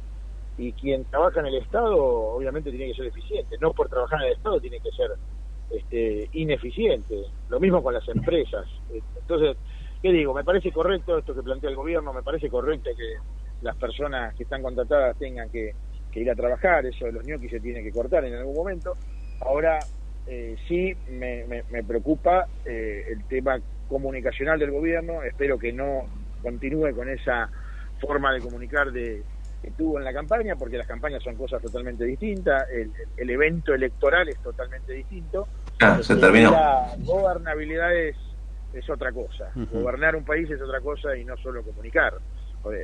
Y 0.57 0.71
quien 0.73 1.03
trabaja 1.05 1.41
en 1.41 1.47
el 1.47 1.55
Estado, 1.55 1.97
obviamente, 1.97 2.69
tiene 2.69 2.87
que 2.87 2.93
ser 2.93 3.07
eficiente. 3.07 3.57
No 3.59 3.73
por 3.73 3.89
trabajar 3.89 4.21
en 4.21 4.27
el 4.27 4.33
Estado 4.33 4.61
tiene 4.61 4.79
que 4.79 4.91
ser 4.91 5.11
este, 5.71 6.29
ineficiente. 6.31 7.25
Lo 7.49 7.59
mismo 7.59 7.83
con 7.83 7.93
las 7.93 8.07
empresas. 8.07 8.65
Entonces, 9.19 9.57
¿qué 10.01 10.11
digo? 10.11 10.33
Me 10.33 10.43
parece 10.43 10.71
correcto 10.71 11.17
esto 11.17 11.33
que 11.35 11.43
plantea 11.43 11.69
el 11.69 11.75
gobierno, 11.75 12.13
me 12.13 12.23
parece 12.23 12.49
correcto 12.49 12.89
que 12.95 13.15
las 13.61 13.75
personas 13.77 14.33
que 14.35 14.43
están 14.43 14.61
contratadas 14.63 15.17
tengan 15.17 15.49
que, 15.49 15.73
que 16.11 16.19
ir 16.21 16.31
a 16.31 16.35
trabajar, 16.35 16.85
eso 16.85 17.05
de 17.05 17.11
los 17.11 17.23
ñoquis 17.25 17.51
se 17.51 17.59
tiene 17.59 17.83
que 17.83 17.91
cortar 17.91 18.25
en 18.25 18.33
algún 18.35 18.55
momento. 18.55 18.95
Ahora, 19.41 19.79
eh, 20.27 20.55
sí 20.67 20.95
me, 21.09 21.45
me- 21.45 21.63
me 21.69 21.83
preocupa 21.83 22.47
eh, 22.65 23.05
el 23.09 23.23
tema 23.25 23.59
comunicacional 23.87 24.57
del 24.59 24.71
gobierno, 24.71 25.21
espero 25.23 25.57
que 25.59 25.73
no 25.73 26.05
continúe 26.41 26.95
con 26.95 27.09
esa 27.09 27.49
forma 27.99 28.33
de 28.33 28.39
comunicar 28.39 28.91
de, 28.91 29.21
que 29.61 29.71
tuvo 29.71 29.99
en 29.99 30.05
la 30.05 30.13
campaña, 30.13 30.55
porque 30.55 30.77
las 30.77 30.87
campañas 30.87 31.21
son 31.21 31.35
cosas 31.35 31.61
totalmente 31.61 32.03
distintas, 32.05 32.67
el, 32.71 32.91
el 33.17 33.29
evento 33.29 33.73
electoral 33.75 34.27
es 34.29 34.39
totalmente 34.39 34.93
distinto. 34.93 35.47
Ah, 35.81 35.99
se 36.01 36.15
terminó. 36.15 36.51
La 36.51 36.95
gobernabilidad 37.03 37.95
es, 37.95 38.15
es 38.73 38.89
otra 38.89 39.11
cosa, 39.11 39.51
gobernar 39.71 40.15
un 40.15 40.23
país 40.23 40.49
es 40.49 40.61
otra 40.61 40.79
cosa 40.81 41.15
y 41.15 41.25
no 41.25 41.35
solo 41.37 41.63
comunicar. 41.63 42.13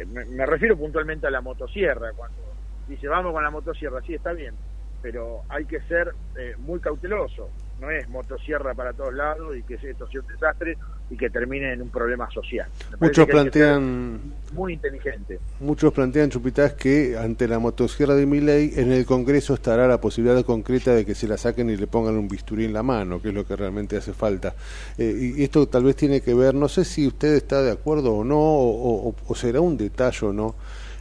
Me, 0.07 0.26
me 0.26 0.45
refiero 0.45 0.76
puntualmente 0.76 1.27
a 1.27 1.31
la 1.31 1.41
motosierra, 1.41 2.11
cuando 2.14 2.41
dice 2.88 3.07
vamos 3.07 3.34
con 3.34 3.43
la 3.43 3.51
motosierra, 3.51 4.01
sí 4.01 4.15
está 4.15 4.34
bien, 4.34 4.55
pero 5.01 5.41
hay 5.49 5.65
que 5.65 5.81
ser 5.81 6.14
eh, 6.38 6.55
muy 6.57 6.80
cauteloso, 6.80 7.49
no 7.80 7.89
es 7.91 8.07
motosierra 8.09 8.73
para 8.73 8.93
todos 8.93 9.14
lados 9.14 9.55
y 9.55 9.64
que 9.64 9.76
esto 9.76 10.07
sea 10.07 10.22
un 10.22 10.27
desastre 10.27 10.77
y 11.09 11.15
que 11.15 11.29
termine 11.29 11.71
en 11.71 11.81
un 11.81 11.89
problema 11.89 12.29
social. 12.29 12.67
Me 12.99 13.07
Muchos 13.07 13.27
plantean 13.27 14.19
muy 14.53 14.73
inteligente. 14.73 15.39
Muchos 15.61 15.93
plantean, 15.93 16.29
Chupitaz, 16.29 16.73
que 16.73 17.17
ante 17.17 17.47
la 17.47 17.59
motosierra 17.59 18.13
de 18.15 18.25
Milei 18.25 18.73
en 18.75 18.91
el 18.91 19.05
Congreso 19.05 19.53
estará 19.53 19.88
la 19.88 20.01
posibilidad 20.01 20.43
concreta 20.43 20.93
de 20.93 21.05
que 21.05 21.15
se 21.15 21.27
la 21.27 21.38
saquen 21.38 21.69
y 21.69 21.77
le 21.77 21.88
pongan 21.88 22.15
un 22.17 22.27
bisturí 22.27 22.65
en 22.65 22.73
la 22.73 22.84
mano, 22.84 23.21
que 23.21 23.29
es 23.29 23.34
lo 23.34 23.45
que 23.45 23.55
realmente 23.55 23.95
hace 23.95 24.11
falta. 24.13 24.53
Eh, 24.97 25.34
y 25.38 25.43
esto 25.43 25.67
tal 25.67 25.84
vez 25.85 25.95
tiene 25.95 26.19
que 26.21 26.34
ver, 26.34 26.53
no 26.53 26.67
sé 26.67 26.84
si 26.84 27.07
usted 27.07 27.35
está 27.35 27.61
de 27.61 27.71
acuerdo 27.71 28.13
o 28.13 28.23
no, 28.25 28.38
o, 28.39 29.09
o- 29.09 29.15
o 29.27 29.35
será 29.35 29.61
un 29.61 29.77
detalle 29.77 30.27
o 30.27 30.34
no, 30.34 30.55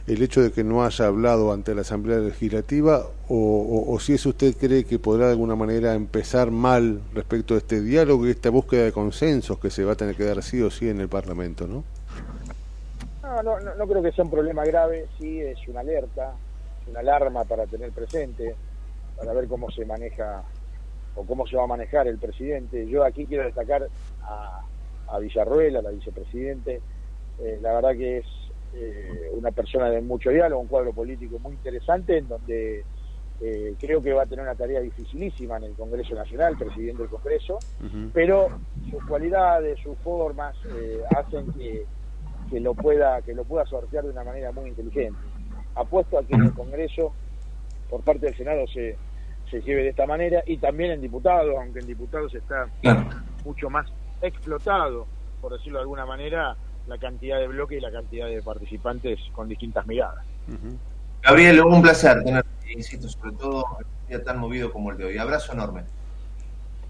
el 0.07 0.21
hecho 0.21 0.41
de 0.41 0.51
que 0.51 0.63
no 0.63 0.85
haya 0.85 1.05
hablado 1.05 1.51
ante 1.51 1.75
la 1.75 1.81
Asamblea 1.81 2.19
Legislativa, 2.19 3.05
o, 3.27 3.97
si 3.99 4.13
eso 4.13 4.29
usted 4.29 4.55
cree 4.55 4.85
que 4.85 4.99
podrá 4.99 5.25
de 5.25 5.31
alguna 5.33 5.55
manera 5.55 5.93
empezar 5.93 6.49
mal 6.49 7.01
respecto 7.13 7.55
a 7.55 7.57
este 7.57 7.81
diálogo 7.81 8.25
y 8.25 8.31
esta 8.31 8.49
búsqueda 8.49 8.85
de 8.85 8.93
consensos 8.93 9.59
que 9.59 9.69
se 9.69 9.83
va 9.83 9.93
a 9.93 9.95
tener 9.95 10.15
que 10.15 10.23
dar 10.23 10.41
sí 10.41 10.61
o 10.61 10.71
sí 10.71 10.87
en 10.87 11.01
el 11.01 11.09
Parlamento, 11.09 11.67
¿no? 11.67 11.83
No, 13.21 13.43
no, 13.43 13.75
no, 13.75 13.87
creo 13.87 14.01
que 14.01 14.13
sea 14.13 14.23
un 14.23 14.31
problema 14.31 14.63
grave, 14.63 15.07
sí 15.19 15.41
es 15.41 15.59
una 15.67 15.81
alerta, 15.81 16.33
es 16.81 16.87
una 16.87 17.01
alarma 17.01 17.43
para 17.43 17.65
tener 17.65 17.91
presente, 17.91 18.55
para 19.17 19.33
ver 19.33 19.47
cómo 19.49 19.69
se 19.69 19.85
maneja 19.85 20.41
o 21.15 21.25
cómo 21.25 21.45
se 21.45 21.57
va 21.57 21.65
a 21.65 21.67
manejar 21.67 22.07
el 22.07 22.17
presidente. 22.17 22.87
Yo 22.87 23.03
aquí 23.03 23.25
quiero 23.25 23.43
destacar 23.43 23.87
a, 24.23 24.61
a 25.09 25.15
a 25.15 25.19
la 25.19 25.91
vicepresidente, 25.91 26.81
Eh, 27.39 27.59
la 27.61 27.73
verdad 27.73 27.91
que 27.91 28.17
es 28.17 28.25
eh, 28.79 29.29
una 29.33 29.51
persona 29.51 29.89
de 29.89 30.01
mucho 30.01 30.29
diálogo, 30.29 30.61
un 30.61 30.67
cuadro 30.67 30.93
político 30.93 31.39
muy 31.39 31.53
interesante 31.53 32.17
en 32.17 32.27
donde 32.27 32.83
eh, 33.41 33.75
creo 33.79 34.01
que 34.01 34.13
va 34.13 34.23
a 34.23 34.25
tener 34.25 34.43
una 34.43 34.55
tarea 34.55 34.79
dificilísima 34.81 35.57
en 35.57 35.63
el 35.65 35.73
Congreso 35.73 36.15
Nacional, 36.15 36.57
presidiendo 36.57 37.03
el 37.03 37.09
Congreso, 37.09 37.59
pero 38.13 38.49
sus 38.89 39.03
cualidades, 39.05 39.79
sus 39.79 39.97
formas 39.99 40.55
eh, 40.75 41.01
hacen 41.15 41.51
que, 41.53 41.85
que 42.49 42.59
lo 42.59 42.73
pueda 42.73 43.21
que 43.21 43.33
lo 43.33 43.43
pueda 43.43 43.65
sortear 43.65 44.03
de 44.03 44.11
una 44.11 44.23
manera 44.23 44.51
muy 44.51 44.69
inteligente. 44.69 45.19
Apuesto 45.75 46.17
a 46.17 46.23
que 46.23 46.35
en 46.35 46.43
el 46.43 46.53
Congreso, 46.53 47.13
por 47.89 48.01
parte 48.01 48.27
del 48.27 48.35
Senado, 48.35 48.65
se, 48.67 48.95
se 49.49 49.61
lleve 49.61 49.83
de 49.83 49.89
esta 49.89 50.05
manera 50.05 50.43
y 50.45 50.57
también 50.57 50.91
en 50.91 51.01
diputados, 51.01 51.55
aunque 51.57 51.79
en 51.79 51.87
diputados 51.87 52.33
está 52.33 52.67
mucho 53.45 53.69
más 53.69 53.87
explotado, 54.21 55.05
por 55.41 55.53
decirlo 55.53 55.79
de 55.79 55.83
alguna 55.83 56.05
manera, 56.05 56.57
la 56.87 56.97
cantidad 56.97 57.39
de 57.39 57.47
bloques 57.47 57.77
y 57.77 57.81
la 57.81 57.91
cantidad 57.91 58.27
de 58.27 58.41
participantes 58.41 59.19
con 59.33 59.47
distintas 59.47 59.85
miradas. 59.85 60.25
Gabriel, 61.21 61.61
un 61.61 61.81
placer 61.81 62.23
tenerte, 62.23 62.49
insisto, 62.71 63.09
sobre 63.09 63.33
todo 63.33 63.65
en 63.79 63.85
un 63.85 64.07
día 64.07 64.23
tan 64.23 64.39
movido 64.39 64.71
como 64.71 64.91
el 64.91 64.97
de 64.97 65.05
hoy. 65.05 65.17
Abrazo 65.17 65.53
enorme. 65.53 65.83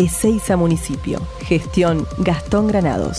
Ezeiza 0.00 0.56
Municipio. 0.56 1.20
Gestión 1.42 2.06
Gastón 2.16 2.68
Granados. 2.68 3.18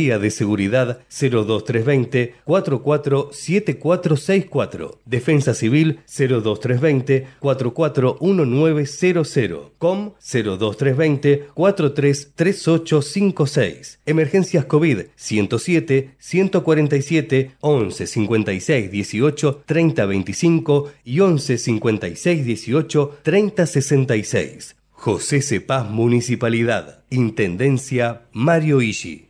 de 0.00 0.30
Seguridad 0.30 1.00
02320 1.10 2.34
447464. 2.44 4.98
Defensa 5.04 5.52
Civil 5.54 6.00
02320 6.06 7.26
441900. 7.40 9.72
COM 9.78 10.12
02320 10.20 11.48
433856. 11.54 14.00
Emergencias 14.06 14.64
COVID 14.64 15.00
107 15.16 16.14
147 16.18 17.50
11 17.60 18.06
56 18.06 18.90
18 18.90 19.62
30 19.66 20.06
25 20.06 20.90
y 21.04 21.20
11 21.20 21.58
56 21.58 22.46
18 22.46 23.18
30 23.22 23.66
66. 23.66 24.76
José 24.92 25.40
Cepaz 25.40 25.88
Municipalidad. 25.88 27.04
Intendencia 27.08 28.22
Mario 28.32 28.82
Ishi. 28.82 29.29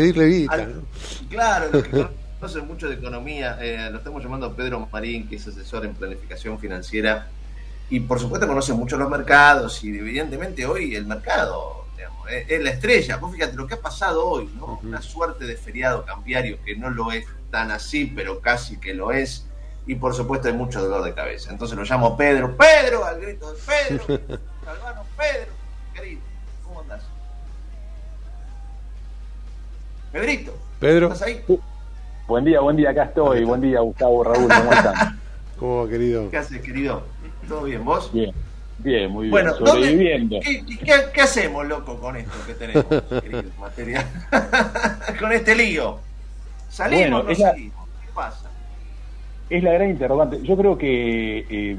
Pedirle 0.00 0.46
al- 0.50 0.74
¿no? 0.76 0.82
Claro, 1.28 1.68
los 1.72 1.82
que 1.84 1.90
conocen 2.40 2.66
mucho 2.66 2.88
de 2.88 2.94
economía, 2.96 3.58
eh, 3.60 3.88
lo 3.90 3.98
estamos 3.98 4.22
llamando 4.22 4.46
a 4.46 4.56
Pedro 4.56 4.88
Marín, 4.92 5.28
que 5.28 5.36
es 5.36 5.46
asesor 5.46 5.84
en 5.84 5.94
planificación 5.94 6.58
financiera. 6.58 7.28
Y 7.90 8.00
por 8.00 8.18
supuesto 8.18 8.46
conoce 8.46 8.72
mucho 8.72 8.96
los 8.96 9.10
mercados 9.10 9.84
y 9.84 9.88
evidentemente 9.96 10.64
hoy 10.64 10.94
el 10.96 11.04
mercado 11.04 11.84
digamos, 11.94 12.30
es, 12.30 12.50
es 12.50 12.62
la 12.62 12.70
estrella. 12.70 13.16
Vos 13.18 13.32
fíjate 13.34 13.54
lo 13.54 13.66
que 13.66 13.74
ha 13.74 13.80
pasado 13.80 14.26
hoy, 14.26 14.50
¿no? 14.56 14.80
Una 14.82 15.02
suerte 15.02 15.44
de 15.44 15.56
feriado 15.56 16.04
cambiario 16.06 16.58
que 16.64 16.74
no 16.74 16.88
lo 16.90 17.12
es 17.12 17.26
tan 17.50 17.70
así, 17.70 18.06
pero 18.06 18.40
casi 18.40 18.78
que 18.78 18.94
lo 18.94 19.12
es. 19.12 19.46
Y 19.86 19.96
por 19.96 20.14
supuesto 20.14 20.48
hay 20.48 20.54
mucho 20.54 20.80
dolor 20.80 21.04
de 21.04 21.12
cabeza. 21.12 21.50
Entonces 21.50 21.76
lo 21.76 21.84
llamo 21.84 22.16
Pedro, 22.16 22.56
Pedro, 22.56 23.04
al 23.04 23.20
grito 23.20 23.52
de 23.52 23.58
Pedro, 23.58 24.04
Salvano, 24.64 25.04
Pedro, 25.18 25.51
Pedrito, 30.12 30.52
Pedro. 30.78 31.06
¿estás 31.12 31.22
ahí? 31.28 31.40
Buen 32.26 32.44
día, 32.44 32.60
buen 32.60 32.76
día, 32.76 32.90
acá 32.90 33.04
estoy. 33.04 33.44
Buen 33.44 33.60
día, 33.60 33.80
Gustavo, 33.80 34.22
Raúl, 34.24 34.48
¿cómo 34.48 34.72
están? 34.72 35.20
¿Cómo 35.58 35.84
va, 35.84 35.88
querido? 35.90 36.30
¿Qué 36.30 36.36
haces, 36.36 36.60
querido? 36.60 37.02
¿Todo 37.48 37.62
bien, 37.64 37.84
vos? 37.84 38.12
Bien, 38.12 38.30
bien, 38.78 39.10
muy 39.10 39.22
bien. 39.24 39.30
Bueno, 39.30 39.54
¿dónde- 39.54 39.70
Sobreviviendo. 39.70 40.36
¿qué, 40.42 40.64
qué, 40.66 40.94
qué 41.12 41.20
hacemos, 41.20 41.66
loco, 41.66 41.98
con 41.98 42.16
esto 42.16 42.32
que 42.46 42.54
tenemos, 42.54 42.84
querido 43.22 43.42
material? 43.60 44.04
con 45.20 45.32
este 45.32 45.54
lío. 45.54 45.98
¿Salimos 46.68 47.02
Bueno, 47.02 47.18
o 47.18 47.22
no 47.24 47.30
es 47.30 47.38
la- 47.38 47.50
salimos? 47.50 47.88
¿Qué 48.00 48.08
pasa? 48.14 48.50
Es 49.50 49.62
la 49.62 49.72
gran 49.72 49.90
interrogante. 49.90 50.40
Yo 50.42 50.56
creo 50.56 50.78
que 50.78 51.46
eh, 51.50 51.76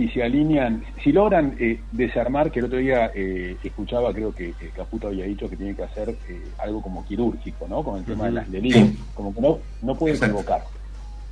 si 0.00 0.08
se 0.08 0.22
alinean, 0.22 0.82
si 1.04 1.12
logran 1.12 1.56
eh, 1.60 1.84
desarmar, 1.90 2.50
que 2.50 2.60
el 2.60 2.66
otro 2.66 2.78
día 2.78 3.10
eh, 3.14 3.58
escuchaba, 3.62 4.14
creo 4.14 4.32
que 4.34 4.54
Caputo 4.72 5.08
había 5.08 5.26
dicho 5.26 5.48
que 5.50 5.58
tiene 5.58 5.76
que 5.76 5.82
hacer 5.82 6.18
eh, 6.26 6.54
algo 6.58 6.80
como 6.80 7.04
quirúrgico, 7.04 7.68
¿no? 7.68 7.84
Con 7.84 7.98
el 7.98 8.06
tema 8.06 8.26
de 8.26 8.32
las 8.32 8.48
líneas, 8.48 8.88
como 9.12 9.34
que 9.34 9.42
no, 9.42 9.64
no 9.82 9.98
pueden 9.98 10.16
equivocar, 10.16 10.64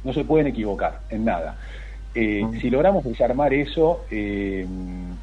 no 0.03 0.13
se 0.13 0.25
pueden 0.25 0.49
equivocar 0.49 1.03
en 1.09 1.25
nada. 1.25 1.59
Si 2.61 2.69
logramos 2.69 3.05
desarmar 3.05 3.55
eso 3.55 4.05
eh, 4.11 4.67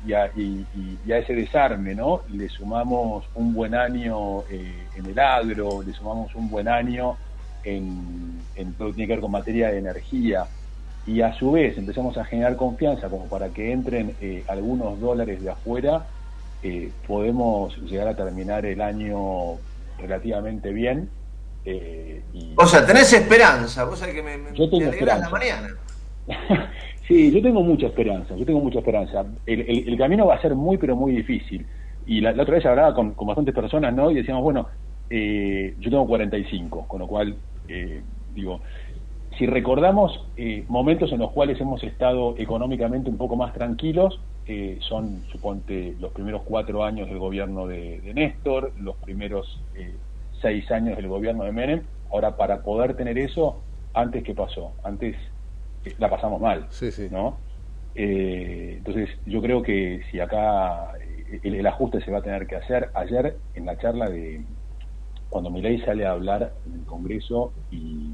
y, 0.03 0.13
a, 0.13 0.31
y- 0.33 0.67
y- 0.73 0.99
y 1.03 1.11
a 1.11 1.17
ese 1.19 1.33
desarme, 1.35 1.93
¿no? 1.93 2.23
Le 2.29 2.47
sumamos 2.49 3.25
un 3.33 3.53
buen 3.53 3.75
año 3.75 4.47
en 4.47 5.05
el 5.05 5.19
agro, 5.19 5.83
le 5.83 5.93
sumamos 5.93 6.33
un 6.35 6.49
buen 6.49 6.67
año 6.69 7.19
en, 7.61 8.47
en 8.55 8.75
todo 8.75 8.87
lo 8.87 8.93
que 8.93 8.95
tiene 8.95 9.07
que 9.07 9.13
ver 9.15 9.21
con 9.21 9.31
materia 9.31 9.69
de 9.71 9.79
energía 9.79 10.49
y 11.05 11.21
a 11.21 11.33
su 11.33 11.51
vez 11.51 11.77
empezamos 11.77 12.17
a 12.17 12.25
generar 12.25 12.55
confianza 12.57 13.09
como 13.09 13.29
para 13.29 13.53
que 13.53 13.71
entren 13.71 14.17
eh, 14.19 14.43
algunos 14.47 14.99
dólares 14.99 15.41
de 15.41 15.51
afuera, 15.51 16.09
eh, 16.61 16.95
podemos 17.07 17.77
llegar 17.79 18.07
a 18.09 18.15
terminar 18.15 18.65
el 18.65 18.81
año 18.81 19.61
relativamente 19.97 20.71
bien. 20.73 21.13
eh, 21.63 22.27
y 22.33 22.55
O 22.57 22.65
sea, 22.65 22.85
tenés 22.85 23.11
esperanza. 23.13 23.83
Vos 23.85 23.99
sabés 23.99 24.15
que 24.15 24.23
me, 24.23 24.37
me, 24.37 24.49
Yo 24.51 24.69
tengo 24.69 24.89
alegrás 24.89 25.19
la 25.19 25.29
esperanza. 25.29 25.29
mañana. 25.29 25.69
Sí, 27.07 27.31
yo 27.31 27.41
tengo 27.41 27.61
mucha 27.61 27.87
esperanza, 27.87 28.35
yo 28.35 28.45
tengo 28.45 28.59
mucha 28.61 28.79
esperanza. 28.79 29.25
El, 29.45 29.61
el- 29.61 29.89
el 29.89 29.97
camino 29.97 30.25
va 30.25 30.35
a 30.35 30.41
ser 30.41 30.55
muy, 30.55 30.77
pero 30.77 30.95
muy 30.95 31.11
difícil. 31.13 31.67
Y 32.05 32.21
la, 32.21 32.31
la 32.33 32.43
otra 32.43 32.55
vez 32.55 32.65
hablaba 32.65 32.93
con, 32.95 33.13
con 33.13 33.27
bastantes 33.27 33.53
personas, 33.53 33.93
¿no? 33.93 34.09
Y 34.11 34.15
decíamos, 34.15 34.43
bueno, 34.43 34.67
eh, 35.09 35.75
yo 35.79 35.89
tengo 35.91 36.07
45, 36.07 36.87
con 36.87 36.99
lo 37.01 37.07
cual, 37.07 37.39
eh, 37.67 38.03
digo, 38.27 38.61
si 39.37 39.45
recordamos 39.45 40.25
eh, 40.37 40.63
momentos 40.67 41.11
en 41.11 41.19
los 41.19 41.31
cuales 41.31 41.59
hemos 41.59 41.83
estado 41.83 42.35
económicamente 42.37 43.09
un 43.09 43.17
poco 43.17 43.35
más 43.35 43.53
tranquilos, 43.53 44.19
eh, 44.47 44.77
son, 44.81 45.23
suponte, 45.31 45.95
los 45.99 46.11
primeros 46.11 46.43
cuatro 46.43 46.83
años 46.83 47.09
del 47.09 47.19
gobierno 47.19 47.67
de, 47.67 47.99
de 48.01 48.13
Néstor, 48.13 48.71
los 48.79 48.95
primeros 48.97 49.59
eh, 49.75 49.95
seis 50.41 50.69
años 50.71 50.95
del 50.97 51.07
gobierno 51.07 51.43
de 51.43 51.51
Menem. 51.51 51.81
Ahora, 52.11 52.37
para 52.37 52.61
poder 52.61 52.95
tener 52.95 53.17
eso, 53.17 53.61
antes, 53.93 54.23
¿qué 54.23 54.33
pasó? 54.33 54.73
Antes 54.83 55.15
eh, 55.83 55.95
la 55.97 56.09
pasamos 56.09 56.39
mal, 56.39 56.67
¿no? 57.11 57.37
Eh, 57.95 58.75
entonces, 58.77 59.09
yo 59.25 59.41
creo 59.41 59.61
que 59.61 60.01
si 60.11 60.19
acá 60.19 60.91
eh, 60.99 61.39
el, 61.43 61.55
el 61.55 61.67
ajuste 61.67 62.01
se 62.01 62.11
va 62.11 62.19
a 62.19 62.21
tener 62.21 62.45
que 62.45 62.55
hacer, 62.55 62.89
ayer 62.93 63.37
en 63.55 63.65
la 63.65 63.77
charla 63.77 64.09
de 64.09 64.43
cuando 65.29 65.49
Milei 65.49 65.81
sale 65.81 66.05
a 66.05 66.11
hablar 66.11 66.53
en 66.65 66.79
el 66.79 66.85
Congreso 66.85 67.51
y 67.71 68.11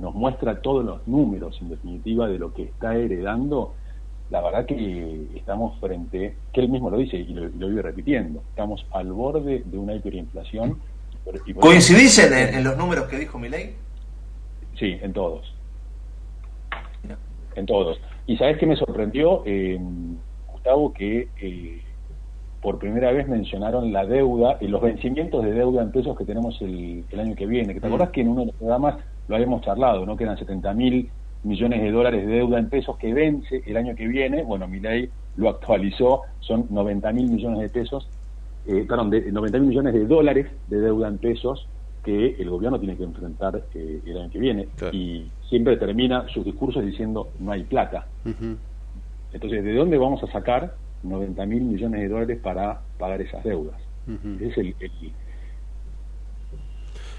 nos 0.00 0.14
muestra 0.14 0.60
todos 0.60 0.84
los 0.84 1.06
números, 1.08 1.58
en 1.60 1.70
definitiva, 1.70 2.28
de 2.28 2.38
lo 2.38 2.52
que 2.52 2.64
está 2.64 2.94
heredando, 2.96 3.74
la 4.30 4.40
verdad 4.42 4.66
que 4.66 5.26
estamos 5.36 5.78
frente, 5.80 6.36
que 6.52 6.60
él 6.60 6.68
mismo 6.68 6.90
lo 6.90 6.98
dice 6.98 7.16
y 7.16 7.32
lo, 7.32 7.46
lo 7.48 7.68
vive 7.68 7.82
repitiendo, 7.82 8.40
estamos 8.50 8.84
al 8.92 9.12
borde 9.12 9.62
de 9.64 9.78
una 9.78 9.94
hiperinflación. 9.94 10.80
¿Coincidís 11.60 12.18
en, 12.18 12.54
en 12.54 12.64
los 12.64 12.76
números 12.76 13.06
que 13.06 13.18
dijo 13.18 13.38
Milei? 13.38 13.74
Sí, 14.78 14.96
en 15.00 15.12
todos. 15.12 15.52
En 17.54 17.64
todos. 17.66 17.98
Y 18.26 18.36
sabes 18.36 18.58
qué 18.58 18.66
me 18.66 18.76
sorprendió, 18.76 19.42
Eh, 19.46 19.78
Gustavo, 20.52 20.92
que 20.92 21.28
eh, 21.40 21.82
por 22.60 22.78
primera 22.78 23.12
vez 23.12 23.26
mencionaron 23.28 23.92
la 23.92 24.04
deuda 24.04 24.58
y 24.60 24.66
los 24.66 24.82
vencimientos 24.82 25.42
de 25.44 25.52
deuda 25.52 25.82
en 25.82 25.90
pesos 25.92 26.16
que 26.18 26.24
tenemos 26.24 26.60
el, 26.60 27.04
el 27.08 27.20
año 27.20 27.34
que 27.34 27.46
viene. 27.46 27.72
Que 27.72 27.80
te 27.80 27.86
Mm. 27.86 27.92
acordás 27.94 28.10
que 28.10 28.20
en 28.20 28.28
uno 28.28 28.40
de 28.40 28.46
los 28.48 28.56
programas 28.56 28.96
lo 29.28 29.34
habíamos 29.36 29.62
charlado, 29.62 30.04
¿no? 30.06 30.16
Que 30.16 30.24
eran 30.24 30.38
70 30.38 30.72
mil 30.74 31.10
millones 31.42 31.82
de 31.82 31.90
dólares 31.90 32.26
de 32.26 32.32
deuda 32.32 32.58
en 32.58 32.68
pesos 32.68 32.96
que 32.98 33.12
vence 33.14 33.62
el 33.66 33.76
año 33.76 33.94
que 33.94 34.06
viene. 34.08 34.42
Bueno, 34.42 34.66
Milei 34.68 35.10
lo 35.36 35.48
actualizó, 35.48 36.22
son 36.40 36.66
90 36.70 37.12
mil 37.12 37.28
millones 37.28 37.60
de 37.60 37.68
pesos, 37.68 38.10
eh, 38.64 38.84
perdón, 38.88 39.10
de 39.10 39.30
90 39.30 39.58
mil 39.58 39.68
millones 39.68 39.94
de 39.94 40.06
dólares 40.06 40.46
de 40.66 40.80
deuda 40.80 41.08
en 41.08 41.18
pesos 41.18 41.68
que 42.02 42.36
el 42.38 42.48
gobierno 42.50 42.78
tiene 42.78 42.96
que 42.96 43.02
enfrentar 43.04 43.66
eh, 43.74 44.00
el 44.06 44.18
año 44.18 44.30
que 44.30 44.38
viene. 44.38 44.68
Y 44.92 45.32
siempre 45.48 45.76
termina 45.76 46.26
sus 46.28 46.44
discursos 46.44 46.84
diciendo 46.84 47.32
no 47.38 47.52
hay 47.52 47.64
plata. 47.64 48.06
Entonces, 49.32 49.64
¿de 49.64 49.74
dónde 49.74 49.98
vamos 49.98 50.22
a 50.22 50.30
sacar 50.32 50.74
90 51.02 51.46
mil 51.46 51.62
millones 51.64 52.00
de 52.00 52.08
dólares 52.08 52.38
para 52.42 52.80
pagar 52.96 53.20
esas 53.20 53.44
deudas? 53.44 53.80
Ese 54.36 54.46
es 54.50 54.58
el, 54.58 54.76
el- 54.80 55.14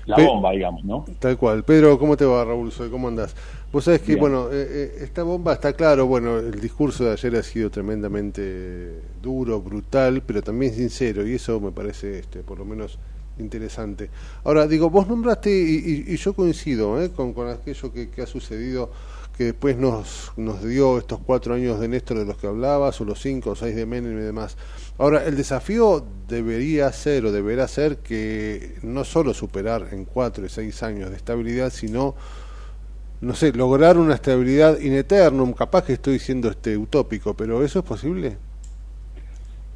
la 0.08 0.18
bomba, 0.20 0.52
digamos, 0.52 0.84
¿no? 0.84 1.06
Tal 1.20 1.38
cual. 1.38 1.64
Pedro, 1.64 1.98
¿cómo 2.00 2.16
te 2.18 2.26
va, 2.26 2.44
Raúl? 2.44 2.72
Soy, 2.72 2.90
¿Cómo 2.90 3.08
andás? 3.08 3.36
Vos 3.72 3.84
sabés 3.84 4.02
que, 4.02 4.08
Bien. 4.08 4.20
bueno, 4.20 4.48
eh, 4.52 4.68
eh, 4.70 4.96
esta 5.02 5.24
bomba 5.24 5.54
está 5.54 5.74
claro, 5.74 6.08
bueno, 6.08 6.38
el 6.40 6.60
discurso 6.60 7.04
de 7.04 7.12
ayer 7.12 7.36
ha 7.36 7.44
sido 7.44 7.70
tremendamente 7.70 9.02
duro, 9.22 9.62
brutal, 9.62 10.24
pero 10.26 10.42
también 10.42 10.74
sincero, 10.74 11.28
y 11.28 11.36
eso 11.36 11.60
me 11.60 11.72
parece, 11.72 12.20
este, 12.20 12.40
por 12.40 12.58
lo 12.58 12.66
menos, 12.66 12.98
interesante. 13.40 14.10
Ahora, 14.46 14.66
digo, 14.68 14.90
vos 14.90 15.08
nombraste, 15.08 15.50
y, 15.52 16.06
y- 16.08 16.14
y 16.14 16.18
yo 16.18 16.34
coincido 16.34 17.02
¿eh? 17.02 17.12
con, 17.12 17.34
con 17.34 17.50
aquello 17.50 17.92
que, 17.92 18.10
que 18.10 18.22
ha 18.22 18.26
sucedido, 18.26 18.90
que 19.38 19.44
después 19.44 19.78
nos, 19.78 20.34
nos 20.36 20.64
dio 20.64 20.98
estos 20.98 21.20
cuatro 21.20 21.54
años 21.54 21.80
de 21.80 21.88
Néstor 21.88 22.18
de 22.18 22.26
los 22.26 22.38
que 22.38 22.48
hablabas, 22.48 23.00
o 23.00 23.06
los 23.06 23.22
cinco 23.22 23.52
o 23.52 23.56
seis 23.56 23.76
de 23.76 23.86
Menem 23.86 24.18
y 24.18 24.22
demás. 24.22 24.58
Ahora, 24.98 25.26
el 25.26 25.38
desafío 25.38 26.04
debería 26.28 26.92
ser 26.92 27.26
o 27.26 27.32
deberá 27.32 27.68
ser 27.68 27.98
que 27.98 28.76
no 28.82 29.04
solo 29.04 29.36
superar 29.36 29.90
en 29.92 30.06
cuatro 30.06 30.46
y 30.46 30.50
seis 30.50 30.82
años 30.82 31.12
de 31.12 31.18
estabilidad, 31.18 31.70
sino, 31.70 32.16
no 33.22 33.36
sé, 33.36 33.54
lograr 33.54 34.00
una 34.00 34.16
estabilidad 34.16 34.80
in 34.80 34.94
eternum. 34.94 35.54
Capaz 35.54 35.84
que 35.84 35.94
estoy 35.94 36.18
siendo 36.18 36.50
este 36.50 36.76
utópico, 36.76 37.36
pero 37.36 37.64
¿eso 37.64 37.80
es 37.80 37.86
posible? 37.86 38.38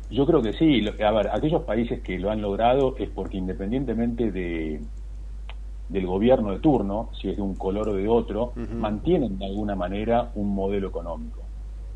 Yo 0.10 0.26
creo 0.26 0.42
que 0.42 0.54
sí. 0.54 0.84
A 0.88 1.12
ver, 1.12 1.30
aquellos 1.32 1.62
países 1.64 2.02
que 2.02 2.18
lo 2.18 2.32
han 2.32 2.42
logrado 2.42 2.96
es 2.98 3.10
porque 3.10 3.38
independientemente 3.38 4.32
de 4.32 4.82
del 5.92 6.08
gobierno 6.08 6.52
de 6.52 6.60
turno, 6.60 7.10
si 7.20 7.30
es 7.30 7.36
de 7.36 7.42
un 7.42 7.56
color 7.56 7.90
o 7.90 7.94
de 7.94 8.08
otro, 8.08 8.54
mantienen 8.56 9.38
de 9.38 9.46
alguna 9.46 9.76
manera 9.76 10.32
un 10.36 10.54
modelo 10.56 10.88
económico. 10.88 11.42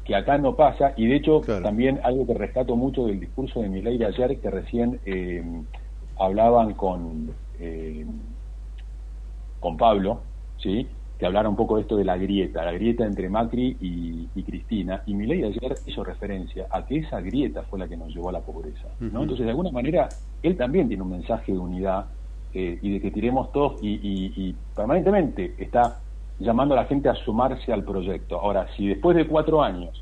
Que 0.04 0.16
acá 0.16 0.38
no 0.38 0.56
pasa, 0.56 0.94
y 0.98 1.08
de 1.08 1.16
hecho 1.16 1.42
también 1.64 2.00
algo 2.04 2.28
que 2.28 2.34
rescato 2.34 2.76
mucho 2.76 3.08
del 3.08 3.20
discurso 3.20 3.62
de 3.62 3.70
Milei 3.70 3.98
de 3.98 4.06
ayer, 4.06 4.40
que 4.40 4.52
recién 4.52 5.00
eh, 5.06 5.44
hablaban 6.20 6.74
con, 6.74 7.32
eh, 7.60 8.06
con 9.60 9.78
Pablo, 9.78 10.20
¿sí? 10.58 10.88
que 11.18 11.26
hablara 11.26 11.48
un 11.48 11.56
poco 11.56 11.78
de 11.78 11.84
esto 11.84 11.96
de 11.96 12.04
la 12.04 12.18
grieta, 12.18 12.66
la 12.66 12.74
grieta 12.74 13.06
entre 13.06 13.30
Macri 13.30 13.78
y, 13.80 14.28
y 14.36 14.44
Cristina, 14.44 15.02
y 15.06 15.14
Milei 15.14 15.44
ayer 15.44 15.76
hizo 15.86 16.04
referencia 16.04 16.68
a 16.70 16.86
que 16.86 16.98
esa 16.98 17.22
grieta 17.22 17.64
fue 17.64 17.80
la 17.80 17.88
que 17.88 17.96
nos 17.96 18.14
llevó 18.14 18.30
a 18.30 18.34
la 18.34 18.42
pobreza. 18.42 18.90
¿no? 19.00 19.22
Entonces, 19.22 19.46
de 19.46 19.52
alguna 19.52 19.72
manera, 19.72 20.10
él 20.44 20.58
también 20.58 20.90
tiene 20.90 21.04
un 21.04 21.12
mensaje 21.12 21.54
de 21.54 21.58
unidad 21.58 22.08
eh, 22.58 22.80
y 22.82 22.94
de 22.94 23.02
que 23.02 23.12
tiremos 23.12 23.52
todos 23.52 23.76
y, 23.82 23.90
y- 23.96 24.34
y 24.38 24.56
permanentemente 24.74 25.56
está 25.58 26.00
llamando 26.40 26.74
a 26.74 26.78
la 26.78 26.86
gente 26.86 27.10
a 27.10 27.16
sumarse 27.16 27.74
al 27.74 27.84
proyecto. 27.84 28.40
Ahora, 28.40 28.68
si 28.78 28.88
después 28.88 29.16
de 29.18 29.28
cuatro 29.28 29.62
años 29.62 30.02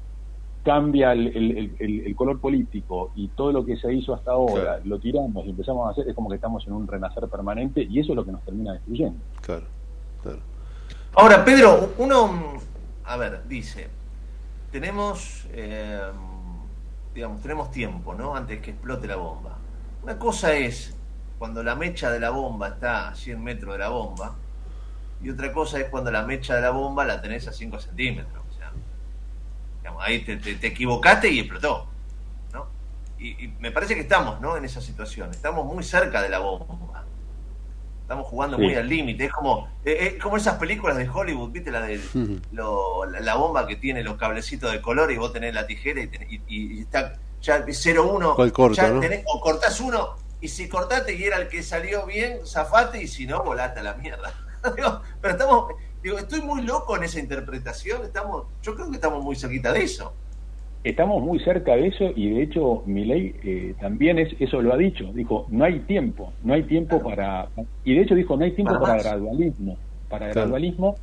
cambia 0.64 1.12
el, 1.14 1.28
el- 1.36 1.58
el- 1.58 1.76
el- 1.80 2.00
el 2.08 2.16
color 2.16 2.40
político 2.40 3.12
y 3.16 3.30
todo 3.30 3.52
lo 3.52 3.66
que 3.66 3.76
se 3.76 3.92
hizo 3.92 4.14
hasta 4.14 4.32
ahora 4.32 4.80
lo 4.86 5.00
tiramos 5.00 5.46
y 5.46 5.50
empezamos 5.50 5.88
a 5.88 5.92
hacer, 5.92 6.08
es 6.08 6.16
como 6.16 6.30
que 6.30 6.36
estamos 6.36 6.66
en 6.68 6.74
un 6.74 6.88
renacer 6.88 7.28
permanente 7.28 7.82
y 7.82 8.00
eso 8.00 8.12
es 8.14 8.16
lo 8.16 8.24
que 8.24 8.32
nos 8.32 8.44
termina 8.44 8.74
destruyendo. 8.74 9.20
Claro, 9.42 9.66
claro. 10.22 10.40
Ahora, 11.16 11.44
Pedro, 11.44 11.94
uno, 11.98 12.54
a 13.06 13.18
ver, 13.18 13.42
dice, 13.48 13.88
tenemos, 14.72 15.48
eh, 15.54 16.00
digamos, 17.16 17.42
tenemos 17.42 17.72
tiempo, 17.72 18.14
¿no? 18.14 18.36
Antes 18.36 18.60
que 18.62 18.72
explote 18.72 19.08
la 19.08 19.16
bomba. 19.18 19.58
Una 20.04 20.18
cosa 20.18 20.54
es 20.56 20.96
cuando 21.44 21.62
la 21.62 21.76
mecha 21.76 22.10
de 22.10 22.22
la 22.22 22.30
bomba 22.30 22.70
está 22.70 23.10
a 23.10 23.16
100 23.16 23.44
metros 23.44 23.74
de 23.74 23.80
la 23.80 23.90
bomba, 23.90 24.34
y 25.22 25.30
otra 25.30 25.52
cosa 25.52 25.78
es 25.78 25.90
cuando 25.90 26.10
la 26.10 26.22
mecha 26.24 26.56
de 26.56 26.62
la 26.62 26.70
bomba 26.70 27.04
la 27.04 27.22
tenés 27.22 27.46
a 27.50 27.52
5 27.52 27.82
centímetros. 27.82 28.42
O 28.50 28.54
sea, 28.58 28.72
digamos, 29.82 30.02
ahí 30.06 30.24
te, 30.24 30.38
te- 30.38 30.56
te 30.56 30.68
equivocaste 30.68 31.28
y 31.30 31.40
explotó, 31.40 31.86
¿no? 32.54 32.68
Y, 33.20 33.44
y 33.44 33.54
me 33.60 33.72
parece 33.72 33.94
que 33.94 34.00
estamos, 34.00 34.40
¿no? 34.40 34.56
En 34.56 34.64
esa 34.64 34.80
situación. 34.80 35.32
Estamos 35.32 35.66
muy 35.66 35.84
cerca 35.84 36.22
de 36.22 36.30
la 36.30 36.40
bomba. 36.40 37.04
Estamos 38.04 38.26
jugando 38.28 38.56
Sí. 38.56 38.64
muy 38.64 38.76
al 38.76 38.88
límite. 38.88 39.26
Es 39.26 39.34
como, 39.34 39.68
eh, 39.84 39.98
eh, 40.16 40.18
como 40.24 40.38
esas 40.38 40.56
películas 40.58 40.96
de 40.96 41.10
Hollywood, 41.10 41.52
¿viste? 41.52 41.72
La 41.72 41.82
de 41.82 42.00
lo- 42.54 43.04
la, 43.04 43.20
la 43.20 43.36
bomba 43.36 43.68
que 43.68 43.76
tiene 43.76 44.02
los 44.02 44.16
cablecitos 44.16 44.72
de 44.72 44.80
color 44.82 45.12
y 45.12 45.18
vos 45.18 45.34
tenés 45.34 45.54
la 45.54 45.68
tijera 45.68 46.00
y, 46.02 46.08
tenés- 46.08 46.30
y- 46.30 46.42
y- 46.48 46.80
está 46.84 47.16
ya 47.42 47.66
0-1. 47.66 48.34
¿Cuál 48.38 48.54
corta, 48.54 48.84
ya 48.84 48.94
no? 48.94 49.02
tenés- 49.02 49.24
o 49.26 49.42
cortás 49.42 49.82
uno 49.82 50.23
y 50.44 50.50
si 50.50 50.68
cortaste 50.68 51.16
y 51.16 51.24
era 51.24 51.38
el 51.38 51.48
que 51.48 51.64
salió 51.64 52.06
bien, 52.06 52.46
zafate 52.46 53.02
y 53.02 53.08
si 53.08 53.26
no, 53.26 53.46
volaste 53.46 53.80
a 53.80 53.84
la 53.84 53.94
mierda. 53.94 54.34
Digo, 54.76 55.02
Pero 55.22 55.34
estamos, 55.34 55.68
digo, 56.04 56.18
estoy 56.18 56.42
muy 56.42 56.64
loco 56.64 56.98
en 56.98 57.04
esa 57.04 57.22
interpretación. 57.22 58.04
Estamos, 58.04 58.48
yo 58.62 58.76
creo 58.76 58.90
que 58.90 58.96
estamos 58.96 59.24
muy 59.24 59.38
cerquita 59.38 59.72
de 59.72 59.84
eso. 59.84 60.12
Estamos 60.84 61.24
muy 61.24 61.40
cerca 61.40 61.78
de 61.78 61.88
eso 61.88 62.12
y 62.14 62.30
de 62.30 62.44
hecho 62.44 62.84
Milei 62.86 63.34
eh, 63.42 63.74
también 63.80 64.20
es, 64.20 64.36
eso 64.38 64.62
lo 64.62 64.74
ha 64.74 64.78
dicho, 64.78 65.06
dijo, 65.14 65.48
no 65.50 65.64
hay 65.64 65.80
tiempo, 65.80 66.34
no 66.44 66.54
hay 66.54 66.64
tiempo 66.64 67.02
para... 67.02 67.48
Y 67.86 67.96
de 67.96 68.02
hecho 68.02 68.14
dijo, 68.14 68.36
no 68.36 68.44
hay 68.44 68.52
tiempo 68.52 68.78
Para 68.82 68.98
gradualismo. 68.98 69.78
Para 70.10 70.30
Claro. 70.32 70.50
gradualismo, 70.50 70.98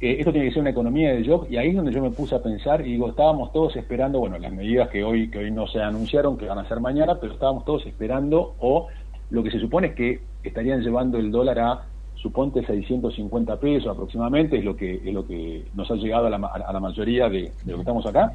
eh, 0.00 0.16
esto 0.18 0.32
tiene 0.32 0.46
que 0.48 0.52
ser 0.52 0.60
una 0.62 0.70
economía 0.70 1.12
de 1.12 1.22
shock 1.22 1.50
y 1.50 1.56
ahí 1.56 1.68
es 1.70 1.76
donde 1.76 1.92
yo 1.92 2.00
me 2.02 2.10
puse 2.10 2.34
a 2.34 2.42
pensar 2.42 2.80
y 2.80 2.92
digo, 2.92 3.08
estábamos 3.10 3.52
todos 3.52 3.76
esperando, 3.76 4.18
bueno, 4.20 4.38
las 4.38 4.52
medidas 4.52 4.88
que 4.88 5.04
hoy, 5.04 5.30
que 5.30 5.38
hoy 5.38 5.50
no 5.50 5.66
se 5.66 5.80
anunciaron, 5.80 6.36
que 6.38 6.46
van 6.46 6.58
a 6.58 6.68
ser 6.68 6.80
mañana, 6.80 7.18
pero 7.20 7.32
estábamos 7.34 7.64
todos 7.64 7.84
esperando 7.86 8.54
o 8.60 8.88
lo 9.30 9.42
que 9.42 9.50
se 9.50 9.60
supone 9.60 9.88
es 9.88 9.94
que 9.94 10.20
estarían 10.42 10.80
llevando 10.82 11.18
el 11.18 11.30
dólar 11.30 11.58
a 11.58 11.82
suponte 12.14 12.64
650 12.66 13.56
pesos 13.60 13.90
aproximadamente, 13.90 14.58
es 14.58 14.64
lo 14.64 14.76
que 14.76 14.94
es 14.96 15.14
lo 15.14 15.26
que 15.26 15.66
nos 15.74 15.90
ha 15.90 15.94
llegado 15.94 16.26
a 16.26 16.30
la, 16.30 16.36
a 16.36 16.72
la 16.72 16.80
mayoría 16.80 17.28
de, 17.28 17.42
de 17.64 17.70
lo 17.72 17.76
que 17.76 17.80
estamos 17.82 18.04
acá. 18.06 18.32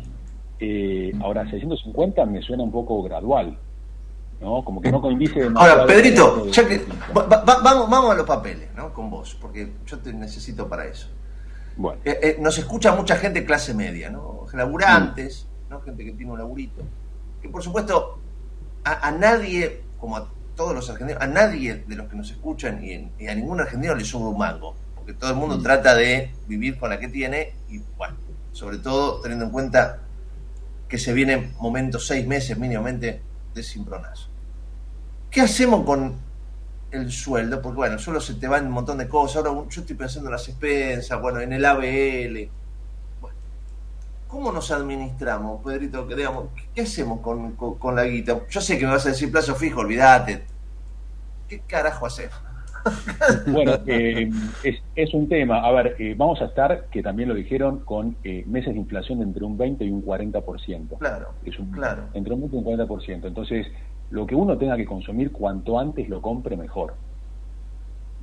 Eh, 0.60 1.12
ahora, 1.22 1.44
650 1.50 2.26
me 2.26 2.42
suena 2.42 2.64
un 2.64 2.72
poco 2.72 3.04
gradual, 3.04 3.58
¿no? 4.42 4.64
Como 4.64 4.82
que 4.82 4.92
no 4.92 5.02
coincide 5.02 5.50
Ahora, 5.56 5.86
Pedrito, 5.86 6.48
ya 6.50 6.68
que, 6.68 6.80
va- 7.16 7.26
va- 7.28 7.44
vamos, 7.64 7.90
vamos 7.90 8.12
a 8.12 8.16
los 8.16 8.26
papeles, 8.26 8.70
¿no? 8.76 8.94
Con 8.94 9.10
vos, 9.10 9.38
porque 9.42 9.72
yo 9.86 10.00
te 10.00 10.14
necesito 10.14 10.68
para 10.70 10.86
eso. 10.86 11.10
Bueno. 11.78 12.00
Eh, 12.06 12.20
eh, 12.22 12.38
nos 12.40 12.58
escucha 12.58 12.96
mucha 12.96 13.16
gente 13.18 13.46
clase 13.46 13.74
media, 13.74 14.10
¿no? 14.10 14.46
Laburantes, 14.54 15.48
¿no? 15.70 15.82
Gente 15.82 16.06
que 16.06 16.12
tiene 16.14 16.32
un 16.32 16.38
laburito. 16.38 16.82
Que 17.42 17.50
por 17.50 17.62
supuesto, 17.62 18.20
a, 18.84 19.08
a 19.08 19.12
nadie, 19.12 19.82
como 20.00 20.16
a 20.18 20.30
todos 20.56 20.74
los 20.74 20.90
argentinos, 20.90 21.22
a 21.22 21.28
nadie 21.28 21.84
de 21.88 21.96
los 21.96 22.08
que 22.08 22.16
nos 22.16 22.32
escuchan 22.32 22.84
y, 22.84 22.92
en- 22.92 23.12
y 23.20 23.28
a 23.28 23.36
ningún 23.36 23.60
argentino 23.60 23.94
le 23.96 24.06
sube 24.06 24.26
un 24.30 24.38
mango. 24.38 24.76
Porque 24.96 25.14
todo 25.14 25.30
el 25.32 25.36
mundo 25.36 25.62
trata 25.62 25.94
de 25.96 26.32
vivir 26.48 26.80
con 26.80 26.90
la 26.90 27.00
que 27.00 27.10
tiene 27.10 27.54
y 27.70 27.80
bueno, 27.98 28.16
sobre 28.54 28.78
todo 28.78 29.20
teniendo 29.22 29.46
en 29.46 29.52
cuenta 29.52 30.00
que 30.88 30.98
se 30.98 31.12
vienen 31.14 31.54
momentos, 31.60 32.08
seis 32.08 32.26
meses 32.26 32.58
mínimamente, 32.58 33.22
de 33.54 33.64
cimbronazo. 33.64 34.30
¿Qué 35.30 35.42
hacemos 35.42 35.84
con 35.86 36.16
el 36.96 37.12
sueldo? 37.12 37.62
Porque 37.62 37.78
bueno, 37.78 38.00
solo 38.00 38.20
se 38.22 38.36
te 38.36 38.48
van 38.48 38.66
un 38.68 38.72
montón 38.74 38.98
de 38.98 39.08
cosas. 39.08 39.46
Ahora 39.46 39.68
yo 39.70 39.82
estoy 39.82 39.96
pensando 39.96 40.30
en 40.30 40.34
las 40.34 40.48
expensas, 40.48 41.22
bueno, 41.22 41.40
en 41.42 41.54
el 41.54 41.64
ABL. 41.66 42.50
Bueno, 43.22 43.38
¿Cómo 44.28 44.52
nos 44.52 44.72
administramos, 44.72 45.64
Pedrito? 45.64 46.08
Que 46.08 46.16
digamos, 46.16 46.46
¿Qué 46.74 46.82
hacemos 46.82 47.20
con, 47.22 47.52
con- 47.56 47.78
con 47.78 47.96
la 47.96 48.04
guita? 48.06 48.40
Yo 48.50 48.62
sé 48.62 48.78
que 48.78 48.86
me 48.86 48.92
vas 48.92 49.06
a 49.06 49.10
decir 49.10 49.32
plazo 49.32 49.56
fijo, 49.56 49.82
olvídate. 49.82 50.44
¿Qué 51.48 51.60
carajo 51.68 52.06
hacer? 52.06 52.30
Bueno, 53.48 53.80
eh, 53.88 54.30
es, 54.64 54.76
es 54.96 55.14
un 55.16 55.28
tema. 55.28 55.60
A 55.66 55.72
ver, 55.72 55.96
eh, 55.98 56.14
vamos 56.16 56.40
a 56.42 56.46
estar, 56.46 56.86
que 56.92 57.02
también 57.02 57.30
lo 57.30 57.34
dijeron, 57.36 57.80
con 57.80 58.16
eh, 58.24 58.44
meses 58.46 58.74
de 58.74 58.80
inflación 58.80 59.18
de 59.20 59.26
entre 59.26 59.44
un 59.44 59.58
20 59.58 59.84
y 59.86 59.90
un 59.90 60.06
40%. 60.06 61.00
Claro, 61.00 61.30
Es 61.44 61.58
un, 61.58 61.72
claro. 61.72 62.04
Entre 62.14 62.32
un 62.34 62.42
20 62.42 62.56
y 62.56 62.60
un 62.60 62.66
40%. 62.66 63.26
Entonces, 63.26 63.66
lo 64.12 64.26
que 64.26 64.36
uno 64.36 64.58
tenga 64.58 64.78
que 64.78 64.86
consumir 64.86 65.32
cuanto 65.32 65.80
antes 65.80 66.08
lo 66.10 66.22
compre 66.22 66.56
mejor. 66.58 66.96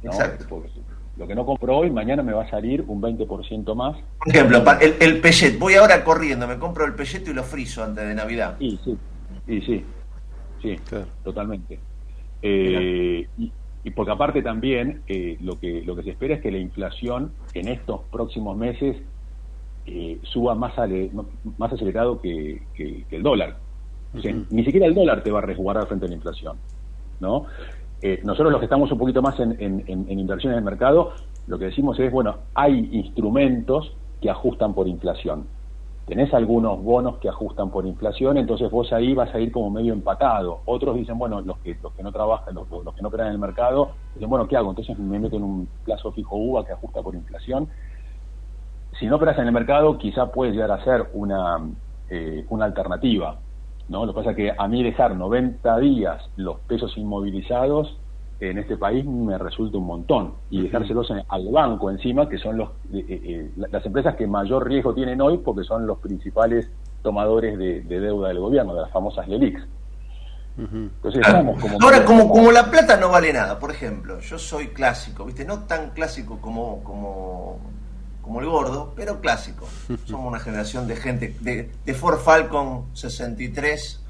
¿no? 0.03 0.11
Exacto. 0.11 0.47
Porque 0.49 0.71
lo 1.17 1.27
que 1.27 1.35
no 1.35 1.45
compro 1.45 1.79
hoy, 1.79 1.91
mañana 1.91 2.23
me 2.23 2.33
va 2.33 2.45
a 2.45 2.51
salir 2.51 2.85
un 2.87 3.01
20% 3.03 3.75
más. 3.75 3.97
Por 4.19 4.29
ejemplo, 4.35 4.63
el, 4.81 4.95
el 5.01 5.21
pellet. 5.21 5.59
Voy 5.59 5.75
ahora 5.75 6.03
corriendo, 6.05 6.47
me 6.47 6.59
compro 6.59 6.85
el 6.87 6.95
pelleto 6.95 7.31
y 7.31 7.35
lo 7.35 7.43
friso 7.45 7.85
antes 7.85 8.07
de 8.07 8.15
Navidad. 8.15 8.57
Sí, 8.59 8.79
sí. 8.85 8.97
Y 9.47 9.61
sí, 9.63 9.85
sí, 10.63 10.77
totalmente. 11.23 11.81
Eh, 12.41 13.27
y, 13.39 13.53
y 13.85 13.91
porque 13.91 14.13
aparte 14.13 14.43
también 14.43 15.03
eh, 15.07 15.37
lo 15.41 15.59
que 15.59 15.83
lo 15.83 15.95
que 15.97 16.03
se 16.05 16.11
espera 16.11 16.35
es 16.37 16.41
que 16.43 16.51
la 16.51 16.59
inflación 16.59 17.33
en 17.55 17.69
estos 17.69 18.03
próximos 18.11 18.57
meses 18.57 18.97
eh, 19.87 20.19
suba 20.23 20.55
más 20.55 20.79
ale- 20.79 21.11
más 21.59 21.73
acelerado 21.73 22.21
que, 22.21 22.63
que- 22.75 23.05
que 23.09 23.17
el 23.17 23.23
dólar. 23.23 23.59
Ni 24.51 24.65
siquiera 24.65 24.87
el 24.87 24.95
dólar 24.95 25.23
te 25.23 25.31
va 25.31 25.39
a 25.39 25.43
resguardar 25.43 25.87
frente 25.87 26.07
a 26.07 26.09
la 26.09 26.15
inflación, 26.15 26.61
¿no? 27.21 27.47
Eh, 28.01 28.21
nosotros 28.25 28.53
los 28.53 28.61
que 28.61 28.67
estamos 28.67 28.91
un 28.93 28.99
poquito 28.99 29.23
más 29.23 29.39
en, 29.41 29.53
en, 29.61 29.85
en- 29.87 30.19
inversiones 30.19 30.59
el 30.59 30.65
mercado, 30.65 31.13
lo 31.47 31.59
que 31.59 31.67
decimos 31.67 31.99
es, 32.01 32.11
bueno, 32.13 32.47
hay 32.55 32.89
instrumentos 32.93 33.97
que 34.21 34.31
ajustan 34.31 34.75
por 34.75 34.89
inflación. 34.89 35.51
Tenés 36.07 36.35
algunos 36.35 36.83
bonos 36.83 37.19
que 37.21 37.29
ajustan 37.29 37.71
por 37.71 37.87
inflación, 37.87 38.37
entonces 38.37 38.71
vos 38.71 38.93
ahí 38.93 39.15
vas 39.15 39.33
a 39.35 39.41
ir 39.41 39.53
como 39.53 39.71
medio 39.71 39.93
empatado. 39.93 40.63
Otros 40.67 40.97
dicen, 40.97 41.17
bueno, 41.19 41.41
los 41.43 41.59
que, 41.61 41.79
los 41.81 41.95
que 41.95 42.03
no 42.03 42.13
trabajan, 42.13 42.55
los, 42.55 42.69
los 42.71 42.95
que 42.95 43.03
no 43.03 43.09
operan 43.09 43.29
en 43.29 43.35
el 43.35 43.39
mercado, 43.39 43.97
dicen, 44.15 44.29
bueno, 44.29 44.49
¿qué 44.49 44.57
hago? 44.57 44.71
Entonces 44.71 44.99
me 44.99 45.19
meto 45.21 45.37
en 45.37 45.45
un 45.45 45.71
plazo 45.85 46.13
fijo 46.13 46.37
UVA 46.37 46.67
que 46.67 46.73
ajusta 46.73 47.03
por 47.03 47.15
inflación. 47.15 47.71
Si 48.99 49.07
no 49.07 49.17
operas 49.17 49.39
en 49.39 49.47
el 49.47 49.53
mercado, 49.53 49.99
quizá 49.99 50.31
puede 50.31 50.53
llegar 50.53 50.71
a 50.71 50.85
ser 50.85 51.11
una, 51.15 51.59
eh, 52.09 52.47
una 52.51 52.65
alternativa. 52.67 53.43
¿No? 53.93 54.05
Lo 54.07 54.13
que 54.13 54.17
pasa 54.17 54.31
es 54.31 54.37
que 54.37 54.53
a 54.57 54.67
mí 54.67 54.83
dejar 54.83 55.15
90 55.15 55.79
días 55.79 56.21
los 56.37 56.59
pesos 56.61 56.97
inmovilizados 56.97 57.97
en 58.41 58.59
este 58.59 58.77
país 58.77 59.05
me 59.05 59.39
resulta 59.39 59.79
un 59.79 59.87
montón. 59.87 60.35
Y 60.51 60.63
dejárselos 60.63 61.09
en- 61.11 61.23
al 61.29 61.49
banco 61.49 61.91
encima, 61.91 62.29
que 62.29 62.39
son 62.39 62.57
los, 62.57 62.71
eh, 62.93 63.05
eh, 63.09 63.53
la- 63.57 63.69
las 63.71 63.87
empresas 63.87 64.17
que 64.17 64.27
mayor 64.27 64.67
riesgo 64.67 64.93
tienen 64.95 65.21
hoy 65.21 65.39
porque 65.39 65.63
son 65.63 65.87
los 65.87 65.99
principales 66.01 66.69
tomadores 67.03 67.57
de, 67.59 67.83
de 67.83 68.01
deuda 68.01 68.29
del 68.29 68.41
gobierno, 68.41 68.75
de 68.75 68.81
las 68.83 68.91
famosas 68.91 69.29
LELIX. 69.29 69.63
Entonces 70.57 71.21
estamos 71.27 71.61
como... 71.61 71.79
Ahora, 71.81 72.05
como, 72.05 72.29
como 72.29 72.53
la 72.53 72.71
plata 72.71 72.97
no 72.97 73.11
vale 73.11 73.33
nada, 73.33 73.59
por 73.59 73.71
ejemplo, 73.71 74.21
yo 74.21 74.39
soy 74.39 74.69
clásico, 74.69 75.25
¿viste? 75.25 75.45
No 75.45 75.61
tan 75.65 75.91
clásico 75.91 76.41
como, 76.41 76.83
como, 76.85 77.59
como 78.23 78.41
el 78.41 78.47
gordo, 78.47 78.93
pero 78.97 79.21
clásico. 79.21 79.69
Somos 80.07 80.27
una 80.29 80.41
generación 80.41 80.87
de 80.89 80.97
gente 80.97 81.37
de, 81.41 81.71
de 81.85 81.95
Ford 81.95 82.21
Falcon 82.21 82.87
63 82.95 84.01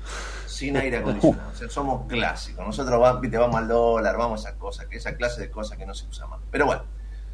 sin 0.47 0.77
aire 0.77 0.99
acondicionado. 0.99 1.51
O 1.51 1.55
sea, 1.55 1.69
somos 1.71 2.07
clásicos. 2.09 2.65
Nosotros 2.65 3.01
va- 3.01 3.19
¿viste? 3.19 3.39
vamos 3.39 3.57
al 3.57 3.69
dólar, 3.69 4.17
vamos 4.17 4.45
a 4.45 4.49
esas 4.49 4.59
cosas, 4.59 4.87
que 4.87 4.99
esa 4.99 5.17
clase 5.17 5.41
de 5.41 5.51
cosas 5.51 5.79
que 5.79 5.87
no 5.87 5.95
se 5.95 6.07
usa 6.07 6.27
más. 6.27 6.41
Pero 6.51 6.67
bueno, 6.67 6.83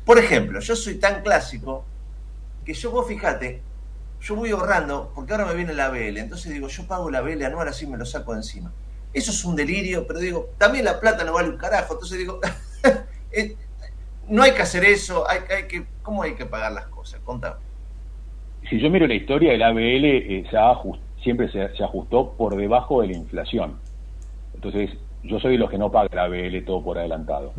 por 0.05 0.19
ejemplo, 0.19 0.61
yo 0.61 0.75
soy 0.77 0.95
tan 0.97 1.23
clásico 1.23 1.85
que 2.65 2.73
yo, 2.75 2.91
vos 2.91 3.07
fíjate, 3.07 3.61
yo 4.21 4.35
voy 4.37 4.51
ahorrando 4.51 5.13
porque 5.15 5.33
ahora 5.33 5.47
me 5.47 5.55
viene 5.55 5.75
la 5.75 5.87
ABL. 5.87 6.17
Entonces 6.19 6.53
digo, 6.53 6.69
yo 6.69 6.87
pago 6.87 7.11
la 7.11 7.19
ABL 7.19 7.45
anual 7.45 7.69
así 7.69 7.87
me 7.87 7.97
lo 7.99 8.07
saco 8.07 8.33
de 8.33 8.39
encima. 8.39 8.73
Eso 9.13 9.31
es 9.33 9.45
un 9.45 9.57
delirio, 9.57 10.07
pero 10.07 10.21
digo, 10.21 10.51
también 10.59 10.85
la 10.85 11.01
plata 11.01 11.25
no 11.25 11.33
vale 11.33 11.49
un 11.49 11.57
carajo. 11.57 11.95
Entonces 11.95 12.19
digo, 12.19 12.41
eh, 13.33 13.57
no 14.29 14.43
hay 14.43 14.53
que 14.53 14.63
hacer 14.63 14.85
eso, 14.85 15.25
hay, 15.29 15.41
hay 15.55 15.67
que, 15.69 15.87
¿cómo 16.03 16.23
hay 16.23 16.35
que 16.35 16.47
pagar 16.47 16.73
las 16.73 16.87
cosas? 16.89 17.21
Contame. 17.21 17.57
Si 18.69 18.81
yo 18.81 18.91
miro 18.91 19.07
la 19.07 19.15
historia, 19.15 19.53
el 19.53 19.63
ABL 19.63 20.05
eh, 20.05 20.47
se 20.51 20.57
ajust- 20.57 21.01
siempre 21.23 21.51
se, 21.51 21.75
se 21.77 21.85
ajustó 21.85 22.37
por 22.37 22.57
debajo 22.57 23.01
de 23.01 23.09
la 23.09 23.15
inflación. 23.15 23.81
Entonces, 24.55 24.91
yo 25.23 25.39
soy 25.41 25.53
de 25.53 25.59
los 25.59 25.71
que 25.71 25.79
no 25.79 25.91
paga 25.91 26.09
el 26.11 26.19
ABL 26.19 26.63
todo 26.65 26.83
por 26.83 26.99
adelantado. 26.99 27.55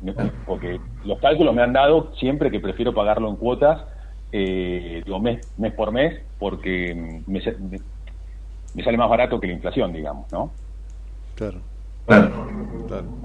Me- 0.00 0.14
Porque 0.44 0.80
los 1.04 1.18
cálculos 1.20 1.54
me 1.54 1.62
han 1.62 1.72
dado 1.72 2.14
siempre 2.16 2.50
que 2.50 2.60
prefiero 2.60 2.94
pagarlo 2.94 3.28
en 3.28 3.36
cuotas, 3.36 3.84
eh, 4.32 5.02
digo, 5.04 5.20
mes, 5.20 5.46
mes 5.56 5.72
por 5.74 5.92
mes, 5.92 6.20
porque 6.38 6.94
mm, 6.94 7.30
me- 7.30 7.80
me 8.74 8.84
sale 8.84 8.96
más 8.96 9.08
barato 9.10 9.40
que 9.40 9.46
la 9.46 9.52
inflación, 9.54 9.92
digamos, 9.92 10.30
¿no? 10.32 10.54
Claro. 11.34 11.60
Claro. 12.08 12.48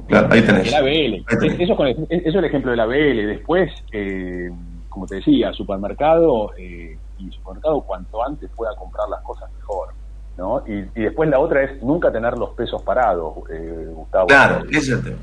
Claro, 0.07 0.27
ahí 0.29 0.41
tenés. 0.41 0.67
El 0.67 0.75
ABL. 0.75 1.25
Ahí 1.25 1.37
tenés. 1.39 1.59
Eso, 1.61 1.85
eso 1.85 2.05
es 2.09 2.35
el 2.35 2.45
ejemplo 2.45 2.71
del 2.71 2.79
ABL. 2.81 3.27
Después, 3.27 3.71
eh, 3.91 4.51
como 4.89 5.07
te 5.07 5.15
decía, 5.15 5.51
supermercado 5.53 6.51
eh, 6.57 6.97
y 7.17 7.31
supermercado 7.31 7.81
cuanto 7.81 8.23
antes 8.23 8.49
pueda 8.55 8.75
comprar 8.75 9.07
las 9.09 9.21
cosas 9.23 9.51
mejor. 9.53 9.89
¿no? 10.37 10.63
Y, 10.67 10.99
y 10.99 11.03
después 11.03 11.29
la 11.29 11.39
otra 11.39 11.63
es 11.63 11.81
nunca 11.81 12.11
tener 12.11 12.37
los 12.37 12.51
pesos 12.51 12.81
parados, 12.81 13.35
eh, 13.51 13.87
Gustavo. 13.93 14.27
Claro, 14.27 14.65
ese 14.69 14.77
es 14.77 14.89
el 14.89 15.03
tema. 15.03 15.17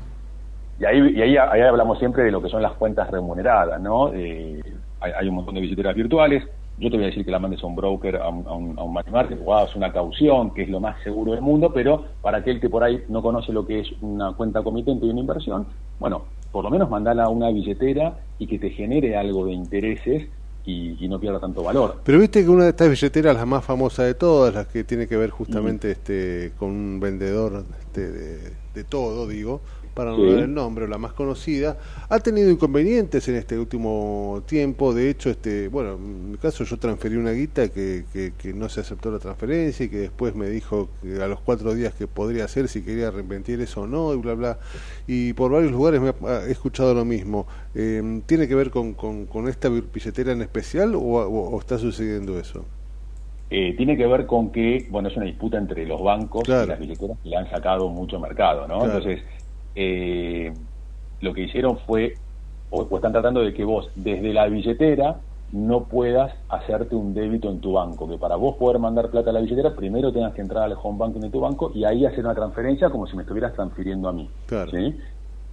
Y 0.79 0.85
ahí, 0.85 1.13
y 1.15 1.21
ahí, 1.21 1.37
ahí 1.37 1.61
hablamos 1.61 1.99
siempre 1.99 2.23
de 2.23 2.31
lo 2.31 2.41
que 2.41 2.49
son 2.49 2.61
las 2.61 2.73
cuentas 2.73 3.09
remuneradas, 3.11 3.79
¿no? 3.79 4.11
Eh, 4.13 4.61
hay, 4.99 5.11
hay 5.11 5.27
un 5.27 5.35
montón 5.35 5.55
de 5.55 5.61
billeteras 5.61 5.95
virtuales. 5.95 6.43
Yo 6.81 6.89
te 6.89 6.97
voy 6.97 7.03
a 7.03 7.09
decir 7.09 7.23
que 7.23 7.29
la 7.29 7.37
mandes 7.37 7.63
a 7.63 7.67
un 7.67 7.75
broker, 7.75 8.15
a 8.15 8.27
un, 8.27 8.47
a 8.47 8.53
un, 8.53 8.79
a 8.79 8.83
un 8.83 8.91
money 8.91 9.11
market, 9.11 9.39
o 9.45 9.53
hagas 9.53 9.75
una 9.75 9.93
caución, 9.93 10.51
que 10.51 10.63
es 10.63 10.69
lo 10.69 10.79
más 10.79 11.01
seguro 11.03 11.33
del 11.33 11.41
mundo, 11.41 11.71
pero 11.71 12.03
para 12.23 12.39
aquel 12.39 12.59
que 12.59 12.69
por 12.69 12.83
ahí 12.83 13.03
no 13.07 13.21
conoce 13.21 13.53
lo 13.53 13.67
que 13.67 13.81
es 13.81 13.87
una 14.01 14.33
cuenta 14.33 14.63
comitente 14.63 15.05
y 15.05 15.11
una 15.11 15.19
inversión, 15.19 15.67
bueno, 15.99 16.23
por 16.51 16.63
lo 16.63 16.71
menos 16.71 16.89
mandala 16.89 17.25
a 17.25 17.29
una 17.29 17.51
billetera 17.51 18.17
y 18.39 18.47
que 18.47 18.57
te 18.57 18.71
genere 18.71 19.15
algo 19.15 19.45
de 19.45 19.53
intereses 19.53 20.27
y, 20.65 20.97
y 20.99 21.07
no 21.07 21.19
pierda 21.19 21.39
tanto 21.39 21.61
valor. 21.61 22.01
Pero 22.03 22.17
viste 22.17 22.43
que 22.43 22.49
una 22.49 22.63
de 22.63 22.71
estas 22.71 22.89
billeteras, 22.89 23.35
la 23.35 23.45
más 23.45 23.63
famosa 23.63 24.03
de 24.03 24.15
todas, 24.15 24.51
las 24.51 24.65
que 24.65 24.83
tiene 24.83 25.05
que 25.05 25.17
ver 25.17 25.29
justamente 25.29 25.91
este 25.91 26.51
con 26.57 26.69
un 26.69 26.99
vendedor 26.99 27.63
este, 27.79 28.11
de, 28.11 28.37
de 28.73 28.83
todo, 28.83 29.27
digo, 29.27 29.61
para 29.93 30.11
no 30.11 30.17
Sí. 30.17 30.31
dar 30.31 30.39
el 30.43 30.53
nombre, 30.53 30.85
o 30.85 30.87
la 30.87 30.97
más 30.97 31.13
conocida, 31.13 31.77
ha 32.09 32.19
tenido 32.19 32.49
inconvenientes 32.49 33.27
en 33.27 33.35
este 33.35 33.57
último 33.59 34.41
tiempo. 34.47 34.93
De 34.93 35.09
hecho, 35.09 35.29
este 35.29 35.67
bueno, 35.67 35.93
en 35.95 36.31
mi 36.31 36.37
caso 36.37 36.63
yo 36.63 36.77
transferí 36.77 37.15
una 37.15 37.31
guita 37.31 37.69
que, 37.69 38.05
que, 38.13 38.33
que 38.37 38.53
no 38.53 38.69
se 38.69 38.81
aceptó 38.81 39.11
la 39.11 39.19
transferencia 39.19 39.85
y 39.85 39.89
que 39.89 39.97
después 39.97 40.35
me 40.35 40.49
dijo 40.49 40.89
que 41.01 41.21
a 41.21 41.27
los 41.27 41.39
cuatro 41.41 41.73
días 41.73 41.93
que 41.93 42.07
podría 42.07 42.45
hacer 42.45 42.67
si 42.67 42.81
quería 42.81 43.11
reinventir 43.11 43.59
eso 43.61 43.81
o 43.81 43.87
no, 43.87 44.13
y 44.13 44.17
bla, 44.17 44.33
bla. 44.33 44.59
Y 45.07 45.33
por 45.33 45.51
varios 45.51 45.71
lugares 45.71 45.99
me 46.01 46.09
ha- 46.27 46.45
he 46.47 46.51
escuchado 46.51 46.93
lo 46.93 47.05
mismo. 47.05 47.45
Eh, 47.75 48.21
¿Tiene 48.25 48.47
que 48.47 48.55
ver 48.55 48.69
con, 48.71 48.93
con, 48.93 49.25
con 49.25 49.47
esta 49.47 49.69
billetera 49.69 50.31
en 50.31 50.41
especial 50.41 50.95
o, 50.95 50.99
o- 50.99 51.49
o 51.55 51.59
está 51.59 51.77
sucediendo 51.77 52.39
eso? 52.39 52.65
Eh, 53.53 53.73
tiene 53.75 53.97
que 53.97 54.07
ver 54.07 54.25
con 54.27 54.49
que, 54.49 54.87
bueno, 54.89 55.09
es 55.09 55.17
una 55.17 55.25
disputa 55.25 55.57
entre 55.57 55.85
los 55.85 56.01
bancos 56.01 56.47
y 56.47 56.51
las 56.51 56.79
billeteras 56.79 57.17
que 57.21 57.27
le 57.29 57.35
han 57.35 57.49
sacado 57.49 57.89
mucho 57.89 58.17
mercado, 58.17 58.65
¿no? 58.65 58.79
Claro. 58.79 58.93
Entonces, 58.97 59.21
eh, 59.75 60.53
lo 61.21 61.33
que 61.33 61.41
hicieron 61.43 61.77
fue, 61.85 62.15
o, 62.69 62.81
o 62.89 62.95
están 62.95 63.11
tratando 63.11 63.41
de 63.41 63.53
que 63.53 63.63
vos, 63.63 63.89
desde 63.95 64.33
la 64.33 64.47
billetera, 64.47 65.21
no 65.51 65.83
puedas 65.83 66.33
hacerte 66.47 66.95
un 66.95 67.13
débito 67.13 67.49
en 67.51 67.59
tu 67.59 67.73
banco, 67.73 68.07
que 68.07 68.17
para 68.17 68.37
vos 68.37 68.55
poder 68.55 68.79
mandar 68.79 69.09
plata 69.09 69.31
a 69.31 69.33
la 69.33 69.41
billetera, 69.41 69.75
primero 69.75 70.11
tengas 70.13 70.33
que 70.33 70.41
entrar 70.41 70.63
al 70.63 70.77
home 70.81 70.97
banking 70.97 71.19
de 71.19 71.29
tu 71.29 71.41
banco 71.41 71.71
y 71.75 71.83
ahí 71.83 72.05
hacer 72.05 72.21
una 72.23 72.33
transferencia 72.35 72.89
como 72.89 73.05
si 73.05 73.15
me 73.17 73.23
estuvieras 73.23 73.53
transfiriendo 73.53 74.07
a 74.07 74.13
mí. 74.13 74.29
Claro. 74.45 74.71
¿sí? 74.71 74.97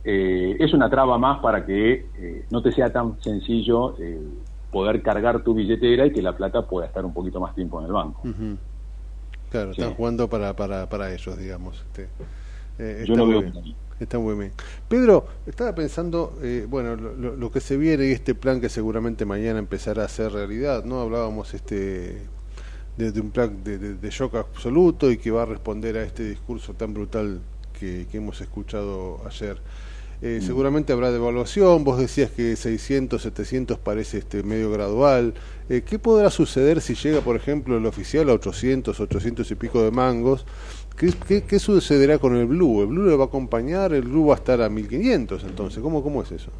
Eh, 0.05 0.57
es 0.61 0.73
una 0.73 0.89
traba 0.89 1.19
más 1.19 1.41
para 1.41 1.67
que 1.67 2.07
eh, 2.17 2.47
no 2.51 2.63
te 2.63 2.71
sea 2.73 2.93
tan 2.93 3.21
sencillo 3.21 3.97
eh, 3.99 4.21
poder 4.71 5.03
cargar 5.03 5.43
tu 5.43 5.53
billetera 5.55 6.07
y 6.07 6.13
que 6.13 6.23
la 6.23 6.37
plata 6.37 6.63
pueda 6.63 6.87
estar 6.87 7.05
un 7.05 7.13
poquito 7.13 7.41
más 7.41 7.55
tiempo 7.57 7.81
en 7.81 7.87
el 7.87 7.93
banco. 7.93 8.23
Claro, 9.51 9.75
Sí. 9.75 9.81
están 9.81 9.95
jugando 9.97 10.29
para, 10.29 10.55
para, 10.55 10.89
para 10.89 11.13
ellos, 11.13 11.37
digamos. 11.37 11.85
Este, 11.87 12.09
eh, 12.79 13.05
Yo 13.05 13.17
muy 13.17 13.33
veo 13.33 13.41
bien. 13.41 13.75
Está 14.01 14.19
muy 14.19 14.35
bien. 14.37 14.53
Pedro, 14.89 15.27
estaba 15.47 15.75
pensando, 15.75 16.39
eh, 16.43 16.67
bueno, 16.69 16.95
lo, 16.97 17.51
que 17.51 17.61
se 17.61 17.77
viene 17.77 18.07
y 18.07 18.13
este 18.13 18.35
plan 18.35 18.61
que 18.61 18.69
seguramente 18.69 19.25
mañana 19.25 19.59
empezará 19.59 20.05
a 20.05 20.09
ser 20.09 20.33
realidad, 20.33 20.85
¿no? 20.85 21.01
Hablábamos 21.01 21.53
este 21.55 22.23
de, 22.97 23.13
de 23.13 23.21
un 23.21 23.31
plan 23.31 23.63
de, 23.65 23.79
de- 23.79 23.95
de 23.95 24.11
shock 24.11 24.37
absoluto 24.37 25.11
y 25.11 25.19
que 25.19 25.31
va 25.31 25.43
a 25.43 25.47
responder 25.47 25.97
a 25.99 26.05
este 26.05 26.29
discurso 26.29 26.75
tan 26.75 26.95
brutal 26.95 27.41
que, 27.79 28.07
que 28.11 28.19
hemos 28.19 28.41
escuchado 28.41 29.21
ayer. 29.27 29.61
Eh, 30.21 30.41
seguramente 30.43 30.93
habrá 30.93 31.13
devaluación, 31.13 31.85
vos 31.85 31.99
decías 31.99 32.31
que 32.33 32.57
600, 32.57 33.23
700 33.23 33.79
parece 33.79 34.19
este 34.19 34.43
medio 34.43 34.71
gradual. 34.73 35.35
Eh, 35.69 35.83
¿Qué 35.87 36.01
podrá 36.01 36.31
suceder 36.31 36.81
si 36.81 36.95
llega, 36.97 37.21
por 37.21 37.37
ejemplo, 37.37 37.77
el 37.79 37.87
oficial 37.87 38.29
a 38.31 38.33
800, 38.35 38.99
800 38.99 39.49
y 39.51 39.55
pico 39.55 39.81
de 39.83 39.93
mangos? 39.93 40.45
¿Qué, 40.99 41.13
qué, 41.27 41.43
qué 41.45 41.59
sucederá 41.59 42.19
con 42.19 42.37
el 42.37 42.47
Blue? 42.47 42.83
¿El 42.83 42.89
Blue 42.89 43.09
le 43.09 43.17
va 43.17 43.25
a 43.25 43.27
acompañar? 43.29 43.93
¿El 43.93 44.03
Blue 44.03 44.27
va 44.27 44.35
a 44.35 44.37
estar 44.37 44.61
a 44.61 44.69
1500 44.69 45.45
entonces? 45.45 45.83
¿Cómo, 45.83 46.03
cómo 46.03 46.23
es 46.23 46.33
eso? 46.33 46.51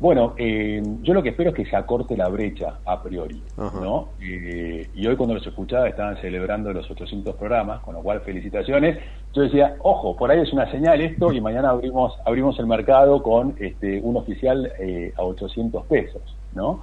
Bueno, 0.00 0.34
eh, 0.36 0.82
yo 1.02 1.14
lo 1.14 1.22
que 1.22 1.30
espero 1.30 1.50
es 1.50 1.56
que 1.56 1.64
se 1.64 1.76
acorte 1.76 2.16
la 2.16 2.28
brecha 2.28 2.80
a 2.84 3.02
priori, 3.02 3.40
¿no? 3.56 4.08
Eh, 4.20 4.88
y 4.92 5.06
hoy 5.06 5.16
cuando 5.16 5.34
los 5.34 5.46
escuchaba 5.46 5.88
estaban 5.88 6.20
celebrando 6.20 6.72
los 6.72 6.90
800 6.90 7.36
programas, 7.36 7.80
con 7.80 7.94
lo 7.94 8.02
cual 8.02 8.20
felicitaciones. 8.20 8.98
Yo 9.32 9.42
decía, 9.42 9.76
ojo, 9.78 10.14
por 10.16 10.30
ahí 10.30 10.40
es 10.40 10.52
una 10.52 10.70
señal 10.70 11.00
esto 11.00 11.32
y 11.32 11.40
mañana 11.40 11.70
abrimos 11.70 12.12
abrimos 12.26 12.58
el 12.58 12.66
mercado 12.66 13.22
con 13.22 13.54
este 13.58 14.00
un 14.02 14.16
oficial 14.16 14.70
eh, 14.78 15.14
a 15.16 15.22
800 15.22 15.86
pesos, 15.86 16.22
¿no? 16.54 16.82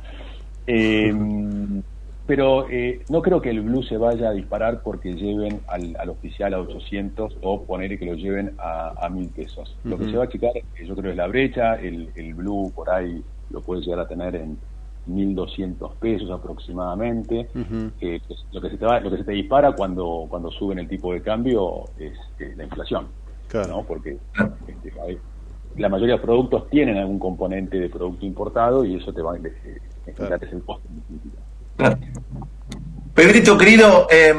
Pero 2.32 2.70
eh, 2.70 3.04
no 3.10 3.22
creo 3.22 3.42
que 3.42 3.50
el 3.50 3.60
blue 3.60 3.84
se 3.84 3.98
vaya 3.98 4.30
a 4.30 4.32
disparar 4.32 4.82
porque 4.84 5.16
lleven 5.16 5.60
al, 5.68 5.98
al 6.00 6.10
oficial 6.12 6.54
a 6.54 6.62
800 6.62 7.36
o 7.42 7.66
poner 7.66 8.00
que 8.00 8.06
lo 8.06 8.14
lleven 8.14 8.56
a, 8.58 8.94
a 9.06 9.10
1000 9.10 9.30
pesos. 9.32 9.78
Lo 9.84 9.98
que 9.98 10.06
se 10.12 10.16
va 10.16 10.24
a 10.24 10.28
achicar, 10.28 10.52
eh, 10.56 10.64
yo 10.88 10.96
creo, 10.96 11.12
es 11.12 11.18
la 11.18 11.28
brecha. 11.28 11.76
El, 11.76 12.10
el 12.16 12.34
blue 12.34 12.72
por 12.74 12.90
ahí 12.90 13.22
lo 13.50 13.62
puede 13.62 13.82
llegar 13.82 14.00
a 14.00 14.08
tener 14.08 14.36
en 14.38 14.58
1200 15.08 15.98
pesos 15.98 16.32
aproximadamente. 16.32 17.50
Eh, 18.00 18.22
es 18.30 18.46
lo 18.52 18.62
que 18.62 18.70
se 18.70 18.78
te 18.78 18.86
va- 18.86 19.02
lo 19.02 19.12
que 19.12 19.18
se 19.18 19.24
te 19.26 19.34
dispara 19.34 19.74
cuando 19.74 20.26
cuando 20.30 20.50
suben 20.52 20.80
el 20.80 20.88
tipo 20.88 21.12
de 21.12 21.22
cambio 21.22 21.90
es 21.98 22.18
la 22.56 22.64
inflación, 22.64 23.12
¿no? 23.68 23.86
Porque 23.86 24.20
este, 24.68 24.94
hay- 25.06 25.20
la 25.76 25.90
mayoría 25.90 26.16
de 26.16 26.22
productos 26.22 26.70
tienen 26.70 26.96
algún 26.96 27.20
componente 27.20 27.78
de 27.78 27.90
producto 27.90 28.26
importado 28.26 28.86
y 28.86 28.96
eso 28.96 29.14
te 29.14 29.22
va 29.22 29.34
a 29.34 29.38
eh, 29.38 29.80
generar 30.16 30.42
ese 30.46 30.62
costo. 30.64 30.88
en 30.88 30.96
definitiva. 30.96 31.42
Pedrito, 33.14 33.58
querido, 33.58 34.08
eh, 34.10 34.34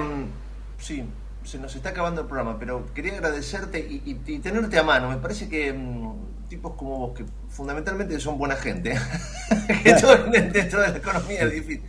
sí, 0.79 1.05
se 1.45 1.59
nos 1.59 1.75
está 1.77 1.91
acabando 1.91 2.23
el 2.23 2.27
programa, 2.27 2.59
pero 2.59 2.87
quería 2.95 3.13
agradecerte 3.15 3.79
y, 3.81 4.03
y- 4.07 4.33
y 4.33 4.39
tenerte 4.39 4.79
a 4.79 4.83
mano. 4.83 5.11
Me 5.11 5.17
parece 5.19 5.49
que 5.49 5.73
mm, 5.73 6.49
tipos 6.49 6.75
como 6.75 6.99
vos, 6.99 7.17
que 7.17 7.25
fundamentalmente 7.51 8.19
son 8.19 8.39
buena 8.39 8.57
gente, 8.57 8.99
que 9.85 9.93
todo 9.95 10.27
en- 10.35 10.53
dentro 10.53 10.81
de 10.81 10.89
la 10.91 10.97
economía 10.97 11.43
es 11.43 11.53
difícil. 11.53 11.83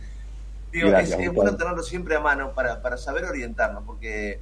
Digo, 0.72 0.88
Gracias, 0.90 1.20
es, 1.20 1.32
bueno 1.32 1.56
tenerlo 1.56 1.82
siempre 1.82 2.16
a 2.16 2.20
mano 2.20 2.52
para, 2.52 2.82
para 2.82 2.96
saber 2.98 3.24
orientarnos, 3.24 3.84
porque, 3.86 4.40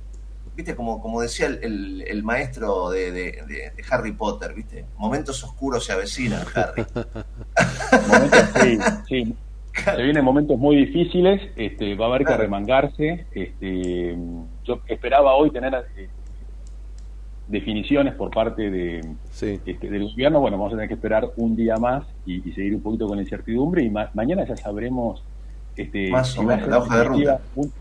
viste, 0.56 0.74
como, 0.74 1.00
como 1.00 1.20
decía 1.20 1.46
el, 1.46 1.60
el- 1.62 2.02
el 2.08 2.22
maestro 2.24 2.90
de, 2.90 3.12
de- 3.12 3.32
de- 3.46 3.72
de 3.76 3.84
Harry 3.90 4.12
Potter, 4.12 4.52
viste, 4.54 4.86
momentos 4.96 5.44
oscuros 5.44 5.84
se 5.84 5.92
avecinan, 5.92 6.44
Harry. 6.54 6.84
Momentos, 8.08 8.40
sí, 8.60 8.78
sí. 9.08 9.36
Se 9.74 10.02
vienen 10.02 10.24
momentos 10.24 10.58
muy 10.58 10.76
difíciles, 10.76 11.40
este, 11.56 11.94
va 11.94 12.06
a 12.06 12.08
haber 12.08 12.24
que 12.24 12.32
remangarse. 12.36 13.26
Este, 13.32 14.16
yo 14.64 14.80
esperaba 14.86 15.34
hoy 15.34 15.50
tener 15.50 15.74
eh, 15.96 16.08
definiciones 17.48 18.14
por 18.14 18.30
parte 18.30 18.70
de, 18.70 19.00
este, 19.66 19.90
del 19.90 20.10
gobierno. 20.10 20.40
Bueno, 20.40 20.56
vamos 20.58 20.72
a 20.72 20.76
tener 20.76 20.88
que 20.88 20.94
esperar 20.94 21.30
un 21.36 21.56
día 21.56 21.76
más 21.76 22.04
y, 22.26 22.46
y 22.48 22.52
seguir 22.52 22.74
un 22.74 22.82
poquito 22.82 23.06
con 23.06 23.16
la 23.16 23.22
incertidumbre. 23.22 23.82
Y 23.82 23.90
ma- 23.90 24.10
mañana 24.14 24.44
ya 24.46 24.56
sabremos 24.56 25.22
este, 25.76 26.10
Más 26.10 26.36
o 26.38 26.42
menos, 26.42 26.68
la 26.68 26.78
hoja 26.78 26.98
de 26.98 27.04
ruta. 27.04 27.40
un- 27.56 27.72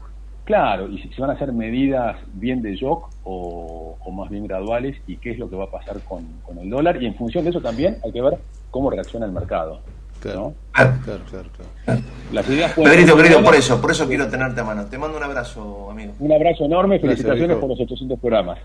claro, 0.46 0.88
y 0.90 0.98
si, 1.00 1.10
si 1.10 1.22
van 1.22 1.32
a 1.32 1.38
ser 1.40 1.52
medidas 1.54 2.18
bien 2.34 2.62
de 2.62 2.76
shock 2.76 3.10
o, 3.24 3.98
o 4.04 4.12
más 4.12 4.30
bien 4.30 4.48
graduales 4.48 4.98
y 5.08 5.18
qué 5.18 5.32
es 5.32 5.40
lo 5.40 5.50
que 5.50 5.56
va 5.56 5.66
a 5.66 5.72
pasar 5.72 6.00
con, 6.02 6.26
con 6.44 6.58
el 6.58 6.70
dólar. 6.70 7.02
Y 7.02 7.06
en 7.06 7.16
función 7.16 7.44
de 7.44 7.50
eso 7.52 7.62
también 7.62 7.98
hay 8.04 8.12
que 8.12 8.22
ver 8.22 8.38
cómo 8.72 8.90
reacciona 8.90 9.26
el 9.26 9.32
mercado. 9.34 9.82
¿No? 10.30 10.54
Claro, 10.74 10.94
claro, 11.04 11.50
claro. 11.56 12.02
Las 12.32 12.48
ideas 12.50 12.74
pueden 12.74 12.92
Pedrito, 12.92 13.18
querido, 13.18 13.44
por 13.44 13.56
eso, 13.56 13.82
por 13.82 13.92
eso 13.92 14.08
quiero 14.08 14.28
tenerte 14.28 14.62
a 14.62 14.64
mano. 14.64 14.86
Te 14.86 14.98
mando 14.98 15.18
un 15.18 15.24
abrazo, 15.24 15.90
amigo. 15.92 16.14
Un 16.20 16.32
abrazo 16.32 16.66
enorme, 16.66 16.98
Gracias, 16.98 17.02
felicitaciones 17.02 17.48
viejo. 17.48 17.62
por 17.62 17.70
los 17.70 17.80
800 17.80 18.20
programas. 18.20 18.60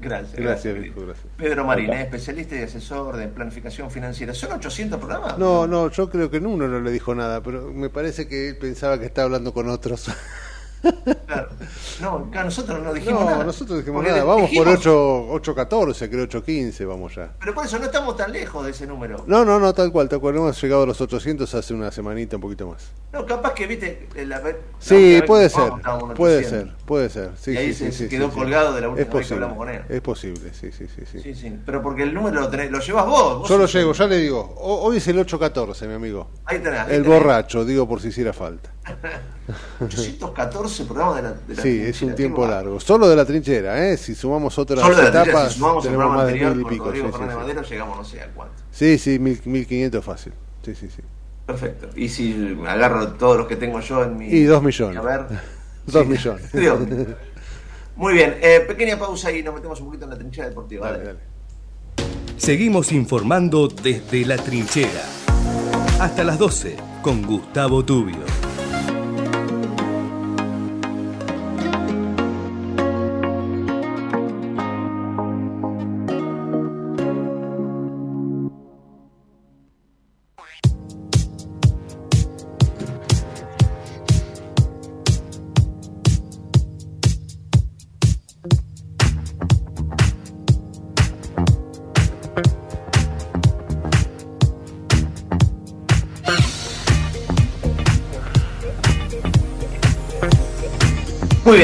Gracias. 0.00 0.34
Gracias, 0.34 0.78
Vico, 0.78 1.00
gracias. 1.06 1.26
Pedro 1.36 1.64
Marín, 1.64 1.90
eh, 1.90 2.02
especialista 2.02 2.54
y 2.56 2.62
asesor 2.62 3.16
de 3.16 3.28
planificación 3.28 3.90
financiera. 3.90 4.34
¿Son 4.34 4.52
800 4.52 4.98
programas? 4.98 5.38
No, 5.38 5.66
no, 5.66 5.90
yo 5.90 6.10
creo 6.10 6.30
que 6.30 6.36
en 6.36 6.46
uno 6.46 6.68
no 6.68 6.80
le 6.80 6.90
dijo 6.90 7.14
nada, 7.14 7.42
pero 7.42 7.72
me 7.72 7.88
parece 7.88 8.28
que 8.28 8.50
él 8.50 8.56
pensaba 8.58 8.98
que 8.98 9.06
estaba 9.06 9.26
hablando 9.26 9.52
con 9.54 9.68
otros. 9.68 10.10
No, 12.00 12.26
acá 12.30 12.44
nosotros 12.44 12.82
no 12.82 12.92
dijimos 12.94 13.20
no, 13.24 13.30
nada. 13.30 13.44
nosotros 13.44 13.78
dijimos 13.78 13.98
Porque 14.02 14.10
nada, 14.12 14.24
vamos 14.24 14.50
por 14.50 14.66
dijimos- 14.66 14.78
8, 14.78 15.26
8.14, 15.54 16.08
creo 16.10 16.24
8.15, 16.26 16.86
vamos 16.86 17.14
ya. 17.14 17.32
Pero 17.38 17.54
por 17.54 17.66
eso 17.66 17.78
no 17.78 17.84
estamos 17.84 18.16
tan 18.16 18.32
lejos 18.32 18.64
de 18.64 18.70
ese 18.70 18.86
número. 18.86 19.22
No, 19.26 19.44
no, 19.44 19.60
no, 19.60 19.72
tal 19.74 19.92
cual, 19.92 20.08
tal 20.08 20.20
cual, 20.20 20.36
hemos 20.36 20.60
llegado 20.60 20.82
a 20.84 20.86
los 20.86 21.00
800 21.00 21.54
hace 21.54 21.74
una 21.74 21.90
semanita, 21.92 22.36
un 22.36 22.42
poquito 22.42 22.66
más. 22.68 22.90
No, 23.12 23.26
capaz 23.26 23.52
que 23.54 23.66
viste. 23.66 24.08
La, 24.16 24.38
la 24.40 24.52
Sí, 24.78 24.94
última 24.94 25.20
vez 25.20 25.22
puede 25.26 25.44
que 25.44 25.50
ser, 25.50 25.72
puede 26.16 26.36
800. 26.38 26.50
ser, 26.50 26.84
puede 26.86 27.10
ser. 27.10 27.30
Sí, 27.40 27.50
Y 27.52 27.56
ahí 27.56 27.74
sí, 27.74 27.84
se- 27.86 27.92
sí, 27.92 28.08
quedó 28.08 28.30
colgado 28.30 28.72
de 28.74 28.80
la 28.80 28.86
Es 28.86 28.92
última 28.92 28.96
vez 28.96 29.06
que 29.06 29.10
posible, 29.18 29.34
hablamos 29.44 29.56
con 29.58 29.68
él. 29.68 29.82
Es 29.88 30.00
posible, 30.00 30.54
sí, 30.54 30.70
sí, 30.72 30.86
sí. 30.88 31.02
sí. 31.10 31.20
Sí, 31.20 31.34
sí. 31.34 31.58
Pero 31.66 31.82
porque 31.82 32.04
el 32.04 32.14
número 32.14 32.40
lo, 32.40 32.48
tenés, 32.48 32.70
lo 32.70 32.78
llevas 32.80 33.06
vos. 33.06 33.40
vos 33.40 33.48
Yo 33.48 33.58
lo 33.58 33.66
llego, 33.66 33.92
ya 33.92 34.06
le 34.06 34.16
digo, 34.18 34.40
ho- 34.58 34.82
hoy 34.82 34.96
es 34.98 35.08
el 35.08 35.18
8.14, 35.18 35.86
mi 35.88 35.94
amigo. 35.94 36.28
Ahí 36.46 36.58
tenés. 36.60 36.80
ahí 36.80 36.94
El 36.96 37.02
tenés. 37.02 37.18
borracho, 37.18 37.64
digo 37.64 37.86
por 37.88 38.00
si 38.00 38.08
hiciera 38.08 38.32
falta. 38.32 38.70
814 39.80 40.84
programas 40.84 41.16
de 41.16 41.22
la. 41.22 41.32
De 41.32 41.54
la 41.56 41.62
Sí, 41.62 41.80
es 41.80 42.02
un 42.02 42.14
tiempo 42.14 42.46
largo. 42.46 42.78
Solo 42.80 43.08
de 43.08 43.16
la 43.16 43.24
trinchera, 43.24 43.88
¿eh? 43.88 43.96
Si 43.96 44.14
sumamos 44.14 44.58
otras 44.58 44.80
Solo 44.80 44.96
de 44.96 45.02
la 45.02 45.10
trinchera, 45.10 45.30
etapas, 45.32 45.52
si 45.52 45.58
sumamos 45.58 45.84
el 45.84 45.90
tenemos 45.90 46.04
programa 46.06 46.16
más 46.16 46.26
de 46.26 46.32
anterior 46.32 46.54
mil 46.56 46.60
y 46.60 46.62
con 46.64 46.70
pico. 46.72 46.84
Rodrigo 46.84 47.06
sí, 47.06 47.12
sí, 47.12 47.18
Fernández 47.18 47.34
sí. 47.36 47.40
Madero 47.42 47.62
llegamos 47.68 47.96
no 47.98 48.04
sé 48.04 48.20
a 48.22 48.26
cuánto. 48.28 48.54
Sí, 48.70 48.98
sí, 48.98 49.18
mil, 49.18 49.40
1500 49.44 50.04
fácil. 50.04 50.32
Sí, 50.64 50.74
sí, 50.74 50.88
sí. 50.94 51.02
Perfecto. 51.46 51.88
Y 51.96 52.08
si 52.08 52.58
agarro 52.66 53.08
todos 53.14 53.36
los 53.38 53.46
que 53.48 53.56
tengo 53.56 53.80
yo 53.80 54.04
en 54.04 54.16
mi. 54.16 54.26
Y 54.28 54.44
dos 54.44 54.62
millones. 54.62 54.96
A 54.98 55.02
ver. 55.02 55.20
Dos 55.86 56.02
Sí. 56.04 56.08
millones. 56.08 56.52
Dios 56.52 56.78
mío. 56.80 57.06
Muy 57.96 58.12
bien, 58.14 58.36
eh, 58.40 58.60
pequeña 58.68 58.98
pausa 58.98 59.32
y 59.32 59.42
nos 59.42 59.54
metemos 59.54 59.80
un 59.80 59.86
poquito 59.86 60.04
en 60.04 60.10
la 60.10 60.16
trinchera 60.18 60.48
deportiva. 60.48 60.90
Dale, 60.92 61.16
Seguimos 62.36 62.92
informando 62.92 63.66
desde 63.68 64.24
la 64.24 64.36
trinchera. 64.36 65.02
Hasta 65.98 66.22
las 66.24 66.38
12 66.38 66.76
con 67.02 67.22
Gustavo 67.26 67.84
Tubio. 67.84 68.16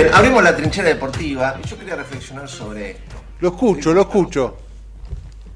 Bien, 0.02 0.14
abrimos 0.14 0.42
la 0.42 0.54
trinchera 0.54 0.88
deportiva 0.88 1.58
y 1.62 1.66
yo 1.66 1.78
quería 1.78 1.96
reflexionar 1.96 2.48
sobre 2.48 2.90
esto. 2.92 3.16
Lo 3.40 3.48
escucho, 3.48 3.94
lo 3.94 4.02
escucho. 4.02 4.56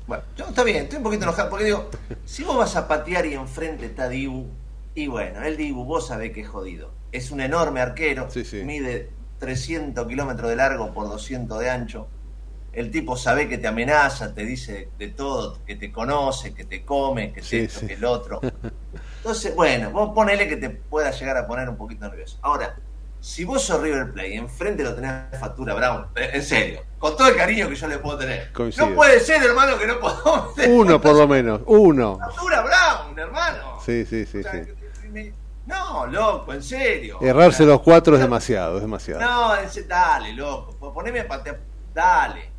Bueno, 0.07 0.25
yo 0.37 0.47
está 0.47 0.65
bien, 0.65 0.85
estoy 0.85 0.97
un 0.99 1.05
poquito 1.05 1.25
enojado 1.25 1.51
porque 1.51 1.67
digo, 1.67 1.91
si 2.25 2.43
vos 2.43 2.57
vas 2.57 2.75
a 2.77 2.89
patear 2.89 3.27
y 3.27 3.35
enfrente 3.35 3.87
está 3.87 4.09
Dibu, 4.09 4.49
y 4.95 5.07
bueno, 5.09 5.43
el 5.43 5.57
Dibu 5.57 5.85
vos 5.85 6.07
sabés 6.07 6.33
que 6.33 6.41
es 6.41 6.49
jodido. 6.49 6.91
Es 7.12 7.31
un 7.31 7.41
enorme 7.41 7.81
arquero, 7.81 8.29
mide 8.65 9.11
300 9.39 10.07
kilómetros 10.07 10.49
de 10.49 10.57
largo 10.57 10.93
por 10.93 11.09
200 11.09 11.59
de 11.59 11.71
ancho. 11.71 12.09
El 12.73 12.91
tipo 12.91 13.17
sabe 13.17 13.49
que 13.49 13.59
te 13.59 13.67
amenaza, 13.67 14.33
te 14.33 14.45
dice 14.45 14.89
de 14.99 15.09
todo, 15.09 15.59
que 15.67 15.77
te 15.77 15.93
conoce, 15.93 16.55
que 16.55 16.65
te 16.65 16.85
come, 16.85 17.33
que 17.33 17.43
Sí, 17.43 17.59
esto, 17.59 17.87
que 17.87 17.95
el 17.95 18.05
otro. 18.05 18.41
Entonces, 19.19 19.55
bueno, 19.55 19.91
vos 19.91 20.12
ponele 20.15 20.49
que 20.49 20.57
te 20.57 20.71
pueda 20.71 21.11
llegar 21.11 21.37
a 21.37 21.47
poner 21.47 21.69
un 21.69 21.77
poquito 21.77 22.09
nervioso. 22.09 22.39
Ahora, 22.43 22.77
si 23.21 23.45
vos 23.45 23.63
sos 23.63 23.81
River 23.83 24.11
Play, 24.13 24.35
enfrente 24.35 24.83
lo 24.83 24.95
tenés 24.95 25.11
a 25.11 25.29
Factura 25.39 25.75
Brown, 25.75 26.07
eh, 26.17 26.31
en 26.35 26.43
serio, 26.43 26.83
con 26.99 27.17
todo 27.17 27.29
el 27.29 27.37
cariño 27.37 27.69
que 27.69 27.75
yo 27.77 27.87
le 27.87 27.99
puedo 27.99 28.19
tener. 28.19 28.53
Coincido. 28.53 28.87
No 28.89 28.97
puede 28.97 29.21
ser, 29.21 29.43
hermano, 29.43 29.79
que 29.79 29.87
no 29.87 30.01
podamos 30.01 30.55
tener 30.55 30.71
Uno 30.71 31.01
por 31.01 31.15
lo 31.15 31.29
menos, 31.29 31.61
uno. 31.67 32.19
Factura 32.19 32.63
Brown, 32.63 33.19
hermano. 33.19 33.79
Sí, 33.85 34.05
sí, 34.07 34.27
sí, 34.27 34.43
sí. 34.43 35.33
No, 35.67 36.07
loco, 36.07 36.53
en 36.53 36.63
serio. 36.63 37.19
Errarse 37.21 37.65
los 37.65 37.81
cuatro 37.83 38.15
es 38.17 38.21
demasiado, 38.21 38.77
es 38.77 38.83
demasiado. 38.83 39.21
No, 39.21 39.57
en 39.57 39.69
se- 39.71 39.85
dale, 39.85 40.33
loco. 40.33 40.93
Poneme 40.93 41.21
a 41.21 41.29
patear. 41.29 41.61
Dale. 41.95 42.51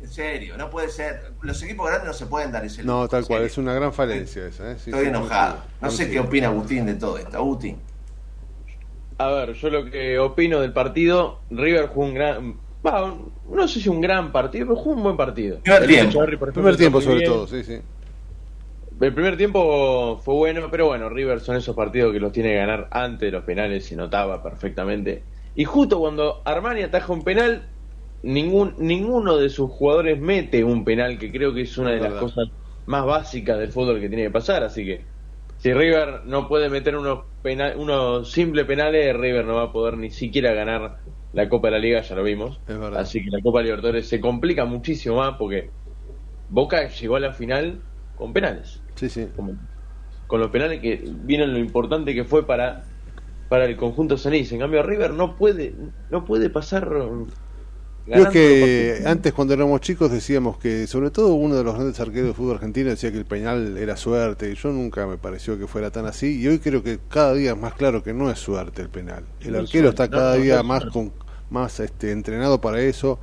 En 0.00 0.08
serio, 0.08 0.56
no 0.56 0.70
puede 0.70 0.88
ser. 0.88 1.32
Los 1.42 1.62
equipos 1.62 1.86
grandes 1.88 2.08
no 2.08 2.12
se 2.14 2.26
pueden 2.26 2.50
dar 2.50 2.64
ese 2.64 2.82
lujo. 2.82 3.00
No, 3.02 3.08
tal 3.08 3.26
cual, 3.26 3.42
es 3.44 3.58
una 3.58 3.74
gran 3.74 3.92
falencia 3.92 4.46
esa. 4.46 4.72
¿eh? 4.72 4.76
Sí, 4.82 4.90
Estoy 4.90 5.04
sí, 5.04 5.08
enojado. 5.10 5.58
No 5.80 5.90
sé 5.90 6.10
qué 6.10 6.18
opina 6.18 6.48
Agustín 6.48 6.86
de 6.86 6.94
todo 6.94 7.18
esto. 7.18 7.36
Agustín. 7.36 7.80
A 9.20 9.28
ver, 9.28 9.52
yo 9.52 9.68
lo 9.68 9.84
que 9.84 10.18
opino 10.18 10.60
del 10.60 10.72
partido, 10.72 11.40
River 11.50 11.88
jugó 11.88 12.06
un 12.06 12.14
gran, 12.14 12.54
Va, 12.86 13.14
no 13.50 13.68
sé 13.68 13.78
si 13.78 13.90
un 13.90 14.00
gran 14.00 14.32
partido, 14.32 14.68
pero 14.68 14.76
jugó 14.76 14.96
un 14.96 15.02
buen 15.02 15.16
partido. 15.18 15.58
Primer 15.60 15.82
El 15.82 15.88
tiempo. 15.88 16.22
Ejemplo, 16.24 16.52
Primer 16.52 16.76
tiempo 16.78 17.00
sobre 17.02 17.18
bien. 17.18 17.30
todo, 17.30 17.46
sí, 17.46 17.62
sí. 17.62 17.78
El 18.98 19.12
primer 19.12 19.36
tiempo 19.36 20.18
fue 20.24 20.34
bueno, 20.34 20.68
pero 20.70 20.86
bueno, 20.86 21.10
River 21.10 21.40
son 21.40 21.56
esos 21.56 21.76
partidos 21.76 22.14
que 22.14 22.20
los 22.20 22.32
tiene 22.32 22.50
que 22.50 22.56
ganar 22.56 22.88
antes 22.90 23.20
de 23.20 23.32
los 23.32 23.44
penales, 23.44 23.84
se 23.84 23.94
notaba 23.94 24.42
perfectamente. 24.42 25.22
Y 25.54 25.64
justo 25.64 25.98
cuando 25.98 26.40
Armani 26.46 26.80
ataja 26.80 27.12
un 27.12 27.22
penal, 27.22 27.68
ningún 28.22 28.74
ninguno 28.78 29.36
de 29.36 29.50
sus 29.50 29.70
jugadores 29.70 30.18
mete 30.18 30.64
un 30.64 30.82
penal, 30.82 31.18
que 31.18 31.30
creo 31.30 31.52
que 31.52 31.62
es 31.62 31.76
una 31.76 31.90
de 31.90 32.00
las 32.00 32.14
cosas 32.14 32.48
más 32.86 33.04
básicas 33.04 33.58
del 33.58 33.70
fútbol 33.70 34.00
que 34.00 34.08
tiene 34.08 34.24
que 34.24 34.30
pasar. 34.30 34.62
Así 34.62 34.86
que 34.86 35.09
si 35.60 35.74
River 35.74 36.22
no 36.24 36.48
puede 36.48 36.70
meter 36.70 36.96
unos, 36.96 37.24
penal, 37.42 37.76
unos 37.76 38.32
simples 38.32 38.64
penales, 38.66 39.14
River 39.14 39.44
no 39.44 39.56
va 39.56 39.64
a 39.64 39.72
poder 39.72 39.98
ni 39.98 40.10
siquiera 40.10 40.54
ganar 40.54 40.96
la 41.32 41.48
Copa 41.48 41.68
de 41.68 41.72
la 41.72 41.78
Liga, 41.78 42.00
ya 42.00 42.14
lo 42.14 42.22
vimos. 42.22 42.60
Es 42.66 42.78
verdad. 42.78 43.00
Así 43.00 43.22
que 43.22 43.30
la 43.30 43.42
Copa 43.42 43.62
Libertadores 43.62 44.08
se 44.08 44.20
complica 44.20 44.64
muchísimo 44.64 45.16
más 45.16 45.36
porque 45.38 45.70
Boca 46.48 46.88
llegó 46.88 47.16
a 47.16 47.20
la 47.20 47.32
final 47.32 47.82
con 48.14 48.32
penales 48.32 48.82
Sí, 48.96 49.08
sí. 49.08 49.28
con 50.26 50.40
los 50.40 50.50
penales 50.50 50.80
que 50.80 51.04
vieron 51.06 51.52
lo 51.52 51.58
importante 51.58 52.14
que 52.14 52.24
fue 52.24 52.46
para 52.46 52.82
para 53.48 53.64
el 53.64 53.76
conjunto 53.76 54.16
Ceneice. 54.16 54.54
En 54.54 54.60
cambio 54.60 54.82
River 54.82 55.12
no 55.12 55.36
puede 55.36 55.74
no 56.08 56.24
puede 56.24 56.50
pasar 56.50 56.88
Creo 58.12 58.30
que 58.32 59.02
antes 59.06 59.32
cuando 59.32 59.54
éramos 59.54 59.80
chicos 59.80 60.10
decíamos 60.10 60.58
que, 60.58 60.86
sobre 60.86 61.10
todo 61.10 61.34
uno 61.34 61.54
de 61.56 61.64
los 61.64 61.74
grandes 61.74 61.98
arqueros 62.00 62.28
de 62.28 62.34
fútbol 62.34 62.56
argentino 62.56 62.90
decía 62.90 63.12
que 63.12 63.18
el 63.18 63.24
penal 63.26 63.76
era 63.78 63.96
suerte, 63.96 64.50
y 64.50 64.54
yo 64.54 64.70
nunca 64.72 65.06
me 65.06 65.16
pareció 65.18 65.58
que 65.58 65.66
fuera 65.66 65.90
tan 65.90 66.06
así, 66.06 66.40
y 66.40 66.46
hoy 66.48 66.58
creo 66.58 66.82
que 66.82 66.98
cada 67.08 67.34
día 67.34 67.52
es 67.52 67.56
más 67.58 67.74
claro 67.74 68.02
que 68.02 68.12
no 68.12 68.30
es 68.30 68.38
suerte 68.38 68.82
el 68.82 68.88
penal. 68.88 69.24
El 69.40 69.52
No 69.52 69.58
arquero 69.60 69.88
suerte, 69.88 69.88
está 69.90 70.08
cada 70.10 70.36
no 70.36 70.42
día 70.42 70.62
más 70.62 70.84
con, 70.86 71.12
más 71.50 71.80
este, 71.80 72.10
entrenado 72.12 72.60
para 72.60 72.80
eso, 72.82 73.18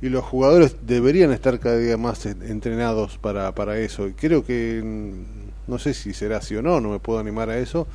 y 0.00 0.08
los 0.08 0.24
jugadores 0.24 0.76
deberían 0.84 1.30
estar 1.32 1.60
cada 1.60 1.78
día 1.78 1.96
más 1.96 2.26
en- 2.26 2.42
entrenados 2.42 3.18
para, 3.18 3.54
para 3.54 3.78
eso. 3.78 4.08
Y 4.08 4.14
creo 4.14 4.44
que, 4.44 4.80
mm, 4.84 5.41
no 5.66 5.78
sé 5.78 5.94
si 5.94 6.12
será 6.14 6.38
así 6.38 6.56
o 6.56 6.62
no, 6.62 6.80
no 6.80 6.90
me 6.90 6.98
puedo 6.98 7.18
animar 7.18 7.50
a 7.50 7.58
eso, 7.58 7.86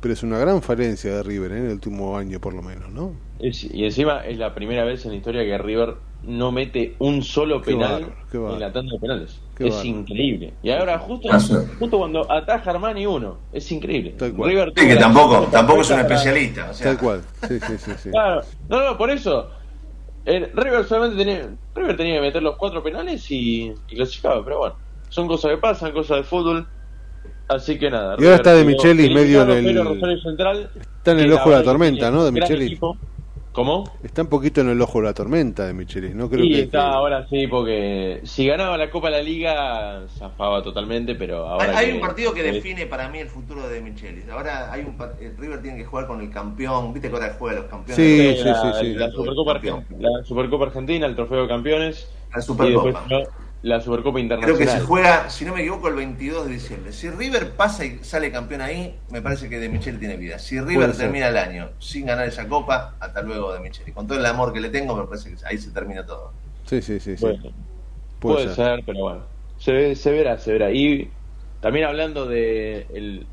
pero 0.00 0.14
es 0.14 0.22
una 0.22 0.38
gran 0.38 0.62
falencia 0.62 1.14
de 1.14 1.22
River 1.22 1.52
¿eh? 1.52 1.58
en 1.58 1.66
el 1.66 1.72
último 1.72 2.16
año 2.16 2.40
por 2.40 2.54
lo 2.54 2.62
menos, 2.62 2.90
¿no? 2.90 3.12
Y 3.38 3.84
encima 3.84 4.24
es 4.24 4.38
la 4.38 4.54
primera 4.54 4.84
vez 4.84 5.04
en 5.04 5.10
la 5.12 5.16
historia 5.18 5.44
que 5.44 5.58
River 5.58 5.96
no 6.22 6.52
mete 6.52 6.96
un 6.98 7.22
solo 7.22 7.60
Qué 7.60 7.72
penal 7.72 8.14
qué 8.30 8.38
en 8.38 8.58
la 8.58 8.72
tanda 8.72 8.94
de 8.94 8.98
penales. 8.98 9.42
Qué 9.54 9.68
es 9.68 9.84
increíble. 9.84 10.54
Y 10.62 10.70
ahora 10.70 10.98
justo, 10.98 11.28
justo 11.78 11.98
cuando 11.98 12.30
ataja 12.30 12.70
Armani 12.70 13.06
uno, 13.06 13.38
es 13.52 13.70
increíble. 13.72 14.12
Tal 14.12 14.32
cual. 14.34 14.50
River 14.50 14.72
Sí, 14.76 14.86
que 14.88 14.96
tampoco, 14.96 15.48
tampoco 15.50 15.82
es 15.82 15.90
un 15.90 16.00
especialista. 16.00 16.70
O 16.70 16.74
sea, 16.74 16.88
Tal 16.88 16.98
cual, 16.98 17.22
sí, 17.42 17.60
sí, 17.60 17.78
sí. 17.78 17.92
sí. 17.98 18.10
Claro, 18.10 18.42
no, 18.68 18.84
no, 18.84 18.98
por 18.98 19.10
eso. 19.10 19.50
eh, 20.24 20.50
River 20.54 20.84
solamente 20.86 21.24
tenía, 21.24 21.56
River 21.74 21.96
tenía 21.96 22.14
que 22.16 22.20
meter 22.22 22.42
los 22.42 22.56
cuatro 22.56 22.82
penales 22.82 23.30
y, 23.30 23.72
y 23.88 23.96
clasificaba, 23.96 24.44
pero 24.44 24.58
bueno, 24.58 24.74
son 25.08 25.28
cosas 25.28 25.52
que 25.52 25.58
pasan, 25.58 25.92
cosas 25.92 26.18
de 26.18 26.22
fútbol. 26.24 26.66
Así 27.48 27.78
que 27.78 27.90
nada. 27.90 28.16
Y 28.18 28.24
ahora 28.24 28.36
está 28.36 28.54
de 28.54 28.64
Michelis 28.64 29.14
medio 29.14 29.42
en 29.42 29.50
el- 29.50 29.64
pero 29.64 29.84
Rosario 29.84 30.20
Central, 30.20 30.70
Está 30.98 31.12
en 31.12 31.20
el 31.20 31.32
ojo 31.32 31.50
de 31.50 31.56
la 31.56 31.62
tormenta, 31.62 32.10
¿no? 32.10 32.24
De 32.24 32.32
Michelis. 32.32 32.78
¿Cómo? 33.52 33.90
Está 34.02 34.20
un 34.20 34.28
poquito 34.28 34.60
en 34.60 34.68
el 34.68 34.82
ojo 34.82 34.98
de 34.98 35.04
la 35.06 35.14
tormenta 35.14 35.66
de 35.66 35.72
Michelis, 35.72 36.14
¿no? 36.14 36.28
Creo 36.28 36.44
y 36.44 36.52
que, 36.52 36.60
está 36.62 36.78
que- 36.78 36.84
ahora 36.94 37.26
sí, 37.30 37.46
porque 37.46 38.20
si 38.24 38.46
ganaba 38.46 38.76
la 38.76 38.90
Copa 38.90 39.08
de 39.08 39.16
la 39.16 39.22
Liga, 39.22 40.02
zafaba 40.18 40.62
totalmente, 40.62 41.14
pero 41.14 41.46
Hay, 41.46 41.68
ahora. 41.68 41.78
hay 41.78 41.92
un 41.92 42.00
partido 42.00 42.34
que 42.34 42.42
define 42.42 42.84
para 42.84 43.08
mí 43.08 43.18
el 43.20 43.28
futuro 43.28 43.66
de 43.66 43.80
Michelis. 43.80 44.28
Ahora 44.28 44.70
hay 44.70 44.82
un 44.82 44.98
par- 44.98 45.14
eh, 45.20 45.32
River 45.38 45.62
tiene 45.62 45.78
que 45.78 45.84
jugar 45.86 46.06
con 46.06 46.20
el 46.20 46.30
campeón. 46.30 46.92
¿Viste 46.92 47.08
que 47.08 47.14
ahora 47.14 47.34
juega 47.38 47.60
los 47.60 47.70
campeones? 47.70 47.96
Sí, 47.96 48.44
la, 48.44 48.54
sí, 48.54 48.60
sí, 48.60 48.78
sí. 48.88 48.94
la 48.94 49.10
Supercopa 49.10 49.50
Argentina, 49.52 49.86
la 50.00 50.24
Supercopa 50.24 50.64
Argentina, 50.66 51.06
el 51.06 51.14
Trofeo 51.16 51.42
de 51.42 51.48
Campeones. 51.48 52.10
La 52.34 52.40
y 52.40 52.42
Supercopa. 52.42 52.88
después 53.00 53.10
¿no? 53.10 53.45
La 53.66 53.80
Supercopa 53.80 54.14
Creo 54.14 54.22
Internacional. 54.22 54.58
que 54.58 54.66
se 54.68 54.80
juega, 54.80 55.28
si 55.28 55.44
no 55.44 55.52
me 55.52 55.60
equivoco, 55.62 55.88
el 55.88 55.94
22 55.96 56.46
de 56.46 56.52
diciembre. 56.52 56.92
Si 56.92 57.10
River 57.10 57.50
pasa 57.56 57.84
y 57.84 57.98
sale 58.02 58.30
campeón 58.30 58.60
ahí, 58.60 58.96
me 59.10 59.20
parece 59.22 59.48
que 59.48 59.58
De 59.58 59.68
Micheli 59.68 59.98
tiene 59.98 60.16
vida. 60.16 60.38
Si 60.38 60.60
River 60.60 60.96
termina 60.96 61.28
el 61.28 61.36
año 61.36 61.70
sin 61.80 62.06
ganar 62.06 62.28
esa 62.28 62.46
copa, 62.48 62.94
hasta 63.00 63.22
luego 63.22 63.52
De 63.52 63.60
Micheli. 63.60 63.90
Con 63.92 64.06
todo 64.06 64.18
el 64.18 64.26
amor 64.26 64.52
que 64.52 64.60
le 64.60 64.68
tengo, 64.68 64.94
me 64.94 65.04
parece 65.06 65.30
que 65.30 65.36
ahí 65.44 65.58
se 65.58 65.70
termina 65.72 66.06
todo. 66.06 66.32
Sí, 66.64 66.80
sí, 66.80 67.00
sí. 67.00 67.16
sí. 67.16 67.22
Bueno, 67.24 67.42
Puede 68.20 68.44
puede, 68.44 68.54
ser. 68.54 68.54
ser. 68.76 68.82
pero 68.86 68.98
bueno. 69.00 69.22
Se, 69.58 69.72
ve- 69.72 69.96
se 69.96 70.10
verá, 70.12 70.38
se 70.38 70.52
verá. 70.52 70.70
Y 70.70 71.10
también 71.60 71.86
hablando 71.86 72.26
de 72.26 72.86
el, 72.94 73.26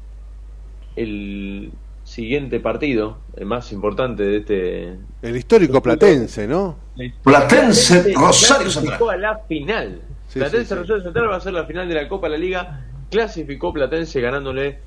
el 0.96 1.72
siguiente 2.04 2.60
partido, 2.60 3.18
el 3.36 3.46
más 3.46 3.72
importante 3.72 4.24
de 4.24 4.38
este. 4.38 4.98
El 5.22 5.36
histórico 5.36 5.82
platense, 5.82 6.48
¿no? 6.48 6.78
Platense, 7.24 8.14
Rosario 8.16 8.70
Central. 8.70 9.00
A 9.12 9.18
la 9.18 9.38
final. 9.48 10.02
Sí, 10.34 10.40
Platense 10.40 10.66
sí. 10.66 10.76
Rosario 10.76 11.04
Central 11.04 11.30
va 11.30 11.36
a 11.36 11.40
ser 11.40 11.54
la 11.54 11.66
final 11.66 11.88
de 11.88 11.96
la 11.96 12.08
Copa 12.08 12.28
de 12.28 12.32
la 12.32 12.38
Liga. 12.40 12.86
Clasificó 13.12 13.72
Platense 13.72 14.20
ganándole 14.20 14.80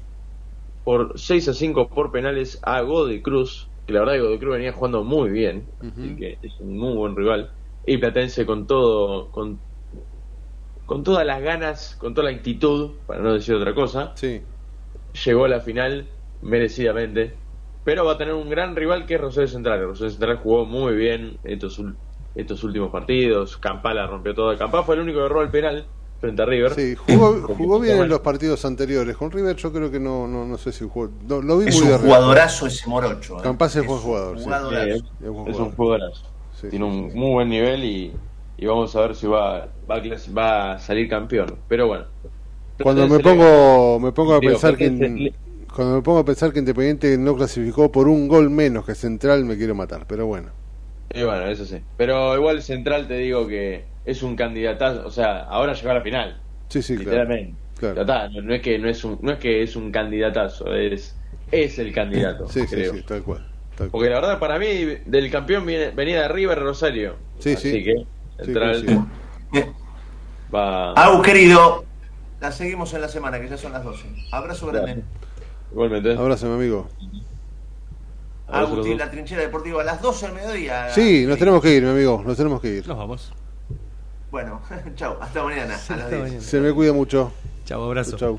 por 0.84 1.18
6 1.18 1.48
a 1.48 1.54
5 1.54 1.88
por 1.88 2.10
penales 2.10 2.58
a 2.62 2.80
Godoy 2.80 3.22
Cruz. 3.22 3.68
Que 3.86 3.92
la 3.92 4.00
verdad 4.00 4.14
que 4.14 4.20
Godoy 4.20 4.38
Cruz 4.38 4.52
venía 4.56 4.72
jugando 4.72 5.04
muy 5.04 5.30
bien. 5.30 5.64
Así 5.80 6.16
que 6.16 6.38
es 6.42 6.58
un 6.60 6.76
muy 6.76 6.94
buen 6.96 7.14
rival. 7.16 7.50
Y 7.86 7.98
Platense 7.98 8.44
con 8.44 8.66
todo. 8.66 9.30
Con, 9.30 9.60
con 10.86 11.02
todas 11.04 11.24
las 11.26 11.40
ganas, 11.42 11.96
con 12.00 12.14
toda 12.14 12.30
la 12.30 12.36
actitud, 12.36 12.92
para 13.06 13.20
no 13.20 13.32
decir 13.34 13.54
otra 13.54 13.74
cosa, 13.74 14.12
Sí. 14.16 14.40
llegó 15.24 15.44
a 15.44 15.48
la 15.48 15.60
final 15.60 16.06
merecidamente. 16.42 17.34
Pero 17.84 18.04
va 18.04 18.12
a 18.14 18.18
tener 18.18 18.34
un 18.34 18.50
gran 18.50 18.74
rival 18.74 19.06
que 19.06 19.14
es 19.14 19.20
Rosario 19.20 19.46
Central. 19.48 19.80
Rosario 19.84 20.10
Central 20.10 20.36
jugó 20.38 20.64
muy 20.64 20.96
bien 20.96 21.38
estos, 21.44 21.80
estos 22.36 22.62
últimos 22.64 22.90
partidos. 22.90 23.56
Campala 23.56 24.06
rompió 24.06 24.34
todo. 24.34 24.56
Campala 24.56 24.84
fue 24.84 24.94
el 24.96 25.00
único 25.02 25.18
que 25.20 25.24
erró 25.26 25.42
el 25.42 25.50
penal 25.50 25.86
frente 26.20 26.42
a 26.42 26.46
River. 26.46 26.74
Sí, 26.74 26.94
jugó, 26.94 27.42
jugó 27.56 27.80
bien 27.80 27.98
en 27.98 28.08
los 28.08 28.20
partidos 28.20 28.64
anteriores. 28.64 29.16
Con 29.16 29.30
River 29.30 29.56
yo 29.56 29.72
creo 29.72 29.90
que 29.90 29.98
no, 30.00 30.26
no, 30.28 30.44
no 30.44 30.58
sé 30.58 30.72
si 30.72 30.88
jugó. 30.88 31.10
no, 31.28 31.42
lo 31.42 31.58
vi 31.58 31.68
Es 31.68 31.80
muy 31.82 31.92
un 31.92 31.98
jugadorazo 31.98 32.66
ese 32.66 32.88
Morocho. 32.88 33.38
¿eh? 33.38 33.42
Campás 33.42 33.74
es 33.76 33.84
buen 33.86 33.98
un 33.98 34.04
jugador. 34.04 34.38
sí. 34.38 34.44
jugadorazo. 34.44 34.94
Sí, 34.96 35.02
Es 35.50 35.58
un 35.58 35.70
jugadorazo. 35.72 36.22
Sí, 36.60 36.68
Tiene 36.70 36.84
un 36.86 37.10
sí. 37.10 37.18
muy 37.18 37.30
buen 37.32 37.48
nivel 37.50 37.84
y, 37.84 38.12
y 38.56 38.66
vamos 38.66 38.94
a 38.96 39.00
ver 39.02 39.14
si 39.14 39.26
va, 39.26 39.68
va, 39.90 39.96
a, 39.96 40.02
clas- 40.02 40.34
va 40.36 40.72
a 40.72 40.78
salir 40.78 41.08
campeón. 41.08 41.54
Pero 41.68 41.86
bueno. 41.88 42.04
Cuando 42.82 43.06
me 43.08 43.16
le 43.18 43.22
pongo, 43.22 43.98
me 44.00 44.12
pongo 44.12 44.34
a 44.34 44.40
Digo, 44.40 44.52
pensar 44.52 44.76
que 44.76 44.90
le- 44.90 45.34
cuando 45.74 45.96
me 45.96 46.02
pongo 46.02 46.18
a 46.20 46.24
pensar 46.24 46.52
que 46.52 46.58
Independiente 46.60 47.16
no 47.18 47.34
clasificó 47.36 47.92
por 47.92 48.08
un 48.08 48.28
gol 48.28 48.48
menos 48.48 48.86
que 48.86 48.94
Central, 48.94 49.44
me 49.44 49.56
quiero 49.58 49.74
matar. 49.74 50.06
Pero 50.06 50.26
bueno. 50.26 50.50
Y 51.14 51.22
bueno, 51.22 51.46
eso 51.46 51.64
sí. 51.64 51.78
Pero 51.96 52.34
igual 52.36 52.62
Central 52.62 53.06
te 53.08 53.16
digo 53.18 53.46
que 53.46 53.84
es 54.04 54.22
un 54.22 54.36
candidatazo. 54.36 55.06
O 55.06 55.10
sea, 55.10 55.40
ahora 55.44 55.72
llegó 55.74 55.90
a 55.90 55.94
la 55.94 56.00
final. 56.02 56.40
Sí, 56.68 56.82
sí, 56.82 56.94
claro. 56.96 57.10
literalmente. 57.10 57.54
Claro. 57.78 58.00
Está, 58.00 58.28
no, 58.28 58.40
no 58.42 58.54
es 58.54 58.62
que 58.62 58.78
no 58.78 58.88
es 58.88 59.04
un 59.04 59.18
no 59.20 59.32
es 59.32 59.38
que 59.38 59.62
es 59.62 59.76
un 59.76 59.92
candidatazo, 59.92 60.74
es 60.74 61.14
es 61.52 61.78
el 61.78 61.92
candidato, 61.92 62.48
Sí, 62.48 62.60
sí, 62.62 62.74
creo. 62.74 62.94
sí, 62.94 63.02
tal 63.02 63.22
cual. 63.22 63.46
tal 63.76 63.76
cual. 63.76 63.90
Porque 63.90 64.08
la 64.08 64.16
verdad 64.20 64.38
para 64.38 64.58
mí 64.58 64.66
del 65.04 65.30
campeón 65.30 65.66
viene, 65.66 65.90
venía 65.90 66.22
de 66.22 66.28
River 66.28 66.58
Rosario. 66.60 67.16
Sí, 67.38 67.52
Así 67.52 67.70
sí. 67.72 67.84
que 67.84 67.94
Sí, 68.38 68.44
Central 68.46 68.72
coincido. 68.84 69.06
va 70.54 70.92
Au, 70.92 71.22
querido. 71.22 71.84
La 72.40 72.52
seguimos 72.52 72.92
en 72.94 73.00
la 73.00 73.08
semana, 73.08 73.40
que 73.40 73.48
ya 73.48 73.56
son 73.56 73.72
las 73.72 73.84
12. 73.84 74.06
Abrazo 74.30 74.66
grande. 74.68 75.02
igualmente. 75.72 76.12
Abrazo, 76.14 76.46
mi 76.48 76.54
amigo. 76.54 76.88
Agustín, 78.48 78.98
la 78.98 79.10
trinchera 79.10 79.42
deportiva, 79.42 79.82
a 79.82 79.84
las 79.84 80.00
12 80.00 80.26
del 80.26 80.34
mediodía. 80.34 80.90
Sí, 80.94 81.24
nos 81.26 81.38
tenemos 81.38 81.60
que 81.62 81.74
ir, 81.74 81.82
mi 81.82 81.90
amigo. 81.90 82.22
Nos 82.24 82.36
tenemos 82.36 82.60
que 82.60 82.68
ir. 82.68 82.86
Nos 82.88 82.96
vamos. 82.96 83.32
Bueno, 84.30 84.60
chao, 84.94 85.18
hasta 85.20 85.42
mañana. 85.42 85.64
a 85.64 85.68
las 85.68 85.90
hasta 85.90 86.08
10. 86.08 86.22
mañana. 86.22 86.40
Se 86.40 86.60
me 86.60 86.72
cuida 86.72 86.92
mucho. 86.92 87.32
Chao, 87.64 87.84
abrazo. 87.84 88.16
Chau. 88.16 88.38